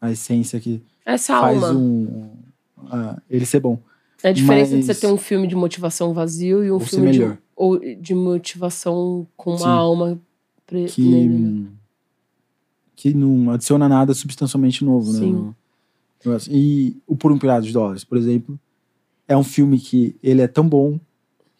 a 0.00 0.10
essência 0.10 0.58
que 0.60 0.80
Essa 1.04 1.40
faz 1.40 1.62
alma. 1.62 1.78
um. 1.78 2.30
ah, 2.90 3.20
ele 3.28 3.44
ser 3.44 3.60
bom. 3.60 3.78
É 4.22 4.30
a 4.30 4.32
diferença 4.32 4.76
de 4.76 4.82
você 4.82 4.88
mas- 4.92 5.00
ter 5.00 5.06
um 5.08 5.16
filme 5.18 5.46
de 5.46 5.54
motivação 5.54 6.12
vazio 6.14 6.64
e 6.64 6.72
um 6.72 6.80
filme 6.80 7.10
de, 7.12 7.38
ou 7.54 7.78
de 7.78 8.14
motivação 8.14 9.26
com 9.36 9.50
uma 9.50 9.58
Sim. 9.58 9.64
alma 9.66 10.20
pre- 10.66 10.86
Que, 10.86 11.02
nele, 11.02 11.38
né? 11.38 11.66
que 12.96 13.14
não 13.14 13.50
adiciona 13.50 13.88
nada 13.88 14.14
substancialmente 14.14 14.84
novo, 14.84 15.12
né? 15.12 15.18
Sim. 15.20 15.54
negócio. 16.24 16.52
E 16.52 16.96
o 17.06 17.14
Por 17.14 17.30
um 17.30 17.38
Pirata 17.38 17.62
de 17.62 17.72
Dólares, 17.72 18.02
por 18.02 18.18
exemplo, 18.18 18.58
é 19.28 19.36
um 19.36 19.44
filme 19.44 19.78
que 19.78 20.16
ele 20.22 20.40
é 20.40 20.48
tão 20.48 20.66
bom 20.68 20.98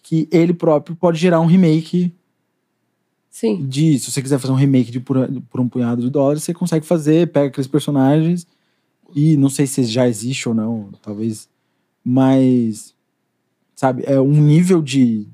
que 0.09 0.27
ele 0.33 0.55
próprio 0.55 0.97
pode 0.97 1.19
gerar 1.19 1.39
um 1.39 1.45
remake 1.45 2.15
Sim. 3.29 3.67
de. 3.67 3.99
Se 3.99 4.11
você 4.11 4.23
quiser 4.23 4.39
fazer 4.39 4.53
um 4.55 4.57
remake 4.57 4.91
de 4.91 5.01
Por, 5.01 5.29
por 5.51 5.61
um 5.61 5.69
Punhado 5.69 6.01
de 6.01 6.09
Dólares, 6.09 6.43
você 6.43 6.55
consegue 6.55 6.87
fazer, 6.87 7.31
pega 7.31 7.49
aqueles 7.49 7.67
personagens 7.69 8.47
e 9.15 9.37
não 9.37 9.51
sei 9.51 9.67
se 9.67 9.85
já 9.85 10.09
existe 10.09 10.49
ou 10.49 10.55
não, 10.55 10.89
talvez. 11.03 11.47
Mas. 12.03 12.95
Sabe, 13.75 14.03
é 14.07 14.19
um 14.19 14.33
nível 14.33 14.81
de, 14.81 15.29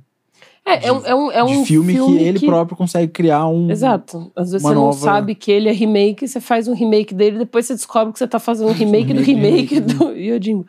É, 0.67 0.89
é 0.89 0.93
um, 0.93 1.07
é 1.07 1.15
um, 1.15 1.31
é 1.33 1.45
um 1.45 1.63
de 1.63 1.67
filme, 1.69 1.95
que 1.95 2.17
ele 2.19 2.41
próprio 2.41 2.77
consegue 2.77 3.13
criar 3.13 3.47
um. 3.47 3.71
Exato. 3.71 4.33
Às 4.35 4.51
vezes 4.51 4.63
você 4.67 4.75
não 4.75 4.87
nova- 4.87 4.99
sabe 4.99 5.35
que 5.37 5.53
ele 5.53 5.69
é 5.69 5.73
remake, 5.73 6.27
você 6.27 6.41
faz 6.41 6.67
um 6.67 6.75
remake 6.75 7.15
dele, 7.15 7.39
depois 7.39 7.65
você 7.67 7.75
descobre 7.75 8.13
que 8.13 8.19
você 8.19 8.27
tá 8.27 8.41
fazendo 8.41 8.69
um 8.71 8.73
remake 8.73 9.15
do 9.15 9.23
remake, 9.23 9.77
remake 9.77 9.81
do 9.81 10.11
Yojimbo. 10.11 10.67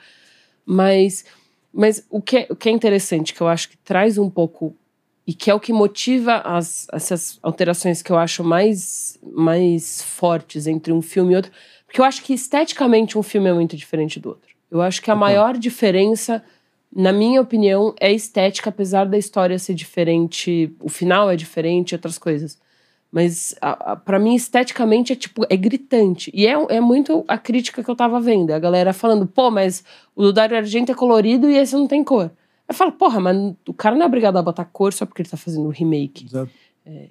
Mas, 0.66 1.26
mas 1.76 2.06
o, 2.10 2.22
que 2.22 2.38
é, 2.38 2.48
o 2.50 2.56
que 2.56 2.70
é 2.70 2.72
interessante, 2.72 3.34
que 3.34 3.42
eu 3.42 3.50
acho 3.50 3.70
que 3.70 3.78
traz 3.78 4.18
um 4.18 4.30
pouco, 4.30 4.74
e 5.28 5.34
que 5.34 5.52
é 5.52 5.54
o 5.54 5.60
que 5.60 5.74
motiva 5.74 6.38
as, 6.38 6.88
essas 6.94 7.38
alterações 7.44 8.02
que 8.02 8.12
eu 8.12 8.18
acho 8.18 8.44
mais, 8.44 9.20
mais 9.22 10.02
fortes 10.02 10.68
entre 10.68 10.94
um 10.94 11.02
filme 11.02 11.34
e 11.34 11.36
outro, 11.36 11.52
porque 11.86 12.00
eu 12.00 12.06
acho 12.06 12.24
que 12.24 12.34
esteticamente 12.34 13.18
um 13.18 13.24
filme 13.24 13.50
é 13.50 13.54
muito 13.54 13.76
diferente 13.76 14.20
do 14.20 14.30
outro. 14.30 14.56
Eu 14.72 14.82
acho 14.82 15.02
que 15.02 15.12
a 15.12 15.14
Concordo. 15.14 15.34
maior 15.34 15.58
diferença, 15.58 16.42
na 16.96 17.12
minha 17.12 17.42
opinião, 17.42 17.94
é 18.00 18.12
estética, 18.12 18.70
apesar 18.70 19.06
da 19.06 19.18
história 19.18 19.60
ser 19.60 19.74
diferente, 19.74 20.74
o 20.80 20.88
final 20.90 21.30
é 21.30 21.36
diferente, 21.36 21.94
outras 21.94 22.18
coisas. 22.18 22.58
Mas 23.16 23.56
para 24.04 24.20
mim, 24.20 24.36
esteticamente, 24.36 25.14
é 25.14 25.16
tipo, 25.16 25.46
é 25.50 25.56
gritante. 25.56 26.30
E 26.34 26.46
é, 26.46 26.52
é 26.52 26.82
muito 26.82 27.24
a 27.30 27.38
crítica 27.38 27.82
que 27.82 27.90
eu 27.90 27.96
tava 27.96 28.20
vendo. 28.20 28.52
A 28.52 28.60
galera 28.60 28.92
falando, 28.92 29.26
pô, 29.26 29.50
mas 29.50 29.86
o 30.14 30.22
do 30.22 30.34
Dario 30.34 30.58
Argento 30.58 30.92
é 30.92 30.96
colorido 30.96 31.50
e 31.50 31.56
esse 31.56 31.74
não 31.76 31.88
tem 31.88 32.04
cor. 32.04 32.30
Eu 32.68 32.76
falo, 32.76 32.92
porra, 32.92 33.22
mas 33.22 33.56
o 33.66 33.74
cara 33.74 33.96
não 33.96 34.04
é 34.04 34.06
obrigado 34.06 34.36
a 34.36 34.42
botar 34.42 34.66
cor 34.66 34.92
só 34.92 35.06
porque 35.06 35.22
ele 35.22 35.30
tá 35.30 35.38
fazendo 35.38 35.66
um 35.66 35.70
remake. 35.70 36.26
Exato. 36.26 36.52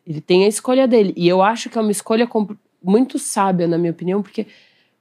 Ele 0.06 0.20
tem 0.20 0.44
a 0.44 0.48
escolha 0.48 0.86
dele. 0.86 1.14
E 1.16 1.26
eu 1.26 1.40
acho 1.40 1.70
que 1.70 1.78
é 1.78 1.80
uma 1.80 1.90
escolha 1.90 2.28
muito 2.82 3.18
sábia, 3.18 3.66
na 3.66 3.78
minha 3.78 3.92
opinião, 3.92 4.20
porque 4.20 4.46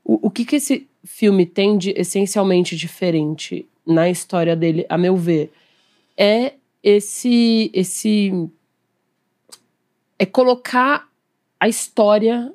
o, 0.05 0.27
o 0.27 0.31
que, 0.31 0.45
que 0.45 0.55
esse 0.55 0.87
filme 1.03 1.45
tem 1.45 1.77
de 1.77 1.93
essencialmente 1.97 2.77
diferente 2.77 3.67
na 3.85 4.09
história 4.09 4.55
dele, 4.55 4.85
a 4.87 4.97
meu 4.97 5.17
ver, 5.17 5.51
é 6.15 6.53
esse. 6.81 7.69
esse 7.73 8.49
é 10.23 10.25
colocar 10.25 11.07
a 11.59 11.67
história, 11.67 12.51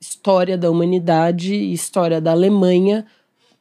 história 0.00 0.56
da 0.56 0.70
humanidade 0.70 1.54
e 1.54 1.72
história 1.72 2.20
da 2.20 2.32
Alemanha 2.32 3.06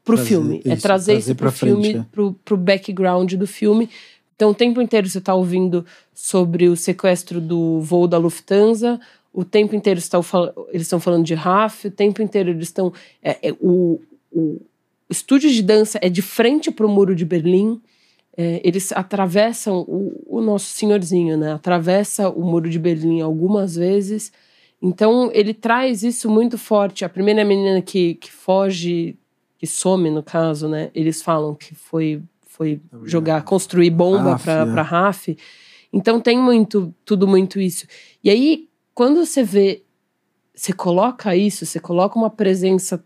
pro 0.04 0.16
Trazer 0.16 0.30
filme. 0.30 0.56
é 0.66 0.74
isso, 0.74 0.82
trazer, 0.82 1.14
trazer 1.14 1.14
isso 1.18 1.36
pro 1.36 1.52
frente, 1.52 1.82
filme, 1.82 2.00
é. 2.00 2.06
pro, 2.12 2.34
pro 2.46 2.58
background 2.58 3.34
do 3.34 3.48
filme. 3.48 3.90
Então, 4.36 4.52
o 4.52 4.54
tempo 4.54 4.82
inteiro 4.82 5.08
você 5.08 5.22
tá 5.22 5.34
ouvindo 5.34 5.86
sobre 6.14 6.68
o 6.68 6.76
sequestro 6.76 7.40
do 7.40 7.80
voo 7.80 8.08
da 8.08 8.18
Lufthansa, 8.18 9.00
o 9.34 9.44
tempo 9.46 9.76
inteiro 9.76 10.00
fal- 10.22 10.54
eles 10.70 10.84
estão 10.84 11.00
falando 11.00 11.26
de 11.26 11.34
RAF, 11.34 11.88
o 11.88 11.92
tempo 11.92 12.22
inteiro 12.22 12.50
eles 12.50 12.68
estão. 12.68 12.94
é, 13.24 13.50
é, 13.50 13.52
o, 13.60 14.02
o 14.32 14.62
estúdio 15.10 15.50
de 15.50 15.62
dança 15.62 15.98
é 16.02 16.10
de 16.10 16.22
frente 16.22 16.70
para 16.72 16.86
o 16.86 16.90
muro 16.90 17.16
de 17.16 17.24
Berlim. 17.26 17.82
É, 18.38 18.62
eles 18.64 18.92
atravessam 18.92 19.86
o, 19.88 20.38
o 20.38 20.42
nosso 20.42 20.66
senhorzinho, 20.66 21.38
né? 21.38 21.54
Atravessa 21.54 22.30
o 22.30 22.44
muro 22.44 22.70
de 22.70 22.78
Berlim 22.78 23.22
algumas 23.22 23.76
vezes. 23.76 24.32
Então 24.82 25.32
ele 25.34 25.54
traz 25.54 26.04
isso 26.04 26.30
muito 26.30 26.58
forte. 26.58 27.06
A 27.06 27.10
primeira 27.10 27.46
menina 27.46 27.82
que, 27.82 28.16
que 28.16 28.32
foge, 28.32 29.18
que 29.58 29.66
some 29.66 30.10
no 30.10 30.22
caso, 30.22 30.68
né? 30.68 30.92
Eles 30.94 31.22
falam 31.22 31.56
que 31.56 31.74
foi 31.74 32.22
foi 32.48 32.80
jogar, 33.04 33.42
construir 33.44 33.90
bomba 33.90 34.40
para 34.40 34.62
é. 34.62 34.66
para 34.66 34.82
RAF. 34.82 35.38
Então 35.92 36.20
tem 36.22 36.38
muito 36.38 36.94
tudo 37.04 37.28
muito 37.28 37.60
isso. 37.60 37.86
E 38.24 38.30
aí 38.30 38.68
quando 38.94 39.26
você 39.26 39.44
vê, 39.44 39.84
você 40.54 40.72
coloca 40.72 41.36
isso, 41.36 41.66
você 41.66 41.80
coloca 41.80 42.18
uma 42.18 42.30
presença 42.30 43.04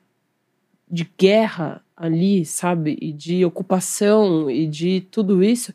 de 0.89 1.09
guerra 1.17 1.83
ali, 1.99 2.45
sabe? 2.45 2.97
E 3.01 3.11
de 3.11 3.43
ocupação 3.43 4.49
e 4.49 4.65
de 4.65 5.01
tudo 5.11 5.43
isso. 5.43 5.73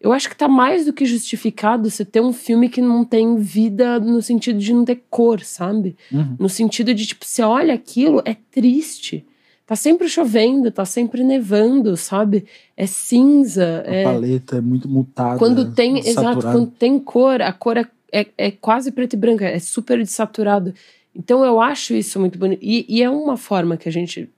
Eu 0.00 0.12
acho 0.12 0.28
que 0.28 0.36
tá 0.36 0.48
mais 0.48 0.86
do 0.86 0.92
que 0.92 1.04
justificado 1.04 1.90
você 1.90 2.04
ter 2.04 2.20
um 2.20 2.32
filme 2.32 2.68
que 2.68 2.80
não 2.80 3.04
tem 3.04 3.36
vida 3.36 4.00
no 4.00 4.22
sentido 4.22 4.58
de 4.58 4.72
não 4.72 4.84
ter 4.84 5.02
cor, 5.10 5.40
sabe? 5.40 5.96
Uhum. 6.10 6.36
No 6.38 6.48
sentido 6.48 6.94
de, 6.94 7.04
tipo, 7.04 7.24
você 7.26 7.42
olha 7.42 7.74
aquilo, 7.74 8.22
é 8.24 8.34
triste. 8.50 9.26
Tá 9.66 9.76
sempre 9.76 10.08
chovendo, 10.08 10.70
tá 10.70 10.84
sempre 10.86 11.22
nevando, 11.22 11.96
sabe? 11.96 12.46
É 12.76 12.86
cinza. 12.86 13.84
A 13.86 13.90
é... 13.92 14.04
paleta 14.04 14.56
é 14.56 14.60
muito 14.60 14.88
mutada. 14.88 15.38
Quando 15.38 15.74
tem, 15.74 15.98
exato, 15.98 16.14
saturada. 16.14 16.52
quando 16.52 16.70
tem 16.70 16.98
cor, 16.98 17.42
a 17.42 17.52
cor 17.52 17.76
é, 17.76 17.86
é, 18.10 18.26
é 18.38 18.50
quase 18.50 18.90
preto 18.92 19.12
e 19.12 19.16
branco, 19.16 19.44
é 19.44 19.58
super 19.58 19.98
desaturado. 19.98 20.72
Então 21.14 21.44
eu 21.44 21.60
acho 21.60 21.92
isso 21.92 22.18
muito 22.20 22.38
bonito. 22.38 22.60
E, 22.62 22.86
e 22.88 23.02
é 23.02 23.10
uma 23.10 23.36
forma 23.36 23.76
que 23.76 23.88
a 23.88 23.92
gente 23.92 24.30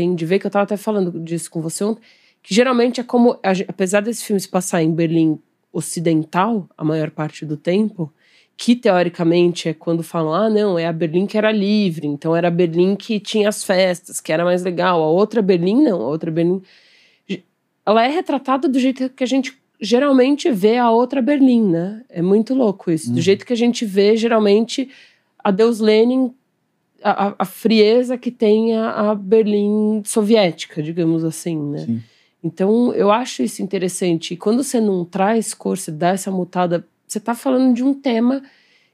tem 0.00 0.14
de 0.14 0.24
ver, 0.24 0.38
que 0.38 0.46
eu 0.46 0.50
tava 0.50 0.62
até 0.62 0.78
falando 0.78 1.20
disso 1.20 1.50
com 1.50 1.60
você 1.60 1.84
ontem, 1.84 2.00
que 2.42 2.54
geralmente 2.54 3.00
é 3.00 3.04
como, 3.04 3.38
apesar 3.68 4.00
desse 4.00 4.24
filme 4.24 4.40
se 4.40 4.48
passar 4.48 4.82
em 4.82 4.90
Berlim 4.90 5.38
ocidental, 5.70 6.66
a 6.76 6.82
maior 6.82 7.10
parte 7.10 7.44
do 7.44 7.54
tempo, 7.56 8.10
que 8.56 8.74
teoricamente 8.74 9.68
é 9.68 9.74
quando 9.74 10.02
falam, 10.02 10.32
ah, 10.34 10.48
não, 10.48 10.78
é 10.78 10.86
a 10.86 10.92
Berlim 10.92 11.26
que 11.26 11.36
era 11.36 11.52
livre, 11.52 12.06
então 12.06 12.34
era 12.34 12.48
a 12.48 12.50
Berlim 12.50 12.96
que 12.96 13.20
tinha 13.20 13.48
as 13.48 13.62
festas, 13.62 14.20
que 14.20 14.32
era 14.32 14.42
mais 14.44 14.62
legal. 14.62 15.02
A 15.02 15.08
outra 15.08 15.42
Berlim, 15.42 15.82
não, 15.82 16.00
a 16.00 16.08
outra 16.08 16.30
Berlim. 16.30 16.62
Ela 17.84 18.04
é 18.04 18.08
retratada 18.08 18.68
do 18.68 18.78
jeito 18.78 19.10
que 19.10 19.24
a 19.24 19.26
gente 19.26 19.58
geralmente 19.80 20.50
vê 20.50 20.76
a 20.78 20.90
outra 20.90 21.20
Berlim, 21.22 21.62
né? 21.70 22.02
É 22.08 22.22
muito 22.22 22.54
louco 22.54 22.90
isso. 22.90 23.10
Do 23.10 23.16
Uhum. 23.16 23.22
jeito 23.22 23.46
que 23.46 23.52
a 23.52 23.56
gente 23.56 23.84
vê, 23.84 24.16
geralmente, 24.16 24.88
a 25.42 25.50
Deus 25.50 25.80
Lenin, 25.80 26.32
a, 27.02 27.34
a- 27.38 27.44
frieza 27.44 28.16
que 28.18 28.30
tem 28.30 28.76
a, 28.76 29.10
a 29.10 29.14
Berlim 29.14 30.02
soviética, 30.04 30.82
digamos 30.82 31.24
assim, 31.24 31.58
né? 31.58 31.78
Sim. 31.86 32.02
Então, 32.42 32.92
eu 32.94 33.10
acho 33.10 33.42
isso 33.42 33.62
interessante. 33.62 34.32
E 34.34 34.36
quando 34.36 34.62
você 34.64 34.80
não 34.80 35.04
traz 35.04 35.52
cor, 35.52 35.76
você 35.76 35.90
dá 35.92 36.08
essa 36.08 36.30
mutada, 36.30 36.86
você 37.06 37.20
tá 37.20 37.34
falando 37.34 37.74
de 37.74 37.82
um 37.84 37.92
tema 37.92 38.42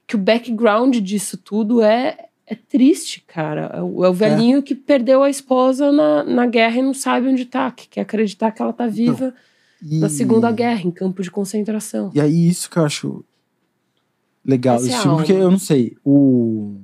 que 0.07 0.17
o 0.17 0.19
background 0.19 0.97
disso 0.97 1.37
tudo 1.37 1.81
é, 1.83 2.27
é 2.47 2.55
triste, 2.57 3.23
cara. 3.27 3.71
É 3.75 3.83
o, 3.83 4.05
é 4.05 4.09
o 4.09 4.13
velhinho 4.13 4.63
que 4.63 4.75
perdeu 4.75 5.23
a 5.23 5.31
esposa 5.31 5.93
na, 5.93 6.25
na 6.25 6.47
guerra 6.47 6.79
e 6.79 6.83
não 6.83 6.95
sabe 6.95 7.29
onde 7.29 7.45
tá, 7.45 7.71
que 7.71 7.89
quer 7.89 8.01
acreditar 8.01 8.51
que 8.51 8.61
ela 8.61 8.73
tá 8.73 8.87
viva 8.87 9.33
E- 9.83 10.01
na 10.01 10.09
Segunda 10.09 10.51
Guerra, 10.51 10.83
em 10.83 10.91
campo 10.91 11.23
de 11.23 11.31
concentração. 11.31 12.11
E 12.15 12.21
aí, 12.21 12.49
isso 12.49 12.69
que 12.69 12.77
eu 12.79 12.85
acho 12.85 13.25
legal 14.45 14.77
Essa 14.77 15.09
é 15.09 15.15
porque 15.17 15.33
eu 15.33 15.51
não 15.51 15.59
sei, 15.59 15.97
o. 16.05 16.81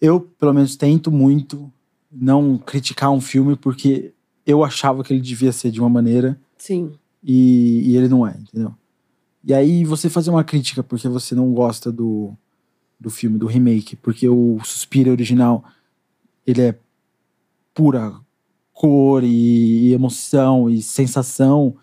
Eu, 0.00 0.20
pelo 0.20 0.52
menos, 0.52 0.76
tento 0.76 1.10
muito 1.10 1.70
não 2.10 2.58
criticar 2.58 3.10
um 3.10 3.20
filme 3.20 3.56
porque 3.56 4.12
eu 4.46 4.64
achava 4.64 5.04
que 5.04 5.12
ele 5.12 5.20
devia 5.20 5.52
ser 5.52 5.70
de 5.70 5.80
uma 5.80 5.88
maneira 5.88 6.40
Sim, 6.58 6.92
e, 7.22 7.90
e 7.90 7.96
ele 7.96 8.08
não 8.08 8.26
é, 8.26 8.36
entendeu? 8.36 8.74
E 9.44 9.54
aí 9.54 9.84
você 9.84 10.10
fazer 10.10 10.30
uma 10.30 10.44
crítica 10.44 10.82
porque 10.82 11.08
você 11.08 11.34
não 11.34 11.52
gosta 11.52 11.90
do, 11.90 12.32
do 12.98 13.10
filme, 13.10 13.38
do 13.38 13.46
remake, 13.46 13.96
porque 13.96 14.28
o 14.28 14.58
Suspiro 14.64 15.10
original 15.10 15.64
ele 16.46 16.62
é 16.62 16.78
pura 17.72 18.14
cor 18.72 19.22
e, 19.24 19.92
emoção 19.92 20.68
e 20.68 20.82
sensação. 20.82 21.76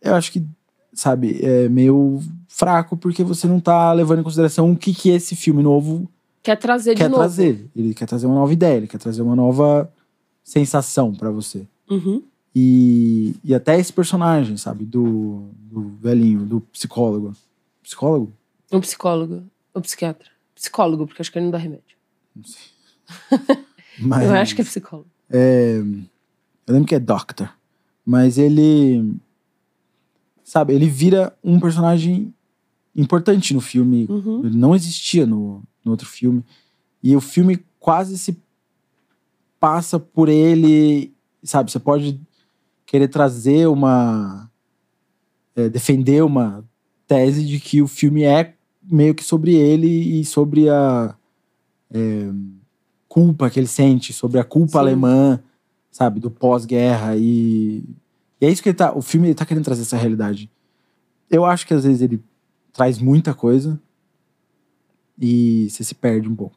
Eu 0.00 0.14
acho 0.14 0.32
que 0.32 0.44
sabe, 0.92 1.40
é 1.44 1.68
meio 1.68 2.20
fraco 2.48 2.96
porque 2.96 3.22
você 3.22 3.46
não 3.46 3.60
tá 3.60 3.92
levando 3.92 4.20
em 4.20 4.24
consideração 4.24 4.72
o 4.72 4.76
que, 4.76 4.92
que 4.92 5.10
esse 5.10 5.36
filme 5.36 5.62
novo 5.62 6.10
Quer 6.48 6.56
trazer 6.56 6.94
quer 6.94 7.04
de 7.04 7.10
novo. 7.10 7.20
trazer. 7.22 7.68
Ele 7.76 7.92
quer 7.92 8.06
trazer 8.06 8.24
uma 8.24 8.36
nova 8.36 8.50
ideia, 8.50 8.78
ele 8.78 8.86
quer 8.86 8.96
trazer 8.96 9.20
uma 9.20 9.36
nova 9.36 9.92
sensação 10.42 11.14
pra 11.14 11.30
você. 11.30 11.66
Uhum. 11.90 12.22
E, 12.56 13.34
e 13.44 13.54
até 13.54 13.78
esse 13.78 13.92
personagem, 13.92 14.56
sabe, 14.56 14.86
do, 14.86 15.50
do 15.60 15.90
velhinho, 16.00 16.46
do 16.46 16.62
psicólogo. 16.62 17.34
Psicólogo? 17.82 18.32
Um 18.72 18.80
psicólogo. 18.80 19.42
Um 19.76 19.82
psiquiatra. 19.82 20.30
Psicólogo, 20.54 21.06
porque 21.06 21.20
acho 21.20 21.30
que 21.30 21.38
ele 21.38 21.44
não 21.44 21.52
dá 21.52 21.58
remédio. 21.58 21.98
Não 22.34 22.44
sei. 22.44 23.58
Mas, 24.00 24.24
Eu 24.24 24.32
acho 24.32 24.54
que 24.54 24.62
é 24.62 24.64
psicólogo. 24.64 25.10
é, 25.28 25.76
eu 26.66 26.72
lembro 26.72 26.88
que 26.88 26.94
é 26.94 26.98
Doctor. 26.98 27.50
Mas 28.06 28.38
ele. 28.38 29.14
Sabe, 30.42 30.72
ele 30.72 30.88
vira 30.88 31.36
um 31.44 31.60
personagem 31.60 32.32
importante 32.98 33.54
no 33.54 33.60
filme. 33.60 34.06
Uhum. 34.10 34.44
Ele 34.44 34.56
não 34.56 34.74
existia 34.74 35.24
no, 35.24 35.62
no 35.84 35.92
outro 35.92 36.06
filme. 36.06 36.44
E 37.02 37.14
o 37.14 37.20
filme 37.20 37.64
quase 37.78 38.18
se 38.18 38.36
passa 39.60 39.98
por 39.98 40.28
ele. 40.28 41.14
Sabe, 41.42 41.70
você 41.70 41.78
pode 41.78 42.20
querer 42.84 43.08
trazer 43.08 43.68
uma. 43.68 44.50
é, 45.54 45.68
defender 45.68 46.24
uma 46.24 46.64
tese 47.06 47.46
de 47.46 47.60
que 47.60 47.80
o 47.80 47.86
filme 47.86 48.24
é 48.24 48.54
meio 48.82 49.14
que 49.14 49.24
sobre 49.24 49.54
ele 49.54 50.20
e 50.20 50.24
sobre 50.24 50.68
a 50.68 51.14
é, 51.90 52.30
culpa 53.08 53.48
que 53.48 53.60
ele 53.60 53.68
sente, 53.68 54.12
sobre 54.12 54.40
a 54.40 54.44
culpa 54.44 54.72
Sim. 54.72 54.78
alemã, 54.78 55.40
sabe, 55.90 56.18
do 56.18 56.30
pós-guerra. 56.30 57.16
E, 57.16 57.84
e 58.40 58.46
é 58.46 58.50
isso 58.50 58.62
que 58.62 58.70
ele 58.70 58.76
tá. 58.76 58.92
O 58.92 59.00
filme 59.00 59.28
ele 59.28 59.34
tá 59.34 59.46
querendo 59.46 59.64
trazer 59.64 59.82
essa 59.82 59.96
realidade. 59.96 60.50
Eu 61.30 61.44
acho 61.44 61.66
que 61.66 61.74
às 61.74 61.84
vezes 61.84 62.02
ele 62.02 62.20
traz 62.72 62.98
muita 62.98 63.34
coisa 63.34 63.80
e 65.20 65.68
você 65.70 65.82
se 65.84 65.94
perde 65.94 66.28
um 66.28 66.34
pouco. 66.34 66.56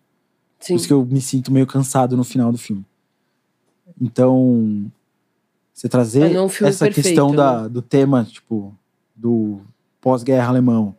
Sim. 0.59 0.74
Por 0.74 0.80
isso 0.80 0.88
que 0.88 0.93
eu 0.93 1.05
me 1.05 1.22
sinto 1.22 1.51
meio 1.51 1.66
cansado 1.66 2.16
no 2.16 2.24
final 2.24 2.51
do 2.51 2.57
filme. 2.57 2.86
Então, 3.99 4.89
você 5.74 5.89
trazer 5.89 6.32
é 6.36 6.41
um 6.41 6.45
essa 6.45 6.86
perfeito, 6.86 6.93
questão 6.95 7.32
né? 7.32 7.38
da, 7.38 7.68
do 7.68 7.82
tema, 7.82 8.24
tipo, 8.24 8.76
do 9.16 9.62
pós-guerra 9.99 10.49
alemão 10.49 10.95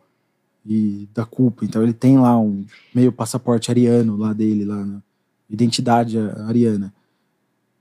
e 0.65 1.07
da 1.13 1.25
culpa. 1.25 1.65
Então, 1.65 1.81
ele 1.81 1.93
tem 1.93 2.17
lá 2.17 2.37
um 2.37 2.65
meio 2.93 3.11
passaporte 3.11 3.71
ariano 3.71 4.17
lá 4.17 4.33
dele, 4.33 4.65
lá 4.65 4.85
na 4.85 5.01
identidade 5.49 6.17
ariana. 6.17 6.93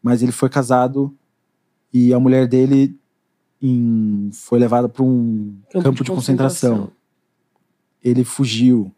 Mas 0.03 0.23
ele 0.23 0.33
foi 0.33 0.49
casado 0.49 1.15
e 1.93 2.13
a 2.13 2.19
mulher 2.19 2.47
dele 2.47 2.97
em- 3.61 4.31
foi 4.33 4.59
levada 4.59 4.89
para 4.89 5.03
um 5.05 5.55
campo, 5.71 6.03
de, 6.03 6.11
concentração. 6.11 6.91
Ele 8.03 8.25
fugiu. 8.25 8.93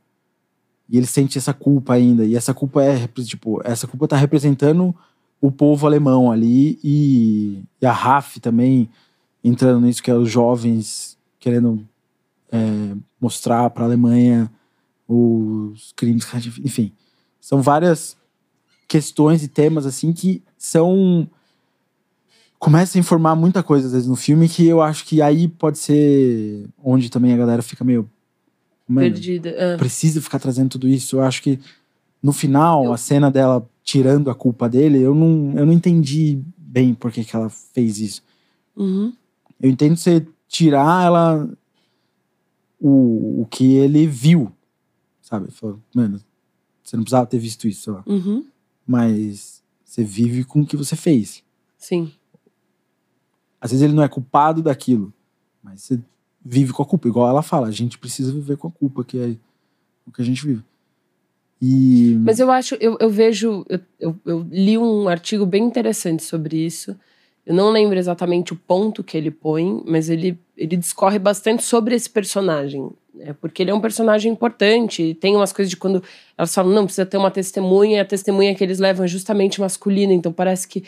E 0.89 0.97
ele 0.97 1.07
sente 1.07 1.39
essa 1.39 1.53
culpa 1.53 1.95
ainda. 1.95 2.25
E 2.25 2.37
essa 2.37 2.53
culpa 2.53 2.83
é, 2.83 3.07
tipo, 3.25 3.61
essa 3.65 3.87
culpa 3.87 4.09
tá 4.09 4.17
representando 4.17 4.95
o 5.41 5.51
povo 5.51 5.87
alemão 5.87 6.33
ali 6.33 6.79
e, 6.83 7.63
e 7.81 7.87
a 7.87 7.93
RAF 7.93 8.41
também 8.41 8.89
entrando 9.43 9.85
nisso, 9.85 10.03
que 10.03 10.11
é 10.11 10.15
os 10.15 10.31
jovens 10.31 11.19
querendo 11.39 11.87
é, 12.51 12.97
mostrar 13.21 13.69
para 13.71 13.85
a 13.85 13.87
Alemanha 13.87 14.51
os 15.07 15.93
crimes, 15.95 16.27
enfim. 16.65 16.93
São 17.41 17.61
várias 17.61 18.17
questões 18.89 19.43
e 19.43 19.49
temas 19.49 19.85
assim 19.85 20.13
que 20.13 20.43
são 20.57 21.29
começa 22.59 22.97
a 22.97 23.01
informar 23.01 23.35
muita 23.35 23.63
coisa 23.63 23.87
às 23.87 23.93
vezes 23.93 24.09
no 24.09 24.17
filme 24.17 24.49
que 24.49 24.67
eu 24.67 24.81
acho 24.81 25.05
que 25.05 25.21
aí 25.21 25.49
pode 25.49 25.77
ser 25.79 26.67
onde 26.83 27.11
também 27.11 27.35
a 27.35 27.37
galera 27.37 27.61
fica 27.61 27.85
meio 27.85 28.09
mano, 28.87 29.11
Perdida. 29.11 29.55
Ah. 29.75 29.77
precisa 29.79 30.21
ficar 30.21 30.39
trazendo 30.39 30.71
tudo 30.71 30.89
isso. 30.89 31.17
Eu 31.17 31.23
acho 31.23 31.43
que 31.43 31.59
no 32.23 32.33
final, 32.33 32.85
Eu- 32.85 32.93
a 32.93 32.97
cena 32.97 33.31
dela 33.31 33.69
tirando 33.83 34.31
a 34.31 34.35
culpa 34.35 34.69
dele, 34.69 35.01
eu 35.01 35.15
não, 35.15 35.53
eu 35.59 35.67
não 35.67 35.73
entendi 35.73 36.43
bem 36.57 36.95
por 36.95 37.13
que, 37.13 37.25
que 37.25 37.37
ela 37.37 37.51
fez 37.51 37.99
isso. 37.99 38.23
Uhum. 38.77 39.13
Eu 39.61 39.71
entendo 39.71 39.97
você 39.97 40.27
tirar 40.49 41.05
ela 41.07 41.49
o, 42.81 43.43
o 43.43 43.47
que 43.47 43.75
ele 43.75 44.07
viu, 44.07 44.51
sabe? 45.21 45.51
Falou, 45.51 45.81
mano, 45.95 46.21
você 46.83 46.97
não 46.97 47.05
precisava 47.05 47.27
ter 47.27 47.39
visto 47.39 47.69
isso, 47.69 47.83
sei 47.83 47.93
lá. 47.93 48.03
Uhum. 48.07 48.45
Mas 48.87 49.63
você 49.85 50.03
vive 50.05 50.45
com 50.45 50.61
o 50.63 50.67
que 50.67 50.77
você 50.77 50.97
fez. 50.97 51.43
Sim. 51.79 52.13
Às 53.61 53.71
vezes 53.71 53.83
ele 53.85 53.95
não 53.95 54.03
é 54.03 54.09
culpado 54.09 54.63
daquilo, 54.63 55.13
mas 55.63 55.83
você 55.83 56.01
vive 56.45 56.73
com 56.73 56.83
a 56.83 56.87
culpa. 56.87 57.09
Igual 57.09 57.29
ela 57.29 57.43
fala, 57.43 57.69
a 57.69 57.73
gente 57.73 57.99
precisa 57.99 58.33
viver 58.33 58.57
com 58.57 58.69
a 58.69 58.71
culpa, 58.71 59.03
que 59.03 59.19
é 59.19 59.37
o 60.07 60.13
que 60.13 60.21
a 60.21 60.25
gente 60.25 60.45
vive. 60.45 60.63
E. 61.61 62.17
Mas 62.21 62.39
eu 62.39 62.51
acho, 62.51 62.75
eu, 62.75 62.97
eu 63.01 63.09
vejo, 63.09 63.65
eu, 63.69 63.81
eu, 63.99 64.17
eu 64.27 64.47
li 64.51 64.77
um 64.77 65.09
artigo 65.09 65.47
bem 65.47 65.65
interessante 65.65 66.23
sobre 66.23 66.59
isso. 66.59 66.95
Eu 67.47 67.55
não 67.55 67.71
lembro 67.71 67.99
exatamente 67.99 68.53
o 68.53 68.57
ponto 68.57 69.05
que 69.05 69.17
ele 69.17 69.31
põe, 69.31 69.83
mas 69.87 70.09
ele, 70.09 70.39
ele 70.57 70.77
discorre 70.77 71.19
bastante 71.19 71.63
sobre 71.63 71.95
esse 71.95 72.09
personagem. 72.09 72.91
É, 73.21 73.33
porque 73.33 73.63
ele 73.63 73.71
é 73.71 73.75
um 73.75 73.81
personagem 73.81 74.33
importante. 74.33 75.15
Tem 75.21 75.37
umas 75.37 75.53
coisas 75.53 75.71
de 75.71 75.77
quando 75.77 76.03
elas 76.37 76.55
falam, 76.55 76.73
não, 76.73 76.85
precisa 76.85 77.07
ter 77.07 77.17
uma 77.17 77.31
testemunha, 77.31 77.99
e 77.99 78.01
a 78.01 78.05
testemunha 78.05 78.55
que 78.55 78.65
eles 78.65 78.79
levam 78.79 79.05
é 79.05 79.09
justamente 79.09 79.61
masculina. 79.61 80.13
Então 80.13 80.33
parece 80.33 80.67
que, 80.67 80.85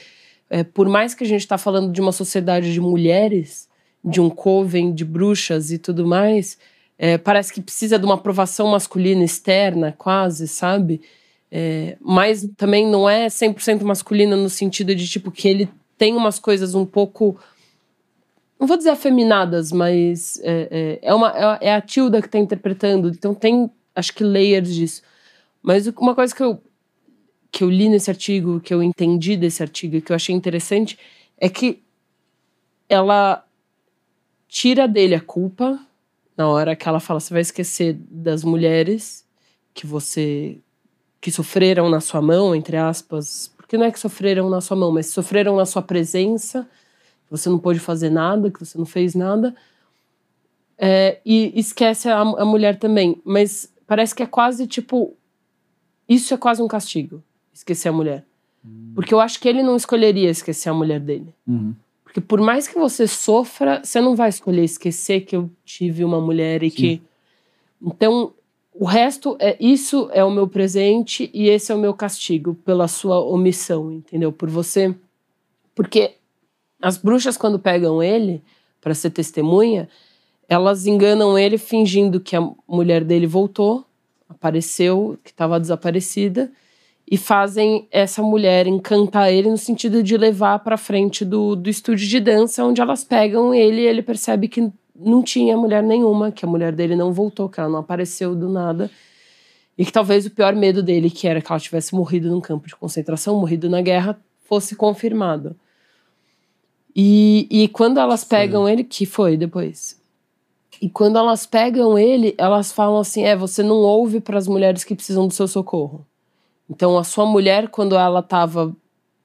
é, 0.51 0.65
por 0.65 0.89
mais 0.89 1.15
que 1.15 1.25
a 1.25 1.27
gente 1.27 1.43
está 1.43 1.57
falando 1.57 1.93
de 1.93 2.01
uma 2.01 2.13
sociedade 2.13 2.73
de 2.73 2.81
mulheres, 2.81 3.69
de 4.07 4.21
um 4.21 4.31
coven, 4.31 4.95
de 4.95 5.05
bruxas 5.05 5.73
e 5.73 5.79
tudo 5.79 6.07
mais, 6.07 6.57
é, 6.97 7.19
parece 7.19 7.53
que 7.53 7.61
precisa 7.61 7.99
de 7.99 8.05
uma 8.05 8.15
aprovação 8.15 8.69
masculina 8.69 9.25
externa, 9.25 9.93
quase, 9.99 10.47
sabe? 10.47 11.01
É, 11.51 11.97
mas 12.01 12.49
também 12.57 12.87
não 12.87 13.09
é 13.09 13.27
100% 13.27 13.83
masculina 13.83 14.37
no 14.37 14.49
sentido 14.49 14.95
de, 14.95 15.09
tipo, 15.09 15.31
que 15.31 15.49
ele 15.49 15.69
tem 15.99 16.15
umas 16.15 16.39
coisas 16.39 16.75
um 16.75 16.87
pouco. 16.87 17.39
Não 18.59 18.67
vou 18.67 18.77
dizer 18.77 18.91
afeminadas, 18.91 19.73
mas 19.73 20.41
é, 20.43 20.69
é, 20.71 20.99
é 21.03 21.15
uma, 21.15 21.59
é, 21.61 21.69
é 21.69 21.75
a 21.75 21.81
Tilda 21.81 22.23
que 22.23 22.29
tá 22.29 22.39
interpretando, 22.39 23.09
então 23.09 23.35
tem, 23.35 23.71
acho 23.95 24.15
que, 24.15 24.25
layers 24.25 24.75
disso. 24.75 25.03
Mas 25.63 25.87
uma 25.89 26.15
coisa 26.15 26.35
que 26.35 26.43
eu, 26.43 26.61
que 27.51 27.65
eu 27.65 27.71
li 27.71 27.89
nesse 27.89 28.11
artigo, 28.11 28.61
que 28.61 28.73
eu 28.73 28.83
entendi 28.83 29.37
desse 29.37 29.63
artigo, 29.63 30.01
que 30.01 30.13
eu 30.13 30.17
achei 30.17 30.35
interessante, 30.35 30.99
é 31.39 31.49
que 31.49 31.83
ela 32.89 33.46
tira 34.57 34.89
dele 34.89 35.15
a 35.15 35.21
culpa 35.21 35.79
na 36.35 36.49
hora 36.49 36.75
que 36.75 36.89
ela 36.89 36.99
fala, 36.99 37.21
você 37.21 37.31
vai 37.35 37.43
esquecer 37.43 37.93
das 38.11 38.43
mulheres 38.43 39.27
que 39.75 39.87
você 39.87 40.59
que 41.21 41.31
sofreram 41.31 41.91
na 41.91 42.01
sua 42.01 42.23
mão, 42.23 42.55
entre 42.55 42.75
aspas, 42.79 43.53
porque 43.59 43.77
não 43.77 43.85
é 43.85 43.91
que 43.91 44.01
sofreram 44.01 44.49
na 44.49 44.63
sua 44.63 44.75
mão, 44.75 44.91
mas 44.91 45.09
sofreram 45.09 45.57
na 45.57 45.67
sua 45.67 45.83
presença, 45.83 46.67
que 47.27 47.31
você 47.31 47.51
não 47.51 47.59
pôde 47.59 47.79
fazer 47.79 48.09
nada, 48.09 48.51
que 48.51 48.59
você 48.59 48.79
não 48.79 48.87
fez 48.87 49.15
nada, 49.15 49.55
É, 50.79 51.21
e 51.25 51.53
esquece 51.59 52.09
a, 52.09 52.21
a 52.21 52.45
mulher 52.45 52.79
também, 52.79 53.21
mas 53.25 53.71
parece 53.87 54.15
que 54.15 54.23
é 54.23 54.27
quase 54.27 54.67
tipo, 54.67 55.15
isso 56.09 56.33
é 56.33 56.37
quase 56.39 56.63
um 56.63 56.69
castigo, 56.69 57.23
esquecer 57.53 57.91
a 57.91 57.93
mulher, 57.93 58.25
porque 58.95 59.13
eu 59.13 59.21
acho 59.21 59.39
que 59.39 59.49
ele 59.49 59.63
não 59.63 59.77
escolheria 59.77 60.31
esquecer 60.31 60.71
a 60.71 60.75
mulher 60.75 61.01
dele. 61.01 61.35
Uhum. 61.47 61.75
Porque 62.17 62.27
por 62.27 62.41
mais 62.41 62.67
que 62.67 62.79
você 62.79 63.07
sofra, 63.07 63.83
você 63.85 64.01
não 64.01 64.17
vai 64.17 64.31
escolher 64.31 64.65
esquecer 64.65 65.21
que 65.27 65.37
eu 65.37 65.51
tive 65.67 66.03
uma 66.03 66.19
mulher 66.19 66.63
e 66.63 66.71
que. 66.71 67.03
Então, 67.83 68.33
o 68.73 68.87
resto 68.87 69.37
é 69.39 69.55
isso 69.61 70.09
é 70.11 70.25
o 70.25 70.31
meu 70.31 70.49
presente 70.49 71.31
e 71.35 71.51
esse 71.51 71.71
é 71.71 71.75
o 71.75 71.79
meu 71.79 71.93
castigo 71.93 72.55
pela 72.65 72.89
sua 72.89 73.21
omissão, 73.21 73.93
entendeu? 73.93 74.33
Por 74.33 74.49
você. 74.49 74.95
Porque 75.75 76.15
as 76.81 76.97
bruxas, 76.97 77.37
quando 77.37 77.59
pegam 77.59 78.03
ele 78.03 78.43
para 78.81 78.95
ser 78.95 79.11
testemunha, 79.11 79.87
elas 80.49 80.87
enganam 80.87 81.39
ele 81.39 81.59
fingindo 81.59 82.19
que 82.19 82.35
a 82.35 82.41
mulher 82.67 83.05
dele 83.05 83.27
voltou, 83.27 83.85
apareceu, 84.27 85.19
que 85.23 85.33
estava 85.33 85.61
desaparecida 85.61 86.51
e 87.09 87.17
fazem 87.17 87.87
essa 87.91 88.21
mulher 88.21 88.67
encantar 88.67 89.33
ele 89.33 89.49
no 89.49 89.57
sentido 89.57 90.03
de 90.03 90.17
levar 90.17 90.59
para 90.59 90.77
frente 90.77 91.25
do, 91.25 91.55
do 91.55 91.71
estúdio 91.71 92.09
de 92.09 92.19
dança, 92.19 92.65
onde 92.65 92.81
elas 92.81 93.05
pegam 93.05 93.55
ele 93.55 93.83
e 93.83 93.87
ele 93.87 94.03
percebe 94.03 94.49
que 94.49 94.73
não 94.95 95.23
tinha 95.23 95.57
mulher 95.57 95.83
nenhuma, 95.83 96.33
que 96.33 96.45
a 96.45 96.49
mulher 96.49 96.75
dele 96.75 96.97
não 96.97 97.13
voltou, 97.13 97.49
que 97.49 97.61
ela 97.61 97.69
não 97.69 97.79
apareceu 97.79 98.35
do 98.35 98.49
nada. 98.49 98.91
E 99.79 99.85
que 99.85 99.93
talvez 99.93 100.27
o 100.27 100.31
pior 100.31 100.55
medo 100.57 100.83
dele, 100.83 101.11
que 101.11 101.29
era 101.29 101.41
que 101.41 101.53
ela 101.53 101.61
tivesse 101.61 101.95
morrido 101.95 102.29
num 102.29 102.41
campo 102.41 102.67
de 102.67 102.75
concentração, 102.75 103.39
morrido 103.39 103.69
na 103.71 103.83
guerra, 103.83 104.19
fosse 104.45 104.75
confirmado. 104.75 105.55
E, 106.95 107.47
e 107.51 107.69
quando 107.69 108.01
elas 108.01 108.25
pegam 108.25 108.67
ele, 108.67 108.83
que 108.83 109.05
foi 109.05 109.37
depois. 109.37 110.01
E 110.81 110.89
quando 110.89 111.19
elas 111.19 111.45
pegam 111.47 111.99
ele, 111.99 112.35
elas 112.39 112.73
falam 112.73 112.99
assim: 112.99 113.23
é, 113.23 113.37
você 113.37 113.63
não 113.63 113.77
ouve 113.77 114.19
para 114.19 114.39
as 114.39 114.49
mulheres 114.49 114.83
que 114.83 114.95
precisam 114.95 115.29
do 115.29 115.35
seu 115.35 115.47
socorro. 115.47 116.07
Então, 116.69 116.99
a 116.99 117.05
sua 117.05 117.25
mulher, 117.27 117.69
quando 117.69 117.97
ela 117.97 118.23
tava 118.23 118.75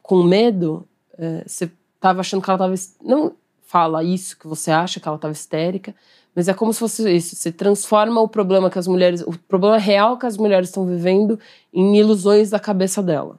com 0.02 0.24
medo, 0.24 0.88
é, 1.18 1.44
você 1.46 1.72
tava 2.00 2.20
achando 2.22 2.42
que 2.44 2.50
ela 2.50 2.60
tava. 2.60 2.74
Não 3.04 3.34
fala 3.64 4.04
isso, 4.04 4.38
que 4.38 4.48
você 4.48 4.70
acha 4.70 5.00
que 5.00 5.08
ela 5.08 5.18
tava 5.18 5.32
histérica, 5.34 5.96
Mas 6.36 6.48
é 6.48 6.54
como 6.54 6.72
se 6.74 6.80
fosse 6.80 7.10
isso. 7.14 7.36
Você 7.36 7.52
transforma 7.52 8.22
o 8.22 8.28
problema 8.28 8.70
que 8.70 8.80
as 8.80 8.88
mulheres. 8.88 9.22
O 9.22 9.34
problema 9.48 9.78
real 9.78 10.18
que 10.18 10.26
as 10.26 10.38
mulheres 10.38 10.70
estão 10.70 10.86
vivendo 10.86 11.40
em 11.74 11.98
ilusões 11.98 12.50
da 12.50 12.60
cabeça 12.60 13.02
dela. 13.04 13.38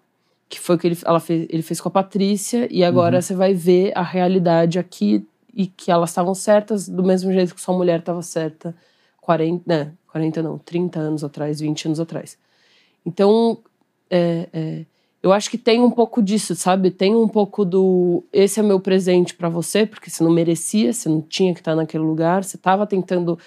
Que 0.49 0.61
foi 0.61 0.77
o 0.77 0.79
que 0.79 0.87
ele, 0.89 0.99
ela 1.05 1.19
fez, 1.21 1.47
ele 1.49 1.63
fez 1.63 1.81
com 1.81 1.89
a 1.89 1.91
Patrícia, 1.93 2.69
e 2.71 2.85
agora 2.85 3.17
Uhum. 3.17 3.23
você 3.23 3.35
vai 3.35 3.55
ver 3.55 3.93
a 3.97 4.03
realidade 4.03 4.79
aqui 4.79 5.27
e 5.55 5.67
que 5.67 5.91
elas 5.91 6.11
estavam 6.11 6.35
certas 6.35 6.87
do 6.89 7.03
mesmo 7.03 7.33
jeito 7.33 7.55
que 7.55 7.61
sua 7.61 7.75
mulher 7.77 8.01
estava 8.01 8.23
certa 8.23 8.75
40, 9.21 9.63
né, 9.67 9.93
40 10.11 10.43
não, 10.43 10.59
30 10.59 10.99
anos 10.99 11.25
atrás, 11.25 11.61
20 11.61 11.87
anos 11.87 12.01
atrás. 12.01 12.37
Então, 13.07 13.59
é, 14.13 14.49
é, 14.53 14.85
eu 15.23 15.33
acho 15.33 15.49
que 15.51 15.57
tem 15.57 15.81
um 15.81 15.91
pouco 15.91 16.23
disso, 16.23 16.55
sabe? 16.55 16.91
Tem 16.91 17.15
um 17.15 17.27
pouco 17.29 17.65
do 17.65 18.23
esse 18.33 18.61
é 18.61 18.63
meu 18.63 18.79
presente 18.79 19.35
pra 19.35 19.49
você, 19.49 19.87
porque 19.87 20.11
você 20.11 20.23
não 20.23 20.31
merecia, 20.31 20.93
você 20.93 21.09
não 21.09 21.23
tinha 21.23 21.55
que 21.55 21.61
estar 21.61 21.75
naquele 21.75 22.05
lugar, 22.05 22.45
você 22.45 22.57
estava 22.57 22.87
tentando 22.87 23.39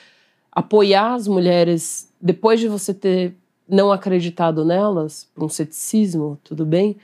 apoiar 0.52 1.14
as 1.14 1.28
mulheres 1.28 2.10
depois 2.20 2.60
de 2.60 2.68
você 2.68 2.94
ter 2.94 3.36
não 3.70 3.92
acreditado 3.92 4.64
nelas, 4.66 5.28
por 5.36 5.44
um 5.44 5.50
ceticismo, 5.50 6.40
tudo 6.44 6.66
bem, 6.66 6.96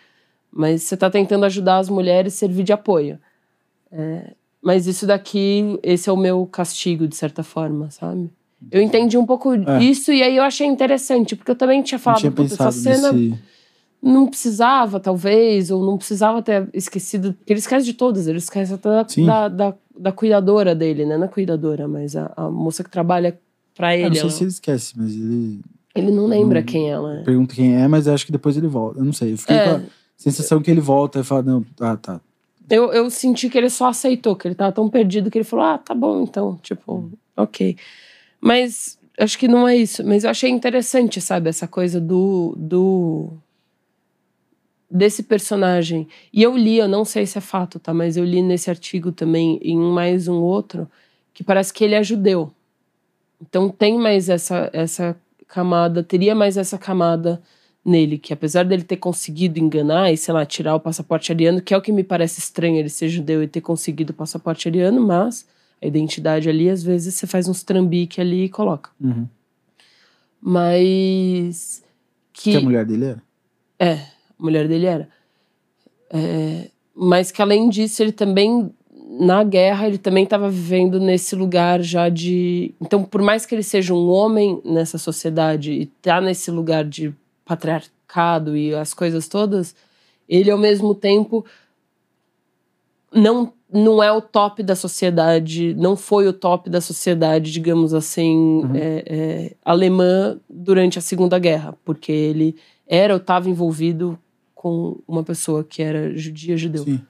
mas 0.51 0.83
você 0.83 0.95
está 0.95 1.09
tentando 1.09 1.45
ajudar 1.45 1.77
as 1.77 1.89
mulheres, 1.89 2.33
servir 2.33 2.63
de 2.63 2.73
apoio. 2.73 3.19
É, 3.91 4.33
mas 4.61 4.87
isso 4.87 5.05
daqui, 5.05 5.77
esse 5.83 6.09
é 6.09 6.13
o 6.13 6.17
meu 6.17 6.45
castigo, 6.45 7.07
de 7.07 7.15
certa 7.15 7.43
forma, 7.43 7.91
sabe? 7.91 8.29
Eu 8.71 8.81
entendi 8.81 9.17
um 9.17 9.25
pouco 9.25 9.53
É. 9.53 9.81
isso 9.83 10.11
e 10.13 10.21
aí 10.21 10.37
eu 10.37 10.43
achei 10.43 10.67
interessante, 10.67 11.35
porque 11.35 11.51
eu 11.51 11.55
também 11.55 11.81
tinha 11.81 11.97
falado, 11.97 12.21
tinha 12.21 12.31
"Puta, 12.31 12.53
essa 12.53 12.71
cena 12.71 13.11
nesse. 13.11 13.39
Não 14.01 14.27
precisava, 14.27 14.99
talvez, 14.99 15.69
ou 15.71 15.85
não 15.85 15.97
precisava 15.97 16.41
ter 16.41 16.67
esquecido. 16.73 17.33
Porque 17.33 17.53
ele 17.53 17.59
esquece 17.59 17.85
de 17.85 17.93
todas, 17.93 18.27
ele 18.27 18.37
esquece 18.39 18.73
até 18.73 18.89
da, 18.89 19.03
da, 19.03 19.47
da, 19.49 19.73
da 19.97 20.11
cuidadora 20.11 20.73
dele, 20.73 21.05
né? 21.05 21.17
Não 21.17 21.25
é 21.25 21.27
cuidadora, 21.27 21.87
mas 21.87 22.15
a, 22.15 22.31
a 22.35 22.49
moça 22.49 22.83
que 22.83 22.89
trabalha 22.89 23.39
pra 23.75 23.95
Eu 23.95 24.07
ele. 24.07 24.09
não 24.09 24.13
sei 24.15 24.21
ela- 24.23 24.31
se 24.31 24.43
ele 24.43 24.49
esquece, 24.51 24.93
mas 24.97 25.13
ele 25.13 25.59
Ele 25.93 26.11
não 26.11 26.25
lembra 26.25 26.59
não- 26.61 26.65
quem 26.65 26.89
ela 26.89 27.19
é. 27.19 27.23
pergunta 27.23 27.53
quem 27.53 27.75
é, 27.75 27.87
mas 27.87 28.07
acho 28.07 28.25
que 28.25 28.31
depois 28.31 28.57
ele 28.57 28.67
volta. 28.67 28.99
Eu 28.99 29.05
não 29.05 29.13
sei. 29.13 29.33
Eu 29.33 29.37
fiquei 29.37 29.55
É. 29.57 29.69
com 29.69 29.75
a 29.75 29.81
sensação 30.17 30.61
que 30.61 30.71
ele 30.71 30.81
volta 30.81 31.19
e 31.19 31.23
fala, 31.23 31.43
não, 31.43 31.65
ah, 31.79 31.95
tá. 31.97 32.19
Eu, 32.69 32.91
eu 32.93 33.09
senti 33.09 33.49
que 33.49 33.57
ele 33.57 33.69
só 33.69 33.89
aceitou, 33.89 34.35
que 34.35 34.47
ele 34.47 34.55
tava 34.55 34.71
tão 34.71 34.87
perdido 34.89 35.29
que 35.29 35.37
ele 35.37 35.43
falou: 35.45 35.65
ah, 35.65 35.77
tá 35.77 35.93
bom, 35.93 36.23
então, 36.23 36.57
tipo, 36.63 36.93
Hum. 36.95 37.11
ok. 37.35 37.75
Mas 38.39 38.97
acho 39.19 39.37
que 39.37 39.47
não 39.47 39.67
é 39.67 39.75
isso. 39.75 40.03
Mas 40.05 40.23
eu 40.23 40.29
achei 40.29 40.49
interessante, 40.49 41.19
sabe, 41.19 41.49
essa 41.49 41.67
coisa 41.67 41.99
do. 41.99 42.55
do 42.57 43.33
desse 44.91 45.23
personagem. 45.23 46.07
E 46.33 46.43
eu 46.43 46.55
li, 46.57 46.77
eu 46.77 46.87
não 46.87 47.05
sei 47.05 47.25
se 47.25 47.37
é 47.37 47.41
fato, 47.41 47.79
tá? 47.79 47.93
Mas 47.93 48.17
eu 48.17 48.25
li 48.25 48.41
nesse 48.41 48.69
artigo 48.69 49.11
também, 49.11 49.59
em 49.63 49.77
mais 49.77 50.27
um 50.27 50.35
outro, 50.35 50.87
que 51.33 51.43
parece 51.43 51.73
que 51.73 51.83
ele 51.83 51.95
é 51.95 52.03
judeu. 52.03 52.51
Então 53.41 53.69
tem 53.69 53.97
mais 53.97 54.29
essa, 54.29 54.69
essa 54.73 55.17
camada, 55.47 56.03
teria 56.03 56.35
mais 56.35 56.57
essa 56.57 56.77
camada 56.77 57.41
nele, 57.83 58.17
que 58.17 58.31
apesar 58.31 58.63
dele 58.63 58.83
ter 58.83 58.97
conseguido 58.97 59.59
enganar 59.59 60.11
e, 60.11 60.17
sei 60.17 60.33
lá, 60.33 60.45
tirar 60.45 60.75
o 60.75 60.79
passaporte 60.79 61.31
ariano, 61.31 61.61
que 61.61 61.73
é 61.73 61.77
o 61.77 61.81
que 61.81 61.91
me 61.91 62.03
parece 62.03 62.39
estranho 62.39 62.77
ele 62.77 62.89
ser 62.89 63.09
judeu 63.09 63.41
e 63.41 63.47
ter 63.47 63.61
conseguido 63.61 64.11
o 64.11 64.15
passaporte 64.15 64.67
ariano, 64.67 65.01
mas 65.01 65.47
a 65.81 65.87
identidade 65.87 66.47
ali, 66.47 66.69
às 66.69 66.83
vezes, 66.83 67.15
você 67.15 67.25
faz 67.25 67.47
uns 67.47 67.63
trambique 67.63 68.21
ali 68.21 68.43
e 68.43 68.49
coloca. 68.49 68.91
Uhum. 68.99 69.27
Mas. 70.39 71.83
Que, 72.33 72.51
Que 72.51 72.57
a 72.57 72.61
mulher 72.61 72.85
dele 72.85 73.05
era? 73.05 73.23
é, 73.79 73.99
a 74.41 74.43
mulher 74.43 74.67
dele 74.67 74.87
era. 74.87 75.09
É, 76.09 76.69
mas 76.95 77.31
que 77.31 77.41
além 77.41 77.69
disso, 77.69 78.01
ele 78.01 78.11
também, 78.11 78.73
na 79.19 79.43
guerra, 79.43 79.87
ele 79.87 79.97
também 79.97 80.23
estava 80.23 80.49
vivendo 80.49 80.99
nesse 80.99 81.35
lugar 81.35 81.81
já 81.81 82.09
de. 82.09 82.73
Então, 82.81 83.03
por 83.03 83.21
mais 83.21 83.45
que 83.45 83.53
ele 83.53 83.63
seja 83.63 83.93
um 83.93 84.09
homem 84.09 84.59
nessa 84.65 84.97
sociedade 84.97 85.71
e 85.71 85.85
tá 85.85 86.19
nesse 86.19 86.49
lugar 86.49 86.83
de 86.83 87.13
patriarcado 87.45 88.57
e 88.57 88.73
as 88.73 88.93
coisas 88.93 89.27
todas, 89.27 89.75
ele 90.27 90.49
ao 90.49 90.57
mesmo 90.57 90.95
tempo 90.95 91.45
não 93.13 93.53
não 93.73 94.03
é 94.03 94.11
o 94.11 94.21
top 94.21 94.61
da 94.61 94.75
sociedade, 94.75 95.73
não 95.75 95.95
foi 95.95 96.27
o 96.27 96.33
top 96.33 96.69
da 96.69 96.81
sociedade, 96.81 97.53
digamos 97.53 97.93
assim, 97.93 98.63
é, 98.75 99.03
é, 99.07 99.55
alemã 99.63 100.37
durante 100.49 100.99
a 100.99 101.01
Segunda 101.01 101.39
Guerra, 101.39 101.77
porque 101.85 102.11
ele 102.11 102.57
era 102.85 103.13
ou 103.13 103.17
estava 103.17 103.49
envolvido 103.49 104.19
com 104.61 104.99
uma 105.07 105.23
pessoa 105.23 105.63
que 105.63 105.81
era 105.81 106.15
judia 106.15 106.55
judeu. 106.55 106.83
Sim. 106.83 107.01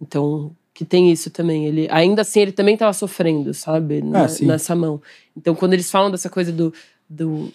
Então, 0.00 0.50
que 0.74 0.84
tem 0.84 1.12
isso 1.12 1.30
também. 1.30 1.64
Ele, 1.64 1.86
ainda 1.92 2.22
assim, 2.22 2.40
ele 2.40 2.50
também 2.50 2.74
estava 2.74 2.92
sofrendo, 2.92 3.54
sabe? 3.54 4.02
Na- 4.02 4.26
sim. 4.26 4.46
nessa 4.46 4.74
mão. 4.74 5.00
Então, 5.36 5.54
quando 5.54 5.74
eles 5.74 5.88
falam 5.88 6.10
dessa 6.10 6.28
coisa 6.28 6.50
do. 6.50 6.74
do 7.08 7.52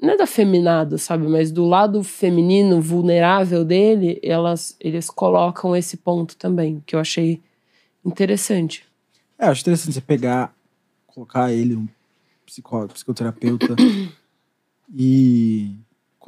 não 0.00 0.10
é 0.10 0.16
do 0.16 0.22
afeminado, 0.22 0.98
sabe? 0.98 1.26
Mas 1.26 1.50
do 1.50 1.64
lado 1.64 2.04
feminino, 2.04 2.80
vulnerável 2.80 3.64
dele, 3.64 4.20
elas, 4.22 4.76
eles 4.78 5.10
colocam 5.10 5.74
esse 5.74 5.96
ponto 5.96 6.36
também, 6.36 6.80
que 6.86 6.94
eu 6.94 7.00
achei 7.00 7.42
interessante. 8.04 8.84
É, 9.36 9.46
acho 9.46 9.62
interessante 9.62 9.94
você 9.94 10.00
pegar, 10.00 10.54
colocar 11.08 11.52
ele, 11.52 11.74
um 11.74 11.88
psicólogo, 12.46 12.94
psicoterapeuta, 12.94 13.74
e 14.94 15.74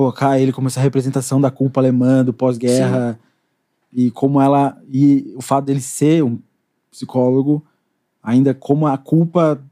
colocar 0.01 0.41
ele 0.41 0.51
como 0.51 0.67
essa 0.67 0.81
representação 0.81 1.39
da 1.39 1.51
culpa 1.51 1.79
alemã, 1.79 2.25
do 2.25 2.33
pós-guerra, 2.33 3.21
e 3.93 4.11
como 4.11 4.41
ela. 4.41 4.81
E 4.91 5.31
o 5.37 5.43
fato 5.43 5.67
dele 5.67 5.83
ser 5.83 6.25
um 6.25 6.39
psicólogo, 6.91 7.63
ainda 8.23 8.55
como 8.55 8.87
a 8.87 8.97
culpa 8.97 9.63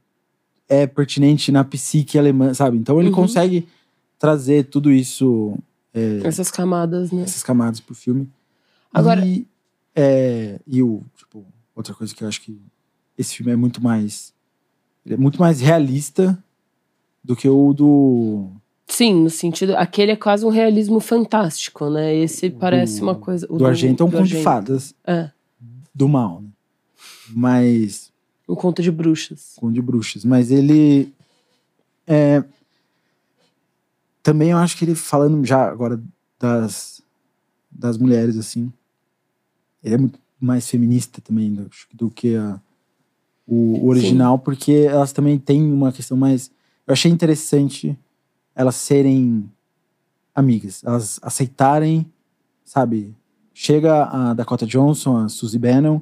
é 0.69 0.87
pertinente 0.87 1.51
na 1.51 1.65
psique 1.65 2.19
alemã, 2.19 2.53
sabe? 2.53 2.77
Então 2.77 3.01
ele 3.01 3.09
Uhum. 3.09 3.15
consegue 3.15 3.67
trazer 4.19 4.65
tudo 4.65 4.93
isso, 4.93 5.57
Essas 6.23 6.51
camadas, 6.51 7.11
né? 7.11 7.23
essas 7.23 7.43
camadas 7.43 7.81
pro 7.81 7.95
filme. 7.95 8.29
Agora- 8.93 9.25
E, 9.25 9.47
é, 9.97 10.61
e 10.67 10.83
o, 10.83 11.01
tipo, 11.17 11.43
outra 11.75 11.95
coisa 11.95 12.15
que 12.15 12.23
eu 12.23 12.29
acho 12.29 12.43
que 12.43 12.61
esse 13.17 13.35
filme 13.35 13.51
é 13.51 13.57
muito 13.57 13.83
mais. 13.83 14.35
É 15.09 15.17
muito 15.17 15.41
mais 15.41 15.59
realista 15.63 16.39
do 17.25 17.35
que 17.35 17.49
o 17.49 17.73
do. 17.73 18.51
Sim, 18.89 19.23
no 19.23 19.31
sentido. 19.31 19.77
Aquele 19.77 20.13
é 20.13 20.17
quase 20.17 20.47
um 20.47 20.49
realismo 20.49 20.99
fantástico, 20.99 21.91
né? 21.91 22.15
Esse 22.17 22.49
parece 22.49 23.03
uma 23.03 23.15
coisa. 23.15 23.47
o 23.51 23.59
do 23.59 23.67
Argento 23.67 24.03
é 24.03 24.07
um 24.07 24.09
do 24.09 24.17
conto 24.17 24.29
de 24.29 24.43
fadas 24.43 24.95
É, 25.07 25.31
do 25.95 26.09
mal, 26.09 26.41
né? 26.41 26.49
Mas. 27.29 28.11
um 28.49 28.55
conto 28.55 28.83
de 28.83 28.91
bruxas. 28.91 29.53
com 29.57 29.71
de 29.71 29.83
bruxas. 29.83 30.25
Mas 30.25 30.51
ele. 30.51 31.13
É, 32.07 32.43
também 34.23 34.51
eu 34.51 34.57
acho 34.57 34.77
que 34.77 34.87
ele, 34.87 34.95
falando 34.95 35.45
já 35.45 35.69
agora 35.69 36.01
das, 36.41 37.03
das 37.71 37.99
mulheres, 37.99 38.39
assim. 38.39 38.73
Ele 39.85 39.95
é 39.95 39.99
muito 39.99 40.19
mais 40.41 40.69
feminista 40.69 41.21
também 41.21 41.53
do, 41.53 41.71
do 41.93 42.11
que 42.11 42.37
a, 42.37 42.59
o, 43.47 43.85
o 43.85 43.89
original, 43.89 44.39
porque 44.39 44.87
elas 44.89 45.13
também 45.13 45.39
têm 45.39 45.71
uma 45.71 45.93
questão 45.93 46.17
mais. 46.17 46.51
Eu 46.87 46.93
achei 46.95 47.11
interessante 47.11 47.97
elas 48.59 48.75
serem 48.75 49.49
amigas, 50.35 50.83
elas 50.85 51.19
aceitarem, 51.23 52.05
sabe? 52.65 53.15
Chega 53.55 54.05
a 54.05 54.35
Dakota 54.35 54.67
Johnson, 54.67 55.17
a 55.17 55.29
Suzy 55.29 55.59
Bannon, 55.59 56.01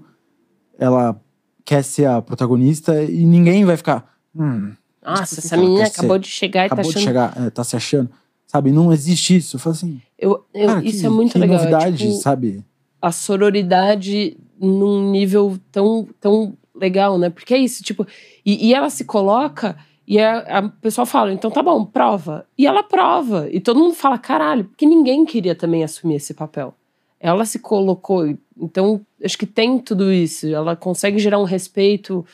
ela 0.79 1.21
quer 1.65 1.83
ser 1.85 2.07
a 2.07 2.21
protagonista 2.23 3.03
e 3.05 3.25
ninguém 3.27 3.65
vai 3.65 3.77
ficar. 3.77 4.11
Hum, 4.35 4.73
Nossa, 5.05 5.39
essa 5.41 5.57
menina 5.57 5.81
quer 5.85 5.91
ser? 5.91 5.99
acabou 6.01 6.19
de 6.19 6.29
chegar 6.29 6.67
e 6.67 6.69
tá 6.69 6.75
acabou 6.75 6.91
de 6.91 6.99
achando. 6.99 7.05
chegar, 7.09 7.35
é, 7.47 7.51
tá 7.51 7.63
se 7.63 7.77
achando. 7.77 8.11
Sabe, 8.47 8.73
não 8.73 8.93
existe 8.93 9.37
isso. 9.37 9.57
Eu 9.57 9.61
falo 9.61 9.75
assim, 9.75 10.01
Eu, 10.19 10.45
eu- 10.55 10.67
cara, 10.67 10.85
isso 10.85 11.01
que, 11.01 11.07
é 11.07 11.11
muito 11.11 11.39
legal. 11.39 11.57
é 11.57 11.59
novidade, 11.61 11.99
tipo, 12.09 12.13
sabe? 12.21 12.65
a 13.03 13.13
sororidade 13.13 14.37
num 14.59 15.11
nível 15.11 15.59
tão, 15.71 16.09
tão 16.19 16.57
legal, 16.75 17.19
né? 17.19 17.29
Porque 17.31 17.53
é 17.55 17.59
isso, 17.59 17.83
tipo. 17.83 18.07
E, 18.45 18.69
e 18.69 18.75
ela 18.75 18.89
se 18.91 19.05
coloca 19.05 19.77
e 20.07 20.19
a, 20.21 20.39
a 20.59 20.69
pessoa 20.69 21.05
fala, 21.07 21.33
então 21.33 21.51
tá 21.51 21.63
bom, 21.63 21.85
prova. 21.85 22.47
E 22.57 22.67
ela 22.67 22.83
prova. 22.83 23.49
E 23.51 23.59
todo 23.61 23.81
mundo 23.81 23.95
fala, 23.95 24.19
caralho, 24.19 24.65
porque 24.67 24.87
ninguém 24.87 25.25
queria 25.25 25.55
também 25.55 25.83
assumir 25.83 26.17
esse 26.17 26.33
papel. 26.35 26.75
Ela 27.19 27.45
se 27.45 27.59
colocou. 27.59 28.27
Então, 28.57 29.01
acho 29.25 29.37
que 29.37 29.47
tem 29.47 29.79
tudo 29.79 30.13
isso. 30.13 30.47
Ela 30.47 30.77
consegue 30.77 31.19
gerar 31.19 31.39
um 31.41 31.45
respeito 31.45 32.25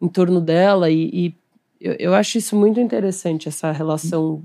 em 0.00 0.08
torno 0.08 0.40
dela 0.40 0.90
e. 0.90 1.10
e 1.12 1.34
eu, 1.80 1.92
eu 1.98 2.14
acho 2.14 2.36
isso 2.36 2.54
muito 2.56 2.78
interessante, 2.80 3.48
essa 3.48 3.70
relação 3.72 4.42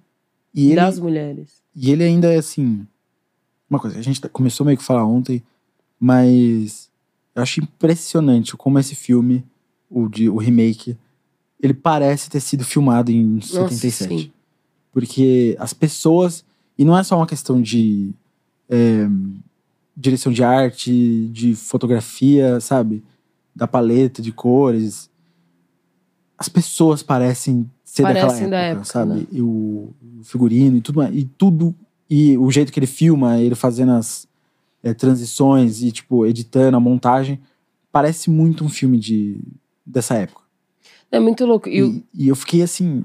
E 0.54 0.68
ele, 0.68 0.76
das 0.76 1.00
mulheres. 1.00 1.62
e 1.76 1.92
ele 1.92 2.04
ainda 2.04 2.32
é 2.34 2.38
assim. 2.38 2.86
Uma 3.70 3.80
coisa, 3.80 3.98
a 3.98 4.02
gente 4.02 4.22
tá- 4.22 4.30
começou 4.30 4.66
meio 4.66 4.78
que 4.78 4.84
a 4.84 4.88
falar 4.88 5.06
ontem, 5.06 5.44
mas 6.00 6.90
eu 7.34 7.42
acho 7.42 7.60
impressionante 7.62 8.56
como 8.56 8.78
esse 8.80 8.96
filme, 8.96 9.44
o, 9.90 10.08
de, 10.08 10.30
o 10.30 10.38
remake, 10.38 10.98
ele 11.62 11.74
parece 11.74 12.30
ter 12.30 12.40
sido 12.40 12.64
filmado 12.64 13.12
em 13.12 13.24
Nossa, 13.36 13.70
77. 13.70 14.08
sim. 14.08 14.32
Porque 14.92 15.56
as 15.60 15.74
pessoas. 15.74 16.44
E 16.78 16.84
não 16.84 16.98
é 16.98 17.04
só 17.04 17.16
uma 17.18 17.28
questão 17.28 17.62
de 17.62 18.14
é, 18.70 19.08
direção 19.96 20.32
de 20.32 20.44
arte, 20.44 21.30
de 21.32 21.56
fotografia, 21.56 22.60
sabe? 22.60 23.04
Da 23.56 23.68
paleta 23.68 24.22
de 24.22 24.32
cores. 24.32 25.10
as 26.38 26.50
pessoas 26.50 27.02
parecem 27.02 27.70
ser 27.84 28.04
Parecem 28.04 28.28
daquela 28.28 28.50
da 28.50 28.58
época, 28.58 28.72
época, 28.72 28.86
sabe? 28.86 29.14
né? 29.14 29.28
E 29.32 29.42
o, 29.42 29.94
figurino 30.24 30.78
e 30.78 30.82
tudo 30.82 30.98
mais. 30.98 31.16
E 31.16 31.24
tudo. 31.24 31.74
E 32.10 32.38
o 32.38 32.52
jeito 32.52 32.72
que 32.72 32.80
ele 32.80 32.88
filma, 32.88 33.40
ele 33.40 33.56
fazendo 33.56 33.94
as 33.94 34.28
é, 34.84 34.94
transições 34.94 35.82
e, 35.82 35.92
tipo, 35.92 36.26
editando 36.26 36.78
a 36.78 36.80
montagem, 36.80 37.40
parece 37.92 38.30
muito 38.30 38.64
um 38.64 38.70
filme 38.70 39.00
de, 39.00 39.42
dessa 39.86 40.16
época. 40.16 40.45
É 41.12 41.20
muito 41.20 41.46
louco. 41.46 41.70
E, 41.70 41.80
E, 41.80 42.06
e 42.14 42.28
eu 42.28 42.36
fiquei 42.36 42.62
assim, 42.62 43.04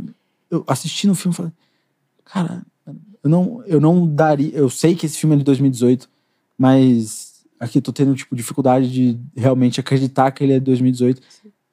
eu 0.51 0.65
assistindo 0.67 1.13
o 1.13 1.15
filme, 1.15 1.35
falei, 1.35 1.53
cara, 2.25 2.63
eu 3.23 3.31
não, 3.31 3.63
eu 3.67 3.81
não 3.81 4.07
daria. 4.07 4.51
Eu 4.55 4.71
sei 4.71 4.95
que 4.95 5.07
esse 5.07 5.19
filme 5.19 5.35
é 5.35 5.39
de 5.39 5.45
2018, 5.45 6.09
mas 6.57 7.45
aqui 7.59 7.79
eu 7.79 7.83
tô 7.83 7.93
tendo, 7.93 8.15
tipo, 8.15 8.35
dificuldade 8.35 8.91
de 8.91 9.19
realmente 9.37 9.79
acreditar 9.81 10.31
que 10.31 10.43
ele 10.43 10.55
é 10.55 10.59
de 10.59 10.65
2018. 10.65 11.21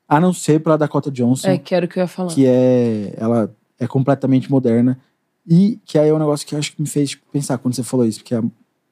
A 0.08 0.20
não 0.20 0.32
ser 0.32 0.62
pela 0.62 0.78
Dakota 0.78 1.12
Johnson, 1.12 1.50
é, 1.50 1.58
que 1.58 1.76
era 1.76 1.86
o 1.86 1.90
que 1.90 2.00
eu 2.00 2.02
ia 2.02 2.08
falar. 2.08 2.30
que 2.34 2.46
é. 2.46 3.14
Ela 3.18 3.54
é 3.80 3.88
completamente 3.88 4.50
moderna. 4.50 5.00
E 5.46 5.80
que 5.86 5.98
aí 5.98 6.10
é 6.10 6.14
um 6.14 6.20
negócio 6.20 6.46
que 6.46 6.56
acho 6.56 6.76
que 6.76 6.82
me 6.82 6.88
fez 6.88 7.12
tipo, 7.12 7.26
pensar 7.32 7.58
quando 7.58 7.74
você 7.74 7.84
falou 7.84 8.06
isso, 8.06 8.20
porque 8.20 8.36
a 8.36 8.44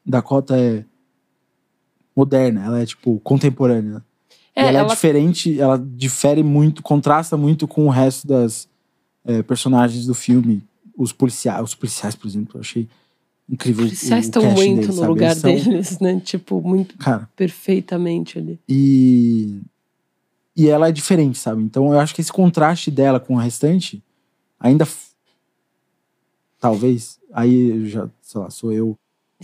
Dakota 0.06 0.58
é 0.58 0.86
moderna, 2.16 2.64
ela 2.64 2.82
é, 2.82 2.86
tipo, 2.86 3.20
contemporânea. 3.20 4.04
É, 4.56 4.62
ela, 4.68 4.78
é 4.78 4.82
ela- 4.82 4.94
diferente, 4.94 5.60
ela 5.60 5.78
difere 5.78 6.42
muito, 6.44 6.82
contrasta 6.82 7.36
muito 7.36 7.68
com 7.68 7.86
o 7.88 7.90
resto 7.90 8.26
das 8.28 8.68
é, 9.26 9.42
personagens 9.44 10.06
do 10.06 10.14
filme. 10.14 10.64
Os 10.98 11.12
policiais, 11.12 11.62
os 11.62 11.76
policiais, 11.76 12.16
por 12.16 12.26
exemplo, 12.28 12.56
eu 12.58 12.62
achei 12.62 12.88
incrível. 13.50 13.84
Os 13.86 13.90
policiais 13.92 14.26
estão 14.26 14.44
muito 14.44 14.76
deles, 14.76 14.88
no 14.88 14.94
sabe? 14.94 15.08
lugar 15.08 15.36
são- 15.36 15.54
deles, 15.54 16.00
né? 16.00 16.20
Tipo, 16.24 16.62
muito 16.62 16.98
Cara, 16.98 17.30
perfeitamente 17.36 18.38
ali. 18.40 18.60
e. 18.68 19.62
E 20.58 20.70
ela 20.70 20.88
é 20.88 20.92
diferente, 20.94 21.38
sabe? 21.38 21.62
Então 21.62 21.92
eu 21.92 22.00
acho 22.00 22.16
que 22.16 22.22
esse 22.22 22.32
contraste 22.32 22.90
dela 22.90 23.20
com 23.20 23.34
o 23.36 23.38
restante 23.38 24.02
ainda. 24.58 24.88
Talvez. 26.60 27.20
Aí 27.34 27.86
já, 27.90 28.10
sei 28.22 28.42
lá, 28.42 28.50
sou 28.50 28.72
eu 28.72 28.98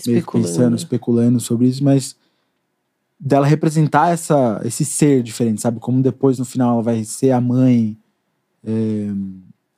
meio 0.07 0.25
pensando, 0.25 0.75
especulando 0.75 1.39
sobre 1.39 1.67
isso, 1.67 1.83
mas 1.83 2.15
dela 3.21 3.45
representar 3.45 4.09
essa, 4.09 4.59
esse 4.65 4.83
ser 4.83 5.21
diferente, 5.21 5.61
sabe? 5.61 5.79
Como 5.79 6.01
depois 6.01 6.39
no 6.39 6.45
final 6.45 6.73
ela 6.73 6.81
vai 6.81 7.03
ser 7.03 7.31
a 7.31 7.39
mãe. 7.39 7.95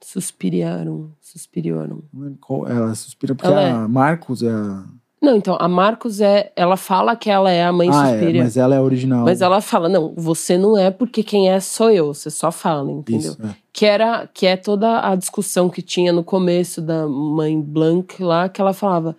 Suspiraram, 0.01 1.11
suspiraram. 1.19 2.03
Qual, 2.39 2.65
ela 2.67 2.95
suspira 2.95 3.35
porque 3.35 3.47
Ela 3.47 3.61
é. 3.61 3.71
a 3.71 3.87
Marcos 3.87 4.41
é 4.41 4.49
a. 4.49 4.85
Não, 5.21 5.37
então, 5.37 5.57
a 5.59 5.67
Marcos 5.67 6.21
é. 6.21 6.51
Ela 6.55 6.77
fala 6.77 7.15
que 7.15 7.29
ela 7.29 7.51
é 7.51 7.63
a 7.63 7.71
mãe 7.71 7.89
ah, 7.91 8.09
é, 8.09 8.17
Suspiria. 8.17 8.43
mas 8.43 8.57
ela 8.57 8.75
é 8.75 8.81
original. 8.81 9.25
Mas 9.25 9.41
ela 9.41 9.61
fala, 9.61 9.87
não, 9.89 10.13
você 10.15 10.57
não 10.57 10.77
é 10.77 10.91
porque 10.91 11.23
quem 11.23 11.49
é 11.49 11.59
sou 11.59 11.89
eu, 11.89 12.13
você 12.13 12.29
só 12.29 12.51
fala, 12.51 12.91
entendeu? 12.91 13.31
Isso, 13.31 13.41
é. 13.41 13.55
Que 13.71 13.85
era 13.85 14.27
que 14.27 14.45
é 14.45 14.55
toda 14.55 15.07
a 15.09 15.15
discussão 15.15 15.69
que 15.69 15.81
tinha 15.81 16.11
no 16.13 16.23
começo 16.23 16.81
da 16.81 17.07
mãe 17.07 17.59
Blanc 17.59 18.21
lá, 18.21 18.47
que 18.47 18.61
ela 18.61 18.73
falava. 18.73 19.15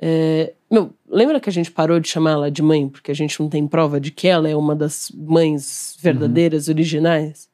é, 0.00 0.54
meu, 0.70 0.90
lembra 1.10 1.40
que 1.40 1.50
a 1.50 1.52
gente 1.52 1.70
parou 1.70 1.98
de 1.98 2.08
chamar 2.08 2.32
ela 2.32 2.50
de 2.50 2.62
mãe, 2.62 2.88
porque 2.88 3.10
a 3.10 3.14
gente 3.14 3.40
não 3.40 3.48
tem 3.48 3.66
prova 3.66 4.00
de 4.00 4.10
que 4.10 4.28
ela 4.28 4.48
é 4.48 4.56
uma 4.56 4.74
das 4.74 5.10
mães 5.14 5.96
verdadeiras, 6.00 6.68
originais? 6.68 7.48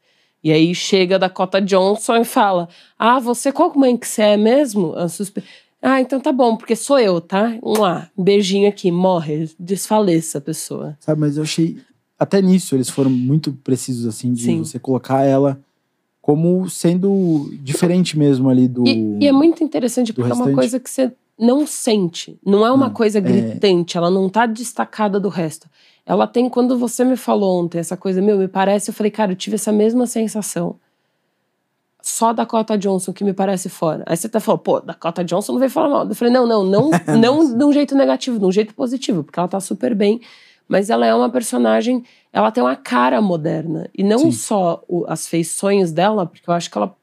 E 0.45 0.53
aí 0.53 0.75
chega 0.75 1.17
a 1.17 1.19
Dakota 1.19 1.61
Johnson 1.61 2.17
e 2.17 2.25
fala: 2.25 2.69
Ah, 2.99 3.19
você 3.19 3.51
qual 3.51 3.77
mãe 3.77 3.97
que 3.97 4.07
você 4.07 4.23
é 4.23 4.37
mesmo? 4.37 4.95
Ah, 5.83 6.01
então 6.01 6.21
tá 6.21 6.33
bom, 6.33 6.57
porque 6.57 6.77
sou 6.77 6.99
eu, 6.99 7.21
tá? 7.21 7.59
Lá, 7.63 8.11
beijinho 8.17 8.69
aqui, 8.69 8.91
morre, 8.91 9.51
desfaleça 9.59 10.39
a 10.39 10.41
pessoa. 10.41 10.97
Sabe, 11.01 11.21
mas 11.21 11.37
eu 11.37 11.43
achei. 11.43 11.79
Até 12.19 12.41
nisso 12.41 12.75
eles 12.75 12.89
foram 12.89 13.11
muito 13.11 13.53
precisos, 13.53 14.07
assim, 14.07 14.33
de 14.33 14.43
Sim. 14.43 14.59
você 14.59 14.79
colocar 14.79 15.23
ela 15.25 15.61
como 16.23 16.69
sendo 16.69 17.51
diferente 17.63 18.19
mesmo 18.19 18.49
ali 18.49 18.67
do. 18.67 18.87
E, 18.87 19.19
e 19.21 19.27
é 19.27 19.33
muito 19.33 19.63
interessante 19.63 20.13
porque 20.13 20.31
é 20.31 20.35
uma 20.35 20.53
coisa 20.53 20.81
que 20.81 20.91
você 20.91 21.13
não 21.39 21.67
sente. 21.67 22.39
Não 22.45 22.65
é 22.67 22.71
uma 22.73 22.91
coisa 22.91 23.21
gritante, 23.21 23.97
ela 23.97 24.11
não 24.11 24.29
tá 24.29 24.47
destacada 24.47 25.21
do 25.21 25.29
resto. 25.29 25.69
Ela 26.05 26.27
tem, 26.27 26.49
quando 26.49 26.79
você 26.79 27.05
me 27.05 27.17
falou 27.17 27.63
ontem, 27.65 27.79
essa 27.79 27.97
coisa, 27.97 28.23
meu, 28.23 28.39
me 28.39 28.49
parece, 28.49 28.91
eu 28.91 28.95
falei, 28.95 29.11
cara, 29.11 29.33
eu 29.33 29.37
tive 29.37 29.57
essa 29.57 29.73
mesma 29.73 30.07
sensação. 30.07 30.77
Só 32.01 32.33
Dakota 32.33 32.79
Johnson 32.79 33.13
que 33.13 33.25
me 33.25 33.33
parece 33.33 33.69
fora. 33.69 34.05
Aí 34.07 34.17
você 34.17 34.29
até 34.29 34.39
falou, 34.39 34.59
pô, 34.59 34.81
Dakota 34.81 35.25
Johnson 35.25 35.53
não 35.53 35.59
veio 35.59 35.71
falar 35.71 35.89
mal. 35.89 36.09
Eu 36.09 36.15
falei, 36.15 36.33
não, 36.33 36.47
não, 36.47 36.63
não, 36.65 36.91
não 37.21 37.57
de 37.59 37.65
um 37.65 37.73
jeito 37.73 37.97
negativo, 37.97 38.39
de 38.39 38.45
um 38.45 38.53
jeito 38.53 38.75
positivo, 38.75 39.25
porque 39.25 39.39
ela 39.39 39.49
tá 39.49 39.59
super 39.59 39.95
bem. 39.95 40.21
Mas 40.69 40.89
ela 40.91 41.05
é 41.07 41.15
uma 41.15 41.29
personagem, 41.31 42.05
ela 42.33 42.51
tem 42.53 42.63
uma 42.63 42.77
cara 42.77 43.21
moderna. 43.21 43.89
E 43.97 44.03
não 44.05 44.19
Sim. 44.19 44.33
só 44.33 44.83
o- 44.89 45.05
as 45.09 45.27
feições 45.27 45.91
dela, 45.93 46.27
porque 46.27 46.49
eu 46.49 46.55
acho 46.55 46.71
que 46.71 46.79
ela 46.79 46.95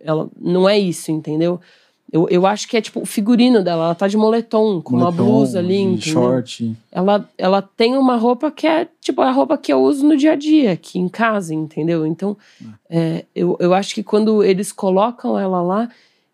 ela 0.00 0.28
não 0.40 0.68
é 0.68 0.78
isso, 0.78 1.10
entendeu? 1.10 1.60
Eu, 2.10 2.26
eu 2.30 2.46
acho 2.46 2.66
que 2.66 2.76
é 2.76 2.80
tipo 2.80 3.00
o 3.00 3.06
figurino 3.06 3.62
dela, 3.62 3.84
ela 3.84 3.94
tá 3.94 4.08
de 4.08 4.16
moletom, 4.16 4.80
com 4.80 4.96
uma 4.96 5.10
moletom, 5.10 5.24
blusa 5.24 5.58
ali, 5.58 6.00
short. 6.00 6.74
Ela, 6.90 7.28
ela 7.36 7.60
tem 7.60 7.98
uma 7.98 8.16
roupa 8.16 8.50
que 8.50 8.66
é 8.66 8.88
tipo 9.00 9.20
a 9.20 9.30
roupa 9.30 9.58
que 9.58 9.70
eu 9.70 9.82
uso 9.82 10.06
no 10.06 10.16
dia 10.16 10.32
a 10.32 10.36
dia, 10.36 10.72
aqui 10.72 10.98
em 10.98 11.08
casa, 11.08 11.54
entendeu? 11.54 12.06
Então, 12.06 12.36
é, 12.88 13.26
eu, 13.34 13.56
eu 13.60 13.74
acho 13.74 13.94
que 13.94 14.02
quando 14.02 14.42
eles 14.42 14.72
colocam 14.72 15.38
ela 15.38 15.60
lá, 15.60 15.90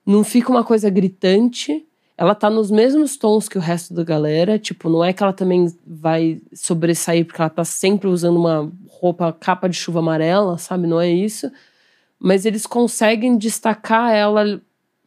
não 0.06 0.22
fica 0.22 0.50
uma 0.50 0.62
coisa 0.62 0.88
gritante. 0.88 1.84
Ela 2.16 2.36
tá 2.36 2.48
nos 2.48 2.70
mesmos 2.70 3.16
tons 3.16 3.48
que 3.48 3.58
o 3.58 3.60
resto 3.60 3.92
da 3.92 4.04
galera. 4.04 4.56
Tipo, 4.60 4.88
não 4.88 5.02
é 5.02 5.12
que 5.12 5.22
ela 5.24 5.32
também 5.32 5.74
vai 5.84 6.40
sobressair 6.52 7.26
porque 7.26 7.40
ela 7.40 7.50
tá 7.50 7.64
sempre 7.64 8.06
usando 8.06 8.36
uma 8.36 8.70
roupa 8.88 9.32
capa 9.32 9.68
de 9.68 9.76
chuva 9.76 9.98
amarela, 9.98 10.56
sabe? 10.56 10.86
Não 10.86 11.00
é 11.00 11.10
isso. 11.10 11.50
Mas 12.16 12.46
eles 12.46 12.64
conseguem 12.64 13.36
destacar 13.36 14.14
ela 14.14 14.60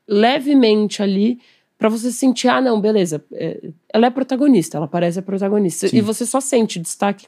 levemente 0.07 1.01
ali 1.03 1.39
pra 1.77 1.89
você 1.89 2.11
sentir, 2.11 2.47
ah, 2.47 2.59
não, 2.59 2.81
beleza, 2.81 3.23
é, 3.31 3.69
ela 3.93 4.07
é 4.07 4.09
protagonista, 4.09 4.77
ela 4.77 4.87
parece 4.87 5.19
a 5.19 5.21
protagonista. 5.21 5.87
Sim. 5.87 5.97
E 5.97 6.01
você 6.01 6.25
só 6.25 6.41
sente 6.41 6.79
destaque, 6.79 7.27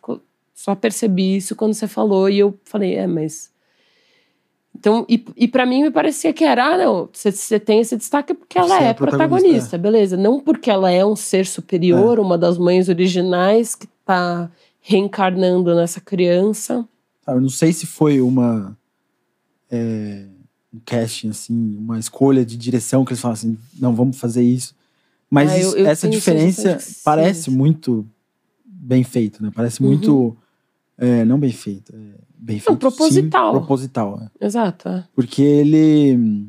só 0.56 0.76
percebi 0.76 1.38
isso 1.38 1.56
quando 1.56 1.74
você 1.74 1.88
falou, 1.88 2.30
e 2.30 2.40
eu 2.40 2.58
falei, 2.66 2.96
é, 2.96 3.06
mas. 3.06 3.52
Então, 4.76 5.06
e, 5.10 5.24
e 5.36 5.48
para 5.48 5.66
mim 5.66 5.84
me 5.84 5.92
parecia 5.92 6.32
que 6.32 6.44
era, 6.44 6.74
ah, 6.74 6.78
não, 6.78 7.10
você, 7.12 7.32
você 7.32 7.60
tem 7.60 7.82
esse 7.82 7.98
destaque 7.98 8.34
porque 8.34 8.58
ela 8.58 8.68
Você 8.68 8.84
é 8.84 8.88
é, 8.88 8.94
protagonista, 8.94 9.38
protagonista, 9.38 9.78
beleza. 9.78 10.18
Não 10.18 10.40
porque 10.40 10.72
ela 10.72 10.90
é 10.90 11.06
um 11.06 11.16
ser 11.16 11.46
superior, 11.46 12.20
uma 12.20 12.38
das 12.38 12.58
mães 12.58 12.88
originais 12.88 13.76
que 13.76 13.88
tá 14.06 14.50
reencarnando 14.80 15.76
nessa 15.76 16.00
criança. 16.00 16.88
Sabe, 17.26 17.38
eu 17.38 17.42
não 17.42 17.50
sei 17.50 17.74
se 17.74 17.86
foi 17.86 18.22
uma. 18.22 18.78
é, 19.70 20.26
um 20.74 20.80
casting, 20.86 21.30
assim, 21.30 21.76
uma 21.78 21.98
escolha 22.00 22.46
de 22.46 22.56
direção 22.58 23.04
que 23.04 23.12
eles 23.12 23.22
falam 23.22 23.34
assim, 23.34 23.58
não, 23.80 23.96
vamos 23.96 24.18
fazer 24.20 24.44
isso. 24.44 24.76
Mas 25.30 25.52
Ah, 25.52 25.60
eu- 25.60 25.78
eu 25.78 25.86
essa 25.88 26.08
diferença 26.10 26.80
sim. 26.80 26.96
parece 27.04 27.50
muito 27.52 28.06
bem 28.66 29.04
feito, 29.04 29.42
né? 29.44 29.52
Parece 29.54 29.82
Uhum. 29.82 29.88
muito. 29.90 30.38
é, 31.02 31.24
não 31.24 31.40
bem 31.40 31.52
feito. 31.52 31.94
é, 31.96 31.98
bem 32.38 32.60
feito. 32.60 32.72
sim, 32.74 32.78
proposital. 32.78 33.52
proposital, 33.54 34.22
é. 34.42 34.46
Exato. 34.46 34.90
é. 34.90 35.06
Porque 35.16 35.42
ele. 35.42 36.46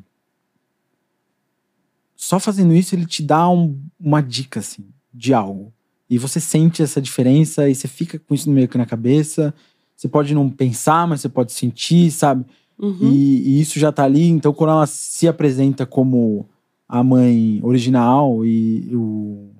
Só 2.16 2.38
fazendo 2.38 2.74
isso, 2.74 2.94
ele 2.94 3.06
te 3.06 3.22
dá 3.22 3.48
um- 3.48 3.78
uma 3.98 4.20
dica, 4.20 4.60
assim, 4.60 4.84
de 5.12 5.32
algo. 5.32 5.72
E 6.08 6.18
você 6.18 6.40
sente 6.40 6.82
essa 6.82 7.00
diferença 7.00 7.68
e 7.68 7.74
você 7.74 7.88
fica 7.88 8.18
com 8.18 8.34
isso 8.34 8.50
meio 8.50 8.68
que 8.68 8.76
na 8.76 8.84
cabeça. 8.86 9.54
Você 9.96 10.08
pode 10.08 10.34
não 10.34 10.50
pensar, 10.50 11.06
mas 11.06 11.20
você 11.20 11.28
pode 11.28 11.52
sentir, 11.52 12.10
sabe? 12.10 12.44
Uhum. 12.80 12.96
E, 13.02 13.42
e 13.56 13.60
isso 13.60 13.78
já 13.78 13.92
tá 13.92 14.04
ali. 14.04 14.26
Então, 14.28 14.52
quando 14.52 14.70
ela 14.70 14.86
se 14.86 15.28
apresenta 15.28 15.84
como 15.84 16.48
a 16.88 17.04
mãe 17.04 17.60
original 17.62 18.44
e 18.44 18.90
o. 18.94 19.50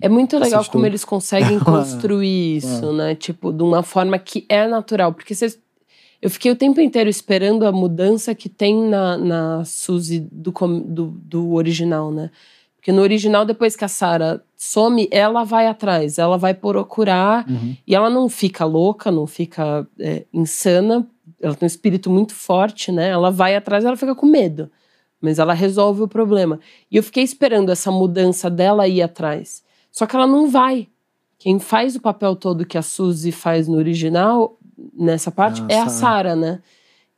É 0.00 0.08
muito 0.08 0.38
legal 0.38 0.62
como 0.66 0.84
eles 0.84 1.04
conseguem 1.04 1.58
construir 1.60 2.58
isso, 2.58 2.92
né? 2.92 3.14
Tipo, 3.14 3.52
de 3.52 3.62
uma 3.62 3.82
forma 3.82 4.18
que 4.18 4.44
é 4.48 4.66
natural. 4.66 5.12
Porque 5.12 5.34
vocês. 5.34 5.58
Eu 6.20 6.30
fiquei 6.30 6.50
o 6.50 6.56
tempo 6.56 6.80
inteiro 6.80 7.10
esperando 7.10 7.66
a 7.66 7.72
mudança 7.72 8.34
que 8.34 8.48
tem 8.48 8.88
na, 8.88 9.18
na 9.18 9.64
Suzy 9.64 10.26
do, 10.32 10.50
do, 10.50 11.06
do 11.08 11.52
original, 11.52 12.10
né? 12.10 12.30
Porque 12.76 12.90
no 12.92 13.02
original, 13.02 13.44
depois 13.44 13.74
que 13.74 13.84
a 13.84 13.88
Sarah 13.88 14.40
some, 14.56 15.08
ela 15.10 15.42
vai 15.42 15.66
atrás, 15.66 16.18
ela 16.18 16.38
vai 16.38 16.54
procurar 16.54 17.44
Uhum. 17.48 17.76
e 17.86 17.94
ela 17.94 18.08
não 18.08 18.28
fica 18.28 18.64
louca, 18.64 19.10
não 19.10 19.26
fica 19.26 19.86
é, 19.98 20.24
insana. 20.32 21.06
Ela 21.40 21.54
tem 21.54 21.66
um 21.66 21.68
espírito 21.68 22.10
muito 22.10 22.34
forte, 22.34 22.90
né? 22.90 23.08
Ela 23.08 23.30
vai 23.30 23.54
atrás, 23.56 23.84
ela 23.84 23.96
fica 23.96 24.14
com 24.14 24.26
medo. 24.26 24.70
Mas 25.20 25.38
ela 25.38 25.52
resolve 25.52 26.02
o 26.02 26.08
problema. 26.08 26.60
E 26.90 26.96
eu 26.96 27.02
fiquei 27.02 27.22
esperando 27.22 27.70
essa 27.70 27.90
mudança 27.90 28.50
dela 28.50 28.86
ir 28.86 29.02
atrás. 29.02 29.62
Só 29.90 30.06
que 30.06 30.14
ela 30.14 30.26
não 30.26 30.48
vai. 30.48 30.88
Quem 31.38 31.58
faz 31.58 31.96
o 31.96 32.00
papel 32.00 32.34
todo 32.36 32.66
que 32.66 32.78
a 32.78 32.82
Suzy 32.82 33.32
faz 33.32 33.68
no 33.68 33.76
original, 33.76 34.58
nessa 34.94 35.30
parte, 35.30 35.62
Ah, 35.62 35.66
é 35.68 35.80
a 35.80 35.88
Sarah. 35.88 35.90
Sarah, 35.90 36.36
né? 36.36 36.62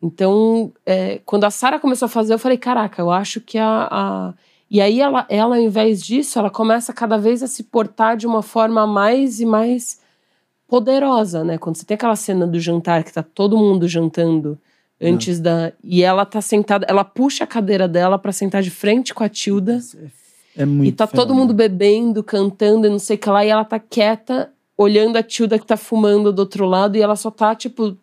Então, 0.00 0.72
é, 0.86 1.20
quando 1.24 1.44
a 1.44 1.50
Sarah 1.50 1.80
começou 1.80 2.06
a 2.06 2.08
fazer, 2.08 2.34
eu 2.34 2.38
falei, 2.38 2.56
caraca, 2.56 3.00
eu 3.02 3.10
acho 3.10 3.40
que 3.40 3.58
a... 3.58 3.88
a... 3.90 4.34
E 4.70 4.80
aí 4.82 5.00
ela, 5.00 5.24
ela, 5.30 5.56
ao 5.56 5.62
invés 5.62 6.02
disso, 6.02 6.38
ela 6.38 6.50
começa 6.50 6.92
cada 6.92 7.16
vez 7.16 7.42
a 7.42 7.46
se 7.46 7.64
portar 7.64 8.16
de 8.16 8.26
uma 8.26 8.42
forma 8.42 8.86
mais 8.86 9.40
e 9.40 9.46
mais 9.46 9.97
poderosa, 10.68 11.42
né? 11.42 11.58
Quando 11.58 11.76
você 11.76 11.84
tem 11.84 11.94
aquela 11.94 12.14
cena 12.16 12.46
do 12.46 12.60
jantar 12.60 13.02
que 13.02 13.12
tá 13.12 13.22
todo 13.22 13.56
mundo 13.56 13.88
jantando 13.88 14.58
Antes 15.00 15.38
da. 15.38 15.72
E 15.84 16.02
ela 16.02 16.26
tá 16.26 16.40
sentada, 16.40 16.84
ela 16.88 17.04
puxa 17.04 17.44
a 17.44 17.46
cadeira 17.46 17.86
dela 17.86 18.18
pra 18.18 18.32
sentar 18.32 18.62
de 18.62 18.70
frente 18.70 19.14
com 19.14 19.22
a 19.22 19.28
Tilda. 19.28 19.78
É 20.56 20.66
muito 20.66 20.88
E 20.88 20.90
tá 20.92 21.06
todo 21.06 21.32
mundo 21.32 21.54
bebendo, 21.54 22.20
cantando 22.20 22.84
e 22.84 22.90
não 22.90 22.98
sei 22.98 23.14
o 23.14 23.18
que 23.20 23.30
lá. 23.30 23.44
E 23.44 23.48
ela 23.48 23.64
tá 23.64 23.78
quieta, 23.78 24.50
olhando 24.76 25.16
a 25.16 25.22
Tilda 25.22 25.56
que 25.56 25.64
tá 25.64 25.76
fumando 25.76 26.32
do 26.32 26.40
outro 26.40 26.66
lado. 26.66 26.96
E 26.96 27.00
ela 27.00 27.14
só 27.14 27.30
tá, 27.30 27.54
tipo, 27.54 27.96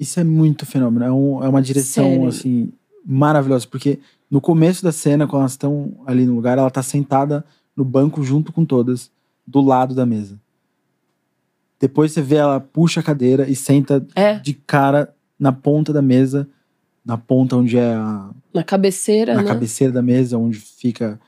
Isso 0.00 0.18
é 0.18 0.24
muito 0.24 0.64
fenômeno. 0.64 1.04
É, 1.04 1.12
um- 1.12 1.44
é 1.44 1.48
uma 1.50 1.60
direção, 1.60 2.04
Sério. 2.08 2.28
assim, 2.28 2.72
maravilhosa. 3.04 3.66
Porque 3.70 3.98
no 4.30 4.40
começo 4.40 4.82
da 4.82 4.90
cena, 4.90 5.26
quando 5.26 5.40
elas 5.42 5.52
estão 5.52 5.92
ali 6.06 6.24
no 6.24 6.34
lugar, 6.34 6.56
ela 6.56 6.70
tá 6.70 6.82
sentada 6.82 7.44
no 7.76 7.84
banco 7.84 8.22
junto 8.22 8.54
com 8.54 8.64
todas, 8.64 9.10
do 9.46 9.60
lado 9.60 9.94
da 9.94 10.06
mesa. 10.06 10.40
Depois 11.80 12.12
você 12.12 12.20
vê 12.22 12.36
ela 12.36 12.58
puxa 12.60 13.00
a 13.00 13.02
cadeira 13.02 13.48
e 13.48 13.54
senta 13.54 14.04
é, 14.14 14.38
de 14.38 14.52
cara 14.54 15.14
na 15.38 15.52
ponta 15.52 15.92
da 15.92 16.02
mesa, 16.02 16.48
na 17.04 17.16
ponta 17.16 17.56
onde 17.56 17.78
é 17.78 17.94
a 17.94 18.30
na 18.52 18.64
cabeceira, 18.64 19.34
na 19.34 19.42
né? 19.42 19.48
cabeceira 19.48 19.92
da 19.92 20.02
mesa, 20.02 20.36
onde 20.36 20.58
fica 20.58 21.20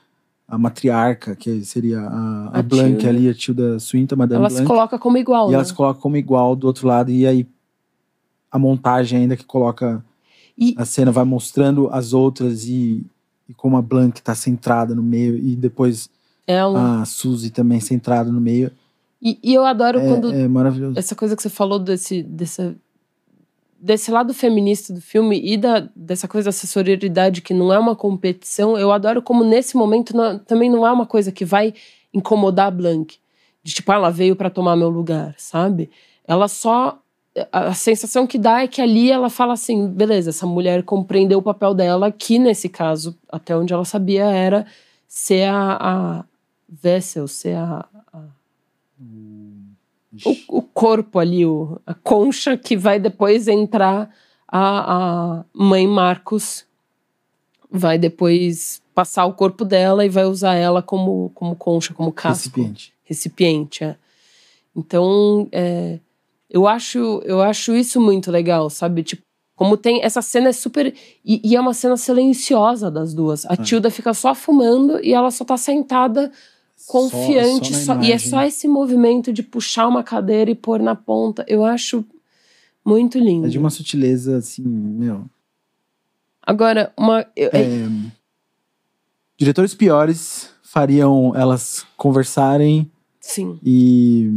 a 0.47 0.57
matriarca, 0.57 1.33
que 1.35 1.63
seria 1.63 2.01
a, 2.01 2.49
a, 2.53 2.59
A 2.59 2.61
Blanc 2.61 3.07
ali, 3.07 3.29
a 3.29 3.33
Tilda 3.33 3.79
Swinton, 3.79 4.17
Madame 4.17 4.41
Ela 4.41 4.49
se 4.49 4.55
Blanc. 4.57 4.67
coloca 4.67 4.99
como 4.99 5.17
igual, 5.17 5.47
E 5.47 5.51
né? 5.51 5.55
ela 5.55 5.63
se 5.63 5.73
coloca 5.73 5.99
como 6.01 6.17
igual 6.17 6.55
do 6.57 6.67
outro 6.67 6.85
lado, 6.87 7.09
e 7.09 7.25
aí 7.25 7.47
a 8.51 8.59
montagem 8.59 9.19
ainda 9.19 9.37
que 9.37 9.45
coloca 9.45 10.03
E- 10.57 10.75
a 10.77 10.83
cena 10.83 11.09
vai 11.11 11.23
mostrando 11.23 11.87
as 11.91 12.11
outras 12.11 12.65
e, 12.67 13.05
e 13.47 13.53
como 13.53 13.77
a 13.77 13.81
Blanc 13.81 14.21
tá 14.21 14.35
centrada 14.35 14.93
no 14.93 15.01
meio, 15.01 15.37
e 15.37 15.55
depois 15.55 16.09
Ela. 16.45 17.01
a 17.01 17.05
Suzy 17.05 17.49
também 17.49 17.79
centrada 17.79 18.29
no 18.29 18.41
meio. 18.41 18.69
E, 19.21 19.37
e 19.43 19.53
eu 19.53 19.63
adoro 19.65 19.99
É, 19.99 20.07
quando 20.07 20.33
é 20.33 20.47
maravilhoso. 20.47 20.97
essa 20.97 21.15
coisa 21.15 21.35
que 21.35 21.41
você 21.41 21.49
falou 21.49 21.77
desse, 21.77 22.23
dessa, 22.23 22.75
desse 23.79 24.11
lado 24.11 24.33
feminista 24.33 24.93
do 24.93 25.01
filme 25.01 25.39
e 25.43 25.57
da, 25.57 25.87
dessa 25.95 26.27
coisa 26.27 26.49
da 26.49 26.51
sororidade 26.51 27.41
que 27.41 27.53
não 27.53 27.71
é 27.71 27.79
uma 27.79 27.95
competição, 27.95 28.77
eu 28.77 28.91
adoro 28.91 29.21
como 29.21 29.43
nesse 29.43 29.75
momento 29.77 30.15
não- 30.15 30.39
também 30.39 30.69
não 30.69 30.85
é 30.85 30.91
uma 30.91 31.05
coisa 31.05 31.31
que 31.31 31.45
vai 31.45 31.73
incomodar 32.13 32.67
a 32.67 32.71
Blanc. 32.71 33.17
De 33.63 33.73
tipo, 33.73 33.91
ah, 33.91 33.95
ela 33.95 34.09
veio 34.09 34.35
pra 34.35 34.49
tomar 34.49 34.75
meu 34.75 34.89
lugar, 34.89 35.35
sabe? 35.37 35.89
Ela 36.27 36.47
só. 36.47 36.97
A, 37.51 37.73
sensação 37.73 38.27
que 38.27 38.37
dá 38.37 38.61
é 38.63 38.67
que 38.67 38.81
ali 38.81 39.09
ela 39.11 39.29
fala 39.29 39.53
assim: 39.53 39.87
beleza, 39.87 40.31
essa 40.31 40.45
mulher 40.47 40.83
compreendeu 40.83 41.39
o 41.39 41.43
papel 41.43 41.73
dela, 41.73 42.11
que 42.11 42.37
nesse 42.39 42.67
caso, 42.67 43.15
até 43.31 43.55
onde 43.55 43.71
ela 43.71 43.85
sabia, 43.85 44.25
era 44.25 44.65
ser 45.07 45.43
a, 45.47 45.77
a 45.79 46.25
vessel, 46.67 47.27
ser 47.27 47.55
a 47.55 47.85
o, 50.25 50.57
o 50.57 50.61
corpo 50.61 51.19
ali, 51.19 51.45
o, 51.45 51.79
a 51.85 51.93
concha 51.93 52.57
que 52.57 52.75
vai 52.75 52.99
depois 52.99 53.47
entrar 53.47 54.09
a, 54.47 55.39
a 55.39 55.45
mãe 55.53 55.87
Marcos 55.87 56.65
vai 57.71 57.97
depois 57.97 58.81
passar 58.93 59.25
o 59.25 59.33
corpo 59.33 59.63
dela 59.63 60.05
e 60.05 60.09
vai 60.09 60.25
usar 60.25 60.55
ela 60.55 60.81
como, 60.81 61.31
como 61.33 61.55
concha, 61.55 61.93
como 61.93 62.11
casco. 62.11 62.49
Recipiente. 62.49 62.93
Recipiente, 63.03 63.83
é. 63.83 63.95
Então, 64.75 65.47
é, 65.51 65.99
eu, 66.49 66.67
acho, 66.67 67.21
eu 67.23 67.41
acho 67.41 67.73
isso 67.73 68.01
muito 68.01 68.29
legal, 68.29 68.69
sabe? 68.69 69.03
Tipo, 69.03 69.23
como 69.55 69.77
tem. 69.77 70.03
Essa 70.03 70.21
cena 70.21 70.49
é 70.49 70.53
super. 70.53 70.93
E, 71.23 71.41
e 71.43 71.55
é 71.55 71.61
uma 71.61 71.73
cena 71.73 71.95
silenciosa 71.95 72.89
das 72.91 73.13
duas. 73.13 73.45
A 73.45 73.53
É. 73.53 73.57
Tilda 73.57 73.89
fica 73.89 74.13
só 74.13 74.33
fumando 74.33 74.99
e 75.03 75.13
ela 75.13 75.31
só 75.31 75.45
tá 75.45 75.55
sentada 75.55 76.31
confiante. 76.87 77.73
Só- 77.73 77.79
só 77.79 77.85
só- 77.85 77.95
na 77.95 78.05
e 78.05 78.11
é 78.11 78.17
só 78.17 78.41
esse 78.43 78.67
movimento 78.67 79.31
de 79.33 79.43
puxar 79.43 79.87
uma 79.87 80.03
cadeira 80.03 80.49
e 80.51 80.55
pôr 80.55 80.79
na 80.79 80.95
ponta. 80.95 81.43
Eu 81.47 81.63
acho 81.65 82.05
muito 82.85 83.17
lindo. 83.19 83.47
É 83.47 83.49
de 83.49 83.57
uma 83.59 83.69
sutileza, 83.69 84.37
assim, 84.37 84.63
meu. 84.63 85.25
Agora, 86.41 86.91
uma. 86.97 87.25
eu- 87.35 87.49
É, 87.53 87.87
diretores 89.37 89.73
piores 89.73 90.49
fariam 90.63 91.35
elas 91.35 91.85
conversarem 91.97 92.89
Sim, 93.19 93.59
e, 93.63 94.29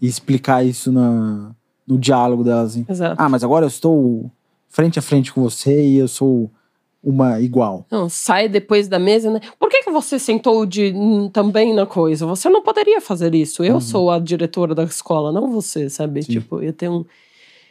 e 0.00 0.06
explicar 0.06 0.64
isso 0.64 0.92
na, 0.92 1.54
no 1.86 1.98
diálogo 1.98 2.44
delas. 2.44 2.72
Assim. 2.72 2.86
exato. 2.88 3.20
Ah, 3.20 3.28
mas 3.28 3.42
agora 3.42 3.64
eu 3.64 3.68
estou 3.68 4.30
frente 4.68 4.98
a 4.98 5.02
frente 5.02 5.32
com 5.32 5.40
você 5.42 5.86
e 5.88 5.96
eu 5.96 6.06
sou 6.08 6.50
uma 7.08 7.40
igual. 7.40 7.86
Não, 7.88 8.08
sai 8.08 8.48
depois 8.48 8.88
da 8.88 8.98
mesa, 8.98 9.30
né? 9.30 9.40
Por 9.60 9.70
que, 9.70 9.84
que 9.84 9.90
você 9.92 10.18
sentou 10.18 10.66
de, 10.66 10.92
hum, 10.92 11.28
também 11.28 11.72
na 11.72 11.86
coisa? 11.86 12.26
Você 12.26 12.48
não 12.48 12.62
poderia 12.64 13.00
fazer 13.00 13.32
isso. 13.32 13.62
Eu 13.62 13.74
Uhum. 13.74 13.80
sou 13.80 14.10
a 14.10 14.18
diretora 14.18 14.74
da 14.74 14.82
escola, 14.82 15.30
não 15.30 15.48
você, 15.52 15.88
sabe? 15.88 16.24
Sim. 16.24 16.32
Tipo, 16.32 16.60
eu 16.60 16.72
tenho 16.72 16.92
um. 16.92 17.04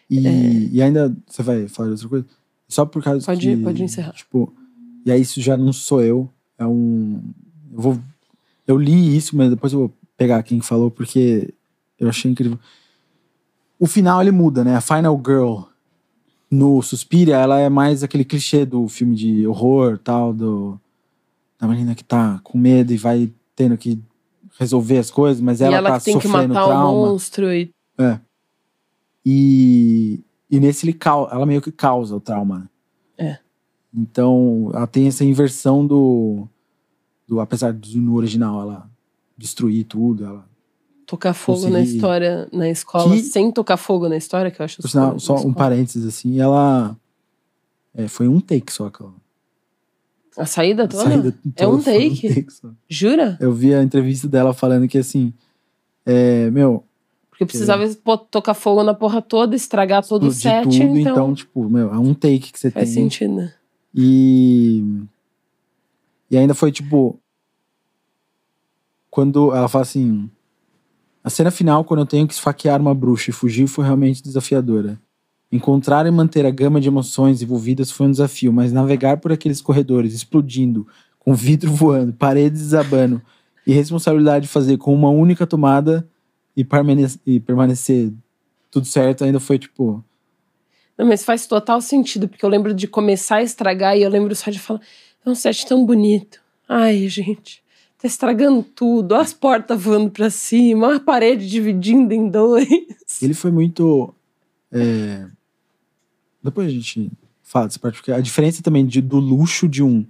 E, 0.09 0.69
e 0.77 0.81
ainda 0.81 1.13
você 1.27 1.43
vai 1.43 1.67
falar 1.67 1.89
de 1.89 1.93
outra 1.95 2.07
coisa? 2.07 2.25
Só 2.69 2.85
por 2.85 3.03
causa 3.03 3.25
Pode- 3.25 3.45
que, 3.55 3.57
pode 3.61 3.83
encerrar. 3.83 4.13
Tipo, 4.13 4.53
e 5.05 5.11
aí 5.11 5.19
isso 5.19 5.41
já 5.41 5.57
não 5.57 5.73
sou 5.73 6.01
eu. 6.01 6.29
É 6.57 6.65
um. 6.65 7.19
Eu 7.73 7.81
vou. 7.81 7.99
Eu 8.65 8.77
li 8.77 9.17
isso, 9.17 9.35
mas 9.35 9.49
depois 9.49 9.73
eu 9.73 9.79
vou 9.79 9.93
pegar 10.15 10.41
quem 10.43 10.61
falou, 10.61 10.89
porque 10.89 11.53
eu 11.99 12.07
achei 12.07 12.31
incrível. 12.31 12.57
O 13.77 13.85
final 13.85 14.21
ele 14.21 14.31
muda, 14.31 14.63
né? 14.63 14.75
A 14.77 14.81
Final 14.81 15.21
Girl 15.25 15.63
no 16.55 16.81
Suspiria, 16.81 17.35
ela 17.37 17.59
é 17.59 17.69
mais 17.69 18.03
aquele 18.03 18.25
clichê 18.25 18.65
do 18.65 18.87
filme 18.87 19.15
de 19.15 19.45
horror, 19.47 19.97
tal, 19.97 20.33
do 20.33 20.79
da 21.59 21.67
menina 21.67 21.95
que 21.95 22.03
tá 22.03 22.39
com 22.43 22.57
medo 22.57 22.91
e 22.91 22.97
vai 22.97 23.31
tendo 23.55 23.77
que 23.77 24.01
resolver 24.59 24.97
as 24.97 25.09
coisas, 25.11 25.41
mas 25.41 25.61
ela, 25.61 25.73
e 25.73 25.77
ela 25.77 25.91
tá 25.91 25.99
que 25.99 26.05
tem 26.05 26.19
que 26.19 26.27
sofrendo 26.27 26.53
matar 26.53 26.65
trauma. 26.65 26.89
o 26.89 27.05
monstro 27.07 27.53
e. 27.53 27.71
E, 29.25 30.23
e 30.49 30.59
nesse 30.59 30.85
ele 30.85 30.93
cau- 30.93 31.27
ela 31.31 31.45
meio 31.45 31.61
que 31.61 31.71
causa 31.71 32.15
o 32.15 32.19
trauma. 32.19 32.69
É. 33.17 33.39
Então, 33.93 34.69
ela 34.73 34.85
tem 34.85 35.07
essa 35.07 35.23
inversão 35.23 35.85
do, 35.85 36.47
do 37.27 37.39
apesar 37.39 37.73
de 37.73 37.97
no 37.97 38.15
original 38.15 38.61
ela 38.61 38.89
destruir 39.37 39.85
tudo, 39.85 40.25
ela 40.25 40.47
Tocar 41.05 41.33
fogo 41.33 41.69
na 41.69 41.79
Consegui- 41.79 41.95
história, 41.95 42.47
na 42.51 42.69
escola, 42.69 43.15
Que- 43.15 43.21
sem 43.23 43.51
tocar 43.51 43.77
fogo 43.77 44.09
na 44.09 44.17
história, 44.17 44.49
que 44.49 44.59
eu 44.59 44.63
acho 44.65 44.87
sinal, 44.87 45.19
só 45.19 45.35
um 45.35 45.53
parênteses 45.53 46.05
assim, 46.05 46.39
ela 46.39 46.95
é, 47.93 48.07
foi 48.07 48.27
um 48.27 48.39
take 48.39 48.71
só 48.73 48.87
aquela. 48.87 49.13
A 50.37 50.45
saída 50.45 50.83
a 50.83 50.87
toda? 50.87 51.03
saída 51.03 51.37
É 51.55 51.63
toda 51.63 51.77
um 51.77 51.81
foi 51.81 51.93
take? 52.09 52.45
só. 52.51 52.69
Jura? 52.89 53.37
Eu 53.39 53.53
vi 53.53 53.73
a 53.73 53.83
entrevista 53.83 54.27
dela 54.27 54.53
falando 54.53 54.87
que 54.87 54.97
assim, 54.97 55.31
é, 56.05 56.49
meu, 56.49 56.83
Porque 57.29 57.45
precisava 57.45 57.87
pô, 58.03 58.17
tocar 58.17 58.53
fogo 58.55 58.81
na 58.83 58.93
porra 58.93 59.21
toda, 59.21 59.55
estragar 59.55 60.03
todo 60.05 60.27
o 60.27 60.31
set, 60.31 60.63
tudo, 60.63 60.73
então, 60.97 61.11
então, 61.13 61.33
tipo, 61.35 61.69
meu, 61.69 61.93
é 61.93 61.97
um 61.99 62.13
take 62.15 62.51
que 62.51 62.59
você 62.59 62.71
faz 62.71 62.93
tem. 62.93 63.03
sentido. 63.03 63.33
né? 63.35 63.53
E. 63.93 64.83
E 66.31 66.35
ainda 66.37 66.53
foi 66.55 66.71
tipo. 66.71 67.19
Quando 69.09 69.53
ela 69.55 69.67
fala 69.69 69.83
assim. 69.83 70.29
A 71.25 71.29
cena 71.31 71.49
final, 71.49 71.83
quando 71.83 72.01
eu 72.01 72.05
tenho 72.05 72.27
que 72.27 72.35
esfaquear 72.35 72.79
uma 72.79 72.93
bruxa 72.93 73.31
e 73.31 73.33
fugir, 73.33 73.65
foi 73.65 73.83
realmente 73.83 74.21
desafiadora. 74.21 75.01
Encontrar 75.51 76.05
e 76.05 76.11
manter 76.11 76.45
a 76.45 76.51
gama 76.51 76.79
de 76.79 76.87
emoções 76.87 77.41
envolvidas 77.41 77.89
foi 77.89 78.05
um 78.05 78.11
desafio, 78.11 78.53
mas 78.53 78.71
navegar 78.71 79.17
por 79.17 79.31
aqueles 79.31 79.59
corredores 79.59 80.13
explodindo, 80.13 80.85
com 81.17 81.33
vidro 81.33 81.71
voando, 81.73 82.13
paredes 82.13 82.61
desabando, 82.61 83.19
e 83.65 83.73
responsabilidade 83.73 84.45
de 84.45 84.51
fazer 84.51 84.77
com 84.77 84.93
uma 84.93 85.09
única 85.09 85.47
tomada 85.47 86.07
e, 86.55 86.63
permane- 86.63 87.19
e 87.25 87.39
permanecer 87.39 88.13
tudo 88.69 88.85
certo, 88.85 89.23
ainda 89.23 89.39
foi 89.39 89.57
tipo. 89.57 90.05
Não, 90.95 91.07
mas 91.07 91.25
faz 91.25 91.47
total 91.47 91.81
sentido, 91.81 92.27
porque 92.27 92.45
eu 92.45 92.49
lembro 92.49 92.71
de 92.71 92.87
começar 92.87 93.37
a 93.37 93.43
estragar 93.43 93.97
e 93.97 94.03
eu 94.03 94.11
lembro 94.11 94.35
só 94.35 94.51
de 94.51 94.59
falar: 94.59 94.79
é 95.25 95.27
um 95.27 95.33
set 95.33 95.65
tão 95.65 95.83
bonito. 95.87 96.39
Ai, 96.69 97.07
gente, 97.07 97.63
tá 98.05 98.07
estragando 98.07 98.61
tudo. 98.63 99.15
As 99.15 99.33
portas 99.33 99.81
voando 99.81 100.09
pra 100.11 100.29
cima, 100.29 100.95
a 100.95 100.99
parede 100.99 101.49
dividindo 101.49 102.13
em 102.13 102.29
dois. 102.29 102.67
Ele 103.21 103.33
foi 103.33 103.51
muito. 103.51 104.13
é, 104.71 105.27
Depois 106.43 106.67
a 106.67 106.71
gente 106.71 107.11
fala 107.41 107.65
dessa 107.67 107.79
parte, 107.79 107.95
porque 107.97 108.11
a 108.11 108.19
diferença 108.19 108.61
também 108.61 108.85
de- 108.85 109.01
do 109.01 109.17
luxo 109.19 109.67
de 109.67 109.81
um 109.83 110.05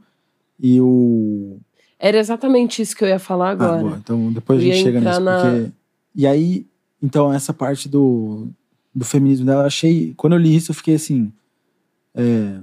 e 0.59 0.79
o. 0.81 1.57
Era 1.97 2.17
exatamente 2.19 2.81
isso 2.81 2.95
que 2.95 3.03
eu 3.03 3.07
ia 3.07 3.19
falar 3.19 3.49
Ah, 3.49 3.51
agora. 3.51 3.81
boa, 3.81 3.97
então 3.97 4.31
depois 4.31 4.59
a 4.59 4.63
Eu 4.65 4.71
gente 4.73 4.83
chega 4.83 4.99
nisso. 4.99 5.19
na- 5.21 5.35
Porque... 5.41 5.71
E 6.13 6.27
aí, 6.27 6.65
então, 7.01 7.31
essa 7.33 7.53
parte 7.53 7.87
do, 7.89 8.47
do 8.93 9.03
feminismo 9.05 9.45
dela, 9.45 9.63
eu 9.63 9.67
achei. 9.67 10.13
Quando 10.15 10.33
eu 10.33 10.39
li 10.39 10.55
isso, 10.55 10.71
eu 10.71 10.75
fiquei 10.75 10.95
assim. 10.95 11.31
é, 12.13 12.59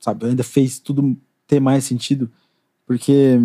Sabe, 0.00 0.26
ainda 0.26 0.44
fez 0.44 0.78
tudo 0.78 1.16
ter 1.46 1.58
mais 1.60 1.84
sentido, 1.84 2.30
porque. 2.86 3.36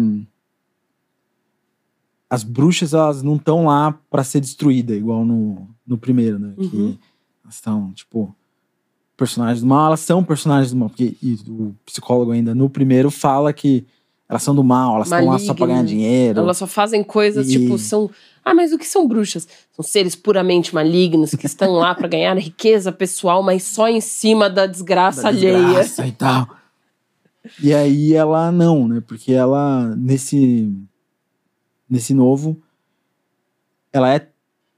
As 2.34 2.44
bruxas, 2.44 2.94
elas 2.96 3.22
não 3.22 3.36
estão 3.36 3.66
lá 3.66 3.96
pra 4.10 4.24
ser 4.24 4.40
destruída, 4.40 4.96
igual 4.96 5.24
no, 5.24 5.68
no 5.86 6.00
primeiro, 6.00 6.40
né? 6.40 6.54
Uhum. 6.58 6.68
Que 6.70 7.00
elas 7.44 7.56
estão, 7.56 7.92
tipo, 7.94 8.36
personagens 9.16 9.62
do 9.62 9.68
mal, 9.68 9.86
elas 9.88 10.00
são 10.00 10.24
personagens 10.24 10.72
do 10.72 10.78
mal, 10.78 10.90
porque 10.90 11.16
o 11.48 11.76
psicólogo 11.86 12.32
ainda 12.32 12.56
no 12.56 12.68
primeiro 12.72 13.12
fala 13.12 13.54
que 13.54 13.86
elas 14.28 14.42
são 14.42 14.56
do 14.56 14.64
mal, 14.64 14.96
elas 14.96 15.08
estão 15.12 15.26
lá 15.28 15.38
só 15.38 15.54
pra 15.54 15.68
ganhar 15.68 15.84
dinheiro. 15.84 16.40
Elas 16.40 16.58
só 16.58 16.66
fazem 16.66 17.04
coisas, 17.04 17.48
E- 17.48 17.52
tipo, 17.60 17.78
são. 17.78 18.10
Ah, 18.44 18.56
mas 18.56 18.74
o 18.74 18.80
que 18.80 18.88
são 18.88 19.08
bruxas? 19.08 19.48
São 19.72 19.84
seres 19.86 20.16
puramente 20.16 20.74
malignos 20.74 21.36
que 21.36 21.46
estão 21.46 21.72
lá 21.74 21.94
pra 21.94 22.08
ganhar 22.08 22.36
riqueza 22.40 22.92
pessoal, 22.92 23.44
mas 23.44 23.62
só 23.62 23.88
em 23.88 24.02
cima 24.02 24.50
da 24.50 24.66
desgraça 24.66 25.22
da 25.22 25.28
alheia. 25.30 25.56
desgraça 25.60 26.08
e 26.08 26.12
tal. 26.14 26.48
E 27.62 27.74
aí 27.74 28.14
ela 28.14 28.52
não, 28.52 28.88
né? 28.88 29.04
Porque 29.06 29.34
ela, 29.34 29.94
nesse, 29.96 30.74
nesse 31.94 32.12
novo, 32.14 32.60
ela 33.92 34.12
é, 34.12 34.28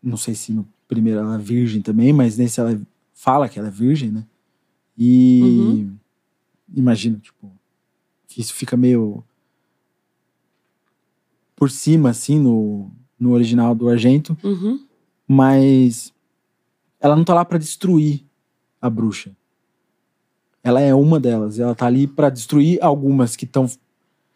não 0.03 0.17
sei 0.17 0.35
se 0.35 0.51
no 0.51 0.67
primeiro 0.85 1.21
ela 1.21 1.35
é 1.35 1.37
virgem 1.37 1.81
também, 1.81 2.11
mas 2.11 2.37
nesse 2.37 2.59
ela 2.59 2.77
fala 3.13 3.47
que 3.47 3.57
ela 3.57 3.69
é 3.69 3.71
virgem, 3.71 4.11
né? 4.11 4.25
E 4.97 5.41
Uhum. 5.41 5.97
imagino, 6.75 7.17
tipo, 7.19 7.49
que 8.27 8.41
isso 8.41 8.53
fica 8.53 8.75
meio 8.75 9.23
por 11.55 11.71
cima, 11.71 12.09
assim, 12.09 12.37
no, 12.37 12.91
no 13.17 13.31
original 13.31 13.73
do 13.73 13.87
Argento, 13.87 14.37
Uhum. 14.43 14.85
mas 15.25 16.13
ela 16.99 17.15
não 17.15 17.23
tá 17.23 17.33
lá 17.33 17.45
pra 17.45 17.57
destruir 17.57 18.25
a 18.81 18.89
bruxa. 18.89 19.31
Ela 20.61 20.81
é 20.81 20.93
uma 20.93 21.19
delas. 21.19 21.59
Ela 21.59 21.73
tá 21.75 21.85
ali 21.85 22.07
pra 22.07 22.29
destruir 22.29 22.79
algumas 22.83 23.35
que 23.35 23.45
estão. 23.45 23.69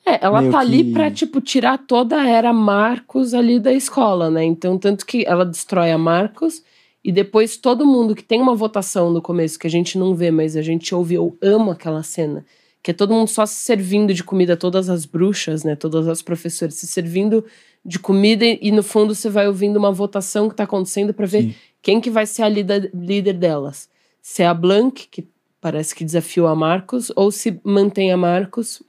É, 0.05 0.23
ela 0.25 0.39
Meio 0.41 0.51
tá 0.51 0.59
ali 0.59 0.85
que- 0.85 0.93
pra, 0.93 1.11
tipo, 1.11 1.39
tirar 1.41 1.77
toda 1.77 2.19
a 2.21 2.27
era 2.27 2.51
Marcos 2.53 3.33
ali 3.33 3.59
da 3.59 3.71
escola, 3.73 4.29
né? 4.29 4.43
Então, 4.43 4.77
tanto 4.77 5.05
que 5.05 5.23
ela 5.25 5.45
destrói 5.45 5.91
a 5.91 5.97
Marcos 5.97 6.63
e 7.03 7.11
depois 7.11 7.57
todo 7.57 7.85
mundo 7.85 8.15
que 8.15 8.23
tem 8.23 8.41
uma 8.41 8.55
votação 8.55 9.11
no 9.11 9.21
começo 9.21 9.59
que 9.59 9.67
a 9.67 9.69
gente 9.69 9.97
não 9.97 10.15
vê, 10.15 10.31
mas 10.31 10.55
a 10.55 10.61
gente 10.61 10.93
ouve, 10.95 11.15
eu 11.15 11.37
amo 11.41 11.71
aquela 11.71 12.01
cena, 12.03 12.45
que 12.81 12.91
é 12.91 12.93
todo 12.93 13.13
mundo 13.13 13.27
só 13.27 13.45
se 13.45 13.55
servindo 13.55 14.13
de 14.13 14.23
comida, 14.23 14.57
todas 14.57 14.89
as 14.89 15.05
bruxas, 15.05 15.63
né? 15.63 15.75
Todas 15.75 16.07
as 16.07 16.21
professoras 16.21 16.75
se 16.75 16.87
servindo 16.87 17.45
de 17.85 17.99
comida 17.99 18.45
e, 18.45 18.71
no 18.71 18.83
fundo 18.83 19.13
você 19.15 19.29
vai 19.29 19.47
ouvindo 19.47 19.77
uma 19.77 19.91
votação 19.91 20.49
que 20.49 20.55
tá 20.55 20.63
acontecendo 20.63 21.13
pra 21.13 21.25
ver 21.25 21.43
Sim. 21.43 21.55
quem 21.81 22.01
que 22.01 22.09
vai 22.09 22.25
ser 22.25 22.43
a 22.43 22.49
líder, 22.49 22.89
líder 22.93 23.33
delas. 23.33 23.87
Se 24.21 24.43
é 24.43 24.47
a 24.47 24.53
Blanc, 24.53 25.07
que 25.09 25.27
parece 25.61 25.93
que 25.95 26.03
desafiou 26.05 26.47
a 26.47 26.55
Marcos, 26.55 27.11
ou 27.15 27.31
se 27.31 27.59
mantém 27.63 28.11
a 28.11 28.17
Marcos 28.17 28.81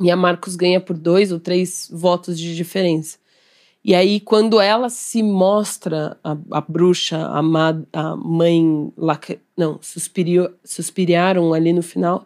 e 0.00 0.10
a 0.10 0.16
Marcos 0.16 0.56
ganha 0.56 0.80
por 0.80 0.96
dois 0.96 1.30
ou 1.32 1.38
três 1.38 1.88
votos 1.92 2.38
de 2.38 2.54
diferença. 2.54 3.18
E 3.84 3.94
aí, 3.94 4.18
quando 4.18 4.60
ela 4.60 4.88
se 4.88 5.22
mostra, 5.22 6.18
a, 6.24 6.36
a 6.52 6.60
bruxa, 6.62 7.26
a, 7.26 7.42
ma, 7.42 7.82
a 7.92 8.16
mãe, 8.16 8.90
não, 9.54 9.78
suspiriu, 9.82 10.48
suspiriaram 10.64 11.52
ali 11.52 11.70
no 11.72 11.82
final, 11.82 12.24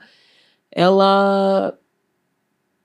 ela 0.70 1.76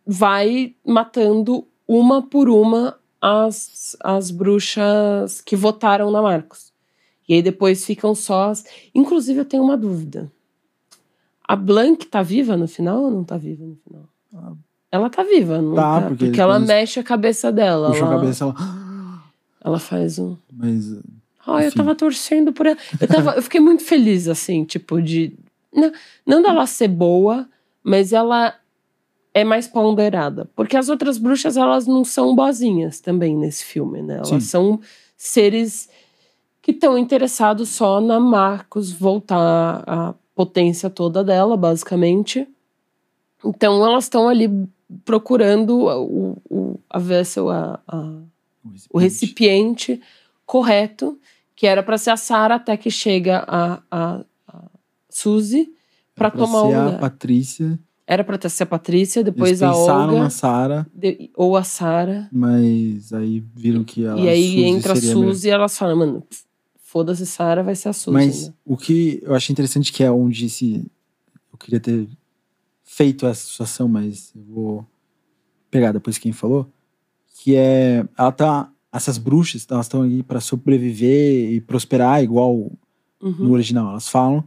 vai 0.05 0.75
matando 0.83 1.67
uma 1.87 2.21
por 2.23 2.49
uma 2.49 2.99
as, 3.21 3.95
as 4.01 4.31
bruxas 4.31 5.39
que 5.39 5.55
votaram 5.55 6.09
na 6.09 6.21
Marcos. 6.21 6.73
E 7.29 7.35
aí 7.35 7.41
depois 7.41 7.85
ficam 7.85 8.15
só 8.15 8.49
as... 8.49 8.65
Inclusive, 8.93 9.39
eu 9.39 9.45
tenho 9.45 9.63
uma 9.63 9.77
dúvida. 9.77 10.31
A 11.47 11.55
Blanc 11.55 12.05
tá 12.07 12.23
viva 12.23 12.57
no 12.57 12.67
final 12.67 13.03
ou 13.03 13.11
não 13.11 13.23
tá 13.23 13.37
viva 13.37 13.63
no 13.63 13.75
final? 13.75 14.09
Ah. 14.33 14.53
Ela 14.93 15.09
tá 15.09 15.23
viva, 15.23 15.59
não 15.59 15.73
Tá, 15.73 16.01
tá? 16.01 16.07
porque 16.07 16.25
Porque, 16.25 16.39
ela 16.39 16.57
eles 16.57 16.67
mexe 16.67 16.99
a 16.99 17.03
cabeça 17.03 17.51
dela. 17.51 17.89
Puxou 17.89 18.05
a 18.05 18.11
ela, 18.11 18.19
cabeça 18.19 18.43
ela. 18.43 18.55
ela 19.65 19.79
faz 19.79 20.19
um. 20.19 20.37
Mas. 20.55 20.95
Ai, 21.47 21.65
eu 21.65 21.71
tava 21.71 21.95
torcendo 21.95 22.53
por 22.53 22.67
ela. 22.67 22.77
Eu, 23.01 23.07
tava, 23.07 23.31
eu 23.31 23.41
fiquei 23.41 23.59
muito 23.59 23.83
feliz, 23.83 24.27
assim, 24.27 24.63
tipo, 24.63 25.01
de. 25.01 25.35
Não, 25.73 25.91
não 26.23 26.43
dela 26.43 26.67
ser 26.67 26.89
boa, 26.89 27.49
mas 27.83 28.13
ela 28.13 28.53
é 29.33 29.43
mais 29.43 29.67
ponderada. 29.67 30.47
Porque 30.55 30.77
as 30.77 30.89
outras 30.89 31.17
bruxas, 31.17 31.57
elas 31.57 31.87
não 31.87 32.05
são 32.05 32.35
boazinhas 32.35 32.99
também 32.99 33.35
nesse 33.35 33.65
filme, 33.65 33.99
né? 33.99 34.17
Elas 34.17 34.27
Sim. 34.27 34.39
são 34.41 34.79
seres 35.17 35.89
que 36.61 36.69
estão 36.69 36.99
interessados 36.99 37.69
só 37.69 37.99
na 37.99 38.19
Marcos 38.19 38.91
voltar 38.91 39.83
a 39.87 40.13
potência 40.35 40.87
toda 40.87 41.23
dela, 41.23 41.57
basicamente. 41.57 42.47
Então 43.43 43.83
elas 43.83 44.03
estão 44.03 44.29
ali 44.29 44.47
procurando 45.05 45.85
o, 45.85 46.37
o, 46.49 46.79
a 46.89 46.99
vessel, 46.99 47.49
a, 47.49 47.79
a, 47.87 48.19
o 48.89 48.97
recipiente 48.97 50.01
correto, 50.45 51.19
que 51.55 51.67
era 51.67 51.83
para 51.83 51.97
ser 51.97 52.11
a 52.11 52.17
Sara, 52.17 52.55
até 52.55 52.75
que 52.77 52.89
chega 52.89 53.43
a, 53.47 53.81
a, 53.89 54.25
a 54.47 54.61
Suzy 55.09 55.71
para 56.15 56.31
tomar 56.31 56.63
o 56.63 56.69
ser 56.69 56.75
a. 56.75 56.97
Patrícia. 56.97 57.79
Era 58.05 58.23
para 58.23 58.49
ser 58.49 58.63
a 58.63 58.65
Patrícia, 58.65 59.23
depois 59.23 59.49
Eles 59.49 59.61
a 59.61 59.71
pensaram 59.71 60.09
Olga, 60.09 60.19
na 60.19 60.29
Sara, 60.29 60.87
ou 61.35 61.55
a 61.55 61.63
Sara. 61.63 62.27
mas 62.31 63.13
aí 63.13 63.43
viram 63.55 63.83
que 63.83 64.03
ela. 64.03 64.19
E 64.19 64.27
aí 64.27 64.49
Suzy 64.49 64.63
entra 64.63 64.93
a. 64.93 64.95
Suzy 64.95 65.47
e 65.47 65.51
elas 65.51 65.77
falam, 65.77 65.97
mano, 65.97 66.23
foda-se 66.81 67.25
Sara, 67.25 67.63
vai 67.63 67.75
ser 67.75 67.89
a 67.89 67.93
Suzy. 67.93 68.13
Mas 68.13 68.47
né? 68.47 68.53
o 68.65 68.75
que 68.75 69.19
eu 69.23 69.33
achei 69.33 69.53
interessante 69.53 69.91
que 69.91 70.03
é 70.03 70.11
onde 70.11 70.49
se. 70.49 70.85
Eu 71.51 71.57
queria 71.57 71.79
ter 71.79 72.07
feito 72.95 73.25
essa 73.25 73.47
situação, 73.47 73.87
mas 73.87 74.31
eu 74.35 74.43
vou 74.43 74.85
pegar 75.71 75.91
depois 75.91 76.17
quem 76.17 76.31
falou. 76.31 76.67
Que 77.41 77.55
é. 77.55 78.05
Ela 78.17 78.31
tá. 78.31 78.69
Essas 78.91 79.17
bruxas, 79.17 79.65
elas 79.71 79.87
estão 79.87 80.03
aí 80.03 80.21
pra 80.21 80.39
sobreviver 80.39 81.51
e 81.51 81.59
prosperar, 81.61 82.23
igual 82.23 82.71
Uhum. 83.19 83.31
no 83.39 83.51
original 83.53 83.89
elas 83.89 84.07
falam. 84.07 84.43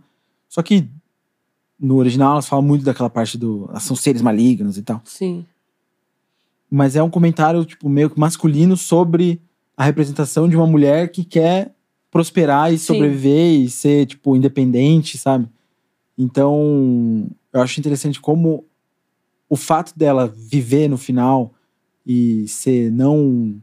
Só 0.48 0.62
que 0.62 0.86
no 1.80 1.96
original 1.96 2.32
elas 2.34 2.46
falam 2.46 2.64
muito 2.64 2.84
daquela 2.84 3.10
parte 3.10 3.36
do. 3.36 3.66
Elas 3.70 3.82
são 3.82 3.96
seres 3.96 4.22
malignos 4.22 4.78
e 4.78 4.82
tal. 4.82 5.00
Sim. 5.04 5.44
Mas 6.70 6.94
é 6.94 7.02
um 7.02 7.10
comentário, 7.10 7.64
tipo, 7.64 7.88
meio 7.88 8.10
que 8.10 8.18
masculino 8.20 8.76
sobre 8.76 9.40
a 9.76 9.84
representação 9.84 10.48
de 10.48 10.56
uma 10.56 10.66
mulher 10.66 11.10
que 11.10 11.24
quer 11.24 11.74
prosperar 12.10 12.72
e 12.72 12.78
Sim. 12.78 12.86
sobreviver 12.94 13.60
e 13.60 13.68
ser, 13.68 14.06
tipo, 14.06 14.36
independente, 14.36 15.18
sabe? 15.18 15.48
Então, 16.16 17.28
eu 17.56 17.62
acho 17.62 17.80
interessante 17.80 18.20
como 18.20 18.66
o 19.48 19.56
fato 19.56 19.96
dela 19.98 20.26
viver 20.28 20.88
no 20.88 20.98
final 20.98 21.54
e 22.04 22.46
ser 22.48 22.90
não 22.90 23.60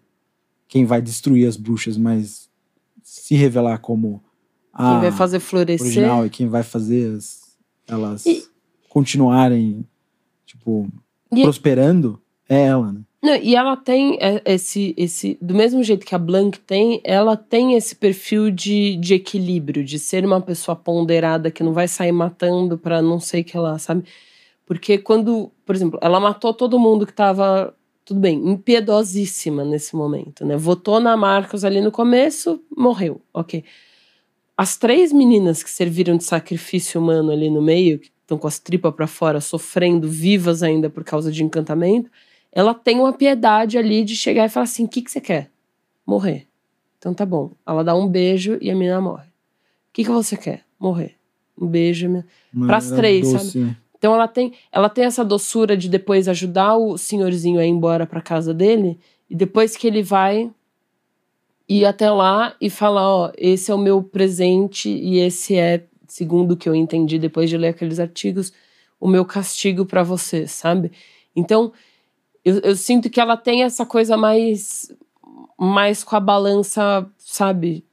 quem 0.68 0.86
vai 0.86 1.02
destruir 1.02 1.48
as 1.48 1.56
bruxas, 1.56 1.98
mas 1.98 2.50
se 3.04 3.36
revelar 3.36 3.78
como 3.80 4.24
a 4.74 4.90
Quem 4.94 5.00
vai 5.02 5.12
fazer 5.12 5.40
florescer. 5.40 5.86
original 5.86 6.26
e 6.26 6.30
quem 6.30 6.48
vai 6.48 6.64
fazer 6.64 7.16
as, 7.16 7.56
elas 7.88 8.26
E- 8.26 8.44
continuarem, 8.90 9.86
tipo, 10.46 10.88
E- 11.32 11.42
prosperando, 11.44 12.20
é 12.50 12.62
ela, 12.64 12.92
né? 12.92 13.02
Não, 13.24 13.38
e 13.38 13.56
ela 13.56 13.78
tem 13.78 14.18
é, 14.20 14.42
esse, 14.46 14.94
esse. 14.98 15.38
Do 15.42 15.56
mesmo 15.56 15.82
jeito 15.82 16.06
que 16.06 16.14
a 16.14 16.18
Blanc 16.18 16.60
tem, 16.60 17.00
ela 17.06 17.38
tem 17.38 17.74
esse 17.74 17.96
perfil 17.96 18.52
de, 18.52 18.98
de 18.98 19.14
equilíbrio, 19.14 19.82
de 19.82 19.98
ser 19.98 20.26
uma 20.26 20.42
pessoa 20.42 20.76
ponderada 20.76 21.50
que 21.50 21.64
não 21.64 21.72
vai 21.72 21.88
sair 21.88 22.12
matando 22.12 22.78
pra 22.78 23.02
não 23.02 23.22
sei 23.22 23.40
o 23.40 23.46
que 23.46 23.58
lá, 23.58 23.80
sabe? 23.80 24.04
Porque 24.66 24.98
quando, 24.98 25.50
por 25.66 25.74
exemplo, 25.74 25.98
ela 26.02 26.20
matou 26.20 26.54
todo 26.54 26.78
mundo 26.78 27.08
que 27.08 27.14
tava, 27.14 27.74
tudo 28.04 28.20
bem, 28.20 28.38
impiedosíssima 28.46 29.64
nesse 29.64 29.96
momento, 29.96 30.46
né? 30.46 30.58
Votou 30.58 31.00
na 31.00 31.16
Marcos 31.16 31.64
ali 31.64 31.80
no 31.80 31.92
começo, 31.94 32.62
morreu, 32.76 33.22
ok. 33.34 33.64
As 34.58 34.76
três 34.76 35.14
meninas 35.14 35.64
que 35.64 35.70
serviram 35.70 36.18
de 36.18 36.26
sacrifício 36.26 37.00
humano 37.00 37.32
ali 37.32 37.50
no 37.50 37.62
meio, 37.62 38.00
que 38.00 38.12
estão 38.22 38.38
com 38.38 38.48
as 38.48 38.60
tripas 38.60 38.94
pra 38.94 39.08
fora, 39.08 39.40
sofrendo, 39.40 40.10
vivas 40.10 40.62
ainda 40.62 40.90
por 40.90 41.06
causa 41.06 41.32
de 41.32 41.42
encantamento, 41.42 42.10
ela 42.54 42.74
tem 42.74 43.00
uma 43.00 43.12
piedade 43.12 43.78
ali 43.78 44.04
de 44.04 44.16
chegar 44.16 44.46
e 44.46 44.50
falar 44.50 44.66
assim: 44.66 44.86
o 44.86 44.88
que, 44.88 45.02
que 45.02 45.12
você 45.12 45.20
quer? 45.20 45.50
Morrer. 46.06 46.48
Então 47.00 47.14
tá 47.14 47.26
bom. 47.26 47.52
Ela 47.68 47.84
dá 47.84 47.96
um 47.96 48.08
beijo 48.08 48.58
e 48.62 48.70
a 48.72 48.76
menina 48.76 49.02
morre. 49.02 49.26
O 49.26 49.94
que, 49.94 50.04
que 50.04 50.10
você 50.12 50.38
quer? 50.38 50.62
Morrer. 50.80 51.16
Um 51.60 51.68
beijo. 51.68 52.06
a 52.06 52.10
menina- 52.10 52.28
Uma 52.54 52.68
Pras 52.68 52.86
maneira 52.92 53.02
três, 53.02 53.34
doce, 53.34 53.58
né? 53.60 53.78
Então 53.98 54.14
ela 54.14 54.28
tem, 54.28 54.54
ela 54.72 54.90
tem 54.90 55.06
essa 55.06 55.24
doçura 55.24 55.76
de 55.78 55.88
depois 55.90 56.28
ajudar 56.28 56.76
o 56.78 56.98
senhorzinho 56.98 57.60
a 57.60 57.66
ir 57.66 57.70
embora 57.70 58.06
pra 58.06 58.22
casa 58.22 58.54
dele. 58.54 59.00
E 59.30 59.36
depois 59.36 59.76
que 59.78 59.88
ele 59.88 60.04
vai 60.04 60.52
ir 61.68 61.86
até 61.86 62.10
lá 62.12 62.56
e 62.60 62.70
falar: 62.70 63.08
ó, 63.10 63.32
esse 63.38 63.72
é 63.72 63.74
o 63.76 63.78
meu 63.78 64.04
presente 64.04 64.90
e 64.90 65.20
esse 65.20 65.56
é, 65.56 65.86
segundo 66.08 66.52
o 66.52 66.58
que 66.58 66.68
eu 66.68 66.76
entendi 66.76 67.18
depois 67.18 67.50
de 67.50 67.58
ler 67.58 67.70
aqueles 67.70 68.00
artigos, 68.00 68.52
o 69.00 69.08
meu 69.08 69.26
castigo 69.26 69.86
pra 69.86 70.04
você, 70.04 70.48
sabe? 70.48 70.92
Então 71.36 71.72
eu, 72.44 72.60
eu 72.60 72.76
sinto 72.76 73.10
que 73.10 73.20
ela 73.20 73.38
tem 73.38 73.64
essa 73.64 73.86
coisa 73.86 74.16
mais 74.18 74.92
mais 75.58 76.04
com 76.04 76.16
a 76.16 76.20
balança, 76.20 77.08
sabe? 77.18 77.86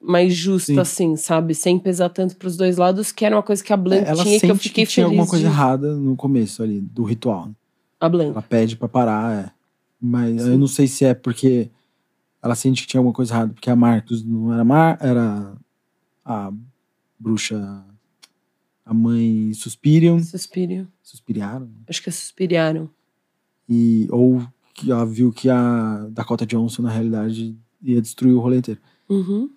Mais 0.00 0.32
justa, 0.34 0.72
Sim. 0.72 0.78
assim, 0.80 1.16
sabe? 1.16 1.54
Sem 1.54 1.78
pesar 1.78 2.08
tanto 2.08 2.36
pros 2.36 2.56
dois 2.56 2.78
lados, 2.78 3.12
que 3.12 3.24
era 3.24 3.36
uma 3.36 3.42
coisa 3.42 3.62
que 3.62 3.72
a 3.72 3.76
Blanc 3.76 4.08
É, 4.08 4.14
tinha 4.14 4.40
que 4.40 4.50
eu 4.50 4.56
fiquei 4.56 4.86
tinha 4.86 5.04
feliz. 5.06 5.18
alguma 5.18 5.26
coisa 5.26 5.44
de- 5.44 5.50
errada 5.50 5.94
no 5.94 6.16
começo 6.16 6.62
ali, 6.62 6.80
do 6.80 7.02
ritual. 7.04 7.50
A 8.00 8.08
Blanc. 8.08 8.30
Ela 8.30 8.40
pede 8.42 8.76
pra 8.76 8.88
parar, 8.88 9.44
é. 9.46 9.50
Mas 10.00 10.40
Sim. 10.42 10.52
eu 10.52 10.58
não 10.58 10.66
sei 10.66 10.86
se 10.86 11.04
é 11.04 11.12
porque 11.12 11.70
ela 12.42 12.54
sente 12.54 12.80
que 12.82 12.88
tinha 12.88 12.98
alguma 13.00 13.12
coisa 13.12 13.34
errada, 13.34 13.52
porque 13.52 13.68
a 13.68 13.76
Marcos 13.76 14.24
não 14.24 14.54
era 14.54 14.64
Mar, 14.64 14.96
era 15.02 15.52
a 16.24 16.50
bruxa, 17.18 17.84
a 18.86 18.94
mãe 18.94 19.52
Suspirium, 19.52 20.22
Suspiro. 20.22 20.88
Suspiriaram, 21.02 21.68
Acho 21.86 22.02
que 22.02 22.08
é 22.08 22.12
suspiriaram. 22.12 22.88
E, 23.70 24.08
ou 24.10 24.42
que 24.74 24.90
ela 24.90 25.06
viu 25.06 25.30
que 25.32 25.48
a 25.48 26.08
Dakota 26.10 26.44
Johnson, 26.44 26.82
na 26.82 26.90
realidade, 26.90 27.56
ia 27.80 28.02
destruir 28.02 28.34
o 28.34 28.40
rolê 28.40 28.58
inteiro. 28.58 28.80
Uhum. 29.08 29.48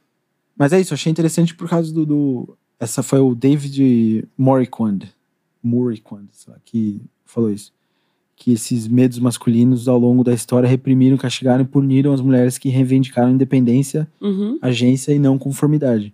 Mas 0.55 0.72
é 0.72 0.80
isso, 0.80 0.93
achei 0.93 1.11
interessante 1.11 1.55
por 1.55 1.68
causa 1.68 1.91
do. 1.91 2.05
do- 2.05 2.57
essa 2.80 3.01
foi 3.01 3.20
o 3.20 3.34
David 3.34 4.28
Moriquand, 4.38 4.99
sei 6.32 6.53
lá, 6.53 6.59
que 6.64 7.01
falou 7.26 7.49
isso. 7.49 7.74
Que 8.36 8.51
esses 8.51 8.88
medos 8.88 9.18
masculinos 9.20 9.88
ao 9.88 9.97
longo 9.97 10.24
da 10.24 10.34
história 10.34 10.68
reprimiram, 10.68 11.16
castigaram 11.18 11.64
e 11.64 11.68
puniram 11.68 12.11
as 12.14 12.20
mulheres 12.22 12.57
que 12.57 12.68
reivindicaram 12.70 13.32
independência, 13.32 14.07
Uhum. 14.22 14.59
agência 14.61 15.14
e 15.14 15.20
não 15.20 15.38
conformidade. 15.39 16.14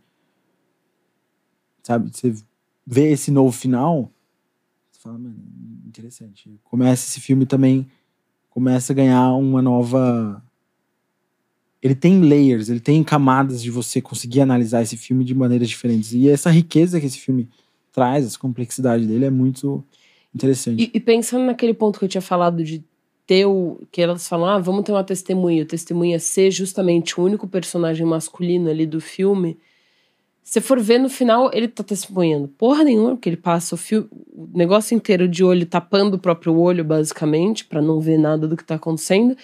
Sabe? 1.84 2.12
Você 2.14 2.36
vê 2.86 3.12
esse 3.12 3.32
novo 3.32 3.52
final, 3.52 4.12
você 4.92 5.00
fala, 5.02 5.18
mano, 5.18 5.36
interessante. 5.90 6.60
Começa 6.64 7.08
esse 7.08 7.20
filme 7.20 7.46
também, 7.46 7.88
começa 8.50 8.94
a 8.94 8.96
ganhar 8.96 9.34
uma 9.34 9.62
nova. 9.62 10.44
Ele 11.82 11.96
tem 11.96 12.22
layers, 12.22 12.70
ele 12.70 12.80
tem 12.80 13.04
camadas 13.04 13.62
de 13.62 13.72
você 13.72 14.02
conseguir 14.02 14.42
analisar 14.42 14.82
esse 14.82 14.98
filme 14.98 15.24
de 15.24 15.34
maneiras 15.34 15.70
diferentes. 15.70 16.14
E 16.14 16.30
essa 16.30 16.50
riqueza 16.50 17.00
que 17.00 17.06
esse 17.06 17.20
filme 17.20 17.50
traz, 17.92 18.26
essa 18.26 18.40
complexidade 18.40 19.06
dele 19.06 19.26
é 19.26 19.30
muito 19.30 19.84
interessante. 20.34 20.84
E, 20.84 20.98
e 20.98 21.00
pensando 21.00 21.46
naquele 21.46 21.74
ponto 21.74 22.00
que 22.00 22.06
eu 22.06 22.10
tinha 22.10 22.22
falado 22.22 22.64
de 22.64 22.84
ter 23.26 23.46
o. 23.46 23.80
que 23.92 24.02
elas 24.02 24.28
falam, 24.28 24.48
ah, 24.48 24.60
vamos 24.60 24.84
ter 24.84 24.92
uma 24.92 25.04
testemunha, 25.04 25.64
o 25.64 25.66
testemunha 25.66 26.20
ser 26.20 26.52
justamente 26.52 27.20
o 27.20 27.24
único 27.24 27.48
personagem 27.48 28.06
masculino 28.06 28.70
ali 28.70 28.86
do 28.86 29.00
filme. 29.00 29.58
Se 30.50 30.60
for 30.62 30.82
ver 30.82 30.98
no 30.98 31.10
final, 31.10 31.52
ele 31.54 31.68
tá 31.68 31.84
testemunhando 31.84 32.48
porra 32.48 32.84
nenhuma, 32.84 33.12
porque 33.12 33.30
ele 33.30 33.38
passa 33.38 33.76
o, 33.76 33.78
fio, 33.78 34.10
o 34.34 34.50
negócio 34.52 34.96
inteiro 34.96 35.28
de 35.28 35.44
olho 35.44 35.64
tapando 35.64 36.16
o 36.16 36.20
próprio 36.20 36.58
olho, 36.58 36.84
basicamente, 36.84 37.64
para 37.66 37.80
não 37.84 38.00
ver 38.00 38.18
nada 38.18 38.48
do 38.48 38.58
que 38.58 38.64
tá 38.64 38.74
acontecendo. 38.74 39.38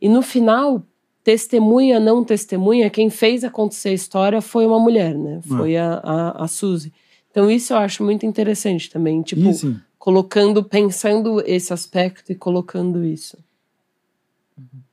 E 0.00 0.08
no 0.08 0.22
final, 0.22 0.80
testemunha, 1.24 1.98
não 1.98 2.22
testemunha, 2.22 2.88
quem 2.90 3.10
fez 3.10 3.42
acontecer 3.42 3.88
a 3.88 3.92
história 3.92 4.40
foi 4.40 4.64
uma 4.64 4.78
mulher, 4.78 5.18
né? 5.18 5.40
Foi 5.42 5.76
a, 5.76 5.94
a, 5.94 6.44
a 6.44 6.46
Suzy. 6.46 6.92
Então, 7.28 7.50
isso 7.50 7.72
eu 7.72 7.78
acho 7.78 8.04
muito 8.04 8.24
interessante 8.24 8.88
também. 8.88 9.20
Tipo, 9.20 9.48
assim, 9.48 9.80
colocando, 9.98 10.62
pensando 10.62 11.42
esse 11.44 11.72
aspecto 11.72 12.30
e 12.30 12.36
colocando 12.36 13.04
isso. 13.04 13.36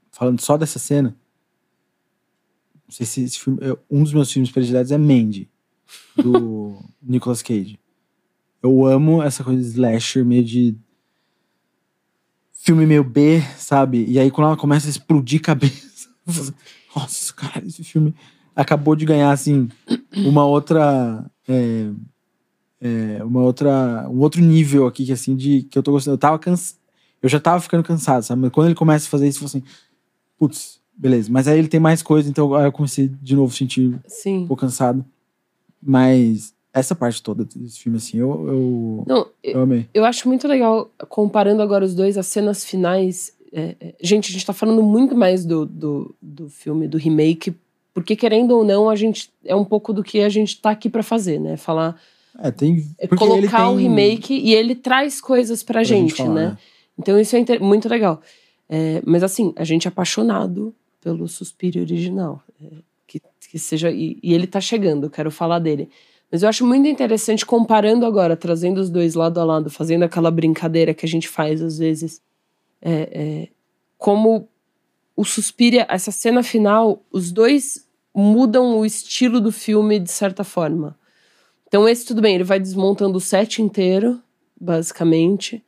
falando 0.10 0.42
só 0.42 0.58
dessa 0.58 0.80
cena, 0.80 1.16
não 2.88 2.92
sei 2.92 3.06
se 3.06 3.24
esse 3.24 3.38
filme. 3.38 3.60
Um 3.88 4.02
dos 4.02 4.14
meus 4.14 4.32
filmes 4.32 4.50
prediletos 4.52 4.92
é 4.92 4.98
Mandy, 4.98 5.48
do 6.16 6.78
Nicolas 7.02 7.42
Cage. 7.42 7.80
Eu 8.62 8.86
amo 8.86 9.24
essa 9.24 9.44
coisa 9.44 9.62
de 9.62 9.68
slasher, 9.68 10.26
meio 10.26 10.44
de. 10.44 10.76
Filme 12.52 12.86
meio 12.86 13.04
B, 13.04 13.42
sabe? 13.58 14.06
E 14.08 14.20
aí 14.20 14.30
quando 14.30 14.48
ela 14.48 14.58
começa 14.58 14.88
a 14.88 14.90
explodir 14.90 15.42
cabeça. 15.42 16.10
Nossa, 16.96 17.34
cara, 17.34 17.66
esse 17.66 17.84
filme 17.84 18.14
acabou 18.56 18.96
de 18.96 19.06
ganhar, 19.06 19.32
assim, 19.32 19.70
uma 20.18 20.46
outra. 20.46 21.26
é, 21.48 21.90
é, 22.82 23.24
uma 23.24 23.42
outra. 23.42 24.08
Um 24.10 24.20
outro 24.20 24.42
nível 24.42 24.88
aqui, 24.88 25.06
que 25.06 25.12
assim, 25.12 25.36
de. 25.36 25.64
Que 25.64 25.78
eu 25.78 25.84
tô 25.84 25.92
gostando. 25.92 26.16
Eu 26.16 26.20
tava 26.20 26.38
cansado. 26.38 26.78
Eu 27.22 27.28
já 27.28 27.40
tava 27.40 27.60
ficando 27.60 27.84
cansado, 27.84 28.24
sabe? 28.24 28.42
Mas 28.42 28.52
quando 28.52 28.68
ele 28.68 28.76
começa 28.76 29.06
a 29.06 29.10
fazer 29.10 29.28
isso, 29.28 29.44
eu 29.44 29.50
falo 29.50 29.64
assim. 29.64 29.74
Putz, 30.38 30.80
beleza. 30.96 31.30
Mas 31.32 31.48
aí 31.48 31.60
ele 31.60 31.68
tem 31.68 31.80
mais 31.80 32.02
coisa, 32.02 32.30
então 32.30 32.54
aí 32.56 32.66
eu 32.66 32.72
comecei 32.72 33.08
de 33.08 33.36
novo 33.36 33.54
a 33.54 33.56
sentir 33.56 33.88
um 33.90 34.00
Sim. 34.08 34.46
pouco 34.48 34.62
cansado. 34.62 35.04
Mas 35.82 36.54
essa 36.74 36.94
parte 36.96 37.22
toda 37.22 37.44
desse 37.46 37.80
filme, 37.80 37.98
assim, 37.98 38.18
eu, 38.18 38.30
eu, 38.48 39.04
Não, 39.08 39.28
eu, 39.44 39.62
amei. 39.62 39.88
eu 39.94 40.06
acho 40.06 40.28
muito 40.28 40.48
legal, 40.48 40.90
comparando 41.10 41.62
agora 41.62 41.84
os 41.86 41.96
dois, 41.96 42.18
as 42.18 42.28
cenas 42.28 42.64
finais. 42.64 43.34
é, 43.52 43.76
é, 43.80 43.96
gente, 44.02 44.30
a 44.30 44.34
gente 44.34 44.46
tá 44.46 44.54
falando 44.54 44.84
muito 44.84 45.16
mais 45.16 45.46
do, 45.46 45.66
do, 45.66 46.16
do 46.22 46.50
filme, 46.50 46.88
do 46.88 46.98
remake, 46.98 47.54
porque 47.94 48.16
querendo 48.16 48.52
ou 48.56 48.64
não, 48.64 48.90
a 48.90 48.96
gente. 48.96 49.30
É 49.44 49.56
um 49.56 49.66
pouco 49.66 49.92
do 49.92 50.04
que 50.04 50.20
a 50.22 50.30
gente 50.30 50.62
tá 50.62 50.70
aqui 50.70 50.90
pra 50.90 51.02
fazer, 51.04 51.40
né? 51.40 51.58
Falar. 51.58 52.00
É, 52.42 52.52
tem. 52.52 52.86
é 53.00 53.08
colocar 53.08 53.70
o 53.72 53.76
tem- 53.78 53.88
remake 53.88 54.34
e 54.34 54.54
ele 54.54 54.76
traz 54.76 55.20
coisas 55.20 55.64
pra, 55.64 55.74
pra 55.76 55.84
gente, 55.84 56.16
falar, 56.16 56.34
né? 56.34 56.58
Então 56.98 57.20
isso 57.20 57.36
é 57.36 57.40
inter- 57.40 57.62
muito 57.62 57.90
legal. 57.90 58.22
É, 58.70 59.02
mas 59.06 59.24
assim, 59.24 59.52
a 59.56 59.64
gente 59.64 59.88
é 59.88 59.90
apaixonado 59.90 60.74
pelo 61.02 61.28
Suspiro 61.28 61.80
original. 61.82 62.42
Que, 63.40 63.60
seja. 63.60 63.92
E, 63.92 64.20
e 64.22 64.34
ele 64.34 64.48
tá 64.48 64.62
chegando, 64.62 65.06
eu 65.06 65.10
quero 65.10 65.32
falar 65.32 65.60
dele. 65.60 65.90
Mas 66.32 66.44
eu 66.44 66.50
acho 66.50 66.66
muito 66.66 66.88
interessante, 66.88 67.46
comparando 67.46 68.06
agora, 68.06 68.38
trazendo 68.38 68.80
os 68.80 68.90
dois 68.90 69.16
lado 69.16 69.40
a 69.40 69.44
lado, 69.44 69.70
fazendo 69.70 70.04
aquela 70.04 70.30
brincadeira 70.30 70.94
que 70.94 71.06
a 71.06 71.10
gente 71.10 71.28
faz 71.28 71.62
às 71.62 71.78
vezes. 71.80 72.22
é, 72.82 72.92
é, 72.92 73.50
como 73.98 74.48
o 75.16 75.26
Suspiria, 75.26 75.86
essa 75.90 76.12
cena 76.12 76.42
final, 76.42 77.04
os 77.12 77.30
dois 77.32 77.86
mudam 78.16 78.78
o 78.78 78.86
estilo 78.86 79.42
do 79.42 79.52
filme 79.52 80.00
de 80.00 80.12
certa 80.12 80.44
forma. 80.46 80.98
Então, 81.68 81.88
esse 81.88 82.06
tudo 82.06 82.22
bem, 82.22 82.36
ele 82.36 82.44
vai 82.44 82.60
desmontando 82.60 83.18
o 83.18 83.22
set 83.22 83.62
inteiro, 83.62 84.22
basicamente. 84.60 85.64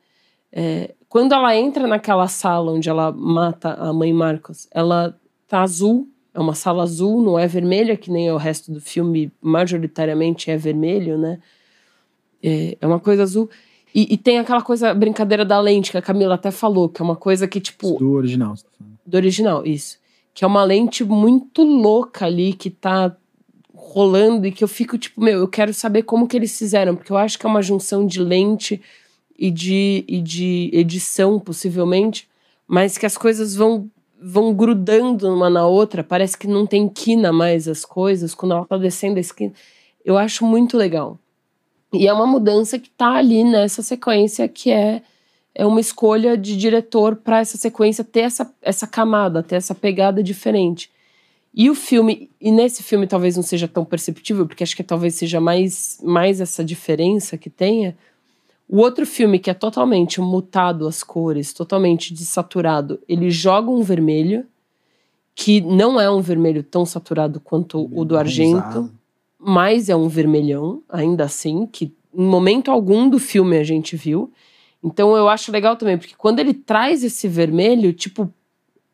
É, 0.50 0.94
quando 1.08 1.32
ela 1.32 1.54
entra 1.54 1.86
naquela 1.86 2.26
sala 2.28 2.72
onde 2.72 2.88
ela 2.88 3.12
mata 3.12 3.74
a 3.74 3.92
mãe 3.92 4.12
Marcos, 4.12 4.66
ela 4.70 5.14
tá 5.46 5.60
azul, 5.60 6.08
é 6.34 6.40
uma 6.40 6.54
sala 6.54 6.82
azul, 6.82 7.22
não 7.22 7.38
é 7.38 7.46
vermelha, 7.46 7.96
que 7.96 8.10
nem 8.10 8.30
o 8.30 8.36
resto 8.36 8.72
do 8.72 8.80
filme, 8.80 9.30
majoritariamente 9.40 10.50
é 10.50 10.56
vermelho, 10.56 11.18
né? 11.18 11.38
É, 12.42 12.76
é 12.80 12.86
uma 12.86 12.98
coisa 12.98 13.22
azul. 13.22 13.48
E, 13.94 14.14
e 14.14 14.16
tem 14.16 14.38
aquela 14.38 14.62
coisa, 14.62 14.94
brincadeira 14.94 15.44
da 15.44 15.60
lente, 15.60 15.90
que 15.90 15.98
a 15.98 16.02
Camila 16.02 16.34
até 16.34 16.50
falou, 16.50 16.88
que 16.88 17.02
é 17.02 17.04
uma 17.04 17.16
coisa 17.16 17.46
que, 17.46 17.60
tipo, 17.60 17.98
Do 17.98 18.12
original. 18.12 18.56
você 18.56 18.64
tá 18.64 18.70
falando. 18.78 18.98
do 19.04 19.14
original, 19.16 19.66
isso. 19.66 19.98
Que 20.34 20.44
é 20.44 20.46
uma 20.46 20.64
lente 20.64 21.04
muito 21.04 21.62
louca 21.62 22.24
ali, 22.24 22.54
que 22.54 22.70
tá 22.70 23.14
rolando 23.74 24.46
e 24.46 24.52
que 24.52 24.64
eu 24.64 24.68
fico 24.68 24.96
tipo, 24.96 25.20
meu, 25.20 25.40
eu 25.40 25.48
quero 25.48 25.74
saber 25.74 26.04
como 26.04 26.26
que 26.26 26.36
eles 26.36 26.56
fizeram, 26.56 26.96
porque 26.96 27.12
eu 27.12 27.16
acho 27.18 27.38
que 27.38 27.44
é 27.44 27.48
uma 27.48 27.60
junção 27.60 28.06
de 28.06 28.20
lente 28.20 28.80
e 29.38 29.50
de, 29.50 30.04
e 30.08 30.20
de 30.22 30.70
edição, 30.72 31.38
possivelmente, 31.38 32.26
mas 32.66 32.96
que 32.96 33.04
as 33.04 33.18
coisas 33.18 33.54
vão 33.54 33.90
vão 34.22 34.54
grudando 34.54 35.32
uma 35.32 35.50
na 35.50 35.66
outra, 35.66 36.04
parece 36.04 36.36
que 36.36 36.46
não 36.46 36.66
tem 36.66 36.88
quina 36.88 37.32
mais 37.32 37.66
as 37.66 37.84
coisas, 37.84 38.34
quando 38.34 38.52
ela 38.52 38.64
tá 38.64 38.76
descendo 38.76 39.18
a 39.18 39.20
esquina. 39.20 39.52
Eu 40.04 40.16
acho 40.16 40.44
muito 40.44 40.76
legal. 40.76 41.18
E 41.92 42.06
é 42.06 42.12
uma 42.12 42.26
mudança 42.26 42.78
que 42.78 42.88
tá 42.90 43.14
ali 43.14 43.44
nessa 43.44 43.82
sequência 43.82 44.48
que 44.48 44.70
é 44.70 45.02
é 45.54 45.66
uma 45.66 45.80
escolha 45.80 46.36
de 46.36 46.56
diretor 46.56 47.16
para 47.16 47.40
essa 47.40 47.58
sequência 47.58 48.02
ter 48.02 48.20
essa, 48.20 48.52
essa 48.62 48.86
camada, 48.86 49.42
ter 49.42 49.56
essa 49.56 49.74
pegada 49.74 50.22
diferente. 50.22 50.90
E 51.54 51.68
o 51.68 51.74
filme, 51.74 52.30
e 52.40 52.50
nesse 52.50 52.82
filme 52.82 53.06
talvez 53.06 53.36
não 53.36 53.42
seja 53.42 53.68
tão 53.68 53.84
perceptível, 53.84 54.46
porque 54.46 54.62
acho 54.62 54.74
que 54.74 54.82
talvez 54.82 55.14
seja 55.14 55.40
mais, 55.40 55.98
mais 56.02 56.40
essa 56.40 56.64
diferença 56.64 57.36
que 57.36 57.50
tenha. 57.50 57.96
O 58.72 58.78
outro 58.78 59.06
filme, 59.06 59.38
que 59.38 59.50
é 59.50 59.54
totalmente 59.54 60.20
mutado 60.20 60.88
as 60.88 61.02
cores, 61.02 61.52
totalmente 61.52 62.14
desaturado, 62.14 62.98
ele 63.06 63.30
joga 63.30 63.70
um 63.70 63.82
vermelho, 63.82 64.46
que 65.34 65.60
não 65.60 66.00
é 66.00 66.10
um 66.10 66.20
vermelho 66.20 66.62
tão 66.62 66.86
saturado 66.86 67.38
quanto 67.38 67.88
o 67.92 68.04
do 68.04 68.16
Argento 68.16 68.90
mas 69.44 69.88
é 69.88 69.96
um 69.96 70.06
vermelhão, 70.06 70.82
ainda 70.88 71.24
assim, 71.24 71.66
que 71.66 71.92
em 72.14 72.24
momento 72.24 72.70
algum 72.70 73.08
do 73.08 73.18
filme 73.18 73.58
a 73.58 73.64
gente 73.64 73.96
viu. 73.96 74.32
Então 74.82 75.16
eu 75.16 75.28
acho 75.28 75.50
legal 75.50 75.76
também, 75.76 75.98
porque 75.98 76.14
quando 76.16 76.38
ele 76.38 76.54
traz 76.54 77.02
esse 77.02 77.26
vermelho, 77.26 77.92
tipo, 77.92 78.32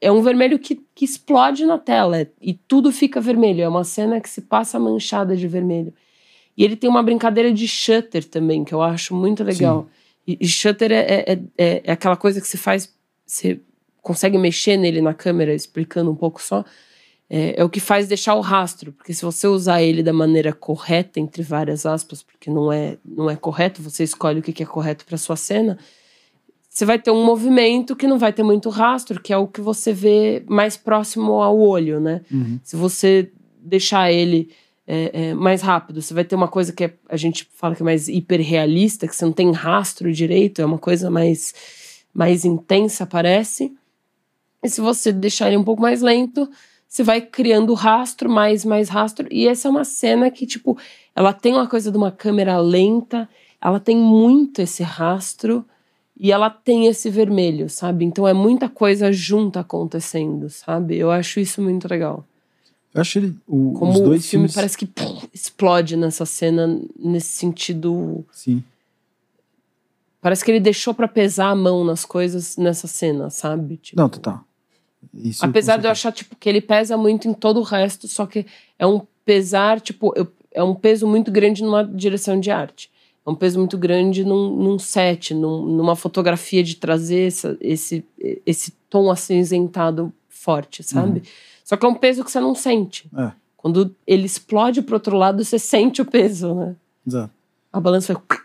é 0.00 0.10
um 0.10 0.22
vermelho 0.22 0.58
que, 0.58 0.80
que 0.94 1.04
explode 1.04 1.66
na 1.66 1.76
tela 1.76 2.26
e 2.40 2.54
tudo 2.54 2.90
fica 2.90 3.20
vermelho. 3.20 3.62
É 3.62 3.68
uma 3.68 3.84
cena 3.84 4.20
que 4.20 4.30
se 4.30 4.42
passa 4.42 4.78
manchada 4.78 5.36
de 5.36 5.46
vermelho. 5.46 5.92
E 6.58 6.64
ele 6.64 6.74
tem 6.76 6.90
uma 6.90 7.02
brincadeira 7.02 7.52
de 7.52 7.68
shutter 7.68 8.24
também, 8.24 8.64
que 8.64 8.74
eu 8.74 8.82
acho 8.82 9.14
muito 9.14 9.44
legal. 9.44 9.88
E, 10.26 10.36
e 10.40 10.46
shutter 10.48 10.92
é, 10.92 10.96
é, 10.98 11.38
é, 11.56 11.82
é 11.84 11.92
aquela 11.92 12.16
coisa 12.16 12.40
que 12.40 12.48
se 12.48 12.58
faz. 12.58 12.92
Você 13.24 13.60
consegue 14.02 14.36
mexer 14.36 14.76
nele 14.76 15.00
na 15.00 15.14
câmera, 15.14 15.54
explicando 15.54 16.10
um 16.10 16.16
pouco 16.16 16.42
só 16.42 16.64
é, 17.30 17.60
é 17.60 17.64
o 17.64 17.68
que 17.68 17.80
faz 17.80 18.08
deixar 18.08 18.34
o 18.34 18.40
rastro, 18.40 18.92
porque 18.92 19.12
se 19.12 19.24
você 19.24 19.46
usar 19.46 19.82
ele 19.82 20.02
da 20.02 20.12
maneira 20.12 20.52
correta, 20.52 21.20
entre 21.20 21.42
várias 21.42 21.84
aspas, 21.84 22.22
porque 22.22 22.50
não 22.50 22.72
é, 22.72 22.96
não 23.04 23.28
é 23.28 23.36
correto, 23.36 23.82
você 23.82 24.02
escolhe 24.02 24.40
o 24.40 24.42
que 24.42 24.52
que 24.52 24.62
é 24.62 24.66
correto 24.66 25.04
para 25.04 25.18
sua 25.18 25.36
cena, 25.36 25.78
você 26.68 26.84
vai 26.84 26.98
ter 26.98 27.10
um 27.10 27.24
movimento 27.24 27.94
que 27.94 28.06
não 28.06 28.18
vai 28.18 28.32
ter 28.32 28.42
muito 28.42 28.70
rastro, 28.70 29.20
que 29.20 29.32
é 29.32 29.36
o 29.36 29.46
que 29.46 29.60
você 29.60 29.92
vê 29.92 30.42
mais 30.46 30.76
próximo 30.76 31.42
ao 31.42 31.58
olho, 31.58 32.00
né? 32.00 32.22
Uhum. 32.30 32.60
Se 32.62 32.76
você 32.76 33.30
deixar 33.60 34.12
ele 34.12 34.48
é, 34.90 35.28
é, 35.30 35.34
mais 35.34 35.60
rápido, 35.60 36.00
você 36.00 36.14
vai 36.14 36.24
ter 36.24 36.34
uma 36.34 36.48
coisa 36.48 36.72
que 36.72 36.84
é- 36.84 36.94
a 37.10 37.16
gente 37.16 37.46
fala 37.54 37.74
que 37.76 37.82
é 37.82 37.84
mais 37.84 38.08
hiperrealista, 38.08 39.06
que 39.06 39.14
você 39.14 39.24
não 39.26 39.32
tem 39.32 39.52
rastro 39.52 40.10
direito, 40.10 40.62
é 40.62 40.64
uma 40.64 40.78
coisa 40.78 41.10
mais, 41.10 41.52
mais 42.14 42.44
intensa, 42.46 43.04
parece. 43.06 43.70
E 44.62 44.68
se 44.68 44.80
você 44.80 45.12
deixar 45.12 45.48
ele 45.48 45.58
um 45.58 45.64
pouco 45.64 45.82
mais 45.82 46.00
lento, 46.02 46.48
você 46.88 47.02
vai 47.02 47.20
criando 47.20 47.74
rastro, 47.74 48.30
mais, 48.30 48.64
mais 48.64 48.88
rastro. 48.88 49.28
E 49.30 49.46
essa 49.46 49.68
é 49.68 49.70
uma 49.70 49.84
cena 49.84 50.30
que, 50.30 50.46
tipo, 50.46 50.78
ela 51.14 51.32
tem 51.34 51.52
uma 51.54 51.68
coisa 51.68 51.90
de 51.92 51.98
uma 51.98 52.10
câmera 52.10 52.58
lenta, 52.58 53.28
ela 53.60 53.78
tem 53.78 53.96
muito 53.96 54.60
esse 54.62 54.82
rastro. 54.82 55.64
e 56.20 56.32
ela 56.32 56.50
tem 56.50 56.86
esse 56.88 57.08
vermelho, 57.10 57.68
sabe? 57.70 58.04
Então 58.04 58.26
é 58.26 58.32
muita 58.32 58.68
coisa 58.68 59.12
junta 59.12 59.60
acontecendo, 59.60 60.50
sabe? 60.50 60.96
Eu 60.96 61.12
acho 61.12 61.38
isso 61.38 61.62
muito 61.62 61.86
legal. 61.88 62.24
Eu 62.94 63.00
acho 63.00 63.18
ele, 63.18 63.36
o, 63.46 63.74
Como 63.78 63.92
os 63.92 64.00
dois 64.00 64.24
o 64.24 64.28
filme 64.28 64.44
filmes. 64.48 64.54
parece 64.54 64.76
que 64.78 64.86
pum, 64.86 65.20
explode 65.32 65.96
nessa 65.96 66.24
cena, 66.26 66.80
nesse 66.98 67.28
sentido. 67.28 68.24
Sim. 68.32 68.62
Parece 70.20 70.44
que 70.44 70.50
ele 70.50 70.60
deixou 70.60 70.92
pra 70.94 71.06
pesar 71.06 71.50
a 71.50 71.54
mão 71.54 71.84
nas 71.84 72.04
coisas 72.04 72.56
nessa 72.56 72.86
cena, 72.88 73.30
sabe? 73.30 73.76
Tipo, 73.76 74.00
Não, 74.00 74.08
total. 74.08 74.42
Isso, 75.14 75.44
Apesar 75.44 75.76
de 75.76 75.86
eu 75.86 75.90
achar, 75.90 76.10
tipo, 76.12 76.34
que 76.34 76.48
ele 76.48 76.60
pesa 76.60 76.96
muito 76.96 77.28
em 77.28 77.34
todo 77.34 77.60
o 77.60 77.62
resto, 77.62 78.08
só 78.08 78.26
que 78.26 78.44
é 78.78 78.86
um 78.86 79.00
pesar, 79.24 79.80
tipo, 79.80 80.12
eu- 80.16 80.26
é 80.52 80.62
um 80.62 80.74
peso 80.74 81.06
muito 81.06 81.30
grande 81.30 81.62
numa 81.62 81.84
direção 81.84 82.40
de 82.40 82.50
arte. 82.50 82.90
É 83.24 83.30
um 83.30 83.34
peso 83.34 83.58
muito 83.60 83.78
grande 83.78 84.24
num, 84.24 84.56
num 84.56 84.78
set, 84.78 85.34
num- 85.34 85.66
numa 85.66 85.94
fotografia 85.94 86.64
de 86.64 86.74
trazer 86.76 87.28
essa- 87.28 87.56
esse, 87.60 88.04
esse 88.44 88.72
tom 88.90 89.10
acinzentado 89.10 90.12
forte, 90.28 90.82
sabe? 90.82 91.22
Só 91.68 91.76
que 91.76 91.84
é 91.84 91.88
um 91.90 91.94
peso 91.94 92.24
que 92.24 92.30
você 92.32 92.40
não 92.40 92.54
sente. 92.54 93.10
É. 93.14 93.30
Quando 93.54 93.94
ele 94.06 94.24
explode 94.24 94.80
pro 94.80 94.94
outro 94.94 95.14
lado, 95.18 95.44
você 95.44 95.58
sente 95.58 96.00
o 96.00 96.06
peso, 96.06 96.54
né? 96.54 96.74
Exato. 97.06 97.30
A 97.70 97.78
balança 97.78 98.14
vai. 98.14 98.38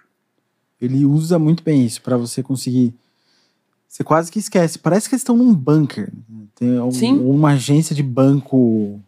Ele 0.82 1.06
usa 1.06 1.40
muito 1.40 1.64
bem 1.64 1.86
isso 1.86 2.02
pra 2.02 2.18
você 2.18 2.44
conseguir. 2.44 2.94
Você 3.88 4.04
quase 4.04 4.30
que 4.30 4.40
esquece. 4.40 4.78
Parece 4.78 5.08
que 5.08 5.16
eles 5.16 5.22
estão 5.22 5.38
num 5.38 5.56
bunker. 5.56 6.12
né? 6.28 6.46
Tem 6.54 6.82
um- 6.82 6.92
Sim. 6.92 7.18
uma 7.20 7.52
agência 7.52 7.96
de 7.96 8.04
banco 8.04 9.00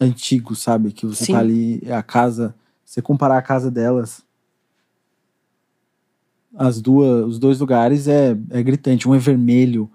antigo, 0.00 0.56
sabe? 0.56 0.90
Que 0.90 1.04
você 1.04 1.26
Sim. 1.26 1.32
tá 1.34 1.40
ali, 1.40 1.82
a 1.92 2.02
casa. 2.02 2.54
Você 2.86 3.02
comparar 3.02 3.36
a 3.36 3.42
casa 3.42 3.70
delas, 3.70 4.22
as 6.56 6.80
duas, 6.80 7.26
os 7.26 7.38
dois 7.38 7.60
lugares 7.60 8.08
é, 8.08 8.30
é 8.48 8.62
gritante. 8.62 9.06
Um 9.06 9.14
é 9.14 9.18
vermelho, 9.18 9.90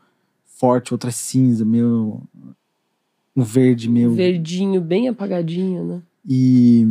forte, 0.46 0.94
outro 0.94 1.10
é 1.10 1.12
cinza, 1.12 1.66
meio. 1.66 2.22
Um 3.38 3.44
verde, 3.44 3.88
meio. 3.90 4.14
Verdinho, 4.16 4.82
bem 4.82 5.08
apagadinho, 5.08 5.84
né? 5.86 6.02
E. 6.28 6.84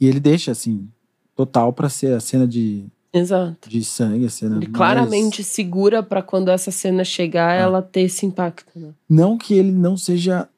E 0.00 0.06
ele 0.08 0.18
deixa, 0.20 0.50
assim, 0.50 0.88
total 1.36 1.72
pra 1.72 1.88
ser 1.88 2.12
a 2.14 2.20
cena 2.20 2.46
de, 2.48 2.84
Exato. 3.12 3.68
de 3.68 3.84
sangue, 3.84 4.26
a 4.26 4.30
cena 4.30 4.56
Ele 4.56 4.66
mais- 4.66 4.76
claramente 4.76 5.42
segura 5.44 6.02
pra 6.02 6.20
quando 6.22 6.50
essa 6.50 6.70
cena 6.72 7.04
chegar, 7.04 7.54
É. 7.56 7.60
ela 7.62 7.80
ter 7.80 8.00
esse 8.02 8.26
impacto, 8.26 8.78
né? 8.78 8.92
Não 9.08 9.38
que 9.38 9.54
ele 9.54 9.70
não 9.72 9.96
seja 9.96 10.48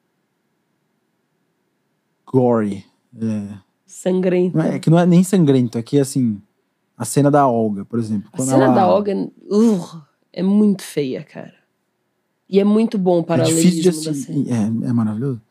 gory. 2.25 2.85
É, 3.19 3.57
Sangrento. 3.85 4.57
não 4.57 4.63
é, 4.63 4.75
é 4.75 4.79
que 4.79 4.89
não 4.89 4.97
é 4.99 5.05
nem 5.05 5.23
sangrento, 5.23 5.77
é 5.77 5.81
que 5.83 5.99
assim. 5.99 6.41
A 6.97 7.03
cena 7.05 7.31
da 7.31 7.47
Olga, 7.47 7.83
por 7.83 7.97
exemplo. 7.97 8.29
A 8.31 8.37
cena 8.43 8.65
ela- 8.65 8.73
da 8.75 8.87
Olga 8.87 9.15
uh, 9.15 10.01
é 10.31 10.43
muito 10.43 10.83
feia, 10.83 11.23
cara. 11.23 11.53
E 12.51 12.59
é 12.59 12.65
muito 12.65 12.97
bom 12.97 13.19
o 13.19 13.21
É 13.21 13.23
paralelismo 13.23 13.61
difícil 13.71 13.81
de 13.81 13.89
assistir. 14.09 14.51
É, 14.51 14.89
é 14.89 14.93
maravilhoso. 14.93 15.41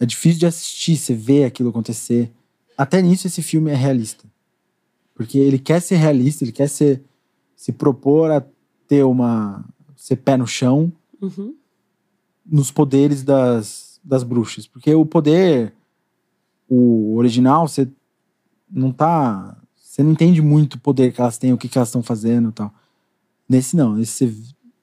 É 0.00 0.04
difícil 0.04 0.40
de 0.40 0.46
assistir, 0.46 0.96
você 0.96 1.14
vê 1.14 1.44
aquilo 1.44 1.70
acontecer. 1.70 2.32
Até 2.76 3.00
nisso 3.00 3.28
esse 3.28 3.42
filme 3.42 3.70
é 3.70 3.74
realista. 3.76 4.24
Porque 5.14 5.38
ele 5.38 5.58
quer 5.58 5.80
ser 5.80 5.96
realista, 5.96 6.42
ele 6.44 6.52
quer 6.52 6.68
ser, 6.68 7.02
se 7.54 7.72
propor 7.72 8.30
a 8.32 8.44
ter 8.88 9.04
uma. 9.04 9.64
ser 9.96 10.16
pé 10.16 10.36
no 10.36 10.46
chão 10.46 10.92
Uhum. 11.20 11.52
nos 12.46 12.70
poderes 12.70 13.24
das, 13.24 14.00
das 14.04 14.22
bruxas. 14.22 14.66
Porque 14.68 14.94
o 14.94 15.04
poder, 15.04 15.74
o 16.68 17.16
original, 17.16 17.66
você 17.66 17.88
não 18.70 18.92
tá. 18.92 19.56
Você 19.76 20.02
não 20.02 20.12
entende 20.12 20.40
muito 20.40 20.74
o 20.74 20.80
poder 20.80 21.12
que 21.12 21.20
elas 21.20 21.38
têm, 21.38 21.52
o 21.52 21.58
que, 21.58 21.68
que 21.68 21.76
elas 21.76 21.88
estão 21.88 22.02
fazendo 22.02 22.50
e 22.50 22.52
tal. 22.52 22.72
Nesse 23.48 23.76
não, 23.76 23.94
nesse 23.96 24.12
você 24.12 24.34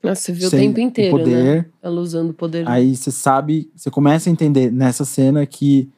Nossa, 0.05 0.21
você 0.21 0.31
viu 0.33 0.47
o 0.47 0.51
tempo 0.51 0.79
inteiro, 0.79 1.15
o 1.15 1.19
poder, 1.19 1.43
né? 1.63 1.65
Ela 1.81 1.99
usando 2.01 2.29
o 2.29 2.33
poder. 2.33 2.67
Aí 2.67 2.95
você 2.95 3.11
sabe, 3.11 3.69
você 3.75 3.89
começa 3.91 4.29
a 4.29 4.31
entender 4.31 4.71
nessa 4.71 5.03
cena 5.05 5.45
que 5.45 5.89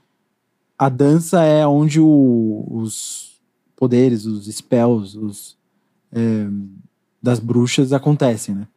a 0.78 0.90
dança 0.90 1.44
é 1.44 1.66
onde 1.66 2.00
o- 2.00 2.66
os 2.70 3.40
poderes, 3.76 4.26
os 4.26 4.46
spells, 4.48 5.18
os, 5.18 5.58
é, 6.12 6.48
das 7.22 7.40
bruxas 7.40 7.94
acontecem, 7.94 8.56
né? 8.56 8.68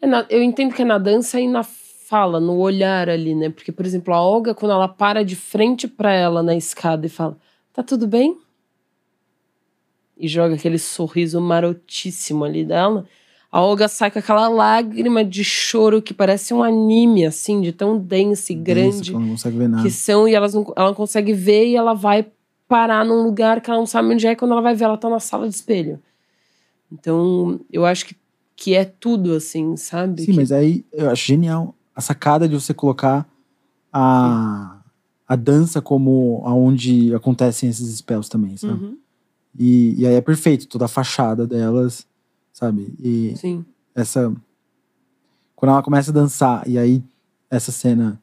É 0.00 0.06
na- 0.06 0.26
eu 0.28 0.42
entendo 0.42 0.74
que 0.74 0.82
é 0.82 0.84
na 0.84 0.98
dança 0.98 1.40
e 1.40 1.48
na 1.48 1.62
fala, 1.62 2.38
no 2.38 2.56
olhar 2.58 3.08
ali, 3.08 3.34
né? 3.34 3.50
Porque, 3.50 3.72
por 3.72 3.84
exemplo, 3.84 4.14
a 4.14 4.20
Olga, 4.22 4.54
quando 4.54 4.72
ela 4.72 4.86
para 4.86 5.24
de 5.24 5.34
frente 5.34 5.88
pra 5.88 6.12
ela 6.12 6.42
na 6.42 6.54
escada 6.54 7.04
e 7.06 7.08
fala: 7.08 7.36
Tá 7.72 7.82
tudo 7.82 8.06
bem? 8.06 8.38
E 10.18 10.28
joga 10.28 10.54
aquele 10.54 10.78
sorriso 10.78 11.40
marotíssimo 11.40 12.44
ali 12.44 12.64
dela. 12.64 13.06
A 13.50 13.60
Olga 13.60 13.88
sai 13.88 14.10
com 14.10 14.18
aquela 14.18 14.48
lágrima 14.48 15.24
de 15.24 15.42
choro 15.44 16.02
que 16.02 16.12
parece 16.12 16.52
um 16.52 16.62
anime, 16.62 17.24
assim, 17.24 17.60
de 17.60 17.72
tão 17.72 17.96
densa 17.98 18.52
e 18.52 18.56
grande 18.56 19.10
que 19.10 19.16
ela 19.16 19.20
não 19.24 19.30
consegue 19.32 19.56
ver 19.56 19.68
nada. 19.68 19.82
que 19.82 19.90
são, 19.90 20.28
e 20.28 20.34
elas 20.34 20.52
não, 20.54 20.72
ela 20.76 20.88
não 20.88 20.94
consegue 20.94 21.32
ver 21.32 21.66
e 21.68 21.76
ela 21.76 21.94
vai 21.94 22.26
parar 22.68 23.04
num 23.04 23.22
lugar 23.22 23.60
que 23.60 23.70
ela 23.70 23.78
não 23.78 23.86
sabe 23.86 24.08
onde 24.12 24.26
é, 24.26 24.32
e 24.32 24.36
quando 24.36 24.52
ela 24.52 24.60
vai 24.60 24.74
ver, 24.74 24.84
ela 24.84 24.98
tá 24.98 25.08
na 25.08 25.20
sala 25.20 25.48
de 25.48 25.54
espelho. 25.54 26.00
Então, 26.92 27.60
eu 27.72 27.84
acho 27.86 28.06
que, 28.06 28.16
que 28.54 28.74
é 28.74 28.84
tudo, 28.84 29.34
assim, 29.34 29.76
sabe? 29.76 30.22
Sim, 30.22 30.32
Que- 30.32 30.36
mas 30.36 30.52
aí 30.52 30.84
eu 30.92 31.08
acho 31.10 31.26
genial 31.26 31.74
a 31.94 32.00
sacada 32.00 32.48
de 32.48 32.54
você 32.54 32.74
colocar 32.74 33.26
a, 33.92 34.80
a 35.26 35.36
dança 35.36 35.80
como 35.80 36.42
aonde 36.44 37.14
acontecem 37.14 37.68
esses 37.68 37.96
spells 37.98 38.28
também, 38.28 38.56
sabe? 38.56 38.84
Uhum, 38.84 38.96
E, 39.58 39.94
e 39.98 40.06
aí 40.06 40.14
é 40.14 40.20
perfeito, 40.20 40.66
toda 40.68 40.84
a 40.84 40.88
fachada 40.88 41.46
delas, 41.46 42.06
sabe? 42.56 42.94
E 42.98 43.34
sim. 43.36 43.64
essa. 43.94 44.34
Quando 45.54 45.72
ela 45.72 45.82
começa 45.82 46.10
a 46.10 46.14
dançar, 46.14 46.66
e 46.66 46.78
aí 46.78 47.04
essa 47.50 47.70
cena 47.70 48.18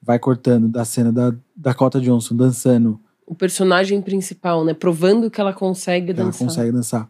vai 0.00 0.20
cortando 0.20 0.68
da 0.68 0.84
cena 0.84 1.10
da 1.12 1.34
Dakota 1.54 2.00
Johnson 2.00 2.36
dançando, 2.36 3.00
O 3.26 3.34
personagem 3.34 4.00
principal, 4.00 4.64
né? 4.64 4.72
Provando 4.72 5.28
que 5.30 5.40
ela 5.40 5.52
consegue 5.52 6.12
ela 6.12 6.24
dançar. 6.24 6.46
consegue 6.46 6.70
dançar, 6.70 7.08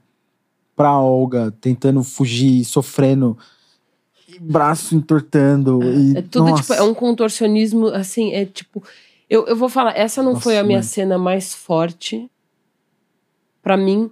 pra 0.75 0.99
Olga 0.99 1.51
tentando 1.61 2.03
fugir, 2.03 2.65
sofrendo, 2.65 3.37
e 4.27 4.39
braço 4.39 4.95
entortando. 4.95 5.83
e, 5.85 6.17
É 6.17 6.23
tudo, 6.23 6.55
tipo, 6.55 6.73
é 6.73 6.83
um 6.83 6.95
contorcionismo, 6.95 7.89
assim, 7.89 8.33
é 8.33 8.47
tipo... 8.47 8.83
Eu, 9.29 9.47
eu 9.47 9.57
vou 9.57 9.69
falar, 9.69 9.97
essa 9.97 10.23
não 10.23 10.33
Nossa, 10.33 10.45
foi 10.45 10.59
a 10.59 10.63
minha 10.65 10.79
muito. 10.79 10.91
cena 10.91 11.19
mais 11.19 11.55
forte 11.55 12.31
pra 13.63 13.77
mim, 13.77 14.11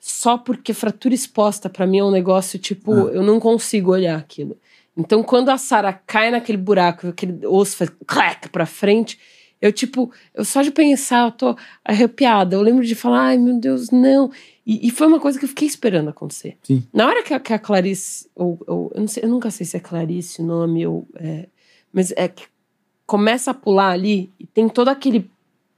só 0.00 0.38
porque 0.38 0.72
fratura 0.72 1.14
exposta 1.14 1.68
pra 1.68 1.86
mim 1.86 1.98
é 1.98 2.04
um 2.04 2.10
negócio, 2.10 2.58
tipo, 2.58 2.92
Ah. 2.92 3.10
eu 3.12 3.22
não 3.22 3.38
consigo 3.38 3.92
olhar 3.92 4.18
aquilo. 4.18 4.56
Então, 4.96 5.22
quando 5.22 5.50
a 5.50 5.58
Sarah 5.58 5.92
cai 5.92 6.30
naquele 6.30 6.58
buraco, 6.58 7.06
aquele 7.08 7.46
osso 7.46 7.76
faz 7.76 7.90
clac 8.06 8.48
pra 8.48 8.66
frente, 8.66 9.18
eu, 9.60 9.70
tipo, 9.72 10.10
eu 10.34 10.42
só 10.44 10.62
de 10.62 10.70
pensar, 10.70 11.26
eu 11.26 11.32
tô 11.32 11.56
arrepiada. 11.84 12.56
Eu 12.56 12.62
lembro 12.62 12.84
de 12.84 12.94
falar, 12.94 13.24
ai 13.26 13.38
meu 13.38 13.58
Deus, 13.60 13.90
não. 13.90 14.30
E, 14.66 14.88
e 14.88 14.90
foi 14.90 15.06
uma 15.06 15.20
coisa 15.20 15.38
que 15.38 15.44
eu 15.44 15.48
fiquei 15.50 15.68
esperando 15.68 16.08
acontecer. 16.08 16.56
Sim. 16.62 16.82
Na 16.92 17.06
hora 17.06 17.22
que 17.22 17.34
a, 17.34 17.38
que 17.40 17.52
a 17.52 17.58
Clarice, 17.58 18.26
ou, 18.34 18.58
ou- 18.66 18.90
eu, 18.94 19.00
não 19.02 19.08
sei, 19.08 19.22
eu 19.24 19.28
nunca 19.28 19.50
sei 19.50 19.66
se 19.66 19.76
é 19.76 19.80
Clarice 19.80 20.40
o 20.40 20.44
nome, 20.46 20.86
ou, 20.86 21.06
é, 21.16 21.46
mas 21.92 22.10
é 22.16 22.26
que 22.26 22.44
começa 23.06 23.50
a 23.50 23.54
pular 23.54 23.90
ali 23.90 24.32
e 24.40 24.46
tem 24.46 24.66
todo 24.68 24.88
aquele 24.88 25.30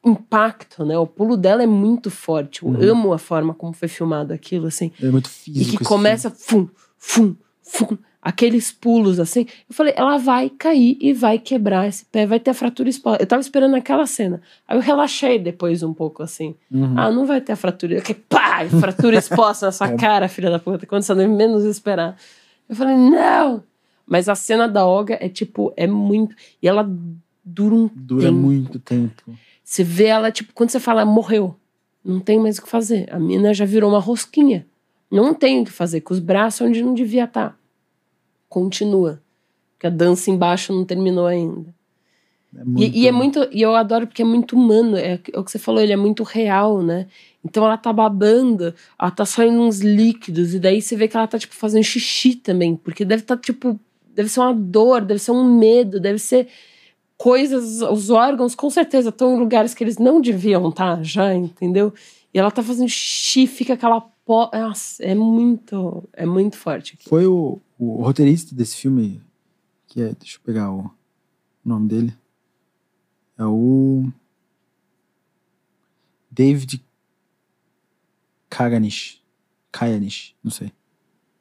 impacto, 0.05 0.85
né? 0.85 0.97
O 0.99 1.07
pulo 1.07 1.37
dela 1.37 1.63
é 1.63 1.67
muito 1.67 2.11
forte. 2.11 2.63
Eu 2.63 2.71
Uhum. 2.71 2.91
amo 2.91 3.13
a 3.13 3.19
forma 3.19 3.55
como 3.55 3.73
foi 3.73 3.89
filmado 3.89 4.33
aquilo, 4.33 4.67
assim. 4.67 4.91
é 5.03 5.07
muito 5.11 5.27
E 5.27 5.31
físico. 5.31 5.71
que 5.71 5.77
esse 5.77 5.85
começa 5.85 6.31
fum, 6.31 6.69
fum, 6.99 7.35
fum, 7.63 7.97
aqueles 8.21 8.73
pulos 8.73 9.19
assim. 9.21 9.47
Eu 9.69 9.75
falei, 9.75 9.93
ela 9.97 10.17
vai 10.19 10.51
cair 10.51 10.97
e 11.01 11.13
vai 11.13 11.39
quebrar 11.39 11.87
esse 11.89 12.05
pé, 12.05 12.27
vai 12.27 12.41
ter 12.41 12.51
a 12.51 12.55
fratura 12.55 12.89
exposta. 12.89 13.23
Eu 13.23 13.27
tava 13.27 13.41
esperando 13.41 13.75
aquela 13.77 14.07
cena. 14.07 14.41
Aí 14.67 14.77
eu 14.77 14.81
relaxei 14.83 15.39
depois 15.39 15.83
um 15.83 15.95
pouco 15.95 16.23
assim. 16.23 16.55
Uhum. 16.71 16.95
Ah, 16.99 17.11
não 17.11 17.25
vai 17.27 17.41
ter 17.41 17.53
a 17.53 17.57
fratura. 17.57 18.01
Que 18.01 18.15
pá, 18.15 18.65
fratura 18.81 19.17
exposta 19.19 19.67
na 19.67 19.73
sua 19.73 19.89
É. 19.93 19.97
cara, 19.97 20.29
filha 20.29 20.51
da 20.51 20.59
puta, 20.59 20.87
quando 20.87 21.03
você 21.03 21.15
não 21.15 21.29
menos 21.29 21.65
esperar. 21.65 22.17
Eu 22.69 22.75
falei, 22.77 22.97
não! 22.97 23.63
Mas 24.07 24.29
a 24.29 24.35
cena 24.35 24.67
da 24.69 24.85
Olga 24.85 25.17
é 25.21 25.29
tipo, 25.29 25.73
é 25.77 25.87
muito. 25.87 26.35
E 26.61 26.67
ela 26.69 26.89
dura 27.45 27.75
um 27.75 27.89
Dura 27.95 28.27
tempo. 28.27 28.35
muito 28.39 28.79
tempo. 28.79 29.23
Você 29.73 29.83
vê 29.83 30.05
ela, 30.05 30.31
tipo, 30.31 30.53
quando 30.53 30.69
você 30.69 30.79
fala, 30.79 31.03
morreu. 31.03 31.57
Não 32.05 32.21
tem 32.21 32.39
mais 32.39 32.59
o 32.59 32.63
que 32.63 32.69
fazer. 32.69 33.09
A 33.11 33.19
mina 33.19 33.55
já 33.55 33.65
virou 33.65 33.89
uma 33.89 34.01
rosquinha. 34.01 34.67
Não 35.11 35.33
tem 35.33 35.63
o 35.63 35.65
que 35.65 35.73
fazer, 35.73 36.03
com 36.03 36.13
os 36.13 36.21
braços 36.21 36.61
onde 36.61 36.83
não 36.83 36.93
devia 36.93 37.25
estar. 37.25 37.59
Continua. 38.51 39.23
Porque 39.73 39.87
a 39.87 39.91
dança 39.91 40.31
embaixo 40.31 40.75
não 40.75 40.85
terminou 40.85 41.27
ainda. 41.27 41.75
É 42.55 42.65
muito, 42.65 42.83
E, 42.83 43.01
e 43.01 43.09
é 43.09 43.13
muito. 43.13 43.49
E 43.51 43.63
eu 43.63 43.75
adoro 43.75 44.07
porque 44.07 44.21
é 44.21 44.27
muito 44.27 44.55
humano. 44.57 44.95
É, 44.95 45.19
é 45.33 45.39
o 45.39 45.43
que 45.43 45.51
você 45.51 45.59
falou, 45.59 45.81
ele 45.81 45.95
é 45.95 45.97
muito 45.97 46.23
real, 46.23 46.83
né? 46.83 47.07
Então 47.43 47.65
ela 47.65 47.79
tá 47.79 47.95
babando, 47.95 48.75
ela 49.01 49.11
tá 49.11 49.25
saindo 49.25 49.59
uns 49.59 49.81
líquidos, 49.81 50.53
e 50.53 50.59
daí 50.59 50.83
você 50.83 50.95
vê 50.95 51.09
que 51.09 51.17
ela 51.17 51.27
tá, 51.27 51.39
tipo, 51.39 51.55
fazendo 51.55 51.83
xixi 51.83 52.35
também. 52.35 52.77
Porque 52.77 53.07
deve 53.07 53.23
estar, 53.23 53.39
tipo. 53.39 53.81
Deve 54.15 54.29
ser 54.29 54.41
uma 54.41 54.53
dor, 54.53 55.01
deve 55.01 55.19
ser 55.19 55.31
um 55.31 55.57
medo, 55.57 55.99
deve 55.99 56.19
ser 56.19 56.47
coisas. 57.17 57.83
Os 57.83 58.11
órgãos, 58.11 58.55
com 58.55 58.71
certeza, 58.71 59.11
estão 59.11 59.35
em 59.35 59.39
lugares 59.39 59.75
que 59.75 59.85
eles 59.85 59.99
não 59.99 60.21
deviam 60.21 60.69
estar 60.69 61.03
já, 61.03 61.35
entendeu? 61.35 61.93
E 62.33 62.39
ela 62.39 62.51
tá 62.51 62.63
fazendo 62.63 62.89
xixi, 62.89 63.47
fica 63.47 63.75
aquela 63.75 64.01
po... 64.01 64.51
Nossa, 64.53 65.03
é 65.03 65.15
muito, 65.15 66.09
é 66.13 66.25
muito 66.25 66.57
forte. 66.57 66.95
Aqui. 66.95 67.09
Foi 67.09 67.27
o, 67.27 67.61
o 67.79 68.03
roteirista 68.03 68.55
desse 68.55 68.77
filme, 68.77 69.21
que 69.87 70.01
é, 70.01 70.15
deixa 70.15 70.37
eu 70.37 70.41
pegar 70.45 70.73
o 70.73 70.91
nome 71.65 71.89
dele. 71.89 72.17
É 73.37 73.45
o 73.45 74.09
David 76.31 76.83
Kaganish. 78.49 79.23
Kayanish, 79.73 80.35
não 80.45 80.51
sei. 80.51 80.71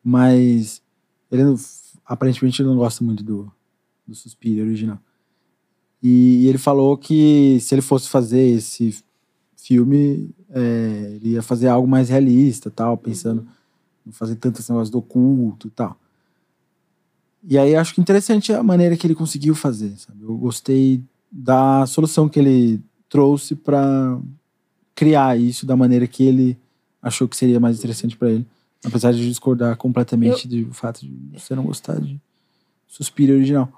Mas 0.02 0.81
ele 1.30 1.43
aparentemente 2.06 2.61
ele 2.61 2.69
não 2.69 2.77
gosta 2.77 3.03
muito 3.03 3.23
do, 3.23 3.52
do 4.07 4.15
Suspiro 4.15 4.65
original. 4.65 4.99
E, 6.02 6.48
ele 6.48 6.57
falou 6.57 6.98
que 6.98 7.60
se 7.60 7.76
ele 7.76 7.82
fosse 7.82 8.10
fazer 8.10 8.41
esse 8.41 9.03
filme, 9.56 10.30
é, 10.49 11.14
ele 11.15 11.30
ia 11.32 11.41
fazer 11.41 11.68
algo 11.68 11.88
mais 11.88 12.10
realista, 12.10 12.72
tal, 12.72 12.98
pensando 12.98 13.45
não 14.06 14.11
fazer 14.11 14.36
tanto 14.36 14.60
esse 14.60 14.72
negócio 14.72 14.91
do 14.91 14.98
oculto 14.98 15.68
e 15.68 15.72
tal. 15.72 15.95
E 17.44 17.57
aí 17.57 17.76
acho 17.76 17.94
que 17.94 18.02
interessante 18.02 18.53
a 18.53 18.61
maneira 18.61 18.95
que 18.95 19.06
ele 19.06 19.15
conseguiu 19.15 19.56
fazer, 19.56 19.94
sabe? 19.98 20.23
Eu 20.23 20.36
gostei 20.38 21.03
da 21.32 21.86
solução 21.86 22.28
que 22.28 22.40
ele 22.40 22.82
trouxe 23.10 23.56
para 23.56 24.19
criar 24.94 25.40
isso 25.40 25.65
da 25.65 25.76
maneira 25.76 26.06
que 26.06 26.23
ele 26.23 26.57
achou 27.02 27.28
que 27.28 27.36
seria 27.36 27.60
mais 27.60 27.78
interessante 27.78 28.15
para 28.15 28.30
ele, 28.30 28.45
apesar 28.86 29.11
de 29.11 29.28
discordar 29.28 29.76
completamente 29.76 30.48
do 30.48 30.73
fato 30.73 31.02
de 31.02 31.40
você 31.40 31.56
não 31.56 31.64
gostar 31.64 31.99
de 31.99 32.19
Suspiro 32.88 33.34
original. 33.34 33.72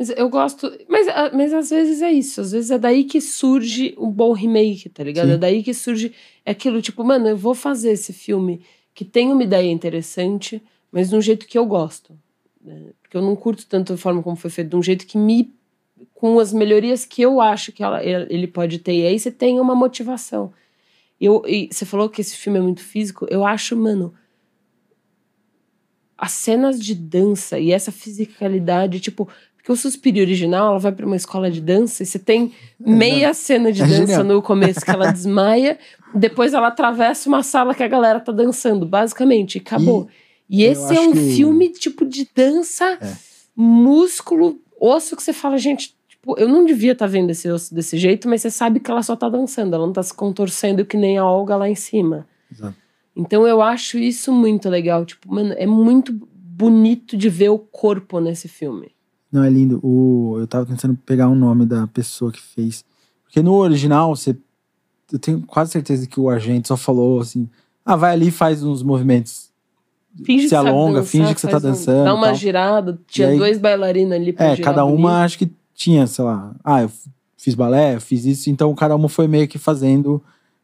Mas 0.00 0.08
eu 0.08 0.30
gosto. 0.30 0.72
Mas, 0.88 1.06
ah, 1.08 1.30
mas 1.34 1.52
às 1.52 1.68
vezes 1.68 2.00
é 2.00 2.10
isso. 2.10 2.40
Às 2.40 2.52
vezes 2.52 2.70
é 2.70 2.78
daí 2.78 3.04
que 3.04 3.20
surge 3.20 3.94
um 3.98 4.10
bom 4.10 4.32
remake, 4.32 4.88
tá 4.88 5.04
ligado? 5.04 5.26
Sim. 5.28 5.34
É 5.34 5.36
daí 5.36 5.62
que 5.62 5.74
surge 5.74 6.14
aquilo, 6.44 6.80
tipo, 6.80 7.04
mano, 7.04 7.28
eu 7.28 7.36
vou 7.36 7.54
fazer 7.54 7.90
esse 7.90 8.10
filme 8.14 8.62
que 8.94 9.04
tem 9.04 9.30
uma 9.30 9.42
ideia 9.42 9.70
interessante, 9.70 10.62
mas 10.90 11.10
de 11.10 11.16
um 11.16 11.20
jeito 11.20 11.46
que 11.46 11.58
eu 11.58 11.66
gosto. 11.66 12.18
né? 12.64 12.92
Porque 13.02 13.14
eu 13.14 13.20
não 13.20 13.36
curto 13.36 13.66
tanto 13.66 13.92
a 13.92 13.96
forma 13.98 14.22
como 14.22 14.36
foi 14.36 14.50
feito, 14.50 14.70
de 14.70 14.76
um 14.76 14.82
jeito 14.82 15.06
que 15.06 15.18
me. 15.18 15.52
com 16.14 16.38
as 16.40 16.50
melhorias 16.50 17.04
que 17.04 17.20
eu 17.20 17.38
acho 17.42 17.70
que 17.72 17.82
ela- 17.82 18.02
ele 18.02 18.46
pode 18.46 18.78
ter. 18.78 18.94
E 18.94 19.06
aí 19.06 19.18
você 19.18 19.30
tem 19.30 19.60
uma 19.60 19.74
motivação. 19.74 20.50
Eu, 21.20 21.42
e 21.46 21.68
você 21.70 21.84
falou 21.84 22.08
que 22.08 22.22
esse 22.22 22.36
filme 22.38 22.58
é 22.58 22.62
muito 22.62 22.82
físico. 22.82 23.26
Eu 23.30 23.44
acho, 23.44 23.76
mano. 23.76 24.14
As 26.16 26.32
cenas 26.32 26.78
de 26.78 26.94
dança 26.94 27.58
e 27.58 27.70
essa 27.72 27.90
fisicalidade, 27.90 29.00
tipo, 29.00 29.26
porque 29.70 29.72
o 29.72 29.76
Suspiro 29.76 30.18
original, 30.20 30.70
ela 30.70 30.78
vai 30.78 30.92
pra 30.92 31.06
uma 31.06 31.16
escola 31.16 31.50
de 31.50 31.60
dança 31.60 32.02
e 32.02 32.06
você 32.06 32.18
tem 32.18 32.52
meia 32.78 33.32
cena 33.32 33.70
de 33.72 33.82
É 33.82 33.86
dança 33.86 34.06
genial. 34.06 34.24
no 34.24 34.42
começo 34.42 34.80
que 34.80 34.90
ela 34.90 35.10
desmaia, 35.12 35.78
depois 36.14 36.52
ela 36.54 36.68
atravessa 36.68 37.28
uma 37.28 37.42
sala 37.42 37.74
que 37.74 37.82
a 37.82 37.88
galera 37.88 38.18
tá 38.20 38.32
dançando, 38.32 38.84
basicamente, 38.84 39.56
e 39.56 39.60
acabou. 39.60 40.08
E, 40.48 40.64
eu 40.64 40.72
esse 40.72 40.96
é 40.96 41.00
um 41.00 41.12
que 41.12 41.34
filme 41.36 41.68
tipo 41.68 42.04
de 42.04 42.28
dança, 42.34 42.98
É. 43.00 43.14
músculo, 43.54 44.58
osso 44.80 45.14
que 45.16 45.22
você 45.22 45.32
fala, 45.32 45.56
gente, 45.58 45.94
tipo, 46.08 46.38
eu 46.38 46.48
não 46.48 46.64
devia 46.64 46.92
estar 46.92 47.06
vendo 47.06 47.30
esse 47.30 47.48
osso 47.48 47.72
desse 47.74 47.96
jeito, 47.96 48.28
mas 48.28 48.42
você 48.42 48.50
sabe 48.50 48.80
que 48.80 48.90
ela 48.90 49.02
só 49.02 49.14
tá 49.14 49.28
dançando, 49.28 49.74
ela 49.74 49.86
não 49.86 49.92
tá 49.92 50.02
se 50.02 50.12
contorcendo 50.14 50.84
que 50.84 50.96
nem 50.96 51.18
a 51.18 51.24
Olga 51.24 51.54
lá 51.56 51.68
em 51.68 51.74
cima. 51.76 52.26
Exato. 52.50 52.74
Então 53.14 53.46
eu 53.46 53.60
acho 53.62 53.98
isso 53.98 54.32
muito 54.32 54.68
legal. 54.68 55.04
Tipo, 55.04 55.32
mano, 55.32 55.54
é 55.56 55.66
muito 55.66 56.12
bonito 56.12 57.16
de 57.16 57.28
ver 57.28 57.50
o 57.50 57.58
corpo 57.58 58.18
nesse 58.20 58.48
filme. 58.48 58.90
Não, 59.32 59.44
é 59.44 59.50
lindo. 59.50 59.78
O, 59.82 60.36
eu 60.38 60.46
tava 60.46 60.66
tentando 60.66 60.96
pegar 61.06 61.28
o 61.28 61.34
nome 61.34 61.64
da 61.66 61.86
pessoa 61.86 62.32
que 62.32 62.40
fez. 62.40 62.84
Porque 63.24 63.42
no 63.42 63.54
original, 63.54 64.14
você, 64.14 64.36
eu 65.12 65.18
tenho 65.18 65.40
quase 65.46 65.70
certeza 65.70 66.06
que 66.06 66.18
o 66.18 66.28
agente 66.28 66.68
só 66.68 66.76
falou 66.76 67.20
assim: 67.20 67.48
ah, 67.84 67.94
vai 67.96 68.12
ali 68.12 68.28
e 68.28 68.32
faz 68.32 68.62
uns 68.62 68.82
movimentos. 68.82 69.50
Finge 70.24 70.48
Se 70.48 70.56
alonga, 70.56 70.98
dançar, 71.00 71.10
finge 71.10 71.34
que 71.34 71.40
você 71.40 71.46
tá 71.46 71.52
faz 71.60 71.64
um- 71.64 71.68
dançando 71.68 72.04
Dá 72.04 72.14
uma 72.14 72.34
girada. 72.34 72.98
Tinha 73.06 73.28
aí- 73.28 73.38
dois 73.38 73.58
bailarinos 73.58 74.12
ali 74.12 74.32
pra 74.32 74.46
É, 74.46 74.56
cada 74.56 74.82
bonito. 74.84 74.98
uma 74.98 75.22
acho 75.22 75.38
que 75.38 75.48
tinha, 75.72 76.04
sei 76.08 76.24
lá, 76.24 76.52
ah, 76.64 76.82
eu 76.82 76.90
fiz 77.36 77.54
balé, 77.54 77.94
eu 77.94 78.00
fiz 78.00 78.24
isso, 78.24 78.50
então 78.50 78.74
cada 78.74 78.96
uma 78.96 79.08
foi 79.08 79.28
meio 79.28 79.46
que 79.46 79.56
fazendo 79.58 80.20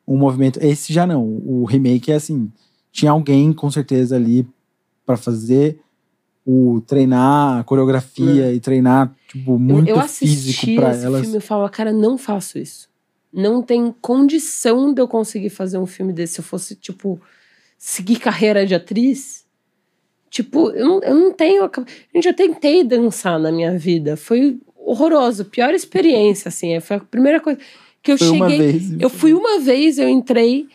um 0.06 0.16
movimento. 0.18 0.58
Esse 0.60 0.92
já 0.92 1.06
não. 1.06 1.22
O 1.24 1.64
remake 1.64 2.10
é 2.10 2.16
assim: 2.16 2.50
tinha 2.90 3.12
alguém 3.12 3.52
com 3.52 3.70
certeza 3.70 4.16
ali 4.16 4.44
pra 5.06 5.16
fazer 5.16 5.78
o 6.46 6.80
treinar 6.86 7.58
a 7.58 7.64
coreografia 7.64 8.52
e 8.52 8.60
treinar, 8.60 9.12
tipo, 9.28 9.52
Eu- 9.54 9.58
muito 9.58 9.88
eu 9.90 10.00
físico 10.02 10.48
assisti 10.50 10.76
pra 10.76 10.92
esse 10.92 11.04
elas. 11.04 11.20
filme 11.22 11.38
e 11.38 11.40
falo, 11.40 11.68
cara, 11.68 11.92
não 11.92 12.16
faço 12.16 12.58
isso. 12.58 12.88
Não 13.32 13.60
tem 13.60 13.92
condição 14.00 14.94
de 14.94 15.02
eu 15.02 15.08
conseguir 15.08 15.50
fazer 15.50 15.76
um 15.78 15.86
filme 15.86 16.12
desse. 16.12 16.34
Se 16.34 16.40
eu 16.40 16.44
fosse, 16.44 16.76
tipo, 16.76 17.20
seguir 17.76 18.20
carreira 18.20 18.64
de 18.64 18.74
atriz. 18.74 19.44
Tipo, 20.30 20.70
eu 20.70 20.86
não, 20.86 21.00
eu 21.02 21.14
não 21.14 21.32
tenho. 21.32 21.68
Gente, 22.14 22.28
eu 22.28 22.34
tentei 22.34 22.84
dançar 22.84 23.38
na 23.38 23.50
minha 23.50 23.76
vida. 23.76 24.16
Foi 24.16 24.58
horroroso. 24.76 25.44
Pior 25.46 25.74
experiência, 25.74 26.48
assim. 26.48 26.78
Foi 26.80 26.96
a 26.96 27.00
primeira 27.00 27.40
coisa 27.40 27.58
que 28.02 28.12
eu 28.12 28.18
Foi 28.18 28.28
cheguei. 28.28 28.58
vez. 28.72 28.92
Eu 29.00 29.10
fui 29.10 29.34
uma 29.34 29.58
vez, 29.58 29.98
eu 29.98 30.08
entrei, 30.08 30.68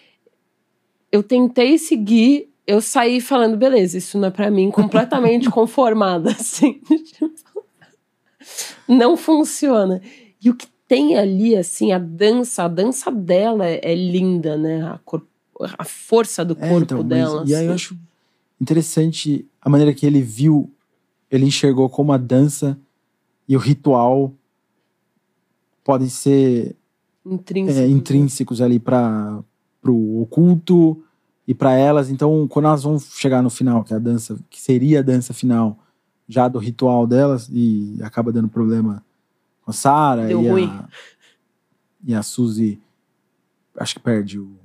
eu 1.12 1.24
tentei 1.24 1.78
seguir, 1.78 2.50
eu 2.68 2.82
saí 2.82 3.20
falando, 3.20 3.58
beleza, 3.58 3.98
isso 3.98 4.18
não 4.18 4.28
é 4.28 4.32
pra 4.32 4.50
mim, 4.52 4.70
completamente 4.72 5.50
conformada, 5.52 6.32
assim. 6.32 6.82
Não 8.88 9.16
funciona. 9.16 10.02
E 10.44 10.50
o 10.50 10.56
que 10.56 10.68
tem 10.88 11.18
ali, 11.18 11.56
assim, 11.56 11.92
a 11.92 11.98
dança, 12.00 12.64
a 12.64 12.68
dança 12.68 13.12
dela 13.12 13.66
é, 13.68 13.80
é 13.84 13.96
linda, 13.96 14.58
né? 14.58 14.82
A, 14.84 15.00
cor- 15.06 15.26
a 15.78 15.84
força 15.84 16.44
do 16.44 16.58
É, 16.60 16.68
corpo 16.70 16.84
então, 16.84 16.98
mas- 17.00 17.08
dela. 17.08 17.44
E 17.48 17.56
aí 17.56 17.66
eu 17.66 17.74
assim. 17.74 17.76
acho 17.94 17.98
interessante 18.60 19.46
a 19.62 19.70
maneira 19.70 19.94
que 19.94 20.06
ele 20.06 20.22
viu, 20.22 20.70
ele 21.30 21.46
enxergou 21.46 21.90
como 21.90 22.12
a 22.12 22.18
dança 22.18 22.78
e 23.48 23.56
o 23.56 23.60
ritual 23.60 24.34
podem 25.84 26.10
ser 26.10 26.76
Intrínseco. 27.26 27.80
é, 27.80 27.88
intrínsecos 27.88 28.62
ali 28.62 28.80
para 28.80 29.42
o 29.86 30.22
oculto 30.22 31.04
e 31.52 31.54
para 31.54 31.74
elas. 31.74 32.10
Então, 32.10 32.48
quando 32.48 32.66
elas 32.66 32.82
vão 32.84 32.98
chegar 32.98 33.42
no 33.44 33.50
final, 33.50 33.84
que 33.84 33.92
é 33.94 33.98
a 33.98 34.00
dança, 34.00 34.40
que 34.50 34.60
seria 34.62 35.00
a 35.00 35.04
dança 35.04 35.34
final 35.34 35.78
já 36.28 36.48
do 36.48 36.58
ritual 36.60 37.06
delas, 37.06 37.50
e 37.52 38.00
acaba 38.02 38.32
dando 38.32 38.48
problema 38.48 39.04
com 39.62 39.72
a 39.72 39.74
Sarah 39.74 40.28
Deu 40.28 40.42
e 40.42 40.48
ruim. 40.48 40.68
a, 40.80 40.88
e 42.06 42.16
a 42.16 42.24
Suzy, 42.24 42.80
acho 43.78 43.96
que 43.96 44.00
perde 44.00 44.40
o 44.40 44.56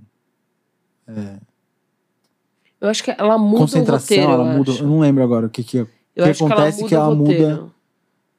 Eu 2.81 2.89
acho 2.89 3.03
que 3.03 3.11
ela 3.11 3.37
muda 3.37 3.59
concentração, 3.59 4.17
o 4.17 4.21
roteiro, 4.21 4.33
ela 4.43 4.53
eu 4.53 4.59
muda. 4.59 4.71
acho. 4.71 4.83
Eu 4.85 4.87
não 4.89 5.01
lembro 5.01 5.25
agora 5.25 5.47
o 5.47 5.51
que 5.51 5.65
que, 5.65 5.79
Eu 5.79 5.89
que 6.15 6.23
acontece 6.23 6.83
que 6.85 6.89
que 6.89 6.95
ela 6.95 7.07
ela 7.07 7.15
muda 7.17 7.31
o 7.31 7.35
muda 7.35 7.49
roteiro. 7.51 7.75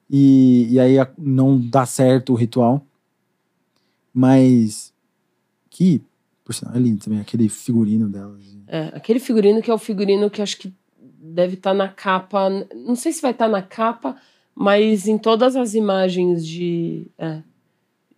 e, 0.10 0.68
e 0.72 0.80
aí 0.80 0.98
a- 1.00 1.10
não 1.18 1.60
dá 1.60 1.86
certo 1.86 2.32
o 2.32 2.36
ritual. 2.36 2.82
Mas 4.14 4.94
que, 5.70 6.02
por 6.48 6.54
sinal, 6.54 6.76
é 6.76 6.80
lindo 6.80 7.04
também, 7.04 7.20
aquele 7.20 7.50
figurino 7.50 8.08
dela. 8.08 8.38
assim. 8.38 8.64
É, 8.68 8.84
aquele 8.94 9.20
figurino 9.20 9.62
que 9.62 9.70
é 9.70 9.74
o 9.74 9.78
figurino 9.78 10.30
que 10.30 10.42
acho 10.42 10.58
que 10.58 10.74
deve 10.98 11.56
estar 11.56 11.74
na 11.74 11.90
capa. 11.90 12.50
Não 12.74 12.96
sei 12.96 13.12
se 13.12 13.22
vai 13.22 13.32
estar 13.32 13.50
na 13.50 13.62
capa, 13.62 14.16
mas 14.56 15.10
em 15.10 15.18
todas 15.18 15.58
as 15.58 15.74
imagens 15.74 16.48
de. 16.48 17.08
é, 17.18 17.44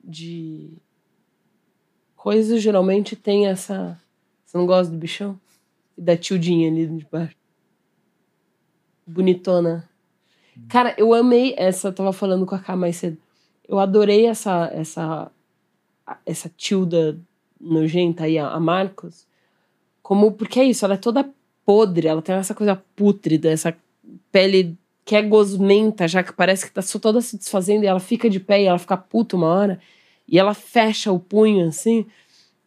de. 0.03 0.77
Coisas 2.15 2.61
geralmente 2.61 3.15
tem 3.15 3.47
essa. 3.47 3.99
Você 4.45 4.59
não 4.59 4.67
gosta 4.67 4.93
do 4.93 4.99
bichão? 4.99 5.39
Da 5.97 6.15
tildinha 6.15 6.69
ali 6.69 6.85
de 6.85 7.07
baixo. 7.11 7.35
Bonitona. 9.07 9.89
Cara, 10.67 10.93
eu 10.99 11.15
amei 11.15 11.55
essa. 11.57 11.87
Eu 11.87 11.93
tava 11.93 12.13
falando 12.13 12.45
com 12.45 12.53
a 12.53 12.59
K 12.59 12.75
mais 12.75 12.97
cedo. 12.97 13.17
Eu 13.67 13.79
adorei 13.79 14.27
essa. 14.27 14.69
essa 14.71 15.31
essa 16.25 16.51
tilda 16.55 17.19
nojenta 17.59 18.23
aí, 18.23 18.37
a 18.37 18.59
Marcos 18.59 19.27
como 20.09 20.31
porque 20.31 20.59
é 20.59 20.63
isso, 20.63 20.83
ela 20.83 20.95
é 20.95 20.97
toda 20.97 21.29
podre, 21.63 22.07
ela 22.07 22.19
tem 22.19 22.33
essa 22.33 22.55
coisa 22.55 22.75
pútrida, 22.95 23.47
essa 23.51 23.77
pele 24.31 24.75
que 25.05 25.15
é 25.15 25.21
gosmenta, 25.21 26.07
já 26.07 26.23
que 26.23 26.33
parece 26.33 26.65
que 26.65 26.71
tá 26.71 26.81
só 26.81 26.97
toda 26.97 27.21
se 27.21 27.37
desfazendo 27.37 27.83
e 27.83 27.87
ela 27.87 27.99
fica 27.99 28.27
de 28.27 28.39
pé 28.39 28.63
e 28.63 28.65
ela 28.65 28.79
fica 28.79 28.97
puta 28.97 29.35
uma 29.35 29.45
hora, 29.45 29.79
e 30.27 30.39
ela 30.39 30.55
fecha 30.55 31.11
o 31.11 31.19
punho 31.19 31.67
assim, 31.67 32.07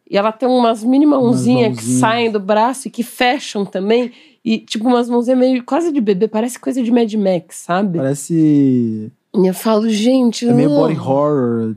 e 0.09 0.15
ela 0.15 0.31
tem 0.31 0.47
umas 0.47 0.85
mini 0.85 1.05
mãozinhas 1.05 1.77
que 1.77 1.83
saem 1.83 2.31
do 2.31 2.39
braço 2.39 2.87
e 2.87 2.91
que 2.91 3.03
fecham 3.03 3.65
também, 3.65 4.13
e 4.41 4.59
tipo 4.59 4.87
umas 4.87 5.09
mãozinhas 5.09 5.37
meio 5.37 5.65
quase 5.65 5.91
de 5.91 5.99
bebê, 5.99 6.29
parece 6.29 6.57
coisa 6.57 6.81
de 6.81 6.89
Mad 6.89 7.13
Max, 7.15 7.57
sabe? 7.57 7.97
Parece. 7.97 9.11
E 9.35 9.47
eu 9.47 9.53
falo, 9.53 9.89
gente, 9.89 10.47
É 10.47 10.53
meio 10.53 10.69
body 10.69 10.93
horror. 10.93 11.75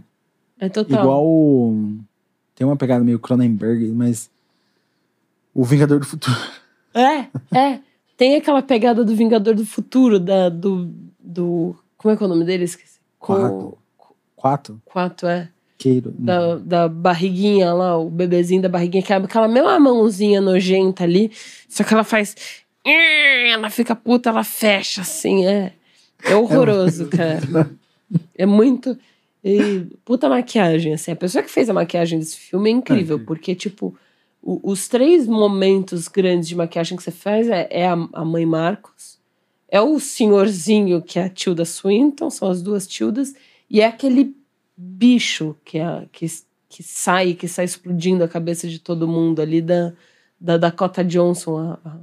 É 0.60 0.68
total. 0.68 1.00
Igual. 1.00 1.74
Tem 2.56 2.66
uma 2.66 2.76
pegada 2.76 3.04
meio 3.04 3.20
Cronenberg, 3.20 3.86
mas. 3.92 4.28
O 5.54 5.64
Vingador 5.64 6.00
do 6.00 6.06
Futuro. 6.06 6.36
É, 6.94 7.28
é. 7.56 7.80
Tem 8.16 8.34
aquela 8.36 8.62
pegada 8.62 9.04
do 9.04 9.14
Vingador 9.14 9.54
do 9.54 9.64
Futuro, 9.64 10.18
da, 10.18 10.48
do, 10.48 10.90
do. 11.20 11.76
Como 11.98 12.12
é 12.12 12.16
que 12.16 12.22
é 12.22 12.26
o 12.26 12.28
nome 12.28 12.44
dele? 12.44 12.64
Esqueci. 12.64 12.98
Quatro. 13.18 13.78
Quatro? 14.34 14.82
Quatro, 14.84 15.28
é. 15.28 15.48
Queiro. 15.78 16.10
da, 16.18 16.56
da 16.56 16.88
barriguinha 16.88 17.74
lá, 17.74 17.98
o 17.98 18.08
bebezinho 18.08 18.62
da 18.62 18.68
barriguinha, 18.68 19.02
que 19.02 19.12
é 19.12 19.16
aquela 19.16 19.46
mesma 19.46 19.78
mãozinha 19.78 20.40
nojenta 20.40 21.04
ali, 21.04 21.30
só 21.68 21.84
que 21.84 21.92
ela 21.92 22.04
faz. 22.04 22.34
Ela 22.82 23.68
fica 23.68 23.94
puta, 23.94 24.30
ela 24.30 24.42
fecha 24.42 25.02
assim, 25.02 25.44
é. 25.44 25.74
É 26.24 26.34
horroroso, 26.34 27.08
cara. 27.12 27.70
É 28.34 28.46
muito. 28.46 28.96
E, 29.48 29.96
puta 30.04 30.28
maquiagem, 30.28 30.94
assim. 30.94 31.12
A 31.12 31.16
pessoa 31.16 31.42
que 31.44 31.50
fez 31.50 31.70
a 31.70 31.72
maquiagem 31.74 32.18
desse 32.18 32.36
filme 32.36 32.68
é 32.68 32.72
incrível, 32.72 33.16
É. 33.18 33.22
porque, 33.24 33.54
tipo, 33.54 33.96
o- 34.42 34.60
os 34.72 34.88
três 34.88 35.26
momentos 35.26 36.08
grandes 36.08 36.48
de 36.48 36.56
maquiagem 36.56 36.96
que 36.96 37.02
você 37.04 37.12
faz 37.12 37.48
é, 37.48 37.68
é 37.70 37.86
a, 37.86 37.92
a 38.12 38.24
mãe 38.24 38.44
Marcos, 38.44 39.18
é 39.68 39.80
o 39.80 40.00
senhorzinho, 40.00 41.00
que 41.02 41.18
é 41.18 41.24
a 41.24 41.28
Tilda 41.28 41.64
Swinton, 41.64 42.28
são 42.30 42.48
as 42.50 42.60
duas 42.62 42.86
Tildas, 42.86 43.34
e 43.70 43.80
é 43.80 43.86
aquele 43.86 44.34
bicho 44.76 45.54
que, 45.64 45.78
é, 45.78 46.06
que, 46.10 46.26
que 46.68 46.82
sai, 46.82 47.34
que 47.34 47.46
sai 47.46 47.64
explodindo 47.66 48.24
a 48.24 48.28
cabeça 48.28 48.66
de 48.68 48.78
todo 48.80 49.06
mundo 49.08 49.40
ali 49.40 49.60
da, 49.62 49.92
da 50.40 50.56
Dakota 50.56 51.04
Johnson, 51.04 51.58
a, 51.58 51.78
a 51.88 51.96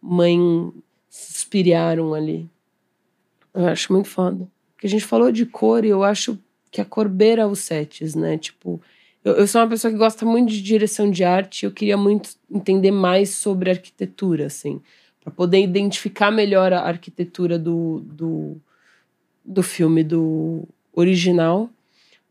mãe 0.00 0.38
suspiriaram 1.10 2.14
ali. 2.14 2.48
Eu 3.52 3.66
acho 3.66 3.92
muito 3.92 4.08
foda. 4.08 4.48
Porque 4.74 4.86
a 4.86 4.90
gente 4.90 5.04
falou 5.04 5.30
de 5.30 5.44
cor 5.44 5.84
e 5.84 5.88
eu 5.88 6.02
acho 6.02 6.38
que 6.70 6.80
a 6.80 6.84
cor 6.84 7.08
beira 7.08 7.48
os 7.48 7.60
sets, 7.60 8.14
né? 8.14 8.38
Tipo, 8.38 8.80
eu, 9.24 9.34
eu 9.34 9.46
sou 9.46 9.60
uma 9.60 9.68
pessoa 9.68 9.92
que 9.92 9.98
gosta 9.98 10.24
muito 10.24 10.50
de 10.50 10.62
direção 10.62 11.10
de 11.10 11.24
arte 11.24 11.64
eu 11.64 11.72
queria 11.72 11.96
muito 11.96 12.30
entender 12.50 12.90
mais 12.90 13.30
sobre 13.30 13.70
arquitetura, 13.70 14.46
assim, 14.46 14.80
para 15.20 15.32
poder 15.32 15.60
identificar 15.60 16.30
melhor 16.30 16.72
a 16.72 16.80
arquitetura 16.80 17.58
do, 17.58 18.00
do, 18.04 18.56
do 19.44 19.62
filme 19.62 20.02
do 20.02 20.66
original, 20.92 21.70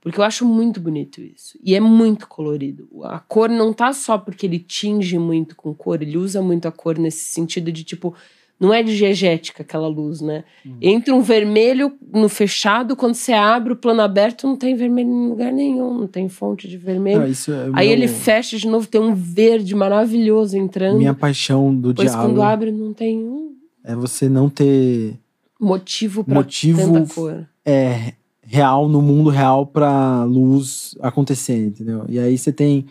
porque 0.01 0.19
eu 0.19 0.23
acho 0.23 0.45
muito 0.45 0.79
bonito 0.79 1.21
isso. 1.21 1.59
E 1.63 1.75
é 1.75 1.79
muito 1.79 2.27
colorido. 2.27 2.87
A 3.03 3.19
cor 3.19 3.49
não 3.49 3.73
tá 3.73 3.91
só 3.91 4.17
porque 4.17 4.45
ele 4.45 4.59
tinge 4.59 5.17
muito 5.17 5.55
com 5.55 5.73
cor, 5.73 6.01
ele 6.01 6.17
usa 6.17 6.41
muito 6.41 6.67
a 6.67 6.71
cor 6.71 6.97
nesse 6.97 7.25
sentido 7.25 7.71
de 7.71 7.83
tipo. 7.83 8.15
Não 8.59 8.73
é 8.73 8.83
diegética 8.83 9.63
aquela 9.63 9.87
luz, 9.87 10.19
né? 10.19 10.43
Entra 10.81 11.15
um 11.15 11.21
vermelho 11.21 11.93
no 12.13 12.27
fechado, 12.27 12.93
quando 12.95 13.15
você 13.15 13.31
abre 13.31 13.71
o 13.71 13.75
plano 13.75 14.01
aberto, 14.01 14.45
não 14.45 14.57
tem 14.57 14.75
vermelho 14.75 15.09
em 15.09 15.29
lugar 15.29 15.53
nenhum, 15.53 15.93
não 15.99 16.07
tem 16.07 16.27
fonte 16.27 16.67
de 16.67 16.77
vermelho. 16.77 17.25
Isso 17.25 17.53
é 17.53 17.69
Aí 17.73 17.87
meu- 17.87 17.97
ele 17.97 18.07
fecha 18.09 18.57
de 18.57 18.67
novo, 18.67 18.85
tem 18.85 18.99
um 18.99 19.15
verde 19.15 19.73
maravilhoso 19.73 20.57
entrando. 20.57 20.97
Minha 20.97 21.13
paixão 21.13 21.73
do 21.73 21.93
Depois, 21.93 22.09
quando 22.11 22.33
diálogo 22.33 22.41
abre, 22.41 22.71
não 22.71 22.93
tem 22.93 23.23
um 23.23 23.49
é 23.81 23.95
você 23.95 24.27
não 24.27 24.49
ter 24.49 25.17
motivo 25.59 26.23
pra 26.25 26.35
Motivo- 26.35 26.81
tanta 26.93 27.13
cor. 27.13 27.47
é, 27.65 28.13
real 28.41 28.89
no 28.89 29.01
mundo 29.01 29.29
real 29.29 29.65
pra 29.65 30.23
luz 30.25 30.95
acontecer, 31.01 31.67
entendeu? 31.67 32.03
E 32.09 32.19
aí 32.19 32.37
você 32.37 32.51
tem 32.51 32.85